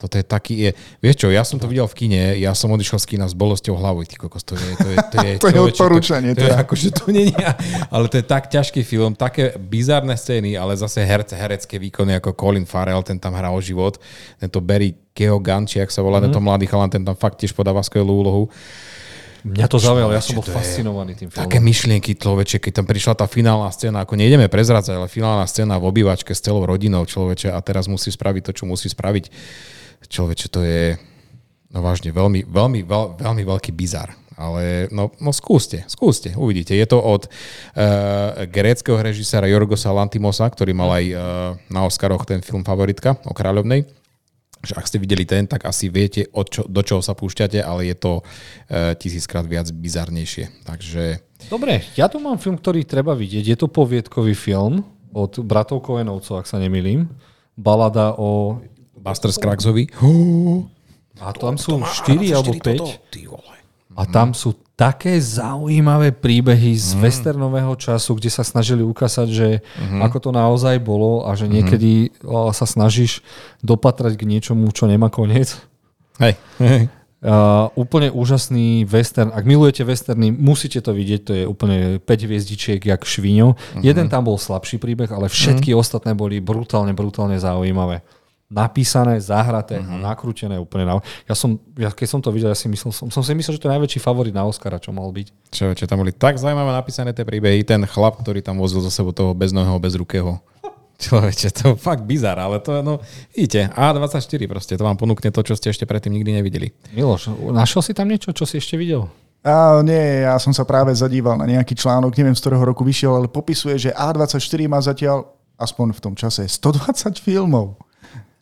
Toto 0.01 0.17
je 0.17 0.25
taký, 0.25 0.53
je, 0.57 0.69
vieš 0.97 1.21
čo, 1.21 1.27
ja 1.29 1.45
som 1.45 1.61
to 1.61 1.69
videl 1.69 1.85
v 1.85 1.93
kine, 1.93 2.41
ja 2.41 2.57
som 2.57 2.73
odišiel 2.73 2.97
z 2.97 3.05
kina 3.05 3.29
s 3.29 3.37
bolesťou 3.37 3.77
hlavy, 3.77 4.09
ty 4.09 4.17
kokos, 4.17 4.41
to 4.41 4.57
je, 4.57 4.69
to 4.81 4.87
je, 4.89 4.97
to 4.97 5.17
je, 5.21 5.31
To 5.45 5.47
je 5.53 5.59
odporúčanie, 5.61 6.33
To, 6.33 6.41
to 6.41 6.45
je 6.49 6.53
akože 6.57 6.89
to 6.89 7.05
nie 7.13 7.29
je, 7.29 7.49
ale 7.93 8.09
to 8.09 8.17
je 8.17 8.25
tak 8.25 8.49
ťažký 8.49 8.81
film, 8.81 9.13
také 9.13 9.53
bizarné 9.61 10.17
scény, 10.17 10.57
ale 10.57 10.73
zase 10.73 11.05
herce, 11.05 11.37
herecké 11.37 11.77
výkony 11.77 12.17
ako 12.17 12.33
Colin 12.33 12.65
Farrell, 12.65 13.05
ten 13.05 13.21
tam 13.21 13.37
hrá 13.37 13.53
o 13.53 13.61
život, 13.61 14.01
tento 14.41 14.57
Barry 14.57 14.97
Keoghan, 15.13 15.69
či 15.69 15.77
jak 15.77 15.93
sa 15.93 16.01
volá, 16.01 16.17
mm. 16.17 16.33
tento 16.33 16.41
mladý 16.41 16.65
chalan, 16.65 16.89
ten 16.89 17.05
tam 17.05 17.13
fakt 17.13 17.37
tiež 17.37 17.53
podáva 17.53 17.85
skvelú 17.85 18.25
úlohu. 18.25 18.49
Mňa 19.41 19.65
to 19.65 19.81
zaujalo, 19.81 20.13
ja 20.13 20.21
som 20.21 20.37
bol 20.37 20.45
fascinovaný 20.45 21.17
tým 21.17 21.33
filmom. 21.33 21.49
Také 21.49 21.57
myšlienky 21.57 22.13
človeče, 22.13 22.61
keď 22.61 22.71
tam 22.81 22.85
prišla 22.85 23.13
tá 23.17 23.25
finálna 23.25 23.73
scéna, 23.73 24.05
ako 24.05 24.13
nejdeme 24.13 24.45
prezradzať, 24.45 25.01
ale 25.01 25.09
finálna 25.09 25.49
scéna 25.49 25.81
v 25.81 25.89
obývačke 25.89 26.29
s 26.29 26.45
celou 26.45 26.61
rodinou 26.61 27.01
človeče 27.01 27.49
a 27.49 27.57
teraz 27.65 27.89
musí 27.89 28.13
spraviť 28.13 28.41
to, 28.45 28.51
čo 28.61 28.63
musí 28.69 28.85
spraviť. 28.85 29.33
Človeče, 30.07 30.47
to 30.51 30.61
je 30.65 30.97
no 31.71 31.79
vážne 31.79 32.11
veľmi, 32.11 32.47
veľmi, 32.47 32.83
veľ, 32.83 33.05
veľmi 33.19 33.43
veľký 33.47 33.71
bizar. 33.71 34.11
Ale 34.41 34.89
no, 34.89 35.13
no 35.21 35.29
skúste, 35.29 35.85
skúste, 35.85 36.33
uvidíte. 36.33 36.73
Je 36.73 36.87
to 36.89 36.97
od 36.97 37.29
uh, 37.29 38.41
gréckého 38.49 38.97
režiséra 38.97 39.45
Jorgosa 39.45 39.93
Lantimosa, 39.93 40.49
ktorý 40.49 40.73
mal 40.73 40.97
aj 40.97 41.05
uh, 41.13 41.17
na 41.69 41.85
Oscaroch 41.85 42.25
ten 42.25 42.41
film 42.41 42.65
Favoritka 42.65 43.21
o 43.29 43.37
kráľovnej. 43.37 43.85
Že 44.65 44.73
ak 44.77 44.85
ste 44.89 44.97
videli 44.97 45.29
ten, 45.29 45.45
tak 45.45 45.69
asi 45.69 45.93
viete, 45.93 46.25
od 46.33 46.49
čo, 46.49 46.61
do 46.65 46.81
čoho 46.81 47.05
sa 47.05 47.13
púšťate, 47.13 47.61
ale 47.61 47.93
je 47.93 47.95
to 48.01 48.13
uh, 48.21 48.97
tisíckrát 48.97 49.45
viac 49.45 49.69
bizarnejšie. 49.69 50.65
Takže... 50.65 51.21
Dobre, 51.45 51.85
ja 51.93 52.09
tu 52.09 52.17
mám 52.17 52.41
film, 52.41 52.57
ktorý 52.57 52.81
treba 52.81 53.13
vidieť. 53.13 53.45
Je 53.45 53.57
to 53.61 53.69
poviedkový 53.69 54.33
film 54.33 54.81
od 55.13 55.37
bratov 55.45 55.85
Koenovcov, 55.85 56.41
ak 56.41 56.49
sa 56.49 56.57
nemýlim. 56.57 57.05
Balada 57.53 58.17
o... 58.17 58.57
Buster 59.01 59.33
Scraggsovi. 59.33 59.89
A 61.21 61.33
tam 61.33 61.57
sú 61.57 61.81
4 61.81 62.37
alebo 62.37 62.53
5. 62.55 63.11
A 63.91 64.07
tam 64.07 64.31
sú 64.31 64.55
také 64.79 65.19
zaujímavé 65.21 66.09
príbehy 66.15 66.73
z 66.73 66.97
mm. 66.97 66.99
westernového 67.05 67.73
času, 67.77 68.17
kde 68.17 68.31
sa 68.33 68.41
snažili 68.41 68.81
ukázať, 68.81 69.27
že 69.29 69.61
mm. 69.61 70.01
ako 70.01 70.17
to 70.17 70.29
naozaj 70.33 70.79
bolo 70.81 71.27
a 71.27 71.37
že 71.37 71.45
niekedy 71.45 72.09
mm. 72.09 72.49
sa 72.55 72.65
snažíš 72.65 73.21
dopatrať 73.61 74.17
k 74.17 74.25
niečomu, 74.25 74.71
čo 74.73 74.89
nemá 74.89 75.11
koniec. 75.13 75.53
Hej, 76.17 76.33
hej. 76.57 76.89
Uh, 77.21 77.69
úplne 77.77 78.09
úžasný 78.09 78.89
western. 78.89 79.29
Ak 79.29 79.45
milujete 79.45 79.85
westerny, 79.85 80.33
musíte 80.33 80.81
to 80.81 80.89
vidieť. 80.89 81.21
To 81.29 81.31
je 81.37 81.43
úplne 81.45 81.77
5 82.01 82.09
hviezdičiek, 82.25 82.81
jak 82.81 83.05
švíňo. 83.05 83.53
Uh-huh. 83.53 83.81
Jeden 83.85 84.09
tam 84.09 84.25
bol 84.25 84.41
slabší 84.41 84.81
príbeh, 84.81 85.13
ale 85.13 85.29
všetky 85.29 85.69
uh-huh. 85.69 85.85
ostatné 85.85 86.17
boli 86.17 86.41
brutálne, 86.41 86.97
brutálne 86.97 87.37
zaujímavé. 87.37 88.01
Napísané, 88.51 89.15
zahraté 89.23 89.79
uh-huh. 89.79 90.03
a 90.03 90.11
nakrútené 90.11 90.59
úplne. 90.59 90.83
Na... 90.83 90.99
Ja 91.23 91.39
som, 91.39 91.55
ja, 91.79 91.87
keď 91.87 92.07
som 92.11 92.19
to 92.19 92.35
videl, 92.35 92.51
ja 92.51 92.57
si 92.59 92.67
myslel, 92.67 92.91
som, 92.91 93.07
som 93.07 93.23
si 93.23 93.31
myslel, 93.31 93.55
že 93.55 93.61
to 93.63 93.71
je 93.71 93.75
najväčší 93.79 94.03
favorit 94.03 94.35
na 94.35 94.43
Oscara, 94.43 94.75
čo 94.75 94.91
mohol 94.91 95.15
byť. 95.15 95.27
Čo, 95.55 95.65
čo 95.71 95.87
tam 95.87 96.03
boli 96.03 96.11
tak 96.11 96.35
zaujímavé 96.35 96.75
napísané 96.75 97.15
tie 97.15 97.23
príbehy. 97.23 97.63
Ten 97.63 97.87
chlap, 97.87 98.19
ktorý 98.19 98.43
tam 98.43 98.59
vozil 98.59 98.83
zo 98.83 98.91
sebou 98.91 99.15
toho 99.15 99.31
beznohého, 99.31 99.79
bezrukého 99.79 100.43
Človeče, 101.01 101.49
to 101.57 101.63
je 101.73 101.75
fakt 101.81 102.05
bizar, 102.05 102.37
ale 102.37 102.61
to, 102.61 102.85
no, 102.85 103.01
vidíte, 103.33 103.73
A24 103.73 104.45
proste, 104.45 104.77
to 104.77 104.85
vám 104.85 105.01
ponúkne 105.01 105.33
to, 105.33 105.41
čo 105.41 105.57
ste 105.57 105.73
ešte 105.73 105.89
predtým 105.89 106.13
nikdy 106.13 106.37
nevideli. 106.37 106.69
Miloš, 106.93 107.33
našiel 107.49 107.81
si 107.81 107.97
tam 107.97 108.05
niečo, 108.05 108.29
čo 108.29 108.45
si 108.45 108.61
ešte 108.61 108.77
videl? 108.77 109.09
A, 109.41 109.81
nie, 109.81 110.21
ja 110.21 110.37
som 110.37 110.53
sa 110.53 110.61
práve 110.61 110.93
zadíval 110.93 111.41
na 111.41 111.49
nejaký 111.49 111.73
článok, 111.73 112.13
neviem 112.13 112.37
z 112.37 112.45
ktorého 112.45 112.61
roku 112.61 112.85
vyšiel, 112.85 113.17
ale 113.17 113.25
popisuje, 113.25 113.81
že 113.81 113.97
A24 113.97 114.61
má 114.69 114.77
zatiaľ, 114.77 115.25
aspoň 115.57 115.97
v 115.97 116.01
tom 116.05 116.13
čase, 116.13 116.45
120 116.45 117.17
filmov. 117.17 117.81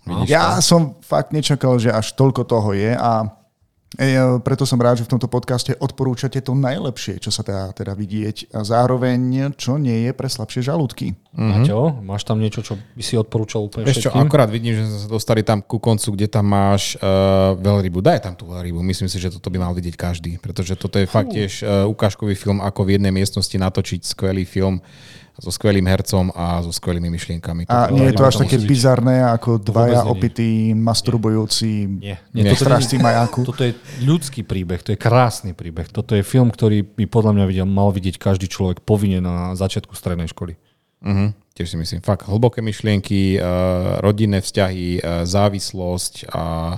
Vidíš 0.10 0.28
ja 0.34 0.58
to? 0.58 0.66
som 0.66 0.82
fakt 1.06 1.30
nečakal, 1.30 1.78
že 1.78 1.94
až 1.94 2.18
toľko 2.18 2.42
toho 2.50 2.74
je 2.74 2.98
a 2.98 3.40
E, 3.98 4.38
preto 4.46 4.70
som 4.70 4.78
rád, 4.78 5.02
že 5.02 5.10
v 5.10 5.18
tomto 5.18 5.26
podcaste 5.26 5.74
odporúčate 5.74 6.38
to 6.46 6.54
najlepšie, 6.54 7.18
čo 7.18 7.34
sa 7.34 7.42
dá 7.42 7.74
teda 7.74 7.98
vidieť 7.98 8.54
a 8.54 8.62
zároveň, 8.62 9.50
čo 9.58 9.82
nie 9.82 10.06
je 10.06 10.12
pre 10.14 10.30
slabšie 10.30 10.62
žalúdky. 10.62 11.18
Mm-hmm. 11.34 11.50
Maťo, 11.66 11.82
máš 12.06 12.22
tam 12.22 12.38
niečo, 12.38 12.62
čo 12.62 12.78
by 12.78 13.02
si 13.02 13.18
odporúčal 13.18 13.66
úplne 13.66 13.90
Ešte, 13.90 14.14
všetkým? 14.14 14.30
akorát 14.30 14.46
vidím, 14.54 14.78
že 14.78 14.86
sa 14.86 15.10
dostali 15.10 15.42
tam 15.42 15.66
ku 15.66 15.82
koncu, 15.82 16.14
kde 16.14 16.30
tam 16.30 16.46
máš 16.46 17.02
uh, 17.02 17.58
veľrybu. 17.58 17.98
Daj 17.98 18.30
tam 18.30 18.38
tú 18.38 18.46
veľrybu. 18.54 18.78
Myslím 18.86 19.10
si, 19.10 19.18
že 19.18 19.34
toto 19.34 19.50
by 19.50 19.58
mal 19.58 19.74
vidieť 19.74 19.98
každý, 19.98 20.38
pretože 20.38 20.78
toto 20.78 21.02
je 21.02 21.10
fakt 21.10 21.34
tiež 21.34 21.66
uh, 21.66 21.90
ukážkový 21.90 22.38
film, 22.38 22.62
ako 22.62 22.86
v 22.86 23.02
jednej 23.02 23.10
miestnosti 23.10 23.58
natočiť 23.58 24.06
skvelý 24.06 24.46
film 24.46 24.86
so 25.40 25.50
skvelým 25.50 25.88
hercom 25.88 26.30
a 26.36 26.60
so 26.60 26.72
skvelými 26.76 27.08
myšlienkami. 27.08 27.66
A 27.72 27.88
to 27.88 27.96
nie 27.96 28.12
je 28.12 28.20
to 28.20 28.28
až 28.28 28.36
také 28.44 28.60
bizarné, 28.60 29.24
ako 29.24 29.56
dvaja 29.56 30.04
opití, 30.04 30.76
masturbujúci 30.76 31.88
nie. 31.88 32.16
Nie, 32.36 32.52
toto 32.52 32.68
strážci 32.68 33.00
majáku? 33.00 33.48
Toto 33.48 33.64
je 33.64 33.72
ľudský 34.04 34.44
príbeh, 34.44 34.84
to 34.84 34.92
je 34.92 35.00
krásny 35.00 35.56
príbeh. 35.56 35.88
Toto 35.88 36.14
je 36.14 36.28
film, 36.28 36.52
ktorý 36.52 36.84
by 36.84 37.08
podľa 37.08 37.32
mňa 37.40 37.46
videl, 37.48 37.68
mal 37.68 37.90
vidieť 37.96 38.20
každý 38.20 38.52
človek 38.52 38.84
povinne 38.84 39.24
na 39.24 39.56
začiatku 39.56 39.96
strednej 39.96 40.28
školy. 40.28 40.60
Uh-huh. 41.00 41.32
Tiež 41.56 41.72
si 41.72 41.78
myslím, 41.80 42.04
fakt 42.04 42.28
hlboké 42.28 42.60
myšlienky, 42.60 43.40
uh, 43.40 44.04
rodinné 44.04 44.44
vzťahy, 44.44 45.00
uh, 45.00 45.24
závislosť 45.24 46.28
a 46.36 46.76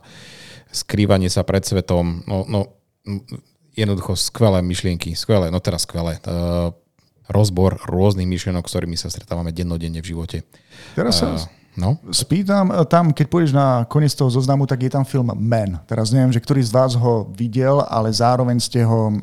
skrývanie 0.69 1.27
sa 1.33 1.41
pred 1.41 1.65
svetom. 1.65 2.21
No, 2.29 2.45
no 2.45 2.69
jednoducho 3.73 4.13
skvelé 4.13 4.61
myšlienky, 4.61 5.17
skvelé, 5.17 5.49
no 5.49 5.57
teraz 5.57 5.89
skvelé. 5.89 6.21
Uh, 6.21 6.69
rozbor 7.32 7.80
rôznych 7.88 8.28
myšlienok, 8.28 8.68
s 8.68 8.72
ktorými 8.76 8.99
sa 8.99 9.08
stretávame 9.08 9.56
dennodenne 9.56 10.03
v 10.03 10.12
živote. 10.12 10.44
Teraz 10.94 11.24
sa 11.24 11.40
no? 11.80 11.98
spýtam, 12.12 12.70
e, 12.70 12.84
tam, 12.86 13.16
keď 13.16 13.26
pôjdeš 13.32 13.53
na 13.56 13.88
koniec 13.88 14.12
toho 14.12 14.28
zoznamu, 14.28 14.68
tak 14.68 14.84
je 14.84 14.91
tam 14.91 15.08
film 15.08 15.32
Men. 15.40 15.80
Teraz 15.88 16.12
neviem, 16.12 16.36
že 16.36 16.44
ktorý 16.44 16.62
z 16.62 16.72
vás 16.76 16.91
ho 16.99 17.32
videl, 17.32 17.80
ale 17.88 18.12
zároveň 18.12 18.60
ste 18.60 18.84
ho 18.84 19.16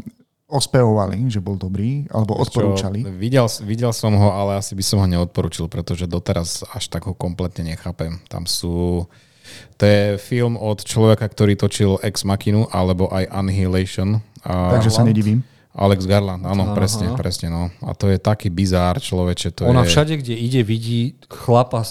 ospevovali, 0.49 1.29
že 1.29 1.45
bol 1.45 1.61
dobrý, 1.61 2.09
alebo 2.09 2.33
odporúčali? 2.41 3.05
Čo, 3.05 3.13
videl, 3.13 3.47
videl 3.69 3.93
som 3.93 4.17
ho, 4.17 4.33
ale 4.33 4.57
asi 4.57 4.73
by 4.73 4.81
som 4.81 4.99
ho 5.05 5.07
neodporúčil, 5.07 5.69
pretože 5.69 6.09
doteraz 6.09 6.65
až 6.73 6.89
tak 6.89 7.05
ho 7.05 7.13
kompletne 7.13 7.77
nechápem. 7.77 8.17
Tam 8.33 8.49
sú... 8.49 9.05
To 9.81 9.85
je 9.85 10.17
film 10.21 10.57
od 10.61 10.81
človeka, 10.85 11.25
ktorý 11.29 11.57
točil 11.57 12.01
Ex 12.01 12.25
Machinu, 12.25 12.69
alebo 12.73 13.13
aj 13.13 13.29
Annihilation. 13.29 14.25
Takže 14.45 14.89
sa 14.93 15.05
nedivím. 15.05 15.45
Alex 15.77 16.09
Garland, 16.09 16.43
áno, 16.43 16.73
áno 16.73 16.74
presne, 16.74 17.12
áno. 17.12 17.16
presne. 17.16 17.47
No. 17.53 17.69
A 17.85 17.93
to 17.93 18.09
je 18.09 18.19
taký 18.19 18.49
bizár 18.49 18.99
človeče. 18.99 19.55
To 19.61 19.69
Ona 19.69 19.85
je... 19.85 19.90
všade, 19.93 20.15
kde 20.19 20.35
ide, 20.35 20.61
vidí 20.65 21.15
chlapa 21.28 21.85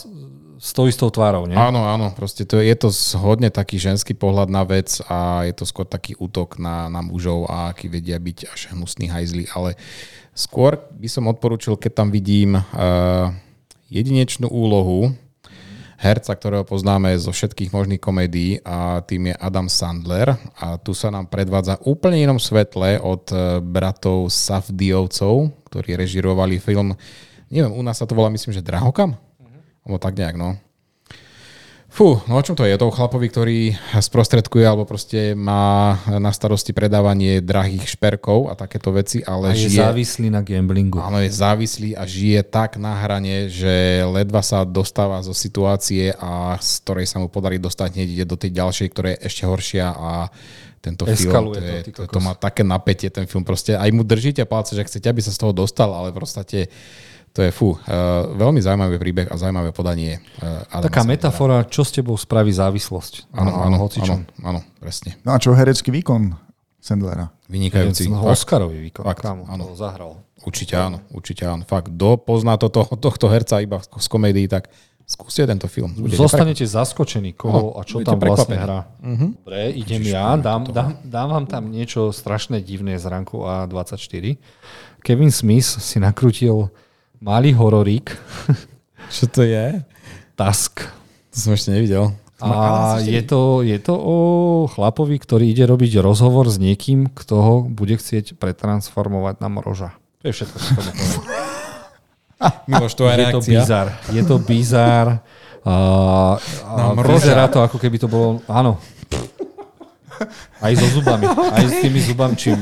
s 0.57 0.73
tou 0.73 0.89
istou 0.89 1.13
tvárou, 1.13 1.45
nie? 1.45 1.53
Áno, 1.53 1.85
áno, 1.85 2.09
proste 2.17 2.41
to 2.41 2.57
je, 2.57 2.73
je 2.73 2.77
to 2.77 2.89
hodne 3.21 3.53
taký 3.53 3.77
ženský 3.77 4.17
pohľad 4.17 4.49
na 4.49 4.65
vec 4.65 4.97
a 5.05 5.45
je 5.45 5.53
to 5.53 5.69
skôr 5.69 5.85
taký 5.85 6.17
útok 6.17 6.57
na, 6.57 6.89
na 6.89 7.05
mužov 7.05 7.45
a 7.45 7.71
aký 7.71 7.87
vedia 7.87 8.17
byť 8.17 8.37
až 8.49 8.59
hnusný 8.73 9.07
hajzli, 9.13 9.45
ale 9.53 9.77
skôr 10.33 10.81
by 10.97 11.05
som 11.05 11.29
odporučil, 11.29 11.77
keď 11.77 12.01
tam 12.03 12.09
vidím 12.09 12.57
uh, 12.57 13.29
jedinečnú 13.93 14.49
úlohu 14.49 15.13
herca, 15.97 16.37
ktorého 16.37 16.61
poznáme 16.61 17.09
zo 17.17 17.33
všetkých 17.33 17.73
možných 17.73 18.01
komédií 18.01 18.61
a 18.61 19.01
tým 19.01 19.33
je 19.33 19.35
Adam 19.41 19.65
Sandler 19.65 20.37
a 20.53 20.77
tu 20.77 20.93
sa 20.93 21.09
nám 21.09 21.25
predvádza 21.25 21.81
úplne 21.89 22.21
inom 22.21 22.37
svetle 22.37 23.01
od 23.01 23.25
e, 23.33 23.57
bratov 23.65 24.29
Safdiovcov, 24.29 25.49
ktorí 25.73 25.97
režirovali 25.97 26.61
film, 26.61 26.93
neviem, 27.49 27.73
u 27.73 27.81
nás 27.81 27.97
sa 27.97 28.05
to 28.05 28.13
volá 28.13 28.29
myslím, 28.29 28.53
že 28.53 28.61
Drahokam? 28.61 29.17
Alebo 29.81 29.97
tak 29.97 30.13
nejak, 30.13 30.37
no. 30.37 30.53
Fú, 31.97 32.21
no 32.29 32.37
o 32.37 32.45
čom 32.45 32.53
to 32.53 32.61
je? 32.61 32.77
Je 32.77 32.77
to 32.77 32.93
chlapovi, 32.93 33.25
ktorý 33.25 33.59
sprostredkuje 33.97 34.61
alebo 34.61 34.85
proste 34.85 35.33
má 35.33 35.97
na 36.05 36.29
starosti 36.29 36.69
predávanie 36.69 37.41
drahých 37.41 37.97
šperkov 37.97 38.53
a 38.53 38.53
takéto 38.53 38.93
veci, 38.93 39.25
ale 39.25 39.49
a 39.49 39.57
je 39.57 39.65
žije... 39.65 39.81
závislý 39.81 40.29
na 40.29 40.45
gamblingu. 40.45 41.01
Áno, 41.01 41.17
je 41.17 41.33
závislý 41.33 41.97
a 41.97 42.05
žije 42.05 42.45
tak 42.45 42.77
na 42.77 43.01
hrane, 43.01 43.49
že 43.49 44.05
ledva 44.13 44.45
sa 44.45 44.61
dostáva 44.61 45.25
zo 45.25 45.33
situácie 45.33 46.13
a 46.21 46.61
z 46.61 46.85
ktorej 46.85 47.09
sa 47.09 47.17
mu 47.17 47.33
podarí 47.33 47.57
dostať 47.57 47.89
hneď 47.97 48.07
ide 48.13 48.25
do 48.29 48.37
tej 48.37 48.53
ďalšej, 48.53 48.87
ktorá 48.93 49.07
je 49.17 49.19
ešte 49.25 49.43
horšia 49.49 49.89
a 49.89 50.29
tento 50.77 51.09
Eskaluje 51.09 51.57
film, 51.57 51.81
to, 51.81 51.89
je, 51.89 51.97
to, 51.97 52.01
to, 52.13 52.19
má 52.21 52.37
také 52.37 52.61
napätie, 52.61 53.09
ten 53.09 53.25
film 53.25 53.41
proste, 53.41 53.73
aj 53.73 53.89
mu 53.89 54.05
držíte 54.05 54.45
palce, 54.45 54.77
že 54.77 54.85
chcete, 54.85 55.09
aby 55.09 55.25
sa 55.25 55.33
z 55.33 55.41
toho 55.41 55.49
dostal, 55.49 55.89
ale 55.89 56.13
proste 56.13 56.69
to 57.37 57.45
je 57.45 57.53
fú, 57.53 57.77
uh, 57.77 58.33
veľmi 58.33 58.57
zaujímavý 58.57 58.97
príbeh 58.97 59.29
a 59.29 59.37
zaujímavé 59.37 59.69
podanie. 59.69 60.17
Uh, 60.41 60.65
Taká 60.89 61.05
metafora, 61.05 61.61
čo 61.69 61.85
s 61.85 61.93
tebou 61.93 62.17
spraví 62.17 62.49
závislosť. 62.49 63.29
Áno, 63.29 63.53
áno, 63.61 63.77
áno, 63.85 64.15
áno, 64.41 64.59
presne. 64.81 65.21
No 65.21 65.37
a 65.37 65.37
čo 65.37 65.53
herecký 65.53 65.93
výkon 65.93 66.33
Sandlera? 66.81 67.29
Vynikajúci. 67.45 68.09
Oscarový 68.09 68.81
výkon. 68.89 69.05
Fakt, 69.05 69.21
Kámo, 69.21 69.45
áno. 69.53 69.77
zahral. 69.77 70.25
Určite 70.41 70.81
áno, 70.81 71.05
určite 71.13 71.45
áno. 71.45 71.61
Fakt, 71.69 71.93
kto 71.93 72.17
pozná 72.17 72.57
toto, 72.57 72.89
tohto 72.97 73.29
herca 73.29 73.61
iba 73.61 73.85
z 73.85 74.07
komédií, 74.09 74.49
tak 74.49 74.73
skúste 75.05 75.45
tento 75.45 75.69
film. 75.69 75.93
Budete 75.93 76.17
Zostanete 76.17 76.65
prek... 76.65 76.73
zaskočení, 76.73 77.31
koho 77.37 77.77
no, 77.77 77.77
a 77.77 77.85
čo 77.85 78.01
tam 78.01 78.17
vlastne 78.17 78.57
hrá. 78.57 78.89
Uh-huh. 78.97 79.29
Dobre, 79.37 79.77
idem 79.77 80.01
Ježiš, 80.01 80.17
ja, 80.17 80.33
dám, 80.41 80.73
dám, 80.73 80.97
dám 81.05 81.27
vám 81.29 81.45
tam 81.45 81.69
niečo 81.69 82.09
strašné 82.09 82.65
divné 82.65 82.97
z 82.97 83.05
ranku 83.05 83.45
A24. 83.45 84.41
Kevin 85.05 85.29
Smith 85.29 85.69
si 85.77 86.01
nakrútil 86.01 86.73
malý 87.21 87.53
hororík. 87.53 88.13
Čo 89.13 89.25
to 89.31 89.41
je? 89.45 89.81
Task. 90.35 90.83
To 91.33 91.37
som 91.37 91.51
ešte 91.53 91.73
nevidel. 91.73 92.13
A 92.37 93.01
je 93.01 93.17
to, 93.25 93.65
je 93.65 93.81
to 93.81 93.97
o 93.97 94.17
chlapovi, 94.69 95.17
ktorý 95.17 95.49
ide 95.49 95.65
robiť 95.65 95.97
rozhovor 96.05 96.45
s 96.45 96.61
niekým, 96.61 97.09
kto 97.09 97.35
ho 97.41 97.55
bude 97.65 97.97
chcieť 97.97 98.37
pretransformovať 98.37 99.41
na 99.41 99.49
mroža. 99.49 99.97
To 100.21 100.29
je 100.29 100.33
všetko, 100.37 100.57
čo 100.61 100.71
tomu. 100.77 101.03
Miloš, 102.69 102.93
to 102.93 103.09
je, 103.09 103.13
je 103.17 103.25
to 103.33 103.41
bizar. 103.41 103.87
Je 104.13 104.21
to 104.21 104.35
bizar. 104.37 105.25
Vyzerá 106.93 107.49
to, 107.49 107.65
ako 107.65 107.81
keby 107.81 107.97
to 107.97 108.05
bolo... 108.05 108.45
Áno. 108.45 108.77
Aj 110.61 110.73
so 110.77 110.85
zubami. 110.93 111.25
Aj 111.25 111.65
s 111.65 111.81
tými 111.81 111.97
zubami, 112.01 112.37
či 112.37 112.53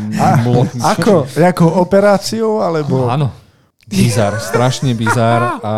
mlokmi. 0.48 0.80
Ako? 0.80 1.28
Nejakou 1.36 1.68
operáciou, 1.84 2.64
alebo... 2.64 3.12
Áno. 3.12 3.45
Bizar, 3.86 4.42
strašne 4.42 4.98
bizar 4.98 5.62
a 5.62 5.74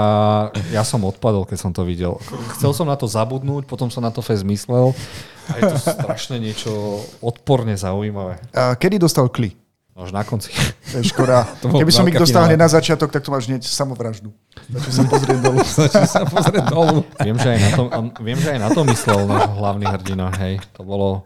ja 0.71 0.87
som 0.87 1.03
odpadol, 1.03 1.43
keď 1.43 1.57
som 1.59 1.71
to 1.75 1.83
videl. 1.83 2.15
Chcel 2.55 2.71
som 2.71 2.87
na 2.87 2.95
to 2.95 3.03
zabudnúť, 3.03 3.67
potom 3.67 3.91
som 3.91 3.99
na 3.99 4.15
to 4.15 4.23
fest 4.23 4.47
myslel 4.47 4.95
A 5.51 5.59
je 5.59 5.75
to 5.75 5.77
strašne 5.79 6.39
niečo 6.39 7.03
odporne 7.19 7.75
zaujímavé. 7.75 8.39
A 8.55 8.79
kedy 8.79 8.95
dostal 8.95 9.27
kli? 9.27 9.51
Až 9.97 10.13
na 10.13 10.21
konci. 10.21 10.53
To 10.93 11.01
je 11.01 11.09
škoda. 11.09 11.49
To 11.65 11.73
Keby 11.73 11.89
som 11.89 12.05
ich 12.05 12.13
dostal 12.13 12.45
hneď 12.45 12.59
na 12.61 12.69
začiatok, 12.69 13.09
tak 13.09 13.25
to 13.25 13.33
máš 13.33 13.49
hneď 13.49 13.65
samovraždu. 13.65 14.29
Stačí 14.69 14.91
sa 14.93 15.03
pozrieť 15.09 15.39
dolu. 15.41 15.59
Stačí 15.73 16.05
sa 16.05 16.21
pozrieť 16.23 16.65
dolu. 16.69 17.01
Viem, 17.25 17.37
že 17.41 17.49
aj 17.49 17.59
na 17.59 17.69
to, 17.73 17.83
viem, 18.21 18.39
že 18.39 18.49
aj 18.53 18.59
na 18.61 18.69
to 18.69 18.81
myslel 18.85 19.19
náš 19.25 19.49
hlavný 19.57 19.85
hrdina. 19.89 20.29
Hej, 20.37 20.61
to 20.77 20.85
bolo 20.85 21.25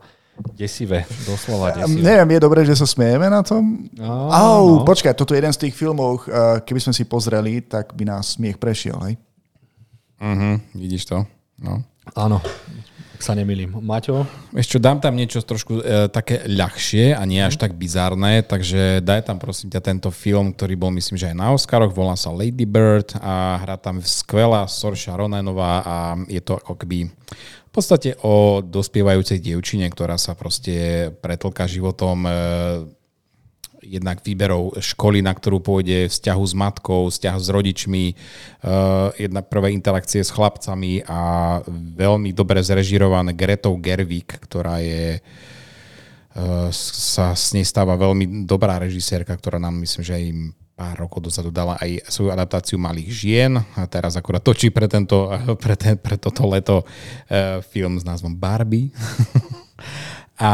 desivé, 0.58 1.06
doslova 1.24 1.74
desivé. 1.76 2.02
neviem, 2.02 2.30
je 2.36 2.40
dobré, 2.42 2.62
že 2.66 2.76
sa 2.76 2.88
smejeme 2.90 3.30
na 3.30 3.42
tom? 3.42 3.90
No, 3.96 4.30
Au, 4.30 4.82
no. 4.82 4.86
počkaj, 4.86 5.14
toto 5.14 5.34
je 5.34 5.40
jeden 5.40 5.54
z 5.54 5.68
tých 5.68 5.76
filmov, 5.78 6.26
uh, 6.26 6.60
keby 6.62 6.80
sme 6.80 6.94
si 6.94 7.04
pozreli, 7.06 7.62
tak 7.64 7.94
by 7.94 8.04
nás 8.08 8.36
smiech 8.36 8.58
prešiel, 8.58 8.98
hej? 9.08 9.16
Mhm, 10.22 10.78
vidíš 10.78 11.10
to? 11.10 11.26
No. 11.62 11.82
Áno, 12.18 12.42
ak 13.22 13.22
sa 13.22 13.38
nemýlim. 13.38 13.70
Maťo? 13.78 14.26
Ešte 14.58 14.82
dám 14.82 14.98
tam 14.98 15.14
niečo 15.14 15.46
trošku 15.46 15.78
e, 15.78 16.10
také 16.10 16.42
ľahšie 16.50 17.14
a 17.14 17.22
nie 17.30 17.38
až 17.38 17.62
tak 17.62 17.78
bizarné, 17.78 18.42
takže 18.42 18.98
daj 19.06 19.30
tam 19.30 19.38
prosím 19.38 19.70
ťa 19.70 19.78
tento 19.78 20.10
film, 20.10 20.50
ktorý 20.50 20.74
bol 20.74 20.90
myslím, 20.98 21.22
že 21.22 21.30
aj 21.30 21.38
na 21.38 21.54
Oscaroch, 21.54 21.94
volá 21.94 22.18
sa 22.18 22.34
Lady 22.34 22.66
Bird 22.66 23.14
a 23.22 23.62
hrá 23.62 23.78
tam 23.78 24.02
skvelá 24.02 24.66
Sorša 24.66 25.14
Ronanová 25.14 25.86
a 25.86 25.96
je 26.26 26.42
to 26.42 26.58
ako 26.58 26.74
keby 26.74 27.14
v 27.72 27.80
podstate 27.80 28.20
o 28.28 28.60
dospievajúcej 28.60 29.40
dievčine, 29.40 29.88
ktorá 29.88 30.20
sa 30.20 30.36
proste 30.36 31.08
pretlka 31.24 31.64
životom 31.72 32.28
e, 32.28 32.32
jednak 33.82 34.22
výberov 34.22 34.76
školy, 34.78 35.24
na 35.24 35.34
ktorú 35.34 35.64
pôjde, 35.64 36.12
vzťahu 36.12 36.44
s 36.46 36.54
matkou, 36.54 37.02
vzťah 37.10 37.36
s 37.42 37.48
rodičmi, 37.50 38.06
uh, 38.14 39.10
jedna 39.18 39.42
prvé 39.42 39.74
interakcie 39.74 40.22
s 40.22 40.30
chlapcami 40.30 41.02
a 41.10 41.20
veľmi 41.98 42.30
dobre 42.32 42.62
zrežirované 42.62 43.34
Gretou 43.34 43.82
Gerwig, 43.82 44.30
ktorá 44.30 44.80
je 44.86 45.18
uh, 45.18 46.70
sa 46.70 47.34
s 47.34 47.58
nej 47.58 47.66
stáva 47.66 47.98
veľmi 47.98 48.46
dobrá 48.46 48.78
režisérka, 48.78 49.34
ktorá 49.34 49.58
nám 49.58 49.82
myslím, 49.82 50.04
že 50.06 50.14
aj 50.14 50.26
pár 50.82 51.06
rokov 51.06 51.30
dozadu 51.30 51.54
dala 51.54 51.78
aj 51.78 52.10
svoju 52.10 52.34
adaptáciu 52.34 52.82
Malých 52.82 53.10
žien 53.14 53.54
a 53.78 53.86
teraz 53.86 54.18
akurát 54.18 54.42
točí 54.42 54.74
pre, 54.74 54.90
tento, 54.90 55.30
pre, 55.64 55.78
ten, 55.78 55.94
pre 56.02 56.18
toto 56.18 56.50
leto 56.50 56.82
uh, 56.82 57.62
film 57.62 58.02
s 58.02 58.04
názvom 58.04 58.34
Barbie. 58.34 58.90
a 60.42 60.50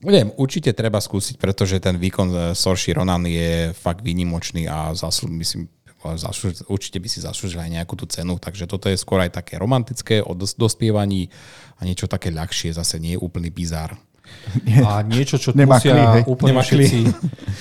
Neviem, 0.00 0.32
určite 0.40 0.72
treba 0.72 0.96
skúsiť, 0.96 1.36
pretože 1.36 1.76
ten 1.76 2.00
výkon 2.00 2.28
eh, 2.32 2.40
Sorshi 2.56 2.96
Ronan 2.96 3.20
je 3.28 3.76
fakt 3.76 4.00
výnimočný 4.00 4.64
a 4.64 4.96
zaslu, 4.96 5.28
myslím, 5.28 5.68
zaslúž, 6.16 6.64
určite 6.72 6.96
by 6.96 7.08
si 7.12 7.20
zaslúžil 7.20 7.60
aj 7.60 7.68
nejakú 7.68 8.00
tú 8.00 8.08
cenu, 8.08 8.40
takže 8.40 8.64
toto 8.64 8.88
je 8.88 8.96
skôr 8.96 9.20
aj 9.20 9.36
také 9.36 9.60
romantické 9.60 10.24
o 10.24 10.32
dos- 10.32 10.56
dospievaní 10.56 11.28
a 11.76 11.84
niečo 11.84 12.08
také 12.08 12.32
ľahšie, 12.32 12.72
zase 12.72 12.96
nie 12.96 13.12
je 13.12 13.20
úplný 13.20 13.52
bizár. 13.52 13.92
A 14.82 15.02
niečo, 15.06 15.38
čo 15.38 15.54
Nemá 15.54 15.78
musia 15.78 15.94
kli, 15.94 16.02
hej. 16.02 16.22
úplne, 16.26 16.50
Nemá 16.50 16.62
všetci, 16.66 16.98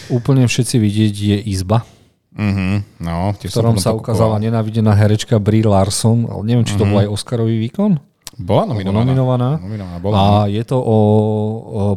úplne 0.10 0.44
všetci 0.50 0.76
vidieť, 0.82 1.16
je 1.16 1.38
izba, 1.54 1.86
Mhm, 2.30 3.02
no, 3.04 3.34
v 3.36 3.52
ktorom 3.52 3.82
sa 3.82 3.92
ukázala 3.92 4.38
nenávidená 4.40 4.94
herečka 4.96 5.42
Brie 5.42 5.66
Larson, 5.66 6.30
ale 6.30 6.42
neviem, 6.46 6.64
či 6.64 6.78
to 6.78 6.86
bol 6.88 7.02
aj 7.02 7.10
Oscarový 7.10 7.58
výkon. 7.68 8.00
Bola 8.40 8.64
nominovaná. 8.72 9.04
nominovaná. 9.04 9.50
nominovaná 9.60 9.98
bola. 10.00 10.16
A 10.16 10.24
je 10.48 10.64
to 10.64 10.80
o, 10.80 10.88
o 10.88 11.00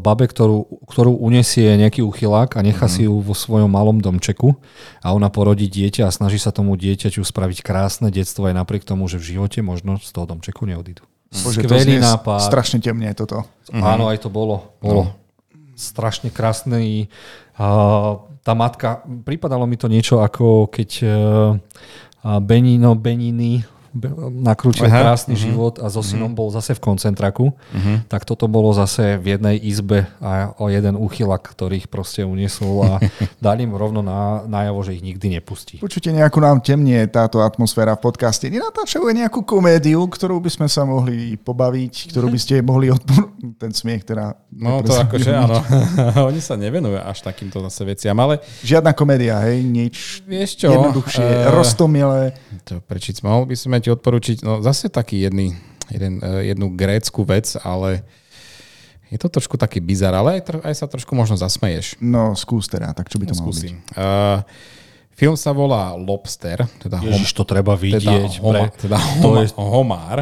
babe, 0.02 0.26
ktorú, 0.26 0.82
ktorú 0.90 1.14
unesie 1.14 1.78
nejaký 1.78 2.02
uchylák 2.02 2.58
a 2.58 2.66
nechá 2.66 2.90
si 2.90 3.06
ju 3.06 3.22
vo 3.22 3.30
svojom 3.30 3.70
malom 3.70 4.02
domčeku 4.02 4.58
a 5.06 5.14
ona 5.14 5.30
porodí 5.30 5.70
dieťa 5.70 6.08
a 6.08 6.10
snaží 6.10 6.42
sa 6.42 6.50
tomu 6.50 6.74
dieťaťu 6.74 7.22
spraviť 7.22 7.62
krásne 7.62 8.10
detstvo 8.10 8.50
aj 8.50 8.58
napriek 8.58 8.82
tomu, 8.82 9.06
že 9.06 9.22
v 9.22 9.38
živote 9.38 9.62
možno 9.62 10.02
z 10.02 10.10
toho 10.10 10.26
domčeku 10.26 10.66
neodídu. 10.66 11.06
Bože, 11.32 11.64
to 11.64 11.72
Skvelý 11.72 11.96
znie 11.96 12.04
nápad. 12.04 12.44
Strašne 12.44 12.78
temne 12.84 13.08
je 13.08 13.16
toto. 13.24 13.48
Áno, 13.72 14.12
aj 14.12 14.20
to 14.20 14.28
bolo. 14.28 14.76
bolo. 14.84 15.16
Strašne 15.72 16.28
krásny. 16.28 17.08
A 17.56 17.66
tá 18.44 18.52
matka, 18.52 19.00
pripadalo 19.24 19.64
mi 19.64 19.80
to 19.80 19.88
niečo 19.88 20.20
ako 20.20 20.68
keď 20.68 20.90
uh, 21.02 21.10
Benino 22.44 22.92
Beniny 22.92 23.62
be- 23.62 23.81
nakrútil 24.32 24.84
Aha, 24.84 25.04
krásny 25.04 25.36
život 25.36 25.76
a 25.76 25.86
so 25.86 26.00
synom 26.00 26.32
bol 26.32 26.48
zase 26.48 26.72
v 26.72 26.80
koncentraku, 26.82 27.52
Mhm. 27.70 28.08
tak 28.08 28.24
toto 28.24 28.46
bolo 28.46 28.72
zase 28.72 29.16
v 29.16 29.36
jednej 29.36 29.56
izbe 29.58 30.08
a 30.18 30.56
o 30.56 30.66
jeden 30.66 30.94
úchylak, 30.94 31.44
ktorý 31.46 31.76
ich 31.76 31.88
proste 31.88 32.22
uniesol 32.22 32.82
a 32.82 32.92
dali 33.38 33.62
im 33.62 33.72
rovno 33.72 34.00
na, 34.00 34.42
najavo, 34.44 34.80
že 34.80 34.96
ich 34.96 35.04
nikdy 35.04 35.36
nepustí. 35.36 35.76
Počujte, 35.76 36.08
nejakú 36.08 36.38
nám 36.38 36.58
temne 36.58 37.04
táto 37.06 37.38
atmosféra 37.38 37.92
v 37.94 38.02
podcaste. 38.02 38.48
Nenatáčajú 38.48 39.04
aj 39.04 39.16
nejakú 39.18 39.40
komédiu, 39.42 40.00
ktorú 40.02 40.38
by 40.38 40.50
sme 40.50 40.66
sa 40.66 40.82
mohli 40.82 41.36
pobaviť, 41.36 42.10
ktorú 42.10 42.28
by 42.28 42.38
ste 42.38 42.60
mohli 42.60 42.88
odpor... 42.88 43.28
Ten 43.58 43.70
smiech 43.70 44.02
teda... 44.02 44.38
No 44.48 44.80
to 44.80 44.94
akože 44.94 45.28
áno, 45.28 45.58
oni 46.30 46.38
sa 46.38 46.54
nevenujú 46.54 46.94
až 46.96 47.20
takýmto 47.20 47.58
zase 47.66 47.82
veciam, 47.84 48.14
ale 48.16 48.38
Žiadna 48.62 48.94
komédia, 48.94 49.42
hej, 49.42 49.60
nič 49.60 50.22
vieš 50.22 50.56
čo? 50.56 50.70
jednoduchšie, 50.70 51.20
eh, 51.20 51.50
roztomilé. 51.50 52.38
To 52.64 52.78
prečiť, 52.78 53.20
mohol 53.20 53.44
by 53.44 53.56
sme 53.58 53.81
ti 53.82 53.90
odporučiť, 53.90 54.46
no 54.46 54.62
zase 54.62 54.88
taký 54.88 55.26
jedný, 55.26 55.58
jeden, 55.90 56.22
eh, 56.22 56.54
jednu 56.54 56.72
grécku 56.72 57.26
vec, 57.26 57.58
ale 57.60 58.06
je 59.12 59.20
to 59.20 59.28
trošku 59.28 59.60
taký 59.60 59.84
bizar, 59.84 60.16
ale 60.16 60.40
aj, 60.40 60.64
aj 60.64 60.74
sa 60.78 60.86
trošku 60.88 61.12
možno 61.12 61.36
zasmeješ. 61.36 62.00
No, 62.00 62.32
skús 62.32 62.64
teda, 62.64 62.96
tak 62.96 63.12
čo 63.12 63.20
by 63.20 63.28
to 63.28 63.36
malo 63.36 63.52
byť? 63.52 63.60
Skúsim. 63.60 63.76
Uh, 63.92 64.40
film 65.12 65.36
sa 65.36 65.52
volá 65.52 65.92
Lobster, 65.94 66.64
teda, 66.80 66.98
hom, 66.98 67.08
Ježiš, 67.12 67.30
to 67.32 67.44
treba 67.44 67.76
teda, 67.76 67.84
vidieť. 68.00 68.32
homa, 68.40 68.68
pre- 68.68 68.80
teda 68.80 68.96
to 69.20 69.28
homa, 69.28 69.40
je 69.40 69.46
homár. 69.54 70.18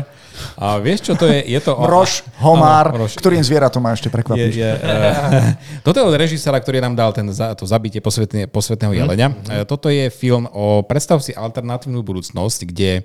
A 0.56 0.80
vieš, 0.80 1.04
čo 1.04 1.12
to 1.16 1.28
je? 1.28 1.44
Je 1.46 1.60
to... 1.60 1.76
Mrož, 1.76 2.24
homár, 2.40 2.92
Áno, 2.92 3.04
mrož. 3.04 3.12
ktorým 3.16 3.44
zvieratom 3.44 3.80
má 3.80 3.92
ešte 3.92 4.08
Je, 4.08 4.14
prekvapiť. 4.16 4.52
je, 4.56 4.70
uh, 4.72 5.52
toto 5.84 6.00
je 6.00 6.04
od 6.08 6.16
režisera, 6.16 6.56
ktorý 6.56 6.80
nám 6.80 6.96
dal 6.96 7.12
ten, 7.12 7.28
za- 7.28 7.52
to 7.52 7.68
zabitie 7.68 8.00
posvetne, 8.00 8.48
posvetného 8.48 8.92
jelenia. 9.04 9.28
Uh, 9.30 9.68
toto 9.68 9.92
je 9.92 10.08
film 10.08 10.48
o, 10.48 10.80
predstav 10.80 11.20
si 11.20 11.36
alternatívnu 11.36 12.00
budúcnosť, 12.00 12.58
kde 12.64 13.04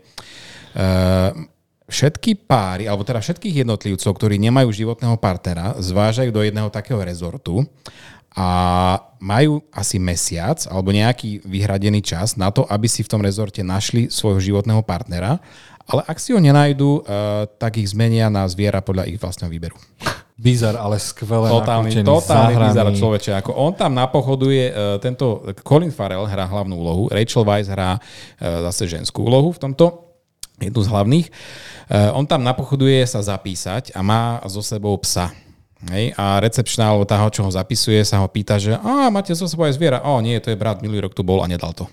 uh, 0.76 1.36
všetky 1.86 2.40
páry, 2.50 2.88
alebo 2.90 3.06
teda 3.06 3.22
všetkých 3.22 3.62
jednotlivcov, 3.62 4.10
ktorí 4.10 4.42
nemajú 4.42 4.72
životného 4.74 5.20
partnera, 5.22 5.78
zvážajú 5.78 6.32
do 6.34 6.42
jedného 6.42 6.72
takého 6.72 6.98
rezortu 6.98 7.62
a 8.36 8.48
majú 9.24 9.64
asi 9.72 9.96
mesiac 9.96 10.60
alebo 10.68 10.92
nejaký 10.92 11.42
vyhradený 11.48 12.04
čas 12.04 12.36
na 12.36 12.52
to, 12.52 12.68
aby 12.68 12.86
si 12.86 13.02
v 13.02 13.10
tom 13.10 13.24
rezorte 13.24 13.64
našli 13.64 14.12
svojho 14.12 14.44
životného 14.44 14.84
partnera, 14.84 15.40
ale 15.88 16.02
ak 16.04 16.18
si 16.20 16.36
ho 16.36 16.40
nenajdu, 16.42 17.00
uh, 17.00 17.46
tak 17.62 17.80
ich 17.80 17.94
zmenia 17.96 18.28
na 18.28 18.44
zviera 18.50 18.84
podľa 18.84 19.08
ich 19.08 19.22
vlastného 19.22 19.48
výberu. 19.48 19.78
Bizar, 20.36 20.76
ale 20.76 21.00
skvelé 21.00 21.48
Totálny, 21.48 22.04
totálny 22.04 22.56
bizar 22.60 22.88
človeče. 22.92 23.32
Ako 23.40 23.56
on 23.56 23.72
tam 23.72 23.96
napochoduje, 23.96 24.68
uh, 24.74 25.00
tento 25.00 25.46
Colin 25.64 25.96
Farrell 25.96 26.28
hrá 26.28 26.44
hlavnú 26.44 26.76
úlohu, 26.76 27.04
Rachel 27.08 27.48
Weisz 27.48 27.72
hrá 27.72 27.96
uh, 27.96 28.68
zase 28.68 28.90
ženskú 29.00 29.24
úlohu 29.24 29.56
v 29.56 29.62
tomto, 29.62 30.12
jednu 30.60 30.82
z 30.84 30.88
hlavných. 30.92 31.28
On 32.18 32.26
tam 32.26 32.42
napochoduje 32.42 33.06
sa 33.06 33.22
zapísať 33.22 33.94
a 33.94 34.02
má 34.02 34.42
so 34.50 34.64
sebou 34.66 34.98
psa. 34.98 35.30
Hej, 35.86 36.18
a 36.18 36.42
recepčná, 36.42 36.90
alebo 36.90 37.06
tá, 37.06 37.22
čo 37.30 37.46
ho 37.46 37.52
zapisuje, 37.54 38.02
sa 38.02 38.22
ho 38.24 38.28
pýta, 38.28 38.58
že 38.58 38.74
a 38.74 39.14
máte 39.14 39.38
so 39.38 39.46
sebou 39.46 39.70
aj 39.70 39.78
zviera? 39.78 40.02
O, 40.02 40.18
nie, 40.18 40.42
to 40.42 40.50
je 40.50 40.58
brat, 40.58 40.82
minulý 40.82 41.06
rok 41.06 41.14
tu 41.14 41.22
bol 41.22 41.46
a 41.46 41.48
nedal 41.48 41.78
to. 41.78 41.86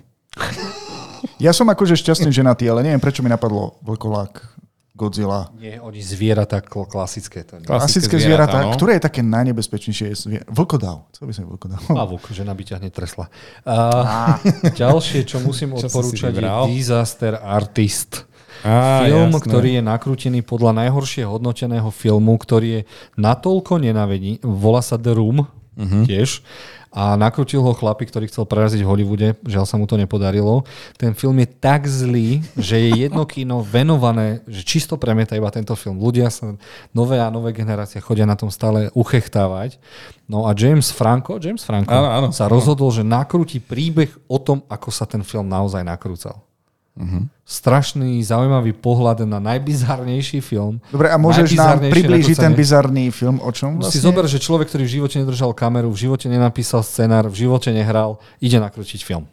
Ja 1.37 1.53
som 1.53 1.69
akože 1.69 1.99
šťastný 2.01 2.33
ženatý, 2.41 2.73
ale 2.73 2.87
neviem, 2.89 3.03
prečo 3.03 3.21
mi 3.21 3.29
napadlo 3.29 3.77
vlkolák, 3.85 4.53
Godzilla. 4.93 5.49
Nie, 5.57 5.81
oni 5.81 6.05
zvieratá 6.05 6.61
kl- 6.61 6.85
klasické. 6.85 7.49
To 7.49 7.57
nie. 7.57 7.65
Klasické 7.65 8.21
zvieratá, 8.21 8.61
no? 8.61 8.77
ktoré 8.77 9.01
je 9.01 9.09
také 9.09 9.25
najnebezpečnejšie? 9.25 10.07
Zvier... 10.13 10.45
Vlkodav. 10.53 11.09
Chcel 11.17 11.25
by 11.27 11.33
som 11.33 11.45
vlkodav. 11.49 11.81
Pavúk, 11.89 12.29
žena 12.29 12.53
by 12.53 12.61
ťa 12.61 12.77
hneď 12.77 12.93
tresla. 12.93 13.33
A, 13.65 14.37
ďalšie, 14.85 15.25
čo 15.25 15.41
musím 15.41 15.73
Čo 15.81 15.89
odporúčať, 15.89 16.37
je? 16.37 16.45
Disaster 16.69 17.41
Artist. 17.41 18.29
Á, 18.63 19.03
Film, 19.07 19.35
jasné. 19.35 19.43
ktorý 19.43 19.71
je 19.79 19.83
nakrútený 19.83 20.41
podľa 20.47 20.87
najhoršie 20.87 21.27
hodnoteného 21.27 21.91
filmu, 21.91 22.39
ktorý 22.39 22.69
je 22.79 22.83
natoľko 23.19 23.83
nenavedí, 23.83 24.39
volá 24.43 24.79
sa 24.79 24.95
The 24.95 25.13
Room 25.19 25.43
uh-huh. 25.47 26.07
tiež. 26.07 26.47
A 26.93 27.17
nakrútil 27.17 27.65
ho 27.65 27.73
chlapík, 27.73 28.13
ktorý 28.13 28.29
chcel 28.29 28.45
preraziť 28.45 28.85
v 28.85 28.91
Hollywoode, 28.93 29.29
žiaľ 29.49 29.65
sa 29.65 29.81
mu 29.81 29.89
to 29.89 29.97
nepodarilo. 29.97 30.69
Ten 31.01 31.17
film 31.17 31.41
je 31.41 31.49
tak 31.49 31.89
zlý, 31.89 32.45
že 32.53 32.77
je 32.77 33.09
jedno 33.09 33.25
kino 33.25 33.65
venované, 33.65 34.45
že 34.45 34.61
čisto 34.61 35.01
premieta 35.01 35.33
iba 35.33 35.49
tento 35.49 35.73
film. 35.73 35.97
Ľudia 35.97 36.29
sa, 36.29 36.53
nové 36.93 37.17
a 37.17 37.33
nové 37.33 37.57
generácie 37.57 37.97
chodia 37.97 38.29
na 38.29 38.37
tom 38.37 38.53
stále 38.53 38.93
uchechtávať. 38.93 39.81
No 40.29 40.45
a 40.45 40.53
James 40.53 40.93
Franco, 40.93 41.41
James 41.41 41.65
Franco 41.65 41.97
Áno, 41.97 42.09
áno. 42.13 42.29
sa 42.29 42.45
rozhodol, 42.45 42.93
že 42.93 43.01
nakrúti 43.01 43.57
príbeh 43.57 44.13
o 44.29 44.37
tom, 44.37 44.61
ako 44.69 44.93
sa 44.93 45.09
ten 45.09 45.25
film 45.25 45.49
naozaj 45.49 45.81
nakrúcal. 45.81 46.45
Uh-huh. 46.93 47.25
Strašný, 47.49 48.21
zaujímavý 48.21 48.77
pohľad 48.77 49.25
na 49.25 49.41
najbizarnejší 49.41 50.45
film. 50.45 50.77
Dobre, 50.93 51.09
a 51.09 51.17
môžeš 51.17 51.57
nám 51.57 51.81
priblížiť 51.89 52.37
ten 52.37 52.53
bizarný 52.53 53.09
film? 53.09 53.41
O 53.41 53.49
čom 53.49 53.81
Si 53.81 53.97
vlastne? 53.97 54.05
zober, 54.05 54.25
že 54.29 54.37
človek, 54.37 54.69
ktorý 54.69 54.85
v 54.85 54.93
živote 55.01 55.17
nedržal 55.25 55.57
kameru, 55.57 55.89
v 55.89 55.99
živote 56.05 56.29
nenapísal 56.29 56.85
scenár, 56.85 57.33
v 57.33 57.49
živote 57.49 57.73
nehral, 57.73 58.21
ide 58.45 58.61
nakrútiť 58.61 59.01
film. 59.09 59.25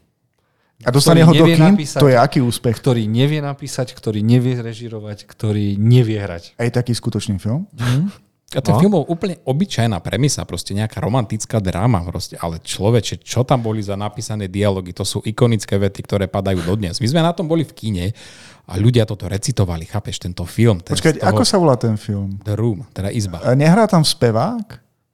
A 0.88 0.96
dostane 0.96 1.20
ho 1.28 1.36
do 1.36 1.44
kín, 1.44 1.60
napísať. 1.76 2.00
to 2.00 2.08
je 2.08 2.16
aký 2.16 2.40
úspech. 2.40 2.80
ktorý 2.80 3.04
nevie 3.04 3.44
napísať, 3.44 3.92
ktorý 3.92 4.24
nevie 4.24 4.56
režirovať, 4.56 5.28
ktorý 5.28 5.76
nevie 5.76 6.16
hrať. 6.16 6.56
Aj 6.56 6.72
taký 6.72 6.96
skutočný 6.96 7.36
film. 7.44 7.68
A 8.50 8.60
ten 8.60 8.74
No. 8.74 8.80
film 8.80 8.92
bol 8.92 9.06
úplne 9.06 9.38
obyčajná 9.40 10.00
premisa, 10.00 10.42
proste 10.42 10.74
nejaká 10.74 10.98
romantická 10.98 11.58
dráma, 11.58 12.02
proste, 12.04 12.34
ale 12.36 12.58
človeče, 12.58 13.22
čo 13.22 13.42
tam 13.42 13.62
boli 13.62 13.78
za 13.80 13.94
napísané 13.94 14.48
dialógy, 14.48 14.90
to 14.90 15.04
sú 15.04 15.22
ikonické 15.22 15.78
vety, 15.78 16.02
ktoré 16.02 16.26
padajú 16.26 16.66
dodnes. 16.66 16.98
My 16.98 17.06
sme 17.06 17.22
na 17.22 17.30
tom 17.30 17.46
boli 17.46 17.62
v 17.62 17.72
kine 17.72 18.06
a 18.66 18.74
ľudia 18.74 19.06
toto 19.06 19.26
recitovali, 19.26 19.86
chápeš, 19.86 20.18
tento 20.20 20.44
film. 20.44 20.80
Ten 20.80 20.98
Počkať, 20.98 21.14
z 21.14 21.20
toho- 21.20 21.30
ako 21.30 21.44
sa 21.44 21.56
volá 21.56 21.76
ten 21.76 21.94
film? 21.94 22.42
The 22.42 22.54
Room, 22.54 22.90
teda 22.90 23.10
izba. 23.10 23.38
A 23.40 23.54
Nehrá 23.54 23.86
tam 23.86 24.02
spevák? 24.02 24.68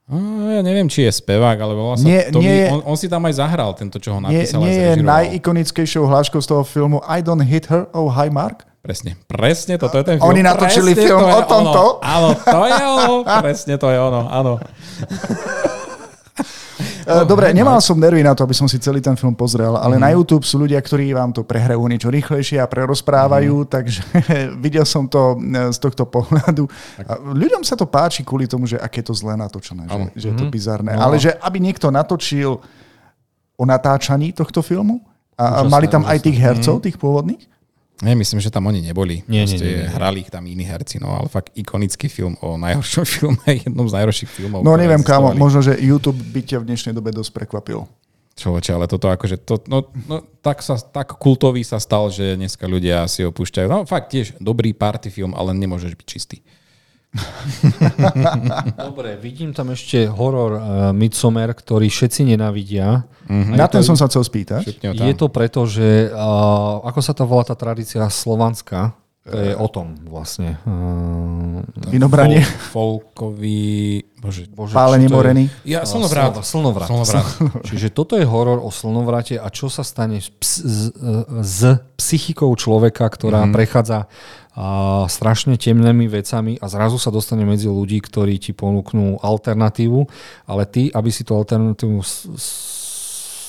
A, 0.06 0.14
ja 0.54 0.62
neviem, 0.62 0.86
či 0.86 1.02
je 1.02 1.12
spevák, 1.12 1.58
ale 1.58 1.72
volá 1.74 1.98
sa 1.98 2.06
Nie- 2.06 2.30
Tommy, 2.30 2.46
nie 2.46 2.70
on, 2.70 2.80
on, 2.84 2.96
si 2.96 3.04
tam 3.04 3.20
aj 3.22 3.36
zahral, 3.36 3.74
tento, 3.74 3.98
čo 3.98 4.14
ho 4.14 4.20
Nie, 4.22 4.46
napísal 4.46 4.62
nie 4.62 4.70
a 4.70 4.94
je 4.94 5.02
najikonickejšou 5.02 6.06
hláškou 6.06 6.38
z 6.38 6.46
toho 6.46 6.62
filmu 6.62 7.02
I 7.04 7.20
don't 7.20 7.42
hit 7.42 7.66
her, 7.66 7.84
oh 7.90 8.08
hi 8.08 8.30
Mark? 8.30 8.64
Presne, 8.86 9.18
presne, 9.26 9.74
toto 9.82 9.98
je 9.98 10.04
ten 10.06 10.22
film. 10.22 10.30
Oni 10.30 10.46
natočili 10.46 10.94
Presne 10.94 11.10
film 11.10 11.26
to 11.26 11.26
o 11.26 11.42
tomto? 11.42 11.82
Ono. 11.98 12.06
Áno, 12.06 12.28
to 12.38 12.60
je 12.70 12.82
ono, 12.86 13.14
presne 13.42 13.74
to 13.82 13.86
je 13.90 13.98
ono, 13.98 14.22
áno. 14.30 14.52
Uh, 17.06 17.22
Dobre, 17.22 17.54
nemal 17.54 17.78
som 17.78 17.96
nervy 17.96 18.18
na 18.20 18.34
to, 18.34 18.42
aby 18.42 18.52
som 18.52 18.66
si 18.66 18.82
celý 18.82 18.98
ten 18.98 19.14
film 19.14 19.32
pozrel, 19.32 19.78
ale 19.78 19.94
na 19.94 20.10
YouTube 20.10 20.42
sú 20.42 20.58
ľudia, 20.58 20.76
ktorí 20.82 21.14
vám 21.14 21.30
to 21.30 21.46
prehrajú 21.46 21.78
niečo 21.86 22.10
rýchlejšie 22.10 22.58
a 22.58 22.66
prerozprávajú, 22.66 23.62
takže 23.70 24.02
videl 24.64 24.82
som 24.82 25.06
to 25.06 25.38
e, 25.38 25.70
z 25.70 25.78
tohto 25.78 26.02
pohľadu. 26.04 26.66
A 27.06 27.16
ľuďom 27.22 27.62
sa 27.62 27.78
to 27.78 27.86
páči 27.86 28.26
kvôli 28.26 28.50
tomu, 28.50 28.66
že 28.66 28.76
aké 28.76 29.00
je 29.00 29.08
to 29.08 29.14
zle 29.14 29.38
natočené, 29.38 29.86
že, 29.86 30.02
že 30.18 30.26
je 30.28 30.36
to 30.36 30.50
bizarné. 30.50 30.98
Ale 30.98 31.16
že 31.16 31.30
aby 31.40 31.62
niekto 31.62 31.94
natočil 31.94 32.58
o 33.56 33.64
natáčaní 33.64 34.34
tohto 34.34 34.60
filmu 34.60 35.00
a 35.38 35.62
Úžasné, 35.62 35.70
mali 35.70 35.86
tam 35.86 36.02
aj 36.04 36.18
tých 36.20 36.36
hercov, 36.42 36.82
tých 36.82 36.98
pôvodných, 36.98 37.55
Nie, 38.04 38.12
myslím, 38.12 38.44
že 38.44 38.52
tam 38.52 38.68
oni 38.68 38.84
neboli. 38.84 39.24
Nie, 39.24 39.48
nie, 39.48 39.56
Proste 39.56 39.64
nie, 39.64 39.76
nie. 39.80 39.88
Hrali 39.88 40.18
ich 40.20 40.28
tam 40.28 40.44
iní 40.44 40.68
herci, 40.68 41.00
no 41.00 41.16
ale 41.16 41.32
fakt 41.32 41.48
ikonický 41.56 42.12
film 42.12 42.36
o 42.44 42.60
najhoršom 42.60 43.04
filme, 43.16 43.40
jednom 43.48 43.88
z 43.88 43.96
najhorších 43.96 44.28
filmov. 44.28 44.60
No 44.60 44.76
neviem, 44.76 45.00
kámo, 45.00 45.32
možno, 45.32 45.64
že 45.64 45.80
YouTube 45.80 46.20
by 46.20 46.40
ťa 46.44 46.60
v 46.60 46.68
dnešnej 46.68 46.92
dobe 46.92 47.08
dosť 47.08 47.32
prekvapil. 47.32 47.88
Človeče, 48.36 48.76
ale 48.76 48.84
toto 48.84 49.08
akože, 49.08 49.40
to, 49.48 49.64
no, 49.64 49.88
no, 50.12 50.20
tak, 50.44 50.60
sa, 50.60 50.76
tak 50.76 51.16
kultový 51.16 51.64
sa 51.64 51.80
stal, 51.80 52.12
že 52.12 52.36
dneska 52.36 52.68
ľudia 52.68 53.08
si 53.08 53.24
ho 53.24 53.32
púšťajú. 53.32 53.64
No 53.64 53.88
fakt 53.88 54.12
tiež 54.12 54.36
dobrý 54.44 54.76
party 54.76 55.08
film, 55.08 55.32
ale 55.32 55.56
nemôžeš 55.56 55.96
byť 55.96 56.04
čistý. 56.04 56.44
Dobre, 58.88 59.16
vidím 59.16 59.54
tam 59.56 59.72
ešte 59.72 60.04
horor 60.10 60.52
uh, 60.56 60.62
Midsommar, 60.92 61.54
ktorý 61.54 61.88
všetci 61.88 62.28
nenávidia. 62.28 63.06
Mhm. 63.30 63.56
Na 63.56 63.66
ten 63.70 63.82
som 63.86 63.96
sa 63.96 64.10
chcel 64.10 64.26
spýtať. 64.26 64.82
Je 64.82 65.14
to 65.16 65.30
preto, 65.32 65.64
že 65.64 66.12
uh, 66.12 66.82
ako 66.84 67.00
sa 67.00 67.12
to 67.16 67.24
volá 67.24 67.46
tá 67.46 67.56
tradícia 67.56 68.04
slovanská, 68.06 68.92
to 69.26 69.38
je 69.42 69.52
o 69.58 69.66
tom 69.66 69.98
vlastne. 70.06 70.56
Uh, 70.62 71.66
Fol- 71.66 71.90
Vinobranie, 71.90 72.42
Folkový... 72.70 74.06
Bože, 74.16 74.46
bože, 74.48 74.72
pálenie 74.74 75.10
morený. 75.10 75.50
ja, 75.66 75.82
Uh, 75.82 75.90
slnovrat. 75.90 76.40
Slnovrat. 76.46 76.88
Slnovrat. 76.88 77.26
Čiže 77.68 77.90
toto 77.90 78.14
je 78.14 78.26
horor 78.26 78.62
o 78.62 78.70
slnovrate 78.70 79.36
a 79.38 79.50
čo 79.50 79.66
sa 79.66 79.82
stane 79.82 80.22
s, 80.22 80.30
ps- 80.30 80.62
s, 80.62 80.90
s 81.42 81.60
psychikou 81.98 82.54
človeka, 82.54 83.06
ktorá 83.10 83.44
mm-hmm. 83.44 83.56
prechádza 83.56 83.98
a, 84.56 85.04
strašne 85.10 85.60
temnými 85.60 86.08
vecami 86.08 86.56
a 86.56 86.66
zrazu 86.70 86.96
sa 86.96 87.12
dostane 87.12 87.44
medzi 87.44 87.68
ľudí, 87.68 88.00
ktorí 88.00 88.40
ti 88.40 88.56
ponúknú 88.56 89.20
alternatívu, 89.20 90.00
ale 90.48 90.64
ty, 90.64 90.88
aby 90.88 91.10
si 91.12 91.28
tú 91.28 91.36
alternatívu 91.36 92.00
s, 92.00 92.24
s, 92.32 92.46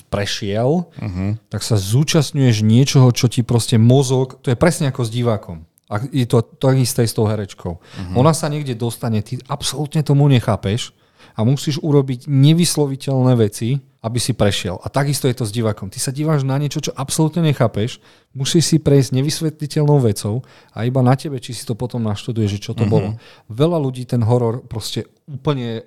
prešiel, 0.07 0.87
uh-huh. 0.87 1.35
tak 1.51 1.61
sa 1.63 1.75
zúčastňuješ 1.75 2.63
niečoho, 2.63 3.11
čo 3.11 3.27
ti 3.27 3.43
proste 3.43 3.75
mozog, 3.75 4.39
to 4.39 4.51
je 4.51 4.57
presne 4.57 4.87
ako 4.87 5.03
s 5.03 5.11
divákom. 5.11 5.67
A 5.87 6.03
je 6.03 6.27
to 6.27 6.43
to 6.43 6.75
isté 6.75 7.07
s 7.07 7.15
tou 7.15 7.27
herečkou. 7.27 7.79
Uh-huh. 7.79 8.19
Ona 8.19 8.35
sa 8.35 8.51
niekde 8.51 8.75
dostane, 8.75 9.23
ty 9.23 9.39
absolútne 9.47 10.03
tomu 10.03 10.27
nechápeš 10.27 10.91
a 11.37 11.47
musíš 11.47 11.79
urobiť 11.79 12.27
nevysloviteľné 12.27 13.33
veci, 13.39 13.79
aby 14.03 14.19
si 14.19 14.31
prešiel. 14.31 14.79
A 14.83 14.87
takisto 14.87 15.27
je 15.27 15.35
to 15.35 15.45
s 15.47 15.51
divákom. 15.51 15.91
Ty 15.91 15.99
sa 15.99 16.15
díváš 16.15 16.47
na 16.47 16.55
niečo, 16.55 16.79
čo 16.79 16.95
absolútne 16.95 17.43
nechápeš, 17.43 17.99
musíš 18.31 18.71
si 18.71 18.77
prejsť 18.79 19.15
nevysvetliteľnou 19.19 19.99
vecou 19.99 20.43
a 20.71 20.87
iba 20.87 21.03
na 21.03 21.15
tebe, 21.19 21.39
či 21.43 21.51
si 21.51 21.67
to 21.67 21.75
potom 21.75 22.03
naštuduje, 22.03 22.47
že 22.47 22.63
čo 22.63 22.71
to 22.71 22.87
uh-huh. 22.87 22.91
bolo. 22.91 23.09
Veľa 23.51 23.77
ľudí 23.79 24.07
ten 24.07 24.23
horor 24.23 24.63
proste 24.63 25.07
úplne 25.27 25.83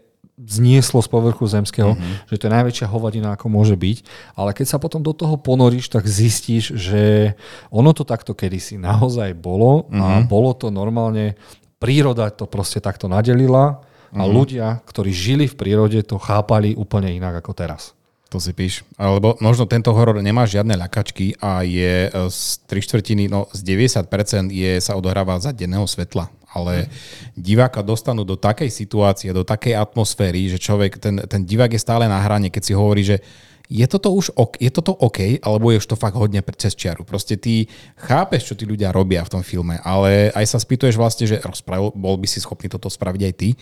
znieslo 0.47 1.05
z 1.05 1.09
povrchu 1.09 1.45
zemského, 1.45 1.93
mm-hmm. 1.93 2.31
že 2.33 2.37
to 2.41 2.47
je 2.49 2.57
najväčšia 2.57 2.87
hovadina, 2.89 3.37
ako 3.37 3.47
môže 3.53 3.77
byť. 3.77 3.99
Ale 4.37 4.57
keď 4.57 4.67
sa 4.67 4.79
potom 4.81 5.05
do 5.05 5.12
toho 5.12 5.37
ponoríš, 5.37 5.93
tak 5.93 6.09
zistíš, 6.09 6.77
že 6.77 7.35
ono 7.69 7.93
to 7.93 8.09
takto 8.09 8.33
kedysi 8.33 8.81
naozaj 8.81 9.37
bolo 9.37 9.89
mm-hmm. 9.89 10.01
a 10.01 10.09
bolo 10.25 10.57
to 10.57 10.73
normálne, 10.73 11.37
príroda 11.81 12.33
to 12.33 12.49
proste 12.49 12.81
takto 12.81 13.09
nadelila 13.09 13.85
a 14.11 14.27
ľudia, 14.27 14.83
ktorí 14.91 15.15
žili 15.15 15.47
v 15.47 15.55
prírode, 15.55 16.03
to 16.03 16.19
chápali 16.19 16.75
úplne 16.75 17.15
inak 17.15 17.39
ako 17.43 17.55
teraz. 17.55 17.95
To 18.31 18.39
si 18.39 18.55
píš. 18.55 18.87
Alebo 18.95 19.35
možno 19.43 19.67
tento 19.67 19.91
horor 19.91 20.23
nemá 20.23 20.47
žiadne 20.47 20.79
ľakačky 20.79 21.35
a 21.43 21.67
je 21.67 22.07
e, 22.07 22.11
z 22.31 22.62
3 22.71 22.87
štvrtiny, 22.87 23.27
no 23.27 23.51
z 23.51 23.61
90% 23.67 24.55
je, 24.55 24.79
sa 24.79 24.95
odohráva 24.95 25.43
za 25.43 25.51
denného 25.51 25.83
svetla. 25.83 26.31
Ale 26.51 26.90
diváka 27.39 27.78
dostanú 27.78 28.27
do 28.27 28.35
takej 28.35 28.70
situácie, 28.74 29.31
do 29.31 29.47
takej 29.47 29.78
atmosféry, 29.78 30.51
že 30.51 30.59
človek, 30.59 30.98
ten, 30.98 31.22
ten 31.31 31.47
divák 31.47 31.70
je 31.70 31.81
stále 31.81 32.10
na 32.10 32.18
hrane, 32.18 32.51
keď 32.51 32.62
si 32.62 32.72
hovorí, 32.74 33.06
že 33.06 33.22
je 33.70 33.86
toto 33.86 34.10
už 34.10 34.35
ok, 34.35 34.59
je 34.59 34.70
toto 34.74 34.90
OK, 34.98 35.39
alebo 35.39 35.70
je 35.70 35.78
už 35.78 35.86
to 35.86 35.94
fakt 35.94 36.18
hodne 36.18 36.43
cez 36.59 36.74
čiaru. 36.74 37.06
Proste 37.06 37.39
ty 37.39 37.70
chápeš, 38.02 38.51
čo 38.51 38.59
tí 38.59 38.66
ľudia 38.66 38.90
robia 38.90 39.22
v 39.22 39.39
tom 39.39 39.43
filme, 39.47 39.78
ale 39.86 40.35
aj 40.35 40.43
sa 40.51 40.59
spýtuješ 40.59 40.98
vlastne, 40.98 41.31
že 41.31 41.39
rozpravil, 41.39 41.94
bol 41.94 42.18
by 42.18 42.27
si 42.27 42.43
schopný 42.43 42.66
toto 42.66 42.90
spraviť 42.90 43.22
aj 43.31 43.35
ty. 43.39 43.55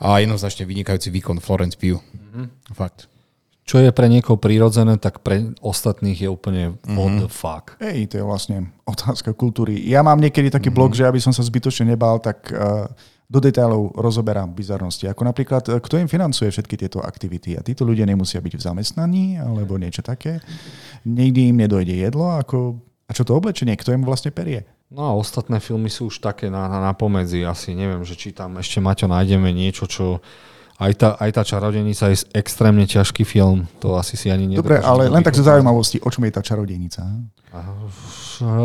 A 0.00 0.24
jednoznačne 0.24 0.64
vynikajúci 0.64 1.12
výkon 1.12 1.44
Florence 1.44 1.76
Pugh. 1.76 2.00
Mm-hmm. 2.00 2.72
Fakt. 2.72 3.11
Čo 3.62 3.78
je 3.78 3.94
pre 3.94 4.10
niekoho 4.10 4.36
prirodzené, 4.36 4.98
tak 4.98 5.22
pre 5.22 5.54
ostatných 5.62 6.18
je 6.18 6.28
úplne 6.28 6.74
what 6.82 7.14
the 7.16 7.30
fuck. 7.30 7.78
Hej, 7.78 8.10
to 8.10 8.18
je 8.18 8.24
vlastne 8.26 8.56
otázka 8.82 9.32
kultúry. 9.32 9.78
Ja 9.86 10.02
mám 10.02 10.18
niekedy 10.18 10.50
taký 10.50 10.68
Mhm. 10.68 10.76
blog, 10.76 10.90
že 10.92 11.06
aby 11.06 11.22
som 11.22 11.30
sa 11.30 11.46
zbytočne 11.46 11.94
nebal, 11.94 12.18
tak 12.18 12.50
uh, 12.50 12.90
do 13.30 13.38
detailov 13.38 13.94
rozoberám 13.96 14.50
bizarnosti. 14.52 15.06
Ako 15.06 15.24
napríklad, 15.24 15.64
eh, 15.64 15.80
kto 15.80 15.96
im 15.96 16.04
financuje 16.04 16.50
všetky 16.50 16.76
tieto 16.76 17.00
aktivity. 17.00 17.56
A 17.56 17.62
títo 17.62 17.86
ľudia 17.86 18.04
nemusia 18.04 18.42
byť 18.42 18.54
v 18.58 18.62
zamestnaní 18.62 19.24
alebo 19.38 19.78
niečo 19.78 20.02
také. 20.02 20.42
Nikdy 21.06 21.54
im 21.54 21.62
nedojde 21.62 21.96
jedlo. 21.96 22.34
Ako, 22.36 22.76
a 23.06 23.14
čo 23.14 23.24
to 23.24 23.32
oblečenie? 23.32 23.78
Kto 23.78 23.94
im 23.94 24.04
vlastne 24.04 24.34
perie? 24.34 24.66
No 24.92 25.08
a 25.08 25.16
ostatné 25.16 25.56
filmy 25.56 25.88
sú 25.88 26.12
už 26.12 26.20
také 26.20 26.52
na, 26.52 26.68
na, 26.68 26.82
na 26.82 26.92
pomedzi. 26.92 27.40
Asi 27.48 27.72
neviem, 27.72 28.04
že 28.04 28.12
či 28.12 28.36
tam 28.36 28.60
ešte, 28.60 28.82
Maťo, 28.82 29.08
nájdeme 29.08 29.48
niečo, 29.48 29.88
čo... 29.88 30.20
Aj 30.82 30.92
tá, 30.98 31.14
aj 31.14 31.30
tá 31.30 31.42
čarodejnica 31.46 32.10
je 32.10 32.26
extrémne 32.34 32.82
ťažký 32.82 33.22
film. 33.22 33.70
To 33.78 33.94
asi 33.94 34.18
si 34.18 34.34
ani 34.34 34.50
Dobre, 34.58 34.82
nedokážem 34.82 34.90
ale 34.90 35.02
len 35.14 35.22
tak 35.22 35.38
zo 35.38 35.46
zaujímavosti, 35.46 36.02
o 36.02 36.10
čom 36.10 36.26
je 36.26 36.32
tá 36.34 36.42
čarodejnica? 36.42 37.06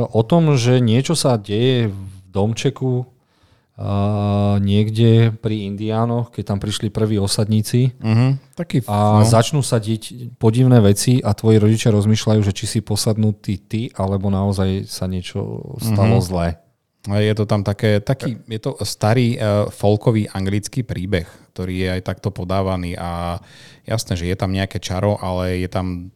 O 0.09 0.21
tom, 0.25 0.57
že 0.57 0.81
niečo 0.81 1.13
sa 1.13 1.37
deje 1.37 1.93
v 1.93 1.99
domčeku 2.33 3.05
a 3.77 4.57
niekde 4.57 5.29
pri 5.37 5.69
Indiánoch, 5.69 6.33
keď 6.33 6.43
tam 6.49 6.57
prišli 6.57 6.89
prví 6.89 7.21
osadníci 7.21 7.93
Uh-huh. 8.01 8.33
Taký, 8.57 8.81
a 8.89 9.21
no. 9.21 9.29
začnú 9.29 9.61
sa 9.61 9.77
diť 9.77 10.33
podivné 10.41 10.81
veci 10.81 11.21
a 11.21 11.37
tvoji 11.37 11.61
rodičia 11.61 11.93
rozmýšľajú, 11.93 12.41
že 12.41 12.57
či 12.57 12.65
si 12.65 12.79
posadnutý 12.81 13.61
ty, 13.61 13.93
alebo 13.93 14.33
naozaj 14.33 14.89
sa 14.89 15.05
niečo 15.05 15.61
stalo 15.77 16.17
mm-hmm. 16.17 16.25
zlé. 16.25 16.47
Je 17.07 17.33
to 17.35 17.47
tam 17.47 17.63
také, 17.63 18.03
taký, 18.03 18.43
je 18.51 18.59
to 18.59 18.75
starý 18.83 19.39
uh, 19.39 19.71
folkový 19.71 20.27
anglický 20.27 20.83
príbeh, 20.83 21.27
ktorý 21.55 21.73
je 21.79 21.87
aj 21.95 22.01
takto 22.03 22.35
podávaný 22.35 22.99
a 22.99 23.39
jasné, 23.87 24.19
že 24.19 24.27
je 24.27 24.35
tam 24.35 24.51
nejaké 24.51 24.83
čaro, 24.83 25.15
ale 25.23 25.63
je 25.63 25.69
tam 25.71 26.11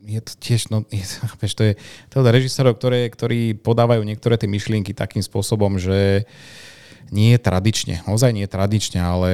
je 0.00 0.20
to 0.22 0.32
tiež, 0.40 0.72
no, 0.72 0.86
je, 0.88 1.02
chápeš, 1.34 1.52
to 1.58 1.62
je 1.66 1.72
to 2.08 2.22
je 2.22 2.30
režisérov, 2.30 2.78
ktoré, 2.78 3.10
ktorí 3.10 3.58
podávajú 3.58 4.06
niektoré 4.06 4.38
tie 4.38 4.48
myšlienky 4.48 4.94
takým 4.94 5.20
spôsobom, 5.20 5.76
že 5.76 6.24
nie 7.10 7.34
je 7.34 7.40
tradične, 7.42 8.06
ozaj 8.06 8.30
nie 8.30 8.46
je 8.46 8.54
tradične, 8.54 9.02
ale 9.02 9.30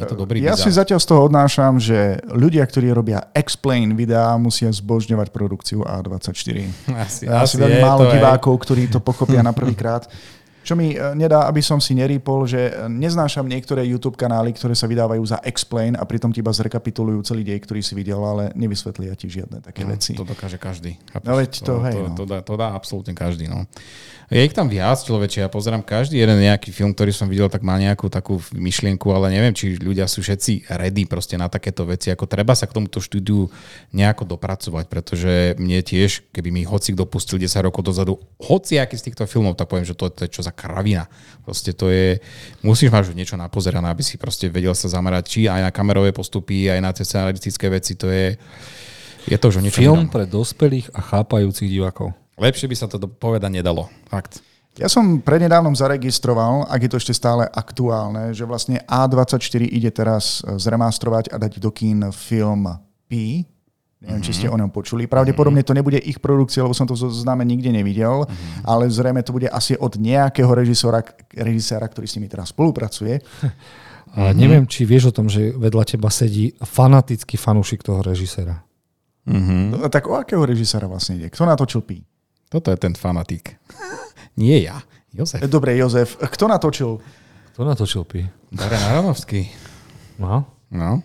je 0.00 0.08
to 0.08 0.16
dobrý 0.16 0.40
Ja 0.40 0.56
si 0.56 0.72
bizar. 0.72 0.82
zatiaľ 0.82 1.00
z 1.00 1.06
toho 1.06 1.20
odnášam, 1.28 1.76
že 1.76 2.18
ľudia, 2.26 2.64
ktorí 2.64 2.88
robia 2.90 3.28
explain 3.36 3.92
videá, 3.92 4.32
musia 4.34 4.72
zbožňovať 4.72 5.28
produkciu 5.28 5.84
A24. 5.84 6.56
Asi, 6.96 7.28
Ja 7.28 7.44
asi 7.44 7.56
si 7.56 7.62
veľmi 7.62 7.78
málo 7.78 8.08
divákov, 8.08 8.56
ktorí 8.64 8.88
to 8.88 8.98
pochopia 8.98 9.44
na 9.44 9.52
prvýkrát. 9.52 10.08
Čo 10.60 10.76
mi 10.76 10.92
e, 10.92 10.96
nedá, 11.16 11.48
aby 11.48 11.64
som 11.64 11.80
si 11.80 11.96
nerýpol, 11.96 12.44
že 12.44 12.68
e, 12.68 12.72
neznášam 12.86 13.48
niektoré 13.48 13.80
YouTube 13.88 14.20
kanály, 14.20 14.52
ktoré 14.52 14.76
sa 14.76 14.84
vydávajú 14.84 15.24
za 15.24 15.40
explain 15.48 15.96
a 15.96 16.04
pritom 16.04 16.28
ti 16.28 16.44
iba 16.44 16.52
zrekapitulujú 16.52 17.24
celý 17.24 17.42
dej, 17.42 17.64
ktorý 17.64 17.80
si 17.80 17.96
videl, 17.96 18.20
ale 18.20 18.52
nevysvetlia 18.52 19.16
ti 19.16 19.32
žiadne 19.32 19.64
také 19.64 19.88
no, 19.88 19.96
veci. 19.96 20.12
To 20.20 20.28
dokáže 20.28 20.60
každý. 20.60 21.00
Chápeš? 21.10 21.26
No 21.26 21.34
veď 21.40 21.52
to, 21.56 21.64
to, 21.64 21.74
hej, 21.88 21.96
to, 21.96 22.02
no. 22.04 22.16
to, 22.16 22.24
dá, 22.28 22.38
to 22.44 22.54
dá 22.60 22.68
absolútne 22.76 23.16
každý. 23.16 23.48
No. 23.48 23.64
Je 24.30 24.46
ich 24.46 24.54
tam 24.54 24.70
viac 24.70 25.02
človeče, 25.02 25.42
ja 25.42 25.50
pozerám 25.50 25.82
každý 25.82 26.22
jeden 26.22 26.38
nejaký 26.38 26.70
film, 26.70 26.94
ktorý 26.94 27.10
som 27.10 27.26
videl, 27.26 27.50
tak 27.50 27.66
má 27.66 27.74
nejakú 27.82 28.06
takú 28.06 28.38
myšlienku, 28.54 29.10
ale 29.10 29.34
neviem, 29.34 29.50
či 29.50 29.74
ľudia 29.74 30.06
sú 30.06 30.22
všetci 30.22 30.70
ready 30.70 31.02
proste 31.02 31.34
na 31.34 31.50
takéto 31.50 31.82
veci. 31.82 32.14
Ako 32.14 32.30
treba 32.30 32.54
sa 32.54 32.70
k 32.70 32.78
tomuto 32.78 33.02
štúdiu 33.02 33.50
nejako 33.90 34.30
dopracovať, 34.30 34.86
pretože 34.86 35.58
mne 35.58 35.82
tiež, 35.82 36.30
keby 36.30 36.54
mi 36.54 36.62
hoci 36.62 36.94
kto 36.94 37.10
pustil 37.10 37.42
10 37.42 37.58
rokov 37.66 37.82
dozadu, 37.82 38.22
hoci 38.38 38.78
aký 38.78 38.94
z 38.94 39.10
týchto 39.10 39.26
filmov, 39.26 39.58
tak 39.58 39.66
poviem, 39.66 39.82
že 39.82 39.98
to, 39.98 40.06
to 40.14 40.30
je 40.30 40.30
čo 40.30 40.46
za 40.50 40.52
kravina. 40.52 41.06
Proste 41.46 41.70
to 41.72 41.88
je, 41.88 42.18
musíš 42.66 42.90
mať 42.90 43.14
niečo 43.14 43.38
napozerané, 43.38 43.86
aby 43.86 44.02
si 44.02 44.18
proste 44.18 44.50
vedel 44.50 44.74
sa 44.74 44.90
zamerať, 44.90 45.24
či 45.30 45.40
aj 45.46 45.62
na 45.62 45.70
kamerové 45.70 46.10
postupy, 46.10 46.66
aj 46.66 46.80
na 46.82 46.90
tie 46.90 47.06
scenaristické 47.06 47.70
veci, 47.70 47.94
to 47.94 48.10
je, 48.10 48.34
je 49.30 49.36
to 49.38 49.46
už 49.48 49.58
o 49.58 49.62
niečom 49.62 49.80
Film 49.80 50.00
inom. 50.04 50.12
pre 50.12 50.26
dospelých 50.26 50.90
a 50.90 51.00
chápajúcich 51.00 51.70
divákov. 51.70 52.12
Lepšie 52.34 52.66
by 52.66 52.76
sa 52.76 52.86
to 52.90 52.98
povedať 53.06 53.50
nedalo. 53.52 53.86
Fakt. 54.10 54.42
Ja 54.78 54.86
som 54.86 55.20
prednedávnom 55.20 55.74
zaregistroval, 55.74 56.64
ak 56.70 56.80
je 56.86 56.90
to 56.94 57.00
ešte 57.02 57.12
stále 57.12 57.44
aktuálne, 57.44 58.30
že 58.32 58.46
vlastne 58.46 58.80
A24 58.86 59.66
ide 59.66 59.90
teraz 59.90 60.40
e, 60.40 60.56
zremastrovať 60.56 61.34
a 61.34 61.36
dať 61.36 61.58
do 61.58 61.68
kín 61.74 62.06
film 62.14 62.70
P. 63.10 63.44
Neviem, 64.00 64.24
či 64.24 64.32
ste 64.32 64.46
o 64.48 64.56
ňom 64.56 64.72
počuli. 64.72 65.04
Pravdepodobne 65.04 65.60
to 65.60 65.76
nebude 65.76 66.00
ich 66.00 66.24
produkcia, 66.24 66.64
lebo 66.64 66.72
som 66.72 66.88
to 66.88 66.96
v 66.96 67.12
zozname 67.12 67.44
nikde 67.44 67.68
nevidel, 67.68 68.24
ale 68.64 68.88
zrejme 68.88 69.20
to 69.20 69.36
bude 69.36 69.44
asi 69.44 69.76
od 69.76 70.00
nejakého 70.00 70.48
režisora, 70.48 71.04
režiséra, 71.36 71.84
ktorý 71.84 72.08
s 72.08 72.16
nimi 72.16 72.24
teraz 72.24 72.48
spolupracuje. 72.56 73.20
A 74.10 74.34
neviem, 74.34 74.66
či 74.66 74.82
vieš 74.82 75.14
o 75.14 75.14
tom, 75.14 75.30
že 75.30 75.54
vedľa 75.54 75.86
teba 75.86 76.10
sedí 76.10 76.50
fanatický 76.58 77.38
fanúšik 77.38 77.86
toho 77.86 78.02
režiséra. 78.02 78.66
No, 79.30 79.86
tak 79.86 80.10
o 80.10 80.18
akého 80.18 80.42
režiséra 80.42 80.90
vlastne 80.90 81.20
ide? 81.20 81.30
Kto 81.30 81.46
natočil 81.46 81.86
P? 81.86 82.02
Toto 82.50 82.74
je 82.74 82.78
ten 82.80 82.98
fanatik. 82.98 83.54
Nie 84.40 84.66
ja. 84.66 84.82
Jozef. 85.14 85.38
Dobre, 85.46 85.78
Jozef. 85.78 86.18
Kto 86.18 86.50
natočil? 86.50 86.98
Kto 87.54 87.60
natočil 87.62 88.02
Pi? 88.02 88.26
Darren 88.50 88.82
Aronovský. 88.90 89.46
No. 90.18 90.42
No. 90.74 91.02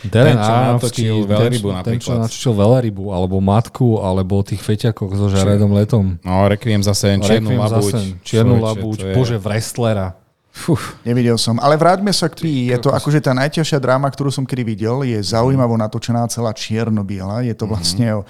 Darren 0.00 0.32
Ten, 0.32 0.40
čo 0.40 0.52
ten, 0.80 0.96
čo- 0.96 1.28
ten, 1.28 1.52
čo 1.52 1.68
napríklad. 1.68 2.18
natočil 2.24 2.52
Veľrybu, 2.56 3.04
alebo 3.12 3.36
Matku, 3.38 4.00
alebo 4.00 4.40
o 4.40 4.44
tých 4.44 4.58
feťakoch 4.58 5.12
so 5.12 5.28
Žaredom 5.28 5.76
Letom. 5.76 6.16
No, 6.24 6.48
Requiem 6.48 6.80
zase, 6.80 7.20
Čiernu 7.20 7.52
labuť. 7.52 7.92
zase, 7.92 8.16
Čiernu 8.24 8.56
labuť, 8.58 8.98
je- 8.98 9.12
bože, 9.12 9.36
wrestlera. 9.36 10.16
Fuf. 10.50 10.98
Nevidel 11.04 11.38
som. 11.38 11.60
Ale 11.62 11.78
vráťme 11.78 12.10
sa 12.10 12.26
k 12.26 12.42
Pi. 12.42 12.52
Je 12.68 12.78
to 12.80 12.90
akože 12.90 13.22
tá 13.22 13.30
najťažšia 13.30 13.78
dráma, 13.78 14.10
ktorú 14.10 14.34
som 14.34 14.42
kedy 14.42 14.66
videl. 14.66 15.06
Je 15.06 15.14
zaujímavo 15.22 15.78
natočená 15.78 16.26
celá 16.26 16.50
čierno-biela. 16.50 17.46
Je 17.46 17.54
to 17.54 17.70
vlastne 17.70 18.18
o 18.18 18.20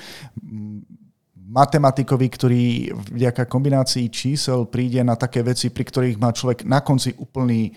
matematikovi, 1.51 2.27
ktorý 2.31 2.63
vďaka 3.11 3.49
kombinácii 3.49 4.07
čísel 4.07 4.69
príde 4.71 5.03
na 5.03 5.17
také 5.17 5.43
veci, 5.43 5.73
pri 5.73 5.83
ktorých 5.83 6.17
má 6.21 6.31
človek 6.31 6.63
na 6.63 6.79
konci 6.79 7.17
úplný 7.17 7.75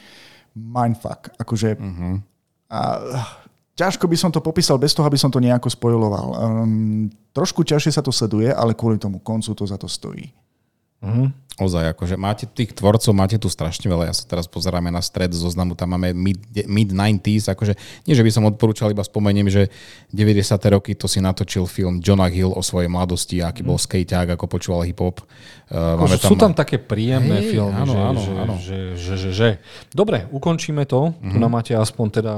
mindfuck. 0.53 1.34
Akože, 1.40 1.80
a, 2.69 2.80
ťažko 3.74 4.06
by 4.06 4.18
som 4.18 4.30
to 4.30 4.40
popísal 4.40 4.78
bez 4.78 4.94
toho, 4.94 5.06
aby 5.06 5.18
som 5.18 5.34
to 5.34 5.41
nejako 5.41 5.70
spojoloval. 5.70 6.28
Um, 6.38 7.10
trošku 7.34 7.66
ťažšie 7.66 7.98
sa 7.98 8.06
to 8.06 8.14
sleduje, 8.14 8.50
ale 8.54 8.78
kvôli 8.78 9.02
tomu 9.02 9.18
koncu 9.22 9.52
to 9.54 9.64
za 9.66 9.78
to 9.78 9.90
stojí. 9.90 10.34
Ozaj, 11.54 11.94
akože 11.94 12.16
máte 12.18 12.50
tých 12.50 12.74
tvorcov, 12.74 13.14
máte 13.14 13.38
tu 13.38 13.45
strašne 13.45 13.86
veľa. 13.86 14.10
Ja 14.10 14.16
sa 14.16 14.26
teraz 14.26 14.50
pozeráme 14.50 14.90
na 14.90 15.06
stred 15.06 15.30
zoznamu, 15.38 15.78
tam 15.78 15.94
máme 15.94 16.10
mid, 16.16 16.41
mid-90s, 16.50 17.45
akože 17.45 17.78
nie, 18.10 18.18
že 18.18 18.26
by 18.26 18.32
som 18.34 18.50
odporúčal, 18.50 18.90
iba 18.90 19.06
spomeniem, 19.06 19.45
že 19.52 19.70
90. 20.10 20.50
roky 20.74 20.98
to 20.98 21.06
si 21.06 21.22
natočil 21.22 21.70
film 21.70 22.02
Jonah 22.02 22.32
Hill 22.32 22.50
o 22.50 22.64
svojej 22.66 22.90
mladosti, 22.90 23.38
aký 23.45 23.62
bol 23.62 23.78
skejťák, 23.78 24.34
ako 24.34 24.50
počúval 24.50 24.82
hip-hop. 24.82 25.22
Uh, 25.70 25.94
Akože 26.02 26.26
sú 26.26 26.34
tam 26.34 26.58
také 26.58 26.82
príjemné 26.82 27.45
Hej, 27.45 27.52
filmy, 27.54 27.78
áno, 27.86 27.94
že, 27.94 28.00
áno, 28.02 28.22
že, 28.24 28.32
áno. 28.34 28.54
Že, 28.58 28.78
že, 28.98 29.14
že, 29.14 29.30
že. 29.30 29.50
Dobre, 29.94 30.26
ukončíme 30.34 30.90
to. 30.90 31.14
Tu 31.22 31.38
nám 31.38 31.54
máte 31.54 31.78
aspoň 31.78 32.08
teda 32.24 32.34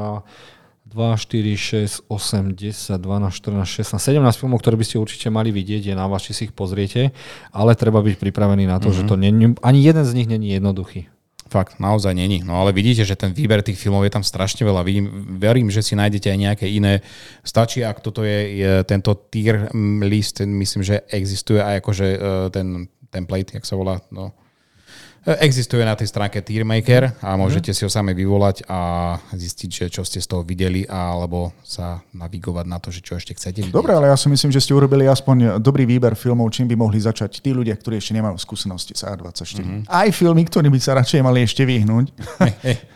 2, 0.85 1.17
4, 1.17 1.57
6, 1.57 2.05
8, 2.07 2.53
10, 2.53 3.01
12, 3.01 3.33
14, 3.33 3.65
16, 3.65 3.97
17 3.97 4.37
filmov, 4.37 4.61
ktoré 4.61 4.77
by 4.77 4.85
ste 4.85 5.01
určite 5.01 5.27
mali 5.33 5.49
vidieť, 5.49 5.91
je 5.91 5.95
na 5.97 6.05
vás, 6.05 6.21
či 6.21 6.37
si 6.37 6.41
ich 6.45 6.53
pozriete, 6.53 7.09
ale 7.49 7.73
treba 7.73 8.05
byť 8.05 8.15
pripravený 8.21 8.69
na 8.69 8.77
to, 8.77 8.93
že 8.93 9.03
to 9.09 9.17
nie, 9.17 9.33
ani 9.65 9.79
jeden 9.81 10.05
z 10.05 10.13
nich 10.13 10.29
není 10.29 10.53
jednoduchý. 10.53 11.09
Fakt, 11.45 11.77
naozaj 11.77 12.17
není. 12.17 12.41
No 12.41 12.57
ale 12.57 12.73
vidíte, 12.73 13.05
že 13.05 13.13
ten 13.13 13.29
výber 13.29 13.61
tých 13.61 13.77
filmov 13.77 14.01
je 14.01 14.17
tam 14.17 14.25
strašne 14.25 14.65
veľa. 14.65 14.81
Vidím, 14.81 15.37
verím, 15.37 15.69
že 15.69 15.85
si 15.85 15.93
nájdete 15.93 16.33
aj 16.33 16.39
nejaké 16.41 16.65
iné. 16.65 17.05
Stačí, 17.45 17.85
ak 17.85 18.01
toto 18.01 18.25
je, 18.25 18.65
je 18.65 18.71
tento 18.81 19.13
tier 19.29 19.69
list, 20.01 20.41
myslím, 20.41 20.81
že 20.81 21.05
existuje 21.13 21.61
aj 21.61 21.85
akože 21.85 22.07
e, 22.09 22.17
ten 22.49 22.89
template, 23.13 23.61
jak 23.61 23.65
sa 23.65 23.77
volá, 23.77 24.01
no. 24.09 24.33
Existuje 25.25 25.81
na 25.81 25.97
tej 25.97 26.13
stránke 26.13 26.37
Tiermaker 26.45 27.17
a 27.17 27.33
môžete 27.33 27.73
si 27.73 27.81
ho 27.81 27.89
sami 27.89 28.13
vyvolať 28.13 28.61
a 28.69 29.17
zistiť, 29.33 29.69
že 29.73 29.85
čo 29.89 30.05
ste 30.05 30.21
z 30.21 30.29
toho 30.29 30.45
videli 30.45 30.85
alebo 30.85 31.49
sa 31.65 31.97
navigovať 32.13 32.65
na 32.69 32.77
to, 32.77 32.93
že 32.93 33.01
čo 33.01 33.17
ešte 33.17 33.33
chcete 33.33 33.65
vidieť. 33.65 33.73
Dobre, 33.73 33.97
ale 33.97 34.13
ja 34.13 34.17
si 34.21 34.29
myslím, 34.29 34.53
že 34.53 34.61
ste 34.61 34.77
urobili 34.77 35.09
aspoň 35.09 35.57
dobrý 35.57 35.89
výber 35.89 36.13
filmov, 36.13 36.53
čím 36.53 36.69
by 36.69 36.77
mohli 36.77 37.01
začať 37.01 37.41
tí 37.41 37.57
ľudia, 37.57 37.73
ktorí 37.73 37.97
ešte 37.97 38.13
nemajú 38.13 38.37
skúsenosti 38.37 38.93
s 38.93 39.01
A24. 39.01 39.65
Mm-hmm. 39.65 39.81
Aj 39.89 40.07
filmy, 40.13 40.45
ktorým 40.45 40.69
by 40.69 40.77
sa 40.77 40.93
radšej 41.01 41.25
mali 41.25 41.41
ešte 41.41 41.65
vyhnúť. 41.65 42.05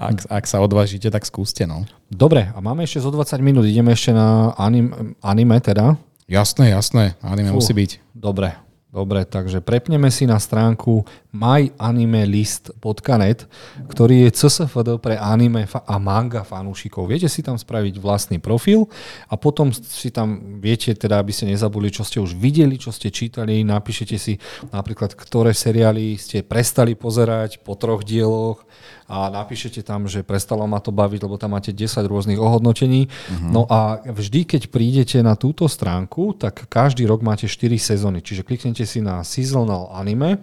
Ak, 0.00 0.26
ak 0.26 0.44
sa 0.48 0.58
odvážite, 0.64 1.12
tak 1.12 1.22
skúste, 1.22 1.62
no. 1.68 1.84
Dobre, 2.10 2.48
a 2.48 2.58
máme 2.58 2.82
ešte 2.82 3.04
zo 3.04 3.12
20 3.12 3.38
minút, 3.44 3.68
ideme 3.68 3.92
ešte 3.92 4.10
na 4.10 4.50
anime, 4.56 5.14
anime 5.22 5.56
teda. 5.62 5.94
Jasné, 6.26 6.74
jasné, 6.74 7.14
anime 7.22 7.54
Fú. 7.54 7.60
musí 7.60 7.76
byť. 7.76 7.90
Dobre, 8.16 8.56
dobre, 8.90 9.22
takže 9.22 9.62
prepneme 9.62 10.10
si 10.10 10.26
na 10.26 10.42
stránku 10.42 11.06
myanimelist.net, 11.30 13.46
ktorý 13.86 14.26
je 14.26 14.34
CSFD 14.34 14.98
pre 14.98 15.14
anime 15.14 15.70
a 15.70 15.94
manga 16.02 16.42
fanúšikov. 16.42 17.06
Viete 17.06 17.30
si 17.30 17.46
tam 17.46 17.54
spraviť 17.54 18.02
vlastný 18.02 18.42
profil 18.42 18.90
a 19.30 19.38
potom 19.38 19.70
si 19.70 20.10
tam 20.10 20.58
viete, 20.58 20.90
teda 20.90 21.22
aby 21.22 21.30
ste 21.30 21.46
nezabudli, 21.46 21.94
čo 21.94 22.02
ste 22.02 22.18
už 22.18 22.34
videli, 22.34 22.82
čo 22.82 22.90
ste 22.90 23.14
čítali, 23.14 23.62
napíšete 23.62 24.18
si 24.18 24.42
napríklad, 24.74 25.14
ktoré 25.14 25.54
seriály 25.54 26.18
ste 26.18 26.42
prestali 26.42 26.98
pozerať 26.98 27.62
po 27.62 27.78
troch 27.78 28.02
dieloch 28.02 28.66
a 29.10 29.26
napíšete 29.26 29.82
tam, 29.82 30.06
že 30.06 30.22
prestalo 30.22 30.62
ma 30.70 30.78
to 30.78 30.94
baviť, 30.94 31.26
lebo 31.26 31.34
tam 31.34 31.58
máte 31.58 31.74
10 31.74 32.06
rôznych 32.06 32.38
ohodnotení. 32.38 33.10
Uh-huh. 33.10 33.50
No 33.50 33.62
a 33.66 33.98
vždy, 34.06 34.46
keď 34.46 34.70
prídete 34.70 35.18
na 35.18 35.34
túto 35.34 35.66
stránku, 35.66 36.38
tak 36.38 36.70
každý 36.70 37.10
rok 37.10 37.26
máte 37.26 37.50
4 37.50 37.74
sezóny. 37.74 38.22
Čiže 38.22 38.46
kliknete 38.46 38.86
si 38.86 39.02
na 39.02 39.26
seasonal 39.26 39.90
anime, 39.90 40.38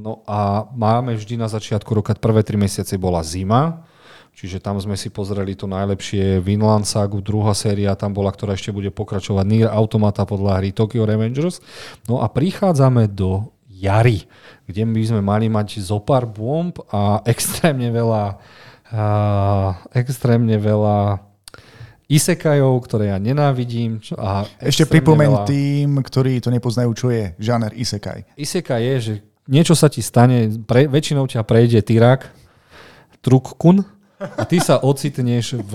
no 0.00 0.24
a 0.24 0.64
máme 0.72 1.12
vždy 1.12 1.36
na 1.36 1.52
začiatku 1.52 1.92
roka, 1.92 2.16
prvé 2.16 2.40
3 2.40 2.56
mesiace 2.56 2.96
bola 2.96 3.20
zima, 3.20 3.84
Čiže 4.30 4.62
tam 4.62 4.78
sme 4.80 4.94
si 4.96 5.10
pozreli 5.12 5.52
to 5.58 5.68
najlepšie 5.68 6.40
Vinland 6.40 6.88
Sagu, 6.88 7.20
druhá 7.20 7.52
séria 7.52 7.92
tam 7.98 8.14
bola, 8.14 8.30
ktorá 8.32 8.56
ešte 8.56 8.72
bude 8.72 8.88
pokračovať 8.88 9.44
Nier 9.44 9.68
Automata 9.68 10.24
podľa 10.24 10.62
hry 10.62 10.70
Tokyo 10.72 11.04
Revengers. 11.04 11.60
No 12.06 12.22
a 12.22 12.30
prichádzame 12.30 13.10
do 13.10 13.52
jary, 13.80 14.28
kde 14.68 14.84
by 14.84 15.02
sme 15.02 15.20
mali 15.24 15.48
mať 15.48 15.80
zopár 15.80 16.28
bomb 16.28 16.76
a 16.92 17.20
extrémne 17.32 17.88
veľa 17.88 18.36
a, 18.90 19.02
extrémne 19.96 20.60
veľa 20.60 21.24
isekajov, 22.10 22.74
ktoré 22.90 23.14
ja 23.14 23.18
nenávidím. 23.22 24.02
A 24.18 24.42
Ešte 24.58 24.82
pripomeň 24.84 25.30
veľa- 25.30 25.46
tým, 25.46 25.88
ktorí 26.02 26.42
to 26.42 26.50
nepoznajú, 26.50 26.90
čo 26.98 27.06
je 27.14 27.38
žáner 27.38 27.70
isekaj. 27.70 28.26
Isekaj 28.34 28.82
je, 28.82 28.96
že 28.98 29.12
niečo 29.46 29.78
sa 29.78 29.86
ti 29.86 30.02
stane, 30.02 30.50
pre, 30.66 30.90
väčšinou 30.90 31.30
ťa 31.30 31.46
prejde 31.46 31.78
tyrak, 31.86 32.26
trukkun, 33.22 33.86
a 34.20 34.44
ty 34.44 34.60
sa 34.60 34.76
ocitneš 34.84 35.56
v... 35.64 35.72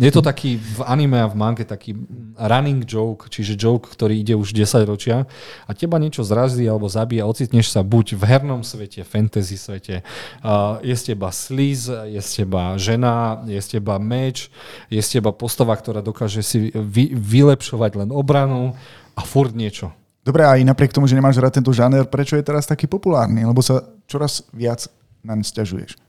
Je 0.00 0.08
to 0.08 0.24
taký 0.24 0.56
v 0.56 0.80
anime 0.88 1.20
a 1.20 1.28
v 1.28 1.36
mange 1.36 1.68
taký 1.68 1.92
running 2.40 2.80
joke, 2.88 3.28
čiže 3.28 3.60
joke, 3.60 3.92
ktorý 3.92 4.24
ide 4.24 4.32
už 4.32 4.56
10 4.56 4.88
ročia 4.88 5.28
a 5.68 5.70
teba 5.76 6.00
niečo 6.00 6.24
zrazí 6.24 6.64
alebo 6.64 6.88
zabije 6.88 7.20
ocitneš 7.20 7.68
sa 7.68 7.84
buď 7.84 8.16
v 8.16 8.22
hernom 8.24 8.64
svete, 8.64 9.04
fantasy 9.04 9.60
svete, 9.60 10.00
uh, 10.00 10.80
je 10.80 10.96
z 10.96 11.12
teba 11.12 11.28
sliz, 11.28 11.92
je 11.92 12.20
z 12.24 12.30
teba 12.42 12.80
žena, 12.80 13.44
je 13.44 13.60
z 13.60 13.76
teba 13.76 14.00
meč, 14.00 14.48
je 14.88 15.04
z 15.04 15.20
teba 15.20 15.36
postava, 15.36 15.76
ktorá 15.76 16.00
dokáže 16.00 16.40
si 16.40 16.72
vy, 16.72 17.12
vylepšovať 17.12 18.00
len 18.00 18.08
obranu 18.08 18.72
a 19.12 19.20
furt 19.28 19.52
niečo. 19.52 19.92
Dobre, 20.24 20.48
aj 20.48 20.64
napriek 20.64 20.96
tomu, 20.96 21.04
že 21.04 21.20
nemáš 21.20 21.36
rád 21.36 21.60
tento 21.60 21.68
žáner, 21.68 22.08
prečo 22.08 22.40
je 22.40 22.48
teraz 22.48 22.64
taký 22.64 22.88
populárny? 22.88 23.44
Lebo 23.44 23.60
sa 23.60 23.84
čoraz 24.08 24.40
viac 24.56 24.88
naň 25.20 25.44
stiažuješ. 25.44 26.00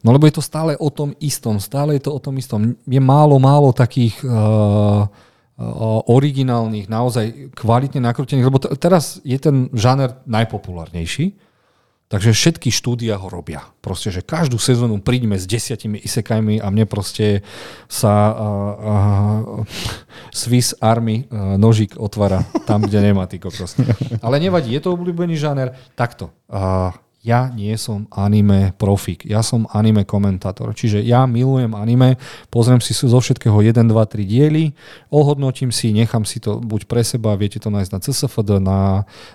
No 0.00 0.16
lebo 0.16 0.24
je 0.24 0.40
to 0.40 0.44
stále 0.44 0.76
o 0.80 0.88
tom 0.88 1.12
istom, 1.20 1.60
stále 1.60 2.00
je 2.00 2.08
to 2.08 2.16
o 2.16 2.20
tom 2.20 2.40
istom. 2.40 2.72
Je 2.88 3.00
málo, 3.00 3.36
málo 3.36 3.68
takých 3.76 4.16
uh, 4.24 5.04
originálnych, 6.08 6.88
naozaj 6.88 7.52
kvalitne 7.52 8.00
nakrútených, 8.08 8.48
lebo 8.48 8.56
t- 8.56 8.72
teraz 8.80 9.20
je 9.28 9.36
ten 9.36 9.68
žáner 9.76 10.16
najpopulárnejší. 10.24 11.36
Takže 12.10 12.34
všetky 12.34 12.74
štúdia 12.74 13.14
ho 13.14 13.30
robia. 13.30 13.62
Proste, 13.78 14.10
že 14.10 14.26
každú 14.26 14.58
sezónu 14.58 14.98
príďme 14.98 15.38
s 15.38 15.46
desiatimi 15.46 16.02
isekajmi 16.02 16.58
a 16.58 16.66
mne 16.66 16.82
proste 16.90 17.46
sa 17.86 18.34
uh, 18.34 18.34
uh, 18.34 19.62
Swiss 20.34 20.74
Army 20.82 21.30
uh, 21.30 21.54
nožík 21.54 21.94
otvára 21.94 22.42
tam, 22.66 22.82
kde 22.82 22.98
nemá 22.98 23.30
ty 23.30 23.38
kokos. 23.38 23.78
Ale 24.26 24.42
nevadí, 24.42 24.74
je 24.74 24.82
to 24.82 24.90
obľúbený 24.90 25.38
žáner. 25.38 25.76
Takto. 25.94 26.34
Uh, 26.50 26.90
ja 27.20 27.52
nie 27.52 27.76
som 27.76 28.08
anime 28.08 28.72
profik, 28.80 29.28
ja 29.28 29.44
som 29.44 29.68
anime 29.76 30.08
komentátor. 30.08 30.72
Čiže 30.72 31.04
ja 31.04 31.28
milujem 31.28 31.76
anime, 31.76 32.16
pozriem 32.48 32.80
si 32.80 32.96
zo 32.96 33.20
všetkého 33.20 33.60
1, 33.60 33.76
2, 33.76 33.92
3 33.92 34.24
diely, 34.24 34.72
ohodnotím 35.12 35.68
si, 35.68 35.92
nechám 35.92 36.24
si 36.24 36.40
to 36.40 36.64
buď 36.64 36.88
pre 36.88 37.04
seba, 37.04 37.36
viete 37.36 37.60
to 37.60 37.68
nájsť 37.68 37.90
na 37.92 38.00
CSFD, 38.00 38.50
na 38.64 38.78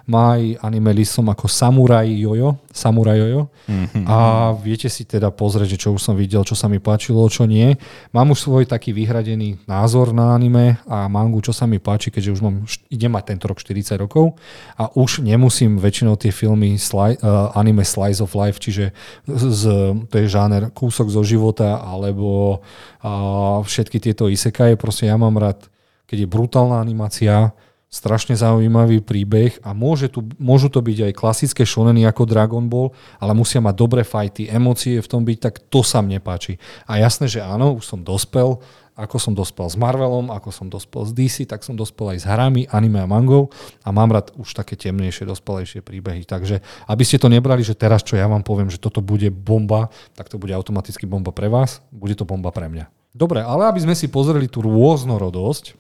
My 0.09 0.57
Anime 0.65 0.97
List 0.97 1.13
som 1.13 1.29
ako 1.29 1.45
Samurai 1.45 2.09
Jojo, 2.09 2.57
Samurai 2.73 3.21
Jojo 3.21 3.53
mm-hmm. 3.69 4.03
a 4.09 4.17
viete 4.57 4.89
si 4.89 5.05
teda 5.05 5.29
pozrieť, 5.29 5.77
že 5.77 5.81
čo 5.85 5.93
už 5.93 6.01
som 6.01 6.17
videl, 6.17 6.41
čo 6.41 6.57
sa 6.57 6.65
mi 6.65 6.81
páčilo, 6.81 7.21
čo 7.29 7.45
nie. 7.45 7.77
Mám 8.17 8.33
už 8.33 8.49
svoj 8.49 8.65
taký 8.65 8.97
vyhradený 8.97 9.61
názor 9.69 10.09
na 10.09 10.33
anime 10.33 10.81
a 10.89 11.05
mangu, 11.05 11.37
čo 11.37 11.53
sa 11.53 11.69
mi 11.69 11.77
páči, 11.77 12.09
keďže 12.09 12.33
už 12.33 12.41
mám, 12.41 12.65
idem 12.89 13.13
mať 13.13 13.35
tento 13.35 13.45
rok 13.45 13.61
40 13.61 14.01
rokov 14.01 14.33
a 14.73 14.89
už 14.97 15.21
nemusím 15.21 15.77
väčšinou 15.77 16.17
tie 16.17 16.33
filmy 16.33 16.81
sli, 16.81 17.19
uh, 17.21 17.53
anime 17.53 17.74
anime 17.75 17.83
slice 17.83 18.23
of 18.23 18.31
life, 18.31 18.63
čiže 18.63 18.95
z, 19.27 19.61
to 20.07 20.15
je 20.15 20.31
žáner 20.31 20.71
kúsok 20.71 21.11
zo 21.11 21.27
života, 21.27 21.83
alebo 21.83 22.63
a, 23.03 23.59
všetky 23.59 23.99
tieto 23.99 24.31
isekaje. 24.31 24.79
Proste 24.79 25.11
ja 25.11 25.19
mám 25.19 25.35
rád, 25.35 25.67
keď 26.07 26.23
je 26.23 26.31
brutálna 26.31 26.79
animácia, 26.79 27.51
strašne 27.91 28.35
zaujímavý 28.35 28.99
príbeh 28.99 29.55
a 29.63 29.71
môže 29.71 30.11
tu, 30.11 30.19
môžu 30.35 30.67
to 30.67 30.83
byť 30.83 31.11
aj 31.11 31.13
klasické 31.15 31.63
shoneny 31.63 32.03
ako 32.03 32.27
Dragon 32.27 32.67
Ball, 32.67 32.91
ale 33.23 33.31
musia 33.31 33.63
mať 33.63 33.75
dobré 33.75 34.03
fajty, 34.03 34.51
emócie 34.51 34.99
v 34.99 35.07
tom 35.07 35.23
byť, 35.23 35.37
tak 35.39 35.55
to 35.71 35.79
sa 35.79 36.03
mne 36.03 36.19
páči. 36.19 36.59
A 36.91 36.99
jasné, 36.99 37.31
že 37.31 37.39
áno, 37.39 37.79
už 37.79 37.87
som 37.87 38.03
dospel, 38.03 38.59
ako 38.95 39.19
som 39.19 39.35
dospel 39.35 39.67
s 39.67 39.75
Marvelom, 39.75 40.31
ako 40.31 40.49
som 40.55 40.71
dospel 40.71 41.03
s 41.03 41.11
DC, 41.11 41.43
tak 41.43 41.67
som 41.67 41.75
dospel 41.75 42.15
aj 42.15 42.23
s 42.23 42.25
hrami, 42.25 42.63
anime 42.71 43.03
a 43.03 43.07
mangou 43.07 43.51
a 43.83 43.91
mám 43.91 44.15
rád 44.15 44.31
už 44.39 44.55
také 44.55 44.79
temnejšie, 44.79 45.27
dospelejšie 45.27 45.83
príbehy. 45.83 46.23
Takže 46.23 46.63
aby 46.87 47.03
ste 47.03 47.19
to 47.19 47.27
nebrali, 47.27 47.59
že 47.59 47.75
teraz, 47.75 48.07
čo 48.07 48.15
ja 48.15 48.25
vám 48.31 48.47
poviem, 48.47 48.71
že 48.71 48.79
toto 48.79 49.03
bude 49.03 49.27
bomba, 49.27 49.91
tak 50.15 50.31
to 50.31 50.39
bude 50.39 50.55
automaticky 50.55 51.03
bomba 51.03 51.35
pre 51.35 51.51
vás, 51.51 51.83
bude 51.91 52.15
to 52.15 52.23
bomba 52.23 52.55
pre 52.55 52.71
mňa. 52.71 52.87
Dobre, 53.11 53.43
ale 53.43 53.67
aby 53.67 53.83
sme 53.83 53.95
si 53.95 54.07
pozreli 54.07 54.47
tú 54.47 54.63
rôznorodosť, 54.63 55.75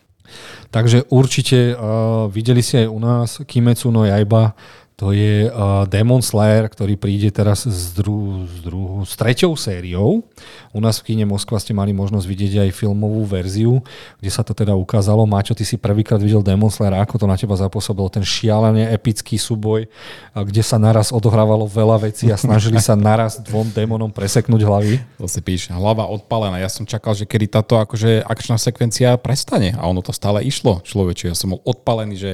takže 0.71 1.07
určite 1.07 1.71
uh, 1.75 2.27
videli 2.27 2.59
si 2.59 2.83
aj 2.83 2.87
u 2.91 2.99
nás 2.99 3.29
Kimetsu 3.47 3.95
no 3.95 4.03
Jaiba, 4.03 4.55
to 4.95 5.11
je 5.11 5.51
uh, 5.51 5.83
Demon 5.91 6.23
Slayer, 6.23 6.71
ktorý 6.71 6.95
príde 6.95 7.27
teraz 7.27 7.67
s, 7.67 7.91
dru, 7.91 8.47
s, 8.47 8.63
dru, 8.63 9.03
s 9.03 9.11
treťou 9.19 9.59
sériou. 9.59 10.23
U 10.71 10.79
nás 10.79 11.03
v 11.03 11.11
kine 11.11 11.27
Moskva 11.27 11.59
ste 11.59 11.75
mali 11.75 11.91
možnosť 11.91 12.23
vidieť 12.23 12.63
aj 12.63 12.71
filmovú 12.71 13.27
verziu, 13.27 13.83
kde 14.23 14.31
sa 14.31 14.39
to 14.39 14.55
teda 14.55 14.71
ukázalo. 14.71 15.27
Máčo, 15.27 15.51
ty 15.51 15.67
si 15.67 15.75
prvýkrát 15.75 16.15
videl 16.23 16.39
Demon 16.39 16.71
Slayer, 16.71 16.95
ako 17.03 17.19
to 17.19 17.27
na 17.27 17.35
teba 17.35 17.59
zapôsobilo? 17.59 18.07
Ten 18.07 18.23
šialene 18.23 18.87
epický 18.95 19.35
súboj, 19.35 19.91
kde 20.31 20.63
sa 20.63 20.79
naraz 20.79 21.11
odohrávalo 21.11 21.67
veľa 21.67 22.07
vecí 22.07 22.31
a 22.31 22.39
snažili 22.39 22.79
sa 22.79 22.95
naraz 22.95 23.35
dvom 23.43 23.75
démonom 23.75 24.15
preseknúť 24.15 24.63
hlavy. 24.63 25.03
To 25.19 25.27
si 25.27 25.43
píš, 25.43 25.75
hlava 25.75 26.07
odpalená. 26.07 26.63
Ja 26.63 26.71
som 26.71 26.87
čakal, 26.87 27.19
že 27.19 27.27
kedy 27.27 27.51
táto 27.51 27.75
akože 27.75 28.23
akčná 28.23 28.55
sekvencia 28.55 29.19
prestane 29.19 29.75
a 29.75 29.91
ono 29.91 29.99
to 29.99 30.15
stále 30.15 30.39
išlo. 30.39 30.79
Človeče, 30.87 31.27
ja 31.27 31.35
som 31.35 31.51
bol 31.51 31.59
odpalený, 31.67 32.15
že 32.15 32.31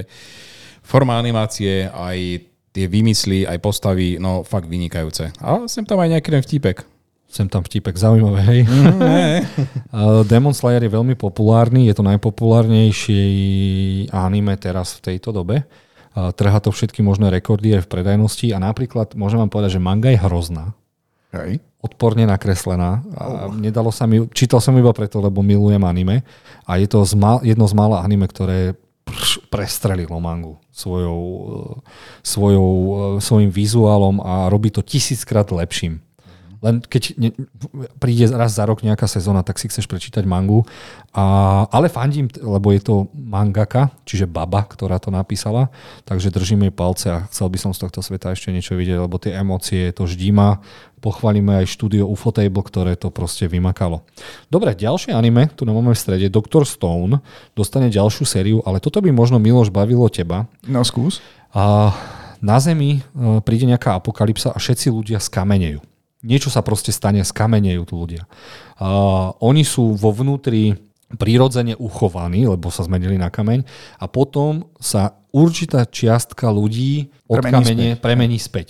forma 0.86 1.18
animácie 1.18 1.90
aj 1.90 2.51
tie 2.72 2.88
vymysly, 2.88 3.44
aj 3.44 3.60
postavy, 3.60 4.16
no 4.16 4.48
fakt 4.48 4.72
vynikajúce. 4.72 5.36
A 5.44 5.68
sem 5.68 5.84
tam 5.84 6.00
aj 6.00 6.18
nejaký 6.18 6.30
ten 6.32 6.44
vtipek. 6.44 6.78
Sem 7.32 7.48
tam 7.48 7.64
vtipek, 7.64 7.96
zaujímavé, 7.96 8.44
hej. 8.44 8.62
Mm, 8.68 10.28
Demon 10.32 10.52
Slayer 10.52 10.84
je 10.84 10.92
veľmi 10.92 11.16
populárny, 11.16 11.88
je 11.88 11.96
to 11.96 12.04
najpopulárnejší 12.04 13.24
anime 14.12 14.60
teraz 14.60 15.00
v 15.00 15.16
tejto 15.16 15.32
dobe. 15.32 15.64
Trhá 16.12 16.60
to 16.60 16.76
všetky 16.76 17.00
možné 17.00 17.32
rekordy 17.32 17.72
aj 17.80 17.88
v 17.88 17.92
predajnosti 17.92 18.52
a 18.52 18.60
napríklad 18.60 19.16
môžem 19.16 19.40
vám 19.40 19.48
povedať, 19.48 19.80
že 19.80 19.84
manga 19.84 20.12
je 20.12 20.20
hrozná. 20.20 20.76
Hej. 21.32 21.64
Odporne 21.80 22.28
nakreslená. 22.28 23.00
A 23.16 23.48
nedalo 23.48 23.96
sa 23.96 24.04
mi, 24.04 24.28
čítal 24.36 24.60
som 24.60 24.76
iba 24.76 24.92
preto, 24.92 25.24
lebo 25.24 25.40
milujem 25.40 25.80
anime. 25.88 26.28
A 26.68 26.76
je 26.84 26.92
to 26.92 27.08
jedno 27.48 27.64
z 27.64 27.74
mála 27.74 28.04
anime, 28.04 28.28
ktoré 28.28 28.76
prestrelilo 29.50 30.20
mangu 30.20 30.58
svojou, 30.72 31.22
svojou, 32.24 32.74
svojim 33.20 33.52
vizuálom 33.52 34.22
a 34.22 34.50
robí 34.50 34.72
to 34.72 34.82
tisíckrát 34.82 35.52
lepším. 35.52 36.02
Len 36.62 36.78
keď 36.78 37.04
ne, 37.18 37.30
príde 37.98 38.30
raz 38.30 38.54
za 38.54 38.70
rok 38.70 38.86
nejaká 38.86 39.10
sezóna, 39.10 39.42
tak 39.42 39.58
si 39.58 39.66
chceš 39.66 39.90
prečítať 39.90 40.22
mangu. 40.30 40.62
A, 41.10 41.66
ale 41.74 41.90
fandím, 41.90 42.30
lebo 42.38 42.70
je 42.70 42.82
to 42.86 42.96
mangaka, 43.18 43.90
čiže 44.06 44.30
baba, 44.30 44.62
ktorá 44.70 45.02
to 45.02 45.10
napísala, 45.10 45.74
takže 46.06 46.30
držím 46.30 46.70
jej 46.70 46.74
palce 46.74 47.08
a 47.10 47.26
chcel 47.34 47.50
by 47.50 47.58
som 47.58 47.72
z 47.74 47.82
tohto 47.82 48.06
sveta 48.06 48.30
ešte 48.30 48.54
niečo 48.54 48.78
vidieť, 48.78 49.02
lebo 49.02 49.18
tie 49.18 49.34
emócie 49.34 49.90
to 49.90 50.06
ždíma. 50.06 50.62
Pochválime 51.02 51.66
aj 51.66 51.74
štúdio 51.74 52.06
Ufotable, 52.06 52.62
ktoré 52.62 52.94
to 52.94 53.10
proste 53.10 53.50
vymakalo. 53.50 54.06
Dobre, 54.54 54.78
ďalšie 54.78 55.18
anime, 55.18 55.50
tu 55.50 55.66
máme 55.66 55.98
v 55.98 55.98
strede, 55.98 56.30
Dr. 56.30 56.62
Stone 56.62 57.26
dostane 57.58 57.90
ďalšiu 57.90 58.22
sériu, 58.22 58.58
ale 58.70 58.78
toto 58.78 59.02
by 59.02 59.10
možno 59.10 59.42
Miloš 59.42 59.74
bavilo 59.74 60.06
teba. 60.14 60.46
No 60.70 60.86
skús. 60.86 61.18
A 61.58 61.90
na 62.38 62.62
Zemi 62.62 63.02
e, 63.02 63.42
príde 63.42 63.66
nejaká 63.66 63.98
apokalypsa 63.98 64.54
a 64.54 64.62
všetci 64.62 64.94
ľudia 64.94 65.18
skamenejú 65.18 65.91
niečo 66.22 66.50
sa 66.54 66.62
proste 66.66 66.94
stane, 66.94 67.22
skamenejú 67.26 67.82
tu 67.86 67.98
ľudia. 67.98 68.26
Uh, 68.78 69.34
oni 69.42 69.66
sú 69.66 69.94
vo 69.98 70.14
vnútri 70.14 70.78
prirodzene 71.18 71.76
uchovaní, 71.76 72.48
lebo 72.48 72.72
sa 72.72 72.88
zmenili 72.88 73.20
na 73.20 73.28
kameň 73.28 73.68
a 74.00 74.06
potom 74.08 74.72
sa 74.80 75.20
určitá 75.36 75.84
čiastka 75.88 76.48
ľudí 76.52 77.12
od 77.28 77.44
premení 77.44 77.52
kamene 77.52 77.88
späť. 77.96 78.02
premení 78.04 78.38
späť. 78.40 78.70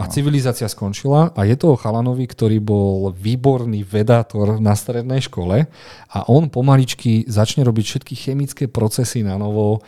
A 0.00 0.08
civilizácia 0.08 0.64
skončila 0.72 1.36
a 1.36 1.40
je 1.44 1.52
to 1.52 1.76
Chalanovi, 1.76 2.24
ktorý 2.24 2.64
bol 2.64 3.12
výborný 3.12 3.84
vedátor 3.84 4.56
na 4.56 4.72
strednej 4.72 5.20
škole 5.20 5.68
a 6.08 6.18
on 6.32 6.48
pomaličky 6.48 7.28
začne 7.28 7.62
robiť 7.62 7.84
všetky 7.84 8.14
chemické 8.16 8.64
procesy 8.72 9.20
na 9.20 9.36
novo, 9.36 9.84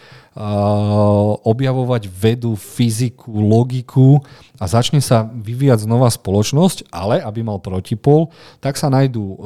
objavovať 1.46 2.10
vedu, 2.10 2.58
fyziku, 2.58 3.30
logiku 3.30 4.18
a 4.58 4.66
začne 4.66 4.98
sa 4.98 5.22
vyvíjať 5.22 5.86
znova 5.86 6.10
spoločnosť, 6.10 6.90
ale 6.90 7.22
aby 7.22 7.46
mal 7.46 7.62
protipol, 7.62 8.34
tak 8.58 8.74
sa 8.74 8.90
nájdú 8.90 9.38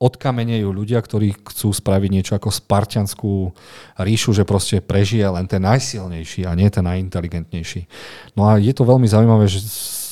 odkamenejú 0.00 0.72
ľudia, 0.72 0.96
ktorí 0.96 1.36
chcú 1.44 1.76
spraviť 1.76 2.10
niečo 2.10 2.32
ako 2.32 2.48
spartianskú 2.48 3.52
ríšu, 4.00 4.32
že 4.32 4.48
proste 4.48 4.80
prežije 4.80 5.28
len 5.28 5.44
ten 5.44 5.60
najsilnejší 5.60 6.48
a 6.48 6.56
nie 6.56 6.72
ten 6.72 6.88
najinteligentnejší. 6.88 7.84
No 8.32 8.48
a 8.48 8.56
je 8.56 8.72
to 8.72 8.88
veľmi 8.88 9.04
zaujímavé, 9.04 9.44
že 9.44 9.60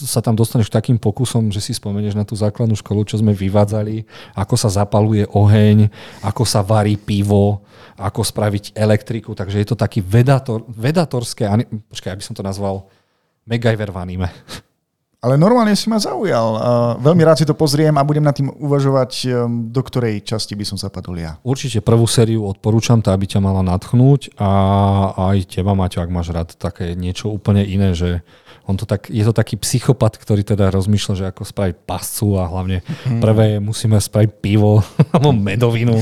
sa 0.05 0.21
tam 0.21 0.37
dostaneš 0.37 0.69
k 0.69 0.77
takým 0.77 0.99
pokusom, 1.01 1.49
že 1.49 1.65
si 1.65 1.73
spomenieš 1.73 2.15
na 2.15 2.29
tú 2.29 2.37
základnú 2.37 2.77
školu, 2.77 3.09
čo 3.09 3.17
sme 3.17 3.33
vyvádzali, 3.33 4.05
ako 4.37 4.55
sa 4.61 4.69
zapaluje 4.69 5.25
oheň, 5.33 5.89
ako 6.21 6.45
sa 6.45 6.61
varí 6.61 7.01
pivo, 7.01 7.65
ako 7.97 8.23
spraviť 8.23 8.77
elektriku, 8.77 9.33
takže 9.33 9.59
je 9.59 9.69
to 9.73 9.77
taký 9.81 10.05
vedator, 10.05 10.63
vedatorské, 10.69 11.49
počkaj, 11.91 12.13
aby 12.13 12.23
som 12.23 12.37
to 12.37 12.45
nazval 12.45 12.87
MacGyver 13.49 13.91
v 13.91 13.99
anime. 13.99 14.29
Ale 15.19 15.35
normálne 15.35 15.75
si 15.75 15.91
ma 15.91 15.99
zaujal. 15.99 16.63
Veľmi 17.03 17.27
rád 17.27 17.43
si 17.43 17.47
to 17.49 17.51
pozriem 17.51 17.91
a 17.99 18.07
budem 18.07 18.23
nad 18.23 18.39
tým 18.39 18.55
uvažovať, 18.55 19.13
um, 19.27 19.67
do 19.67 19.83
ktorej 19.83 20.23
časti 20.23 20.55
by 20.55 20.63
som 20.63 20.79
zapadol 20.79 21.19
ja. 21.19 21.43
Určite 21.43 21.83
prvú 21.83 22.07
sériu 22.07 22.47
odporúčam, 22.47 23.03
tá 23.03 23.11
by 23.19 23.27
ťa 23.27 23.43
mala 23.43 23.67
natchnúť 23.67 24.39
a 24.39 24.51
aj 25.35 25.59
teba, 25.59 25.75
Maťo, 25.75 26.07
ak 26.07 26.15
máš 26.15 26.31
rád 26.31 26.55
také 26.55 26.95
niečo 26.95 27.35
úplne 27.35 27.67
iné, 27.67 27.99
že 27.99 28.23
on 28.69 28.77
to 28.77 28.85
tak, 28.85 29.09
je 29.09 29.25
to 29.25 29.33
taký 29.33 29.57
psychopat, 29.57 30.21
ktorý 30.21 30.45
teda 30.45 30.69
rozmýšľa, 30.73 31.15
že 31.15 31.25
ako 31.31 31.43
spraviť 31.45 31.77
pascu 31.89 32.29
a 32.37 32.45
hlavne 32.49 32.79
mhm. 32.85 33.21
prvé 33.21 33.47
musíme 33.59 33.97
spraviť 33.99 34.31
pivo 34.41 34.85
alebo 35.15 35.33
medovinu. 35.33 35.97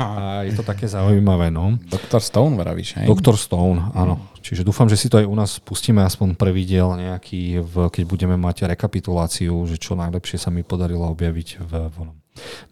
A 0.00 0.42
je 0.44 0.52
to 0.56 0.64
také 0.64 0.88
zaujímavé. 0.88 1.48
No. 1.48 1.76
Doktor 1.88 2.20
Stone 2.20 2.56
vravíš, 2.56 3.02
hej? 3.02 3.06
Doktor 3.08 3.36
Stone, 3.36 3.92
áno. 3.96 4.30
Čiže 4.40 4.64
dúfam, 4.64 4.88
že 4.88 4.96
si 4.96 5.12
to 5.12 5.20
aj 5.20 5.28
u 5.28 5.36
nás 5.36 5.60
pustíme 5.60 6.00
aspoň 6.00 6.32
prvý 6.32 6.64
diel 6.64 6.96
nejaký, 6.96 7.60
v, 7.60 7.74
keď 7.92 8.04
budeme 8.08 8.36
mať 8.40 8.64
rekapituláciu, 8.72 9.52
že 9.68 9.76
čo 9.76 9.92
najlepšie 10.00 10.40
sa 10.40 10.48
mi 10.48 10.64
podarilo 10.64 11.04
objaviť 11.12 11.60
v 11.60 11.72
vonom. 11.92 12.16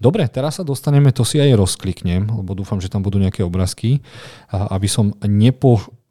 Dobre, 0.00 0.24
teraz 0.30 0.56
sa 0.56 0.64
dostaneme, 0.64 1.12
to 1.12 1.26
si 1.26 1.36
aj 1.42 1.58
rozkliknem, 1.58 2.24
lebo 2.24 2.56
dúfam, 2.56 2.80
že 2.80 2.88
tam 2.88 3.04
budú 3.04 3.20
nejaké 3.20 3.44
obrázky. 3.44 4.00
Aby 4.48 4.88
som 4.88 5.12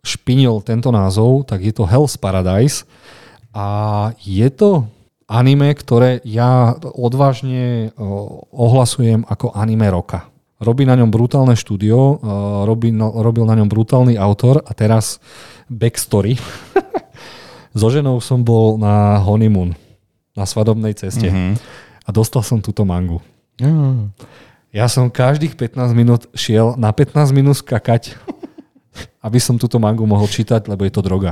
nepošpinil 0.07 0.63
tento 0.63 0.87
názov, 0.87 1.43
tak 1.43 1.67
je 1.67 1.75
to 1.75 1.83
Hell's 1.83 2.15
Paradise 2.15 2.87
a 3.51 4.15
je 4.23 4.47
to 4.55 4.87
anime, 5.27 5.75
ktoré 5.75 6.23
ja 6.23 6.79
odvážne 6.79 7.91
ohlasujem 8.55 9.27
ako 9.27 9.51
anime 9.51 9.91
roka. 9.91 10.31
Robí 10.63 10.87
na 10.87 10.95
ňom 10.95 11.11
brutálne 11.11 11.59
štúdio, 11.59 12.23
robí, 12.63 12.95
no, 12.95 13.19
robil 13.19 13.43
na 13.43 13.59
ňom 13.59 13.67
brutálny 13.67 14.15
autor 14.15 14.63
a 14.63 14.71
teraz 14.71 15.19
backstory. 15.67 16.39
So 17.77 17.93
ženou 17.93 18.17
som 18.25 18.41
bol 18.41 18.81
na 18.81 19.21
honeymoon, 19.21 19.77
na 20.33 20.49
svadobnej 20.49 20.97
ceste 20.97 21.29
mm-hmm. 21.29 21.61
a 22.01 22.09
dostal 22.09 22.41
som 22.41 22.57
túto 22.57 22.81
mangu. 22.89 23.21
Mm. 23.61 24.09
Ja 24.73 24.89
som 24.89 25.13
každých 25.13 25.53
15 25.53 25.93
minút 25.93 26.25
šiel 26.33 26.73
na 26.73 26.89
15 26.89 27.29
minút 27.37 27.61
skakať, 27.61 28.17
aby 29.23 29.39
som 29.41 29.59
túto 29.59 29.77
mangu 29.81 30.05
mohol 30.05 30.27
čítať, 30.29 30.67
lebo 30.69 30.85
je 30.87 30.93
to 30.93 31.01
droga. 31.05 31.31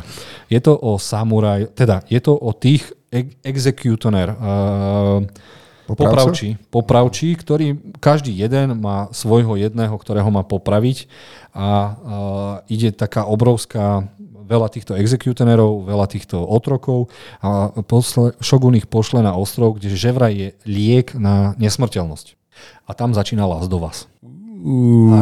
Je 0.49 0.59
to 0.61 0.75
o 0.75 0.97
samuraj, 0.99 1.71
teda 1.73 2.05
je 2.09 2.19
to 2.19 2.33
o 2.35 2.51
tých 2.53 2.85
executioner, 3.43 4.35
uh, 4.35 5.21
Popravci, 5.85 6.57
popravči, 6.73 7.37
ktorý 7.37 7.77
každý 8.01 8.33
jeden 8.33 8.81
má 8.81 9.05
svojho 9.13 9.53
jedného, 9.53 9.93
ktorého 9.93 10.33
má 10.33 10.41
popraviť 10.41 11.05
a 11.53 11.69
uh, 11.69 11.93
ide 12.65 12.89
taká 12.89 13.29
obrovská 13.29 14.09
veľa 14.45 14.69
týchto 14.69 14.93
exekutenerov, 14.97 15.85
veľa 15.85 16.09
týchto 16.09 16.41
otrokov 16.41 17.09
a 17.41 17.69
posle, 17.85 18.33
Shogun 18.41 18.77
ich 18.77 18.89
pošle 18.89 19.25
na 19.25 19.33
ostrov, 19.33 19.77
kde 19.77 19.93
ževraj 19.93 20.33
je 20.33 20.49
liek 20.65 21.13
na 21.17 21.57
nesmrteľnosť. 21.61 22.37
A 22.89 22.97
tam 22.97 23.13
začína 23.13 23.45
Last 23.45 23.69
do 23.69 23.81
vás. 23.81 24.09
Uh. 24.65 25.21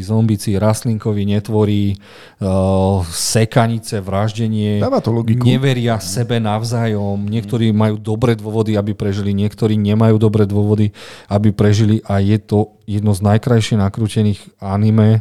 Zombici, 0.00 0.56
rastlinkoví 0.56 1.28
netvorí, 1.28 1.92
uh, 2.40 3.04
sekanice, 3.04 4.00
vraždenie. 4.00 4.80
Dáva 4.80 5.04
to 5.04 5.12
logiku. 5.12 5.44
Neveria 5.44 6.00
sebe 6.00 6.40
navzájom. 6.40 7.28
Niektorí 7.28 7.68
majú 7.76 8.00
dobré 8.00 8.32
dôvody, 8.32 8.80
aby 8.80 8.96
prežili, 8.96 9.36
niektorí 9.36 9.76
nemajú 9.76 10.16
dobré 10.16 10.48
dôvody, 10.48 10.88
aby 11.28 11.52
prežili 11.52 12.00
a 12.08 12.24
je 12.24 12.40
to 12.40 12.80
jedno 12.88 13.12
z 13.12 13.20
najkrajšie 13.20 13.76
nakrútených 13.76 14.40
anime, 14.56 15.20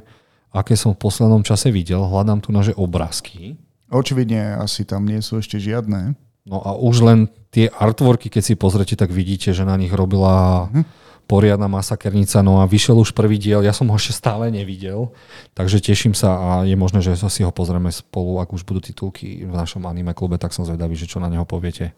aké 0.56 0.80
som 0.80 0.96
v 0.96 1.04
poslednom 1.04 1.44
čase 1.44 1.76
videl. 1.76 2.08
Hľadám 2.08 2.40
tu 2.40 2.56
naše 2.56 2.72
obrázky. 2.80 3.60
Očividne 3.92 4.64
asi 4.64 4.88
tam 4.88 5.04
nie 5.04 5.20
sú 5.20 5.44
ešte 5.44 5.60
žiadne. 5.60 6.16
No 6.48 6.64
a 6.64 6.72
už 6.80 7.04
len 7.04 7.20
tie 7.52 7.68
artworky, 7.68 8.32
keď 8.32 8.44
si 8.48 8.56
pozrete, 8.56 8.96
tak 8.96 9.12
vidíte, 9.12 9.52
že 9.52 9.68
na 9.68 9.76
nich 9.76 9.92
robila... 9.92 10.72
Hm 10.72 11.01
poriadna 11.32 11.72
masakernica, 11.72 12.44
no 12.44 12.60
a 12.60 12.68
vyšiel 12.68 13.00
už 13.00 13.16
prvý 13.16 13.40
diel, 13.40 13.64
ja 13.64 13.72
som 13.72 13.88
ho 13.88 13.96
ešte 13.96 14.20
stále 14.20 14.52
nevidel, 14.52 15.16
takže 15.56 15.80
teším 15.80 16.12
sa 16.12 16.36
a 16.36 16.50
je 16.68 16.76
možné, 16.76 17.00
že 17.00 17.16
si 17.16 17.48
ho 17.48 17.56
pozrieme 17.56 17.88
spolu, 17.88 18.44
ak 18.44 18.52
už 18.52 18.68
budú 18.68 18.84
titulky 18.84 19.48
v 19.48 19.54
našom 19.56 19.88
anime 19.88 20.12
klube, 20.12 20.36
tak 20.36 20.52
som 20.52 20.68
zvedavý, 20.68 21.00
že 21.00 21.08
čo 21.08 21.24
na 21.24 21.32
neho 21.32 21.48
poviete. 21.48 21.96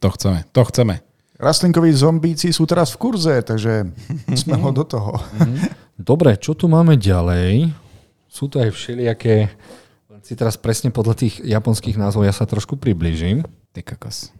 To 0.00 0.08
chceme, 0.08 0.48
to 0.56 0.64
chceme. 0.72 1.04
Rastlinkoví 1.36 1.92
zombíci 1.92 2.56
sú 2.56 2.64
teraz 2.64 2.96
v 2.96 3.04
kurze, 3.04 3.44
takže 3.44 3.92
sme 4.40 4.56
ho 4.56 4.72
do 4.72 4.88
toho. 4.88 5.20
Dobre, 6.00 6.40
čo 6.40 6.56
tu 6.56 6.64
máme 6.64 6.96
ďalej? 6.96 7.76
Sú 8.32 8.48
to 8.48 8.64
aj 8.64 8.72
všelijaké, 8.72 9.52
si 10.24 10.36
teraz 10.36 10.56
presne 10.56 10.88
podľa 10.88 11.26
tých 11.26 11.42
japonských 11.44 11.96
názvov 12.00 12.28
ja 12.28 12.32
sa 12.32 12.48
trošku 12.48 12.80
približím. 12.80 13.44
Ty 13.76 13.84
kakos. 13.84 14.32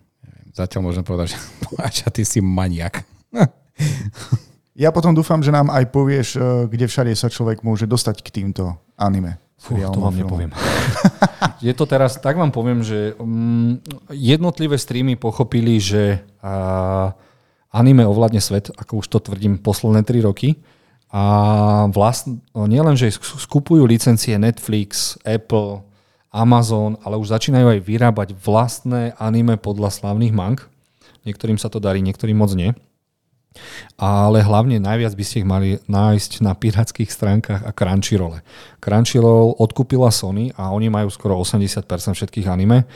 Zatiaľ 0.52 0.88
môžem 0.88 1.04
povedať, 1.04 1.36
že 1.36 2.08
ty 2.16 2.22
si 2.24 2.40
maniak. 2.40 3.04
Ja 4.80 4.94
potom 4.94 5.12
dúfam, 5.12 5.44
že 5.44 5.52
nám 5.52 5.68
aj 5.68 5.92
povieš, 5.92 6.28
e, 6.34 6.38
kde 6.72 6.88
všade 6.88 7.12
sa 7.12 7.28
človek 7.28 7.60
môže 7.60 7.84
dostať 7.84 8.24
k 8.24 8.28
týmto 8.32 8.80
anime. 8.96 9.36
Fú, 9.60 9.76
to 9.76 10.00
vám 10.00 10.16
nepoviem. 10.16 10.56
je 11.66 11.72
to 11.76 11.84
teraz, 11.84 12.16
tak 12.16 12.40
vám 12.40 12.48
poviem, 12.48 12.80
že 12.80 13.12
um, 13.20 13.76
jednotlivé 14.08 14.80
streamy 14.80 15.20
pochopili, 15.20 15.76
že 15.76 16.24
uh, 16.40 17.12
anime 17.68 18.08
ovládne 18.08 18.40
svet, 18.40 18.72
ako 18.72 19.04
už 19.04 19.06
to 19.12 19.18
tvrdím 19.20 19.60
posledné 19.60 20.00
3 20.00 20.24
roky. 20.24 20.56
A 21.12 21.22
vlast, 21.92 22.32
nielen, 22.56 22.96
že 22.96 23.12
skupujú 23.20 23.84
licencie 23.84 24.32
Netflix, 24.40 25.20
Apple, 25.28 25.84
Amazon, 26.32 26.96
ale 27.04 27.20
už 27.20 27.36
začínajú 27.36 27.68
aj 27.68 27.80
vyrábať 27.84 28.28
vlastné 28.32 29.12
anime 29.20 29.60
podľa 29.60 29.92
slavných 29.92 30.32
mang. 30.32 30.56
Niektorým 31.28 31.60
sa 31.60 31.68
to 31.68 31.84
darí, 31.84 32.00
niektorým 32.00 32.40
moc 32.40 32.56
nie. 32.56 32.72
Ale 33.98 34.40
hlavne 34.40 34.78
najviac 34.78 35.12
by 35.12 35.24
ste 35.26 35.42
ich 35.42 35.48
mali 35.48 35.82
nájsť 35.90 36.40
na 36.40 36.54
pirátskych 36.54 37.10
stránkach 37.10 37.66
a 37.66 37.74
Crunchyrolle. 37.74 38.46
Crunchyroll 38.78 39.58
odkúpila 39.58 40.08
Sony 40.14 40.54
a 40.54 40.70
oni 40.70 40.88
majú 40.88 41.10
skoro 41.10 41.36
80% 41.36 41.84
všetkých 42.16 42.48
anime 42.48 42.86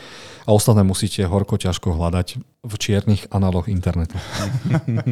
a 0.47 0.51
ostatné 0.55 0.87
musíte 0.87 1.27
horko 1.27 1.59
ťažko 1.59 1.93
hľadať 1.99 2.41
v 2.65 2.75
čiernych 2.81 3.29
análoch 3.35 3.69
internetu. 3.69 4.17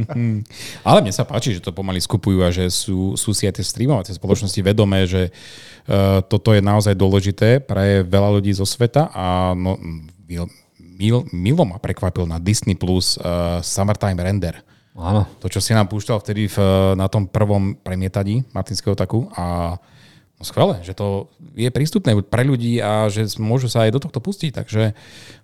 Ale 0.89 0.98
mne 1.05 1.12
sa 1.12 1.28
páči, 1.28 1.59
že 1.59 1.64
to 1.64 1.77
pomaly 1.77 2.01
skupujú 2.01 2.40
a 2.40 2.55
že 2.55 2.70
sú, 2.73 3.19
sú 3.19 3.36
si 3.36 3.44
aj 3.44 3.60
tie 3.60 3.66
streamovacie 3.66 4.16
spoločnosti 4.16 4.60
vedomé, 4.64 5.05
že 5.05 5.28
uh, 5.28 6.24
toto 6.24 6.56
je 6.56 6.64
naozaj 6.64 6.97
dôležité 6.97 7.60
pre 7.60 8.06
veľa 8.06 8.40
ľudí 8.40 8.55
zo 8.56 8.64
sveta 8.64 9.12
a 9.12 9.52
no, 9.52 9.77
mil, 10.24 10.48
mil, 10.78 11.28
milo 11.35 11.64
ma 11.69 11.77
prekvapil 11.77 12.24
na 12.24 12.40
Disney 12.40 12.78
Plus 12.78 13.20
uh, 13.20 13.60
Summertime 13.60 14.23
Render 14.23 14.72
Áno. 14.93 15.24
To, 15.40 15.48
čo 15.48 15.60
si 15.64 15.73
nám 15.73 15.89
púšťal 15.89 16.20
vtedy 16.20 16.52
v, 16.52 16.56
na 17.01 17.09
tom 17.09 17.24
prvom 17.24 17.73
premietaní 17.81 18.44
Martinského 18.52 18.93
taku 18.93 19.24
a 19.32 19.77
no 20.36 20.44
skvelé, 20.44 20.85
že 20.85 20.93
to 20.93 21.32
je 21.56 21.73
prístupné 21.73 22.12
pre 22.28 22.44
ľudí 22.44 22.77
a 22.85 23.09
že 23.09 23.24
môžu 23.40 23.73
sa 23.73 23.89
aj 23.89 23.97
do 23.97 24.01
tohto 24.05 24.20
pustiť, 24.20 24.52
takže 24.52 24.93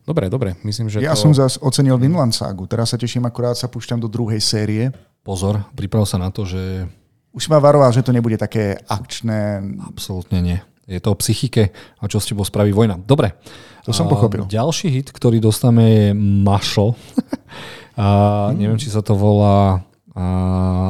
dobre, 0.05 0.29
dobre, 0.29 0.53
myslím, 0.69 0.93
že 0.93 1.01
Ja 1.01 1.17
to... 1.17 1.25
som 1.25 1.33
zase 1.33 1.57
ocenil 1.65 1.97
Vinland 1.97 2.37
Sagu, 2.37 2.69
teraz 2.69 2.93
sa 2.93 3.01
teším, 3.01 3.25
akurát 3.25 3.57
sa 3.57 3.73
púšťam 3.73 3.97
do 3.97 4.09
druhej 4.11 4.41
série. 4.45 4.93
Pozor, 5.25 5.65
priprav 5.73 6.05
sa 6.05 6.21
na 6.21 6.29
to, 6.29 6.45
že... 6.45 6.85
Už 7.33 7.49
ma 7.49 7.57
varoval, 7.61 7.93
že 7.93 8.05
to 8.05 8.13
nebude 8.13 8.37
také 8.41 8.77
akčné. 8.89 9.61
Absolútne 9.85 10.41
nie. 10.41 10.59
Je 10.89 10.97
to 11.05 11.13
o 11.13 11.21
psychike 11.21 11.69
a 12.01 12.05
čo 12.09 12.17
s 12.17 12.33
tebou 12.33 12.49
spraví 12.49 12.73
vojna. 12.73 12.97
Dobre. 12.97 13.37
To 13.85 13.93
som 13.93 14.09
pochopil. 14.09 14.45
A 14.45 14.49
ďalší 14.49 14.89
hit, 14.89 15.09
ktorý 15.13 15.37
dostame 15.37 15.85
je 15.85 16.07
Mašo. 16.17 16.97
A 17.99 18.07
neviem, 18.55 18.79
či 18.79 18.95
sa 18.95 19.03
to 19.03 19.19
volá 19.19 19.83
a, 20.15 20.27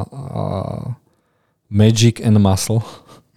a, 0.04 0.44
Magic 1.72 2.20
and 2.20 2.36
Muscle. 2.36 2.84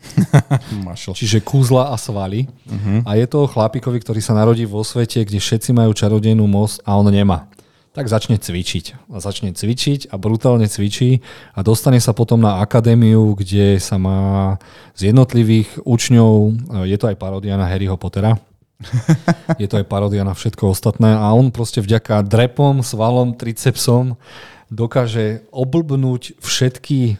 Čiže 1.16 1.40
kúzla 1.40 1.94
a 1.94 1.96
svaly. 1.96 2.52
Uh-huh. 2.68 3.00
A 3.08 3.16
je 3.16 3.26
to 3.32 3.48
o 3.48 3.52
chlapikovi, 3.52 4.04
ktorý 4.04 4.20
sa 4.20 4.36
narodí 4.36 4.68
vo 4.68 4.84
svete, 4.84 5.24
kde 5.24 5.40
všetci 5.40 5.72
majú 5.72 5.96
čarodejnú 5.96 6.44
moc 6.52 6.84
a 6.84 7.00
on 7.00 7.08
nemá. 7.08 7.48
Tak 7.92 8.08
začne 8.08 8.40
cvičiť. 8.40 9.12
A 9.12 9.20
začne 9.24 9.56
cvičiť 9.56 10.12
a 10.12 10.16
brutálne 10.16 10.68
cvičí 10.68 11.24
a 11.56 11.60
dostane 11.64 12.00
sa 12.04 12.12
potom 12.12 12.40
na 12.44 12.60
akadémiu, 12.64 13.40
kde 13.40 13.80
sa 13.80 13.96
má 13.96 14.56
z 14.96 15.12
jednotlivých 15.12 15.80
učňov, 15.84 16.56
je 16.88 16.98
to 17.00 17.08
aj 17.12 17.20
paródia 17.20 17.60
na 17.60 17.68
Harryho 17.68 17.96
Pottera, 18.00 18.40
je 19.62 19.68
to 19.70 19.80
aj 19.82 19.86
parodia 19.86 20.26
na 20.26 20.34
všetko 20.34 20.74
ostatné 20.74 21.14
a 21.14 21.32
on 21.34 21.54
proste 21.54 21.82
vďaka 21.82 22.26
drepom, 22.26 22.82
svalom, 22.82 23.38
tricepsom 23.38 24.18
dokáže 24.72 25.46
oblbnúť 25.52 26.40
všetky 26.40 27.20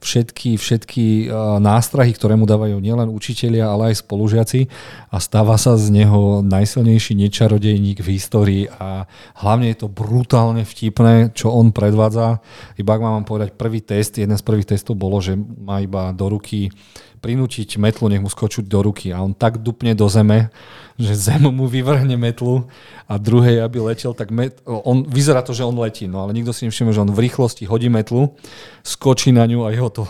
všetky, 0.00 0.56
všetky 0.56 1.28
nástrahy, 1.60 2.16
ktoré 2.16 2.34
mu 2.34 2.48
dávajú 2.48 2.80
nielen 2.80 3.12
učitelia, 3.12 3.68
ale 3.68 3.92
aj 3.92 4.06
spolužiaci. 4.06 4.70
A 5.12 5.16
stáva 5.20 5.60
sa 5.60 5.76
z 5.76 5.92
neho 5.92 6.40
najsilnejší 6.40 7.16
nečarodejník 7.16 8.00
v 8.00 8.08
histórii. 8.16 8.64
A 8.80 9.04
hlavne 9.38 9.70
je 9.70 9.84
to 9.84 9.88
brutálne 9.92 10.64
vtipné, 10.64 11.36
čo 11.36 11.52
on 11.52 11.74
predvádza. 11.74 12.40
Iba 12.80 12.96
ak 12.96 13.04
mám 13.04 13.28
povedať 13.28 13.54
prvý 13.54 13.84
test, 13.84 14.16
jeden 14.16 14.36
z 14.36 14.46
prvých 14.46 14.72
testov 14.72 14.96
bolo, 14.96 15.20
že 15.20 15.36
má 15.36 15.84
iba 15.84 16.10
do 16.16 16.26
ruky 16.32 16.72
prinútiť 17.20 17.76
metlu, 17.76 18.08
nech 18.08 18.24
mu 18.24 18.32
skočuť 18.32 18.64
do 18.64 18.80
ruky. 18.80 19.12
A 19.12 19.20
on 19.20 19.36
tak 19.36 19.60
dupne 19.60 19.92
do 19.92 20.08
zeme, 20.08 20.48
že 20.96 21.12
zem 21.12 21.44
mu 21.52 21.68
vyvrhne 21.68 22.16
metlu. 22.16 22.64
A 23.04 23.20
druhej, 23.20 23.60
aby 23.60 23.76
letel, 23.92 24.16
tak 24.16 24.32
met, 24.32 24.56
on, 24.64 25.04
vyzerá 25.04 25.44
to, 25.44 25.52
že 25.52 25.68
on 25.68 25.76
letí, 25.76 26.08
no 26.08 26.24
ale 26.24 26.32
nikto 26.32 26.56
si 26.56 26.64
nevšimne, 26.64 26.96
že 26.96 27.04
on 27.04 27.12
v 27.12 27.28
rýchlosti 27.28 27.68
hodí 27.68 27.92
metlu, 27.92 28.32
skočí 28.80 29.36
na 29.36 29.44
ňu 29.44 29.59
a 29.66 29.74
jeho 29.74 29.90
to 29.90 30.02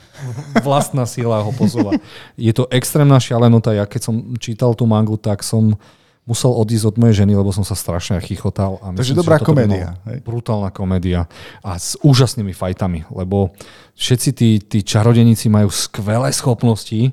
vlastná 0.66 1.04
sila 1.08 1.42
ho 1.42 1.50
posúva. 1.54 1.96
Je 2.38 2.52
to 2.54 2.68
extrémna 2.70 3.18
šialenota. 3.18 3.74
Ja 3.74 3.84
keď 3.88 4.00
som 4.00 4.14
čítal 4.38 4.72
tú 4.76 4.86
mangu, 4.88 5.18
tak 5.18 5.42
som 5.42 5.76
musel 6.22 6.54
odísť 6.54 6.94
od 6.94 6.96
mojej 7.02 7.26
ženy, 7.26 7.34
lebo 7.34 7.50
som 7.50 7.66
sa 7.66 7.74
strašne 7.74 8.22
chychotal. 8.22 8.78
A 8.78 8.94
Takže 8.94 9.18
dobrá 9.18 9.42
komédia. 9.42 9.98
Brutálna 10.22 10.70
komédia 10.70 11.26
a 11.66 11.74
s 11.74 11.98
úžasnými 11.98 12.54
fajtami, 12.54 13.10
lebo 13.10 13.50
všetci 13.98 14.30
tí, 14.30 14.50
tí 14.62 14.78
čarodeníci 14.86 15.50
majú 15.50 15.66
skvelé 15.74 16.30
schopnosti 16.30 17.10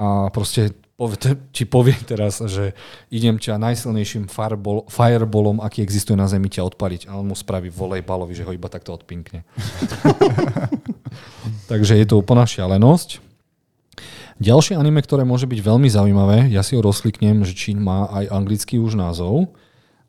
a 0.00 0.32
proste 0.32 0.72
ti 1.50 1.66
poviem 1.66 1.98
teraz, 2.06 2.38
že 2.46 2.78
idem 3.10 3.34
ťa 3.34 3.58
najsilnejším 3.58 4.30
fireball, 4.30 4.86
fireballom, 4.86 5.58
aký 5.58 5.82
existuje 5.82 6.14
na 6.14 6.30
Zemi, 6.30 6.46
ťa 6.46 6.62
odpaliť. 6.62 7.10
A 7.10 7.18
on 7.18 7.26
mu 7.26 7.34
spraví 7.34 7.74
volejbalovi, 7.74 8.38
že 8.38 8.46
ho 8.46 8.54
iba 8.54 8.70
takto 8.70 8.94
odpinkne. 8.94 9.42
Takže 11.66 11.98
je 11.98 12.06
to 12.06 12.20
úplná 12.20 12.46
šialenosť. 12.46 13.22
Ďalšie 14.42 14.74
anime, 14.74 15.04
ktoré 15.04 15.22
môže 15.22 15.46
byť 15.46 15.60
veľmi 15.62 15.86
zaujímavé, 15.86 16.50
ja 16.50 16.66
si 16.66 16.74
ho 16.74 16.82
rozkliknem, 16.82 17.46
že 17.46 17.54
Čín 17.54 17.78
má 17.78 18.10
aj 18.10 18.32
anglický 18.32 18.82
už 18.82 18.98
názov 18.98 19.54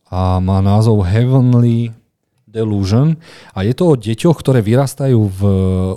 a 0.09 0.41
má 0.41 0.57
názov 0.63 1.05
Heavenly 1.05 1.93
Delusion 2.49 3.19
a 3.53 3.61
je 3.61 3.73
to 3.77 3.93
o 3.93 3.99
deťoch, 3.99 4.37
ktoré 4.41 4.65
vyrastajú 4.65 5.21
v 5.21 5.41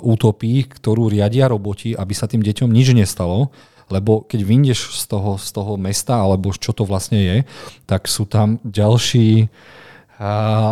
utopii, 0.05 0.69
ktorú 0.69 1.09
riadia 1.09 1.49
roboti, 1.49 1.97
aby 1.97 2.13
sa 2.13 2.29
tým 2.29 2.45
deťom 2.45 2.69
nič 2.69 2.93
nestalo 2.93 3.49
lebo 3.87 4.23
keď 4.27 4.39
vyjdeš 4.43 4.99
z 4.99 5.03
toho, 5.07 5.39
z 5.39 5.49
toho 5.55 5.79
mesta, 5.79 6.19
alebo 6.19 6.51
čo 6.51 6.75
to 6.75 6.83
vlastne 6.83 7.19
je, 7.23 7.37
tak 7.87 8.11
sú 8.11 8.27
tam 8.27 8.59
ďalší 8.67 9.47
a 10.17 10.29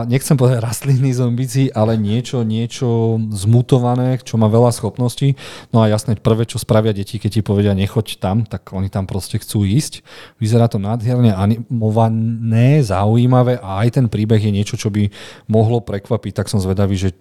nechcem 0.09 0.33
povedať 0.33 0.57
rastlinní 0.57 1.13
zombici, 1.13 1.69
ale 1.69 2.01
niečo, 2.01 2.41
niečo 2.41 3.21
zmutované, 3.29 4.17
čo 4.25 4.41
má 4.41 4.49
veľa 4.49 4.73
schopností. 4.73 5.37
No 5.69 5.85
a 5.85 5.89
jasné, 5.89 6.17
prvé, 6.17 6.49
čo 6.49 6.57
spravia 6.57 6.97
deti, 6.97 7.21
keď 7.21 7.29
ti 7.29 7.41
povedia 7.45 7.77
nechoď 7.77 8.17
tam, 8.17 8.41
tak 8.41 8.73
oni 8.73 8.89
tam 8.89 9.05
proste 9.05 9.37
chcú 9.37 9.61
ísť. 9.61 10.01
Vyzerá 10.41 10.65
to 10.65 10.81
nádherne 10.81 11.29
animované, 11.29 12.81
zaujímavé 12.81 13.61
a 13.61 13.85
aj 13.85 14.01
ten 14.01 14.05
príbeh 14.09 14.41
je 14.41 14.49
niečo, 14.49 14.81
čo 14.81 14.89
by 14.89 15.13
mohlo 15.45 15.77
prekvapiť. 15.77 16.41
Tak 16.41 16.49
som 16.49 16.57
zvedavý, 16.57 16.97
že 16.97 17.13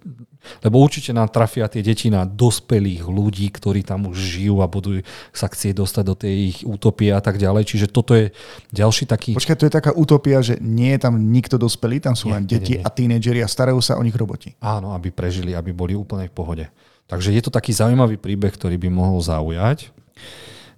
lebo 0.61 0.81
určite 0.81 1.11
nám 1.11 1.29
trafia 1.29 1.65
tie 1.69 1.81
deti 1.81 2.07
na 2.09 2.23
dospelých 2.25 3.05
ľudí, 3.05 3.49
ktorí 3.51 3.81
tam 3.85 4.09
už 4.09 4.17
žijú 4.17 4.61
a 4.61 4.67
budú 4.67 5.01
sa 5.35 5.49
chcieť 5.51 5.73
dostať 5.77 6.03
do 6.05 6.15
tej 6.15 6.33
ich 6.51 6.59
utopie 6.63 7.11
a 7.11 7.21
tak 7.21 7.37
ďalej. 7.37 7.63
Čiže 7.65 7.87
toto 7.91 8.15
je 8.15 8.31
ďalší 8.71 9.05
taký... 9.09 9.33
Počkaj, 9.35 9.57
to 9.57 9.67
je 9.67 9.73
taká 9.73 9.91
utopia, 9.93 10.39
že 10.39 10.57
nie 10.61 10.95
je 10.95 10.99
tam 11.05 11.17
nikto 11.17 11.59
dospelý, 11.59 11.99
tam 12.01 12.15
sú 12.15 12.29
nie, 12.29 12.33
len 12.37 12.43
deti 12.45 12.77
nie, 12.77 12.81
nie. 12.81 12.85
a 12.85 12.89
tínedžeri 12.89 13.39
a 13.41 13.49
starajú 13.49 13.79
sa 13.81 13.97
o 13.97 14.05
nich 14.05 14.15
roboti. 14.15 14.53
Áno, 14.61 14.95
aby 14.95 15.11
prežili, 15.11 15.53
aby 15.53 15.73
boli 15.73 15.93
úplne 15.97 16.29
v 16.29 16.35
pohode. 16.35 16.65
Takže 17.05 17.29
je 17.33 17.41
to 17.45 17.53
taký 17.53 17.69
zaujímavý 17.69 18.17
príbeh, 18.17 18.49
ktorý 18.49 18.81
by 18.81 18.89
mohol 18.89 19.21
zaujať. 19.21 19.93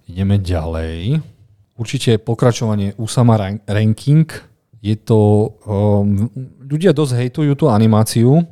Ideme 0.08 0.36
ďalej. 0.36 1.24
Určite 1.78 2.20
pokračovanie 2.20 2.92
Usama 3.00 3.36
Ranking. 3.64 4.28
Je 4.84 4.96
to... 4.98 5.52
Um, 5.64 6.28
ľudia 6.68 6.92
dosť 6.92 7.12
hejtujú 7.16 7.52
tú 7.56 7.72
animáciu, 7.72 8.44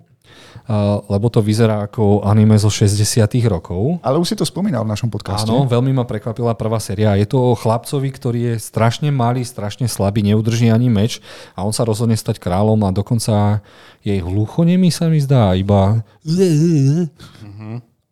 lebo 1.06 1.26
to 1.30 1.38
vyzerá 1.38 1.86
ako 1.86 2.26
anime 2.26 2.58
zo 2.58 2.66
60 2.66 3.22
rokov. 3.46 4.02
Ale 4.02 4.18
už 4.18 4.34
si 4.34 4.36
to 4.36 4.42
spomínal 4.42 4.82
v 4.82 4.90
našom 4.90 5.10
podcaste. 5.10 5.46
Áno, 5.46 5.62
veľmi 5.66 5.94
ma 5.94 6.02
prekvapila 6.02 6.58
prvá 6.58 6.82
séria. 6.82 7.14
Je 7.14 7.26
to 7.26 7.54
o 7.54 7.58
chlapcovi, 7.58 8.10
ktorý 8.10 8.40
je 8.52 8.54
strašne 8.58 9.14
malý, 9.14 9.46
strašne 9.46 9.86
slabý, 9.86 10.26
neudrží 10.26 10.66
ani 10.66 10.90
meč 10.90 11.22
a 11.54 11.62
on 11.62 11.70
sa 11.70 11.86
rozhodne 11.86 12.18
stať 12.18 12.42
kráľom 12.42 12.82
a 12.82 12.90
dokonca 12.90 13.62
jej 14.02 14.18
hluchonemý 14.18 14.90
sa 14.90 15.06
mi 15.06 15.22
zdá, 15.22 15.54
iba... 15.54 16.02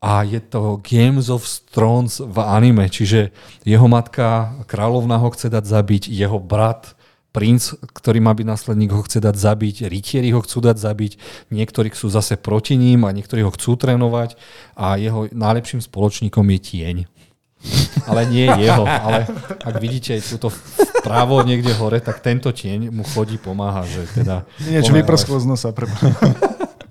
A 0.04 0.20
je 0.20 0.36
to 0.36 0.84
Games 0.84 1.32
of 1.32 1.48
Thrones 1.72 2.20
v 2.20 2.36
anime, 2.44 2.92
čiže 2.92 3.32
jeho 3.64 3.88
matka 3.88 4.52
kráľovna 4.68 5.16
ho 5.16 5.32
chce 5.32 5.48
dať 5.48 5.64
zabiť, 5.64 6.12
jeho 6.12 6.36
brat 6.36 6.92
princ, 7.34 7.74
ktorý 7.82 8.22
má 8.22 8.30
byť 8.30 8.46
následník, 8.46 8.94
ho 8.94 9.02
chce 9.02 9.18
dať 9.18 9.34
zabiť, 9.34 9.90
rytieri 9.90 10.30
ho 10.30 10.38
chcú 10.38 10.62
dať 10.62 10.78
zabiť, 10.78 11.12
niektorí 11.50 11.90
sú 11.90 12.06
zase 12.06 12.38
proti 12.38 12.78
ním 12.78 13.02
a 13.02 13.10
niektorí 13.10 13.42
ho 13.42 13.50
chcú 13.50 13.74
trénovať 13.74 14.38
a 14.78 14.94
jeho 14.94 15.26
najlepším 15.34 15.82
spoločníkom 15.82 16.46
je 16.54 16.60
tieň. 16.62 16.96
Ale 18.04 18.28
nie 18.28 18.44
jeho, 18.44 18.84
ale 18.86 19.24
ak 19.64 19.74
vidíte 19.80 20.20
túto 20.20 20.52
vpravo 21.02 21.40
niekde 21.42 21.72
hore, 21.74 21.98
tak 21.98 22.20
tento 22.20 22.52
tieň 22.52 22.92
mu 22.92 23.02
chodí, 23.02 23.40
pomáha, 23.40 23.82
že 23.88 24.04
teda... 24.12 24.44
Niečo 24.68 24.92
vyprsklo 24.92 25.40
z 25.40 25.46
nosa. 25.48 25.72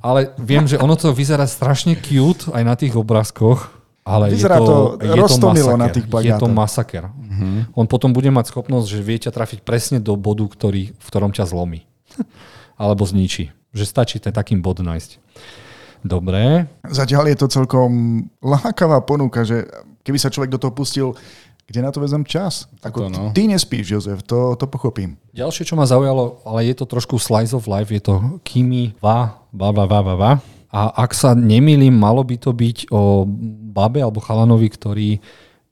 Ale 0.03 0.36
viem, 0.36 0.68
že 0.68 0.76
ono 0.76 0.99
to 0.99 1.15
vyzerá 1.15 1.48
strašne 1.48 1.95
cute 1.95 2.52
aj 2.52 2.64
na 2.65 2.76
tých 2.76 2.98
obrázkoch, 2.99 3.72
ale 4.03 4.35
Vyzerá 4.35 4.59
je 4.59 4.67
to, 4.67 4.77
to 4.99 5.15
je 5.15 5.23
to 5.39 5.47
masaker. 5.47 5.80
na 5.80 5.88
tých 5.88 6.07
plagátoch. 6.11 6.35
Je 6.35 6.43
to 6.43 6.47
masaker. 6.51 7.03
Uh-huh. 7.07 7.63
On 7.71 7.88
potom 7.88 8.11
bude 8.11 8.27
mať 8.27 8.51
schopnosť, 8.51 8.88
že 8.91 8.99
vie 8.99 9.17
ťa 9.17 9.31
trafiť 9.31 9.63
presne 9.63 10.03
do 10.03 10.19
bodu, 10.19 10.43
ktorý, 10.43 10.91
v 10.91 11.07
ktorom 11.07 11.31
ťa 11.31 11.47
zlomí. 11.47 11.88
Alebo 12.81 13.07
zničí. 13.07 13.55
Že 13.71 13.84
stačí 13.88 14.17
ten 14.19 14.35
takým 14.35 14.59
bod 14.59 14.84
nájsť. 14.84 15.23
Dobre. 16.03 16.67
Zatiaľ 16.84 17.31
je 17.31 17.38
to 17.39 17.47
celkom 17.47 17.91
lákavá 18.43 18.99
ponuka, 19.07 19.47
že 19.47 19.63
keby 20.03 20.19
sa 20.19 20.27
človek 20.27 20.51
do 20.51 20.59
toho 20.59 20.75
pustil, 20.75 21.15
kde 21.63 21.80
na 21.80 21.95
to 21.95 22.03
vezem 22.03 22.27
čas? 22.27 22.67
Ako, 22.84 23.07
to, 23.07 23.15
no. 23.15 23.23
Ty 23.31 23.47
nespíš, 23.47 23.88
Jozef, 23.88 24.19
to, 24.27 24.59
to 24.59 24.67
pochopím. 24.67 25.15
Ďalšie, 25.31 25.63
čo 25.63 25.80
ma 25.80 25.88
zaujalo, 25.88 26.43
ale 26.43 26.67
je 26.67 26.75
to 26.75 26.84
trošku 26.84 27.15
slice 27.15 27.55
of 27.55 27.71
life, 27.71 27.88
je 27.88 28.03
to 28.03 28.19
Kimi 28.43 28.91
Va, 28.99 29.39
va, 29.55 29.71
va, 29.71 29.88
va, 29.88 30.03
va, 30.03 30.15
va 30.19 30.52
a 30.73 31.05
ak 31.05 31.13
sa 31.13 31.37
nemýlim, 31.37 31.93
malo 31.93 32.25
by 32.25 32.35
to 32.41 32.49
byť 32.49 32.89
o 32.89 33.29
babe 33.69 34.01
alebo 34.01 34.17
chalanovi, 34.17 34.67
ktorý 34.73 35.09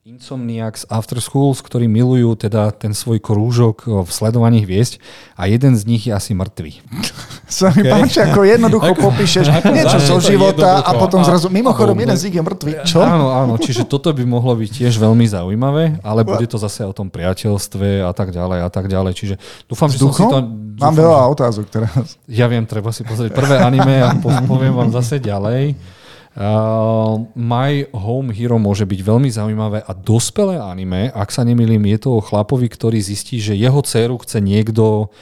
Insomniacs 0.02 0.82
After 0.90 1.22
Schools, 1.22 1.62
ktorí 1.62 1.86
milujú 1.86 2.34
teda 2.34 2.74
ten 2.74 2.90
svoj 2.90 3.22
krúžok 3.22 3.86
v 3.86 4.10
sledovaní 4.10 4.66
hviezd 4.66 4.98
a 5.38 5.46
jeden 5.46 5.78
z 5.78 5.86
nich 5.86 6.10
je 6.10 6.12
asi 6.18 6.34
mŕtvý. 6.34 6.82
Sa 7.46 7.70
mi 7.70 7.86
okay. 7.86 8.02
páči, 8.02 8.18
ako 8.18 8.42
jednoducho 8.42 8.98
ako, 8.98 8.98
popíšeš 8.98 9.46
ako 9.62 9.70
niečo 9.70 10.02
zo 10.02 10.18
života 10.18 10.82
a 10.82 10.98
potom 10.98 11.22
zrazu, 11.22 11.46
mimochodom, 11.54 11.94
jeden 11.94 12.18
z 12.18 12.26
nich 12.26 12.34
je 12.34 12.42
mŕtvý. 12.42 12.72
Čo? 12.82 12.98
Áno, 12.98 13.30
áno, 13.30 13.54
čiže 13.62 13.86
toto 13.86 14.10
by 14.10 14.26
mohlo 14.26 14.58
byť 14.58 14.82
tiež 14.82 14.98
veľmi 14.98 15.22
zaujímavé, 15.22 16.02
ale 16.02 16.26
bude 16.26 16.50
to 16.50 16.58
zase 16.58 16.82
o 16.82 16.90
tom 16.90 17.06
priateľstve 17.06 18.02
a 18.02 18.10
tak 18.10 18.34
ďalej 18.34 18.58
a 18.58 18.70
tak 18.74 18.90
ďalej. 18.90 19.12
Čiže 19.14 19.34
dúfam, 19.70 19.86
že 19.86 20.02
som 20.02 20.10
si 20.10 20.26
to... 20.26 20.34
Dúfam, 20.42 20.82
Mám 20.82 20.98
veľa 20.98 21.30
otázok 21.30 21.70
teraz. 21.70 22.18
Ja 22.26 22.50
viem, 22.50 22.66
treba 22.66 22.90
si 22.90 23.06
pozrieť 23.06 23.38
prvé 23.38 23.62
anime 23.62 24.02
a 24.02 24.18
poviem 24.18 24.74
vám 24.74 24.90
zase 24.90 25.22
ďalej. 25.22 26.01
Uh, 26.32 27.28
My 27.36 27.84
Home 27.92 28.32
Hero 28.32 28.56
môže 28.56 28.88
byť 28.88 29.00
veľmi 29.04 29.28
zaujímavé 29.28 29.84
a 29.84 29.92
dospelé 29.92 30.56
anime, 30.56 31.12
ak 31.12 31.28
sa 31.28 31.44
nemýlim, 31.44 31.84
je 31.92 32.08
to 32.08 32.16
o 32.16 32.24
chlapovi, 32.24 32.72
ktorý 32.72 33.04
zistí, 33.04 33.36
že 33.36 33.52
jeho 33.52 33.84
dceru 33.84 34.16
chce 34.16 34.40
niekto 34.40 35.12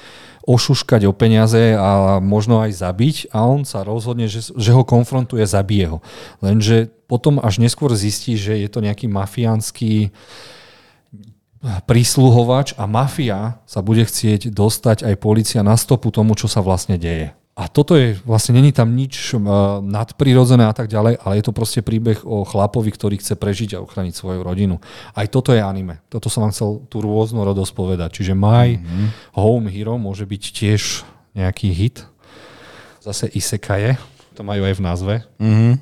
ošuškať 0.47 1.11
o 1.11 1.13
peniaze 1.13 1.75
a 1.75 2.23
možno 2.23 2.63
aj 2.63 2.79
zabiť 2.79 3.17
a 3.35 3.43
on 3.43 3.67
sa 3.67 3.83
rozhodne, 3.83 4.31
že, 4.31 4.55
že 4.55 4.71
ho 4.71 4.87
konfrontuje, 4.87 5.43
zabije 5.43 5.87
ho. 5.91 5.99
Lenže 6.39 6.95
potom 7.11 7.43
až 7.43 7.59
neskôr 7.59 7.91
zistí, 7.99 8.39
že 8.39 8.55
je 8.57 8.69
to 8.71 8.79
nejaký 8.79 9.11
mafiánsky 9.11 10.15
prísluhovač 11.61 12.73
a 12.81 12.89
mafia 12.89 13.61
sa 13.69 13.85
bude 13.85 14.07
chcieť 14.07 14.49
dostať 14.49 15.05
aj 15.05 15.15
policia 15.21 15.61
na 15.61 15.77
stopu 15.77 16.09
tomu, 16.09 16.33
čo 16.33 16.49
sa 16.49 16.65
vlastne 16.65 16.97
deje. 16.97 17.37
A 17.61 17.69
toto 17.69 17.93
je, 17.93 18.17
vlastne 18.25 18.57
není 18.57 18.73
tam 18.73 18.97
nič 18.97 19.37
uh, 19.37 19.85
nadprirodzené 19.85 20.65
a 20.65 20.73
tak 20.73 20.89
ďalej, 20.89 21.21
ale 21.21 21.37
je 21.37 21.45
to 21.45 21.53
proste 21.53 21.85
príbeh 21.85 22.25
o 22.25 22.41
chlapovi, 22.49 22.89
ktorý 22.89 23.21
chce 23.21 23.37
prežiť 23.37 23.77
a 23.77 23.85
ochraniť 23.85 24.17
svoju 24.17 24.41
rodinu. 24.41 24.81
Aj 25.13 25.29
toto 25.29 25.53
je 25.53 25.61
anime. 25.61 26.01
Toto 26.09 26.33
som 26.33 26.49
vám 26.49 26.57
chcel 26.57 26.81
tú 26.89 27.05
rôznorodosť 27.05 27.73
povedať. 27.77 28.17
Čiže 28.17 28.33
My 28.33 28.81
mm-hmm. 28.81 29.37
Home 29.37 29.69
Hero 29.69 30.01
môže 30.01 30.25
byť 30.25 30.43
tiež 30.57 31.05
nejaký 31.37 31.69
hit. 31.77 32.01
Zase 33.05 33.29
Isekaje, 33.29 34.01
to 34.33 34.41
majú 34.41 34.65
aj 34.65 34.75
v 34.81 34.85
názve. 34.85 35.15
Mm-hmm. 35.37 35.75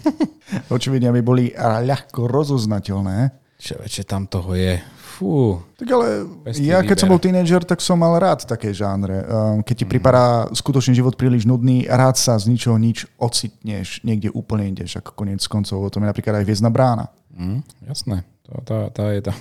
Očividne 0.76 1.16
by 1.16 1.22
boli 1.24 1.44
ľahko 1.56 2.28
rozoznateľné. 2.28 3.32
Čo 3.56 3.80
veče, 3.80 4.04
tam 4.04 4.28
toho 4.28 4.52
je. 4.52 4.76
Fú. 5.16 5.64
Tak 5.80 5.88
ale 5.88 6.28
ja 6.60 6.84
keď 6.84 6.92
výber. 6.92 7.00
som 7.00 7.08
bol 7.08 7.20
tínedžer, 7.24 7.64
tak 7.64 7.80
som 7.80 7.96
mal 7.96 8.20
rád 8.20 8.44
také 8.44 8.76
žánre. 8.76 9.24
Ehm, 9.24 9.64
keď 9.64 9.74
ti 9.80 9.86
mm. 9.88 9.92
pripadá 9.96 10.24
skutočný 10.52 10.92
život 10.92 11.16
príliš 11.16 11.48
nudný, 11.48 11.88
rád 11.88 12.20
sa 12.20 12.36
z 12.36 12.52
ničoho 12.52 12.76
nič 12.76 13.08
ocitneš, 13.16 14.04
niekde 14.04 14.28
úplne 14.36 14.68
ideš, 14.76 15.00
ako 15.00 15.16
koniec 15.16 15.40
koncov. 15.48 15.80
O 15.80 15.88
tom 15.88 16.04
je 16.04 16.12
napríklad 16.12 16.36
aj 16.36 16.44
Viezna 16.44 16.68
brána. 16.68 17.08
Mm, 17.32 17.64
jasné. 17.88 18.28
To, 18.44 18.60
tá, 18.60 18.92
tá 18.92 19.08
je 19.16 19.24
tá. 19.24 19.32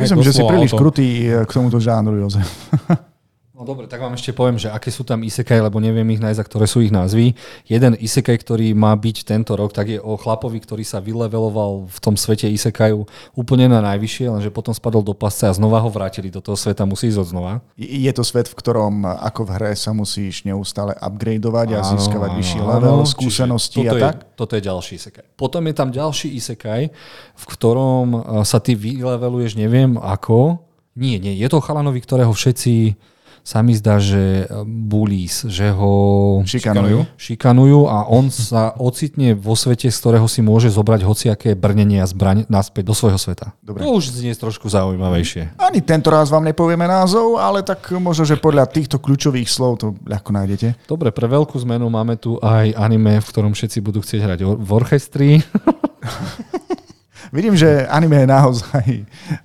Myslím, 0.00 0.24
že 0.26 0.32
si 0.32 0.40
príliš 0.40 0.72
krutý 0.72 1.28
k 1.44 1.50
tomuto 1.52 1.76
žánru, 1.76 2.16
Jozef. 2.16 2.48
No 3.58 3.66
dobre, 3.66 3.90
tak 3.90 3.98
vám 3.98 4.14
ešte 4.14 4.30
poviem, 4.30 4.54
že 4.54 4.70
aké 4.70 4.86
sú 4.86 5.02
tam 5.02 5.18
isekaj, 5.26 5.58
lebo 5.58 5.82
neviem 5.82 6.06
ich 6.14 6.22
nájsť, 6.22 6.38
a 6.38 6.46
ktoré 6.46 6.70
sú 6.70 6.78
ich 6.78 6.94
názvy. 6.94 7.34
Jeden 7.66 7.98
isekaj, 7.98 8.46
ktorý 8.46 8.70
má 8.70 8.94
byť 8.94 9.26
tento 9.26 9.58
rok, 9.58 9.74
tak 9.74 9.90
je 9.90 9.98
o 9.98 10.14
chlapovi, 10.14 10.62
ktorý 10.62 10.86
sa 10.86 11.02
vyleveloval 11.02 11.90
v 11.90 11.98
tom 11.98 12.14
svete 12.14 12.46
isekaju 12.46 13.10
úplne 13.34 13.66
na 13.66 13.82
najvyššie, 13.82 14.30
lenže 14.30 14.54
potom 14.54 14.70
spadol 14.70 15.02
do 15.02 15.10
pasce 15.10 15.50
a 15.50 15.50
znova 15.50 15.82
ho 15.82 15.90
vrátili 15.90 16.30
do 16.30 16.38
toho 16.38 16.54
sveta, 16.54 16.86
musí 16.86 17.10
ísť 17.10 17.34
znova. 17.34 17.58
Je 17.74 18.12
to 18.14 18.22
svet, 18.22 18.46
v 18.46 18.54
ktorom 18.54 19.02
ako 19.02 19.42
v 19.42 19.50
hre 19.58 19.74
sa 19.74 19.90
musíš 19.90 20.46
neustále 20.46 20.94
upgradeovať 20.94 21.68
a 21.74 21.78
získavať 21.82 22.38
vyšší 22.38 22.62
level, 22.62 23.02
skúsenosti 23.10 23.90
a 23.90 23.98
je, 23.98 23.98
tak? 23.98 24.38
Toto 24.38 24.54
je 24.54 24.62
ďalší 24.62 25.02
isekaj. 25.02 25.34
Potom 25.34 25.66
je 25.66 25.74
tam 25.74 25.90
ďalší 25.90 26.30
isekaj, 26.38 26.94
v 27.34 27.44
ktorom 27.58 28.22
sa 28.46 28.62
ty 28.62 28.78
vyleveluješ 28.78 29.58
neviem 29.58 29.98
ako. 29.98 30.62
Nie, 30.94 31.18
nie, 31.18 31.34
je 31.34 31.50
to 31.50 31.58
chalanovi, 31.58 31.98
ktorého 31.98 32.30
všetci 32.30 32.94
sa 33.48 33.64
mi 33.64 33.72
zdá, 33.72 33.96
že 33.96 34.44
bulís, 34.68 35.40
že 35.48 35.72
ho 35.72 35.92
šikanujú. 36.44 37.08
šikanujú 37.16 37.88
a 37.88 38.04
on 38.04 38.28
sa 38.28 38.76
ocitne 38.76 39.32
vo 39.32 39.56
svete, 39.56 39.88
z 39.88 39.96
ktorého 39.96 40.28
si 40.28 40.44
môže 40.44 40.68
zobrať 40.68 41.00
hociaké 41.08 41.56
brnenie 41.56 42.04
a 42.04 42.06
zbraň 42.06 42.44
naspäť 42.52 42.92
do 42.92 42.94
svojho 42.94 43.16
sveta. 43.16 43.56
Dobre. 43.64 43.88
To 43.88 43.96
už 43.96 44.20
znie 44.20 44.36
trošku 44.36 44.68
zaujímavejšie. 44.68 45.56
Ani 45.56 45.80
tento 45.80 46.12
raz 46.12 46.28
vám 46.28 46.44
nepovieme 46.44 46.84
názov, 46.84 47.40
ale 47.40 47.64
tak 47.64 47.88
možno, 47.96 48.28
že 48.28 48.36
podľa 48.36 48.68
týchto 48.68 49.00
kľúčových 49.00 49.48
slov 49.48 49.80
to 49.80 49.96
ľahko 50.04 50.28
nájdete. 50.28 50.84
Dobre, 50.84 51.08
pre 51.08 51.24
veľkú 51.24 51.56
zmenu 51.64 51.88
máme 51.88 52.20
tu 52.20 52.36
aj 52.44 52.76
anime, 52.76 53.16
v 53.16 53.30
ktorom 53.32 53.56
všetci 53.56 53.80
budú 53.80 54.04
chcieť 54.04 54.28
hrať 54.28 54.38
v 54.44 54.70
orchestri. 54.76 55.40
Vidím, 57.36 57.56
že 57.56 57.88
anime 57.88 58.24
je 58.24 58.28
naozaj 58.28 58.84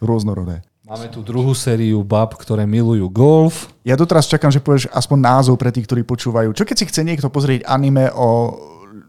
rôznorodé. 0.04 0.73
Máme 0.94 1.10
tu 1.10 1.26
druhú 1.26 1.58
sériu 1.58 2.06
bab, 2.06 2.38
ktoré 2.38 2.70
milujú 2.70 3.10
golf. 3.10 3.66
Ja 3.82 3.98
doteraz 3.98 4.30
čakám, 4.30 4.54
že 4.54 4.62
povieš 4.62 4.94
aspoň 4.94 5.26
názov 5.26 5.58
pre 5.58 5.74
tých, 5.74 5.90
ktorí 5.90 6.06
počúvajú. 6.06 6.54
Čo 6.54 6.70
keď 6.70 6.76
si 6.78 6.86
chce 6.86 7.02
niekto 7.02 7.34
pozrieť 7.34 7.66
anime 7.66 8.14
o 8.14 8.54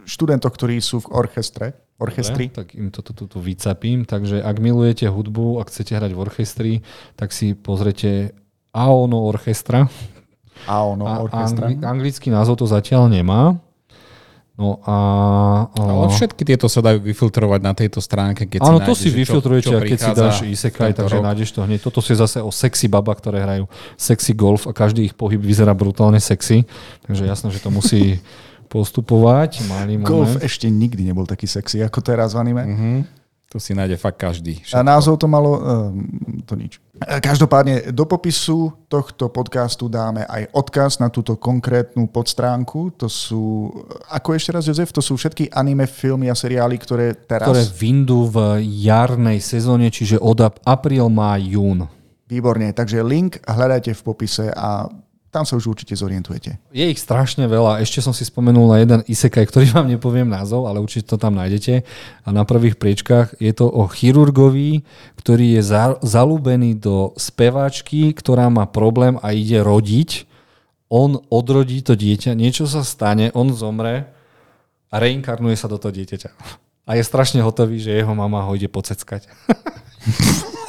študentoch, 0.09 0.56
ktorí 0.56 0.81
sú 0.81 1.05
v 1.05 1.12
orchestre? 1.12 1.77
orchestri. 2.01 2.48
Dobre, 2.51 2.56
tak 2.56 2.69
im 2.74 2.89
toto 2.90 3.12
tu, 3.15 3.39
vycapím. 3.39 4.09
Takže 4.09 4.43
ak 4.43 4.56
milujete 4.59 5.06
hudbu, 5.06 5.61
ak 5.62 5.70
chcete 5.70 5.93
hrať 5.94 6.12
v 6.16 6.20
orchestri, 6.24 6.73
tak 7.15 7.31
si 7.31 7.55
pozrete 7.55 8.35
Aono 8.74 9.23
Orchestra. 9.28 9.86
Aono 10.66 11.05
A 11.06 11.23
orchestra. 11.23 11.69
angli- 11.69 11.85
anglický 11.85 12.28
názov 12.32 12.65
to 12.65 12.66
zatiaľ 12.66 13.12
nemá. 13.12 13.61
No 14.55 14.78
a... 14.86 14.97
Ale 15.74 16.06
všetky 16.14 16.47
tieto 16.47 16.70
sa 16.70 16.78
dajú 16.78 17.02
vyfiltrovať 17.02 17.59
na 17.59 17.74
tejto 17.74 17.98
stránke, 17.98 18.47
keď 18.47 18.62
Áno, 18.62 18.78
si 18.78 18.86
to 18.86 18.86
nájdeš, 18.86 18.98
si 19.02 19.09
čo- 19.10 19.18
vyfiltrujete, 19.18 19.66
čo 19.66 19.74
a 19.74 19.81
keď 19.82 19.98
si 19.98 20.12
dáš 20.14 20.36
isekaj, 20.47 20.90
takže 20.94 21.16
rok. 21.18 21.24
nájdeš 21.26 21.51
to 21.51 21.60
hneď. 21.66 21.81
Toto 21.82 21.98
si 21.98 22.14
zase 22.14 22.39
o 22.39 22.55
sexy 22.55 22.86
baba, 22.86 23.10
ktoré 23.18 23.43
hrajú 23.43 23.66
sexy 23.98 24.31
golf 24.31 24.70
a 24.70 24.72
každý 24.72 25.10
ich 25.10 25.14
pohyb 25.18 25.43
vyzerá 25.43 25.74
brutálne 25.74 26.22
sexy. 26.22 26.62
Takže 27.02 27.26
jasné, 27.26 27.51
že 27.51 27.59
to 27.59 27.74
musí 27.74 28.22
postupovať. 28.74 29.66
Malý 29.66 29.98
Golf 30.02 30.39
ešte 30.39 30.66
nikdy 30.66 31.02
nebol 31.02 31.26
taký 31.26 31.47
sexy 31.47 31.82
ako 31.82 31.98
teraz 32.02 32.35
v 32.35 32.39
anime. 32.39 32.62
Mhm. 32.64 32.93
To 33.55 33.62
si 33.62 33.70
nájde 33.70 33.94
fakt 33.94 34.18
každý. 34.18 34.59
A 34.74 34.82
názov 34.82 35.14
to 35.14 35.31
malo, 35.31 35.62
um, 35.62 36.02
to 36.43 36.59
nič. 36.59 36.82
E, 36.98 37.22
Každopádne 37.22 37.94
do 37.94 38.02
popisu 38.02 38.74
tohto 38.90 39.31
podcastu 39.31 39.86
dáme 39.86 40.26
aj 40.26 40.51
odkaz 40.51 40.98
na 40.98 41.06
túto 41.06 41.39
konkrétnu 41.39 42.10
podstránku. 42.10 42.98
To 42.98 43.06
sú, 43.06 43.70
ako 44.10 44.35
ešte 44.35 44.51
raz 44.59 44.66
Jozef, 44.66 44.90
to 44.90 44.98
sú 44.98 45.14
všetky 45.14 45.55
anime 45.55 45.86
filmy 45.86 46.26
a 46.26 46.35
seriály, 46.35 46.82
ktoré 46.82 47.14
teraz... 47.14 47.47
ktoré 47.47 47.62
vyndú 47.78 48.26
v 48.26 48.66
jarnej 48.66 49.39
sezóne, 49.39 49.86
čiže 49.86 50.18
od 50.18 50.43
ap- 50.43 50.59
apríl, 50.66 51.06
má 51.06 51.39
jún. 51.39 51.86
Výborne, 52.26 52.74
takže 52.74 53.06
link 53.06 53.39
hľadajte 53.47 53.94
v 53.94 54.02
popise 54.02 54.51
a 54.51 54.90
tam 55.35 55.43
sa 55.43 55.59
už 55.59 55.74
určite 55.74 55.98
zorientujete. 55.98 56.62
Je 56.70 56.86
ich 56.86 57.02
strašne 57.02 57.51
veľa. 57.51 57.82
Ešte 57.82 57.98
som 57.98 58.15
si 58.15 58.23
spomenul 58.23 58.70
na 58.70 58.78
jeden 58.78 59.01
isekaj, 59.02 59.51
ktorý 59.51 59.66
vám 59.74 59.90
nepoviem 59.90 60.31
názov, 60.31 60.70
ale 60.70 60.78
určite 60.78 61.11
to 61.11 61.19
tam 61.19 61.35
nájdete. 61.35 61.82
A 62.23 62.28
na 62.31 62.47
prvých 62.47 62.78
priečkách 62.78 63.43
je 63.43 63.51
to 63.51 63.66
o 63.66 63.90
chirurgovi, 63.90 64.86
ktorý 65.19 65.59
je 65.59 65.62
za- 65.66 65.98
zalúbený 66.06 66.78
do 66.78 67.11
speváčky, 67.19 68.15
ktorá 68.15 68.47
má 68.47 68.70
problém 68.70 69.19
a 69.19 69.35
ide 69.35 69.59
rodiť. 69.59 70.31
On 70.86 71.19
odrodí 71.35 71.82
to 71.82 71.98
dieťa, 71.98 72.39
niečo 72.39 72.70
sa 72.70 72.86
stane, 72.86 73.35
on 73.35 73.51
zomre 73.51 74.06
a 74.94 75.02
reinkarnuje 75.02 75.59
sa 75.59 75.66
do 75.66 75.82
toho 75.82 75.90
dieťaťa. 75.90 76.31
A 76.86 76.94
je 76.94 77.02
strašne 77.02 77.43
hotový, 77.43 77.82
že 77.82 77.90
jeho 77.90 78.15
mama 78.15 78.47
ho 78.47 78.55
ide 78.55 78.70
poceckať. 78.70 79.27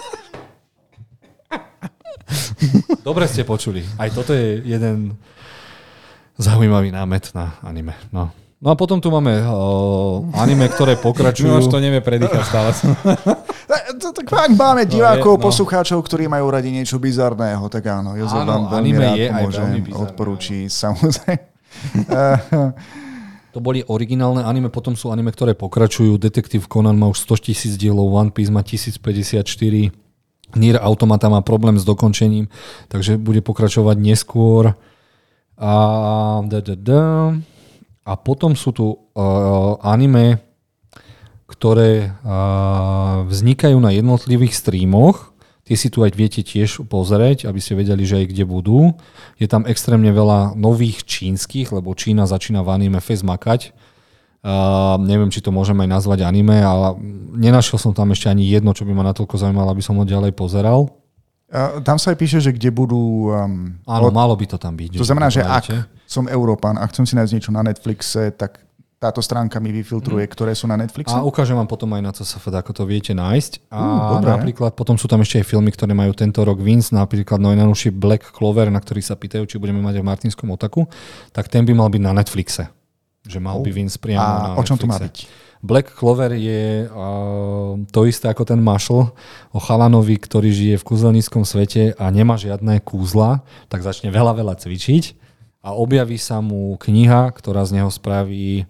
Dobre 3.08 3.26
ste 3.28 3.44
počuli. 3.44 3.84
Aj 3.98 4.10
toto 4.12 4.32
je 4.32 4.62
jeden 4.64 5.16
zaujímavý 6.36 6.92
námet 6.92 7.32
na 7.36 7.56
anime. 7.64 7.96
No. 8.12 8.32
No 8.56 8.72
a 8.72 8.76
potom 8.80 8.98
tu 9.04 9.12
máme 9.12 9.46
uh, 9.46 10.26
anime, 10.42 10.72
ktoré 10.72 10.96
pokračujú. 11.06 11.60
Už 11.60 11.70
to 11.70 11.78
nevie 11.84 12.00
predýchať 12.00 12.42
stále. 12.48 12.72
Tak 14.06 14.26
fakt 14.32 14.56
máme 14.56 14.88
divákov, 14.88 15.38
je- 15.38 15.42
no. 15.42 15.46
poslucháčov, 15.46 16.00
ktorí 16.02 16.26
majú 16.32 16.50
radi 16.50 16.72
niečo 16.72 16.98
bizarného, 16.98 17.68
tak 17.68 17.84
áno, 17.90 18.16
Jozef 18.16 18.42
Áno, 18.42 18.70
vám 18.70 18.80
veľmi 18.80 18.92
rád 18.96 19.18
je 19.18 19.28
pomôže, 19.30 19.60
veľmi 19.62 19.82
bizarné, 19.82 20.02
odporúči, 20.02 20.58
samozrejme. 20.82 21.46
To 23.56 23.60
boli 23.64 23.84
originálne 23.88 24.44
anime, 24.44 24.68
potom 24.68 25.00
sú 25.00 25.16
anime, 25.16 25.32
ktoré 25.32 25.56
pokračujú. 25.56 26.20
Detektív 26.20 26.68
Conan 26.68 27.00
má 27.00 27.08
už 27.08 27.24
100 27.24 27.48
tisíc 27.52 27.74
dielov, 27.80 28.12
One 28.12 28.32
Piece 28.32 28.52
má 28.52 28.60
1054, 28.64 29.96
Nier 30.56 30.80
Automata 30.80 31.28
má 31.28 31.44
problém 31.44 31.76
s 31.76 31.84
dokončením, 31.84 32.48
takže 32.88 33.20
bude 33.20 33.44
pokračovať 33.44 33.96
neskôr. 34.00 34.74
A, 35.56 35.74
da, 36.44 36.60
da, 36.60 36.76
da. 36.76 37.04
a 38.04 38.14
potom 38.20 38.60
sú 38.60 38.76
tu 38.76 38.92
uh, 38.92 39.80
anime, 39.80 40.44
ktoré 41.48 42.12
uh, 42.12 43.24
vznikajú 43.24 43.80
na 43.80 43.96
jednotlivých 43.96 44.52
streamoch. 44.52 45.32
Tie 45.66 45.74
si 45.74 45.90
tu 45.90 46.06
aj 46.06 46.14
viete 46.14 46.46
tiež 46.46 46.86
pozrieť, 46.86 47.50
aby 47.50 47.58
ste 47.58 47.80
vedeli, 47.80 48.06
že 48.06 48.22
aj 48.22 48.26
kde 48.30 48.44
budú. 48.46 48.94
Je 49.42 49.50
tam 49.50 49.66
extrémne 49.66 50.12
veľa 50.14 50.54
nových 50.54 51.08
čínskych, 51.08 51.74
lebo 51.74 51.98
Čína 51.98 52.30
začína 52.30 52.62
v 52.62 52.70
anime 52.70 53.00
fest 53.02 53.26
makať. 53.26 53.74
Uh, 54.46 55.02
neviem, 55.02 55.26
či 55.28 55.42
to 55.42 55.50
môžeme 55.50 55.82
aj 55.82 55.92
nazvať 55.92 56.22
anime, 56.22 56.54
ale 56.56 56.94
nenašiel 57.34 57.76
som 57.76 57.90
tam 57.92 58.14
ešte 58.14 58.30
ani 58.30 58.46
jedno, 58.46 58.70
čo 58.70 58.86
by 58.86 58.94
ma 58.94 59.02
natoľko 59.04 59.36
zaujímalo, 59.36 59.68
aby 59.68 59.82
som 59.82 59.98
ho 59.98 60.06
ďalej 60.06 60.32
pozeral. 60.32 60.94
A 61.48 61.80
Tam 61.80 61.98
sa 61.98 62.10
aj 62.10 62.18
píše, 62.20 62.38
že 62.40 62.50
kde 62.50 62.70
budú... 62.70 63.28
Um, 63.28 63.82
Áno, 63.84 64.08
od- 64.08 64.14
malo 64.14 64.34
by 64.34 64.46
to 64.46 64.58
tam 64.58 64.74
byť. 64.74 64.96
to 64.96 65.04
znamená, 65.04 65.28
že 65.28 65.42
ak 65.42 65.66
som 66.06 66.26
Európan 66.28 66.76
a 66.76 66.86
chcem 66.86 67.04
si 67.04 67.14
nájsť 67.14 67.32
niečo 67.32 67.50
na 67.50 67.62
Netflixe, 67.62 68.30
tak 68.32 68.62
táto 68.96 69.18
stránka 69.20 69.58
mi 69.58 69.70
vyfiltruje, 69.72 70.22
ktoré 70.26 70.54
sú 70.54 70.66
na 70.66 70.74
Netflixe. 70.76 71.10
A 71.12 71.22
ukážem 71.22 71.54
vám 71.54 71.66
potom 71.66 71.90
aj 71.92 72.02
na 72.02 72.12
CSFD, 72.12 72.54
ako 72.56 72.72
to 72.72 72.84
viete 72.84 73.12
nájsť. 73.12 73.66
A 73.68 73.78
Mm, 73.78 73.98
dobre. 74.16 74.30
napríklad 74.32 74.72
potom 74.72 74.94
sú 74.96 75.06
tam 75.06 75.20
ešte 75.20 75.38
aj 75.38 75.46
filmy, 75.48 75.70
ktoré 75.70 75.92
majú 75.92 76.14
tento 76.14 76.38
rok 76.40 76.58
Vince, 76.58 76.90
napríklad 76.92 77.38
najnovší 77.40 77.90
Black 77.92 78.30
Clover, 78.30 78.70
na 78.70 78.78
ktorý 78.78 79.02
sa 79.02 79.14
pýtajú, 79.14 79.46
či 79.46 79.58
budeme 79.58 79.78
mať 79.80 79.98
aj 79.98 80.02
v 80.02 80.08
Martinskom 80.08 80.50
otaku, 80.50 80.86
tak 81.32 81.46
ten 81.48 81.62
by 81.62 81.74
mal 81.74 81.90
byť 81.90 82.02
na 82.04 82.14
Netflixe. 82.14 82.70
Že 83.26 83.40
mal 83.42 83.58
by 83.60 83.72
Vince 83.74 83.98
priamo 83.98 84.22
na 84.24 84.46
a 84.54 84.58
o 84.58 84.64
čom 84.64 84.78
to 84.78 84.86
má 84.86 85.02
Netflixe. 85.02 85.26
byť? 85.26 85.44
Black 85.66 85.98
Clover 85.98 86.38
je 86.38 86.86
uh, 86.86 87.74
to 87.90 88.06
isté 88.06 88.30
ako 88.30 88.46
ten 88.46 88.62
Marshall 88.62 89.18
o 89.50 89.58
chalanovi, 89.58 90.14
ktorý 90.22 90.54
žije 90.54 90.76
v 90.78 90.86
kúzelníckom 90.86 91.42
svete 91.42 91.98
a 91.98 92.06
nemá 92.14 92.38
žiadne 92.38 92.78
kúzla, 92.86 93.42
tak 93.66 93.82
začne 93.82 94.14
veľa, 94.14 94.38
veľa 94.38 94.62
cvičiť 94.62 95.18
a 95.66 95.74
objaví 95.74 96.22
sa 96.22 96.38
mu 96.46 96.78
kniha, 96.78 97.34
ktorá 97.34 97.66
z 97.66 97.82
neho 97.82 97.90
spraví 97.90 98.70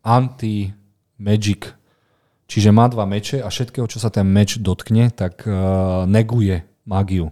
anti-magic. 0.00 1.76
Čiže 2.48 2.72
má 2.72 2.88
dva 2.88 3.04
meče 3.06 3.44
a 3.44 3.52
všetkého, 3.52 3.84
čo 3.86 4.00
sa 4.02 4.10
ten 4.10 4.24
meč 4.26 4.58
dotkne, 4.58 5.12
tak 5.12 5.44
uh, 5.44 6.08
neguje 6.08 6.64
mágiu. 6.82 7.30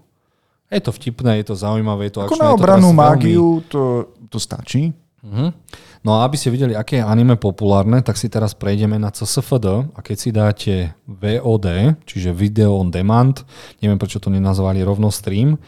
Je 0.68 0.84
to 0.84 0.92
vtipné, 0.92 1.40
je 1.40 1.48
to 1.48 1.56
zaujímavé, 1.56 2.12
je 2.12 2.20
to 2.20 2.28
Ako 2.28 2.36
akčné, 2.36 2.44
na 2.44 2.46
je 2.46 2.52
to 2.52 2.58
obranú 2.60 2.90
teraz 2.92 2.92
veľmi- 2.92 3.02
mágiu 3.02 3.46
to, 3.72 3.82
to 4.28 4.36
stačí. 4.38 4.92
Mhm. 5.24 5.50
No 6.06 6.18
a 6.18 6.26
aby 6.26 6.38
ste 6.38 6.54
videli, 6.54 6.78
aké 6.78 7.02
je 7.02 7.06
anime 7.06 7.34
populárne, 7.34 8.02
tak 8.02 8.14
si 8.14 8.30
teraz 8.30 8.54
prejdeme 8.54 8.98
na 8.98 9.10
CSFD 9.10 9.94
a 9.94 9.98
keď 9.98 10.16
si 10.16 10.30
dáte 10.30 10.74
VOD, 11.06 11.98
čiže 12.06 12.36
Video 12.36 12.78
on 12.78 12.94
Demand, 12.94 13.34
neviem 13.82 13.98
prečo 13.98 14.22
to 14.22 14.30
nenazvali 14.30 14.82
rovno 14.82 15.10
stream, 15.10 15.58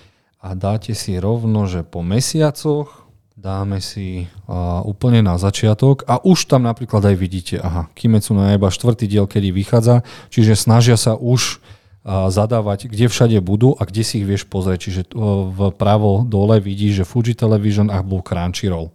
a 0.40 0.57
dáte 0.57 0.97
si 0.97 1.20
rovno, 1.20 1.69
že 1.69 1.85
po 1.85 2.01
mesiacoch 2.01 3.05
dáme 3.36 3.81
si 3.85 4.24
uh, 4.24 4.81
úplne 4.85 5.20
na 5.20 5.36
začiatok 5.36 6.05
a 6.09 6.20
už 6.20 6.48
tam 6.48 6.65
napríklad 6.65 7.05
aj 7.12 7.16
vidíte, 7.16 7.55
aha, 7.61 7.89
Kimetsu 7.93 8.36
no 8.36 8.44
Yaiba 8.48 8.73
štvrtý 8.73 9.09
diel, 9.09 9.28
kedy 9.28 9.52
vychádza, 9.52 10.05
čiže 10.32 10.57
snažia 10.57 10.97
sa 10.97 11.16
už 11.16 11.61
a 12.01 12.32
zadávať, 12.32 12.89
kde 12.89 13.12
všade 13.12 13.36
budú 13.44 13.77
a 13.77 13.85
kde 13.85 14.01
si 14.01 14.24
ich 14.24 14.27
vieš 14.27 14.48
pozrieť. 14.48 14.78
Čiže 14.89 15.02
uh, 15.12 15.52
vpravo 15.52 16.24
dole 16.24 16.57
vidíš, 16.57 17.05
že 17.05 17.09
Fuji 17.09 17.36
Television 17.36 17.93
a 17.93 18.01
bol 18.01 18.24
Crunchyroll. 18.24 18.89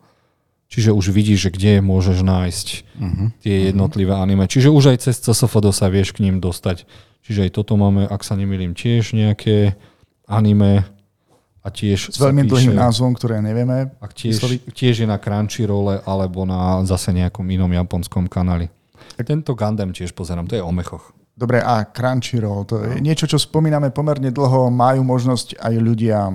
Čiže 0.66 0.92
už 0.92 1.14
vidíš, 1.14 1.50
že 1.50 1.54
kde 1.54 1.74
môžeš 1.86 2.26
nájsť 2.26 2.68
uh-huh. 2.98 3.28
tie 3.46 3.70
jednotlivé 3.70 4.18
anime. 4.18 4.50
Čiže 4.50 4.74
už 4.74 4.96
aj 4.96 4.98
cez 5.08 5.22
CSFD 5.22 5.72
sa 5.72 5.88
vieš 5.94 6.18
k 6.18 6.26
ním 6.26 6.42
dostať. 6.42 6.90
Čiže 7.26 7.50
aj 7.50 7.52
toto 7.54 7.78
máme, 7.78 8.06
ak 8.10 8.22
sa 8.26 8.34
nemýlim, 8.34 8.74
tiež 8.74 9.14
nejaké 9.14 9.78
anime 10.26 10.86
a 11.66 11.68
tiež 11.74 12.14
S 12.14 12.22
veľmi 12.22 12.46
píše, 12.46 12.52
dlhým 12.54 12.76
názvom, 12.78 13.18
ktoré 13.18 13.42
nevieme. 13.42 13.90
a 13.98 14.06
tiež, 14.06 14.38
tiež 14.70 15.06
je 15.06 15.08
na 15.10 15.18
Crunchyrolle 15.18 16.06
alebo 16.06 16.46
na 16.46 16.86
zase 16.86 17.10
nejakom 17.10 17.46
inom 17.50 17.70
japonskom 17.74 18.30
kanáli. 18.30 18.70
Tento 19.18 19.58
Gundam 19.58 19.90
tiež 19.90 20.14
pozerám, 20.14 20.46
to 20.46 20.58
je 20.58 20.62
o 20.62 20.70
mechoch. 20.70 21.14
Dobre, 21.36 21.60
a 21.60 21.84
Crunchyroll, 21.84 22.64
to 22.64 22.80
je 22.80 23.04
niečo, 23.04 23.28
čo 23.28 23.36
spomíname 23.36 23.92
pomerne 23.92 24.32
dlho. 24.32 24.72
Majú 24.72 25.04
možnosť 25.04 25.60
aj 25.60 25.74
ľudia 25.84 26.32
e, 26.32 26.34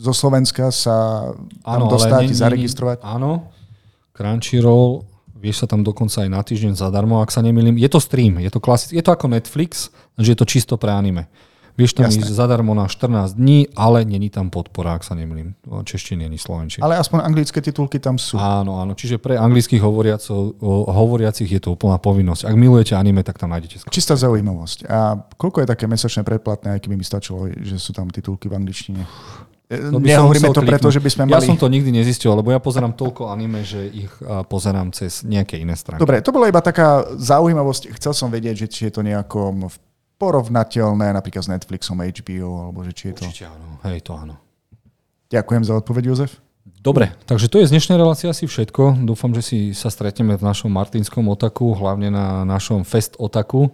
zo 0.00 0.16
Slovenska 0.16 0.72
sa 0.72 1.28
tam 1.60 1.92
dostať, 1.92 2.32
nie- 2.32 2.40
zaregistrovať. 2.40 3.04
Áno, 3.04 3.52
Crunchyroll, 4.16 5.04
vieš 5.36 5.64
sa 5.64 5.66
tam 5.68 5.84
dokonca 5.84 6.24
aj 6.24 6.28
na 6.32 6.40
týždeň 6.40 6.76
zadarmo, 6.76 7.20
ak 7.20 7.28
sa 7.32 7.44
nemýlim. 7.44 7.76
Je 7.76 7.88
to 7.88 8.00
stream, 8.00 8.40
je 8.40 8.48
to 8.52 8.60
klasické, 8.60 8.96
je 8.96 9.04
to 9.04 9.12
ako 9.12 9.28
Netflix, 9.28 9.88
že 10.16 10.32
je 10.32 10.38
to 10.40 10.48
čisto 10.48 10.76
pre 10.80 10.92
anime. 10.92 11.28
Vieš 11.78 11.96
tam 11.96 12.12
Jasné. 12.12 12.28
ísť 12.28 12.36
zadarmo 12.36 12.76
na 12.76 12.84
14 12.84 13.40
dní, 13.40 13.72
ale 13.72 14.04
není 14.04 14.28
tam 14.28 14.52
podpora, 14.52 15.00
ak 15.00 15.06
sa 15.06 15.16
nemýlim. 15.16 15.56
Češtine, 15.64 16.28
ani 16.28 16.36
slovenčine. 16.36 16.84
Ale 16.84 17.00
aspoň 17.00 17.24
anglické 17.24 17.64
titulky 17.64 17.96
tam 17.96 18.20
sú. 18.20 18.36
Áno, 18.36 18.84
áno. 18.84 18.92
Čiže 18.92 19.16
pre 19.16 19.40
anglických 19.40 19.80
hovoriacov, 19.80 20.60
hovoriacich 20.92 21.48
je 21.48 21.60
to 21.62 21.72
úplná 21.72 21.96
povinnosť. 21.96 22.52
Ak 22.52 22.56
milujete 22.58 22.92
anime, 22.92 23.24
tak 23.24 23.40
tam 23.40 23.56
nájdete. 23.56 23.80
skoro. 23.80 23.94
Čistá 23.96 24.12
zaujímavosť. 24.12 24.92
A 24.92 25.24
koľko 25.40 25.64
je 25.64 25.66
také 25.72 25.88
mesačné 25.88 26.20
predplatné, 26.20 26.76
aj 26.76 26.80
keby 26.84 27.00
mi 27.00 27.06
stačilo, 27.06 27.48
že 27.48 27.80
sú 27.80 27.96
tam 27.96 28.12
titulky 28.12 28.52
v 28.52 28.60
angličtine? 28.60 29.00
Som 29.70 30.02
Nehovoríme 30.02 30.50
to 30.50 30.66
preto, 30.66 30.90
že 30.90 30.98
by 30.98 31.10
sme 31.14 31.22
Ja 31.30 31.38
mali... 31.38 31.46
som 31.46 31.54
to 31.54 31.70
nikdy 31.70 31.94
nezistil, 31.94 32.34
lebo 32.34 32.50
ja 32.50 32.58
pozerám 32.58 32.90
toľko 32.98 33.30
anime, 33.30 33.62
že 33.62 33.86
ich 33.86 34.10
pozerám 34.50 34.90
cez 34.90 35.22
nejaké 35.22 35.62
iné 35.62 35.78
stránky. 35.78 36.02
Dobre, 36.02 36.18
to 36.26 36.34
bola 36.34 36.50
iba 36.50 36.58
taká 36.58 37.06
zaujímavosť. 37.14 37.94
Chcel 37.94 38.10
som 38.10 38.34
vedieť, 38.34 38.66
že 38.66 38.70
či 38.70 38.80
je 38.90 38.98
to 38.98 39.06
nejako 39.06 39.70
porovnateľné 40.18 41.14
napríklad 41.14 41.46
s 41.46 41.50
Netflixom, 41.54 42.02
HBO, 42.02 42.66
alebo 42.66 42.82
že 42.82 42.92
či 42.92 43.14
je 43.14 43.22
to... 43.22 43.24
Určite 43.30 43.46
áno. 43.46 43.78
Hej, 43.86 43.98
to 44.02 44.12
áno. 44.18 44.34
Ďakujem 45.30 45.62
za 45.62 45.72
odpoveď, 45.78 46.02
Jozef. 46.10 46.42
Dobre, 46.80 47.14
takže 47.30 47.46
to 47.46 47.62
je 47.62 47.70
z 47.70 47.72
dnešnej 47.72 47.96
relácie 47.96 48.26
asi 48.26 48.50
všetko. 48.50 49.06
Dúfam, 49.06 49.30
že 49.36 49.40
si 49.44 49.58
sa 49.70 49.88
stretneme 49.88 50.34
v 50.34 50.42
našom 50.42 50.68
Martinskom 50.72 51.30
otaku, 51.30 51.72
hlavne 51.78 52.10
na 52.10 52.42
našom 52.42 52.82
Fest 52.82 53.14
otaku 53.22 53.70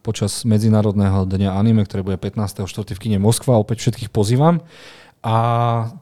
počas 0.00 0.46
Medzinárodného 0.48 1.28
dňa 1.28 1.52
anime, 1.52 1.84
ktoré 1.84 2.00
bude 2.00 2.16
15.4. 2.16 2.96
v 2.96 3.00
kine 3.00 3.18
Moskva. 3.20 3.60
Opäť 3.60 3.84
všetkých 3.84 4.08
pozývam. 4.08 4.64
A 5.26 5.34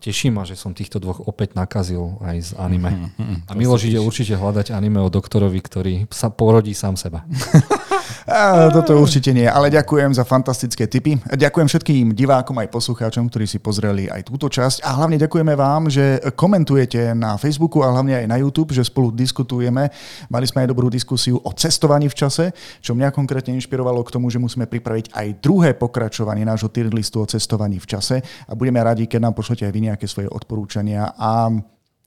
teší 0.04 0.28
ma, 0.28 0.44
že 0.44 0.52
som 0.52 0.76
týchto 0.76 1.00
dvoch 1.00 1.24
opäť 1.24 1.56
nakazil 1.56 2.20
aj 2.20 2.36
z 2.44 2.50
anime. 2.60 2.92
Mm-hmm, 2.92 3.48
a 3.48 3.52
Miloš 3.56 3.88
ide 3.88 3.96
určite 3.96 4.36
hľadať 4.36 4.76
anime 4.76 5.00
o 5.00 5.08
doktorovi, 5.08 5.64
ktorý 5.64 5.94
sa 6.12 6.28
porodí 6.28 6.76
sám 6.76 7.00
seba. 7.00 7.24
Toto 8.24 8.96
určite 8.96 9.36
nie, 9.36 9.44
ale 9.44 9.68
ďakujem 9.68 10.16
za 10.16 10.24
fantastické 10.24 10.88
tipy. 10.88 11.20
Ďakujem 11.28 11.68
všetkým 11.68 12.16
divákom 12.16 12.56
aj 12.56 12.72
poslucháčom, 12.72 13.28
ktorí 13.28 13.44
si 13.44 13.60
pozreli 13.60 14.08
aj 14.08 14.24
túto 14.24 14.48
časť 14.48 14.80
a 14.80 14.96
hlavne 14.96 15.20
ďakujeme 15.20 15.52
vám, 15.52 15.92
že 15.92 16.24
komentujete 16.32 17.12
na 17.12 17.36
Facebooku 17.36 17.84
a 17.84 17.92
hlavne 17.92 18.24
aj 18.24 18.26
na 18.32 18.40
YouTube, 18.40 18.72
že 18.72 18.80
spolu 18.80 19.12
diskutujeme. 19.12 19.92
Mali 20.32 20.46
sme 20.48 20.64
aj 20.64 20.72
dobrú 20.72 20.88
diskusiu 20.88 21.36
o 21.36 21.52
cestovaní 21.52 22.08
v 22.08 22.16
čase, 22.16 22.56
čo 22.80 22.96
mňa 22.96 23.12
konkrétne 23.12 23.52
inšpirovalo 23.60 24.00
k 24.00 24.16
tomu, 24.16 24.32
že 24.32 24.40
musíme 24.40 24.64
pripraviť 24.64 25.12
aj 25.12 25.44
druhé 25.44 25.76
pokračovanie 25.76 26.48
nášho 26.48 26.72
tier 26.72 26.88
listu 26.88 27.20
o 27.20 27.28
cestovaní 27.28 27.76
v 27.76 27.92
čase 27.92 28.24
a 28.48 28.56
budeme 28.56 28.80
radi, 28.80 29.04
keď 29.04 29.20
nám 29.20 29.36
pošlete 29.36 29.68
aj 29.68 29.72
vy 29.76 29.80
nejaké 29.92 30.08
svoje 30.08 30.32
odporúčania 30.32 31.12
a 31.12 31.52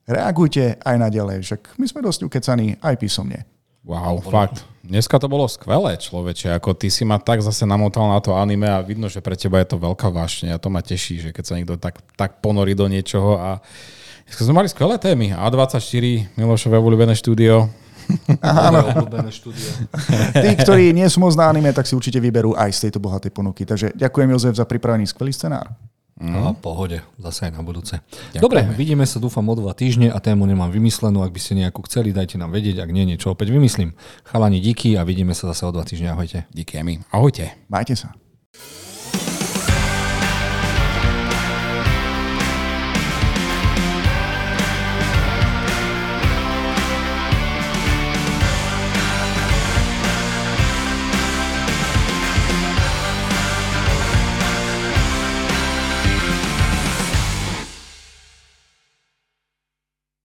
reagujte 0.09 0.81
aj 0.81 0.95
naďalej, 0.97 1.45
však 1.45 1.61
my 1.77 1.85
sme 1.85 2.01
dosť 2.01 2.25
ukecaní 2.25 2.73
aj 2.81 2.95
písomne. 2.97 3.56
Wow, 3.87 4.19
fakt. 4.19 4.67
Dneska 4.83 5.15
to 5.15 5.31
bolo 5.31 5.47
skvelé, 5.47 5.95
človeče. 5.95 6.51
Ako 6.59 6.75
ty 6.75 6.91
si 6.91 7.07
ma 7.07 7.19
tak 7.23 7.39
zase 7.39 7.63
namotal 7.63 8.11
na 8.11 8.19
to 8.19 8.35
anime 8.35 8.67
a 8.67 8.83
vidno, 8.83 9.07
že 9.07 9.23
pre 9.23 9.39
teba 9.39 9.63
je 9.63 9.71
to 9.71 9.79
veľká 9.79 10.11
vášne 10.11 10.51
a 10.51 10.59
to 10.59 10.67
ma 10.67 10.83
teší, 10.83 11.23
že 11.23 11.29
keď 11.31 11.43
sa 11.43 11.55
niekto 11.55 11.79
tak, 11.79 12.03
tak 12.19 12.43
ponorí 12.43 12.75
do 12.75 12.87
niečoho 12.91 13.39
a 13.39 13.63
dneska 14.27 14.43
sme 14.43 14.59
mali 14.59 14.67
skvelé 14.67 14.99
témy. 14.99 15.31
A24, 15.31 16.35
Milošové 16.35 16.75
obľúbené 16.79 17.15
štúdio. 17.15 17.71
Aha, 18.39 18.71
Tí, 20.35 20.49
ktorí 20.55 20.95
nie 20.95 21.07
sú 21.07 21.19
moc 21.19 21.35
na 21.35 21.51
anime, 21.51 21.71
tak 21.75 21.87
si 21.87 21.95
určite 21.95 22.19
vyberú 22.19 22.55
aj 22.55 22.71
z 22.71 22.79
tejto 22.87 22.99
bohatej 23.03 23.31
ponuky. 23.31 23.67
Takže 23.67 23.95
ďakujem 23.95 24.31
Jozef 24.35 24.55
za 24.55 24.63
pripravený 24.67 25.07
skvelý 25.07 25.31
scenár. 25.31 25.67
No, 26.17 26.57
pohode, 26.57 27.05
zase 27.21 27.49
aj 27.49 27.51
na 27.53 27.61
budúce. 27.61 28.01
Ďakujem. 28.33 28.41
Dobre, 28.41 28.59
vidíme 28.73 29.05
sa 29.05 29.21
dúfam 29.21 29.45
o 29.45 29.53
dva 29.53 29.77
týždne 29.77 30.09
a 30.09 30.17
tému 30.17 30.49
nemám 30.49 30.73
vymyslenú. 30.73 31.21
Ak 31.21 31.29
by 31.29 31.37
ste 31.37 31.53
nejakú 31.61 31.85
chceli, 31.85 32.09
dajte 32.09 32.41
nám 32.41 32.49
vedieť, 32.57 32.81
ak 32.81 32.89
nie, 32.89 33.05
niečo 33.05 33.29
opäť 33.29 33.53
vymyslím. 33.53 33.93
Chalani, 34.25 34.57
díky 34.57 34.97
a 34.97 35.05
vidíme 35.05 35.37
sa 35.37 35.53
zase 35.53 35.69
o 35.69 35.71
dva 35.71 35.85
týždne. 35.85 36.09
Ahojte. 36.09 36.49
Díky, 36.49 36.81
my. 36.81 37.05
Ahojte. 37.13 37.53
Majte 37.69 37.93
sa. 37.93 38.17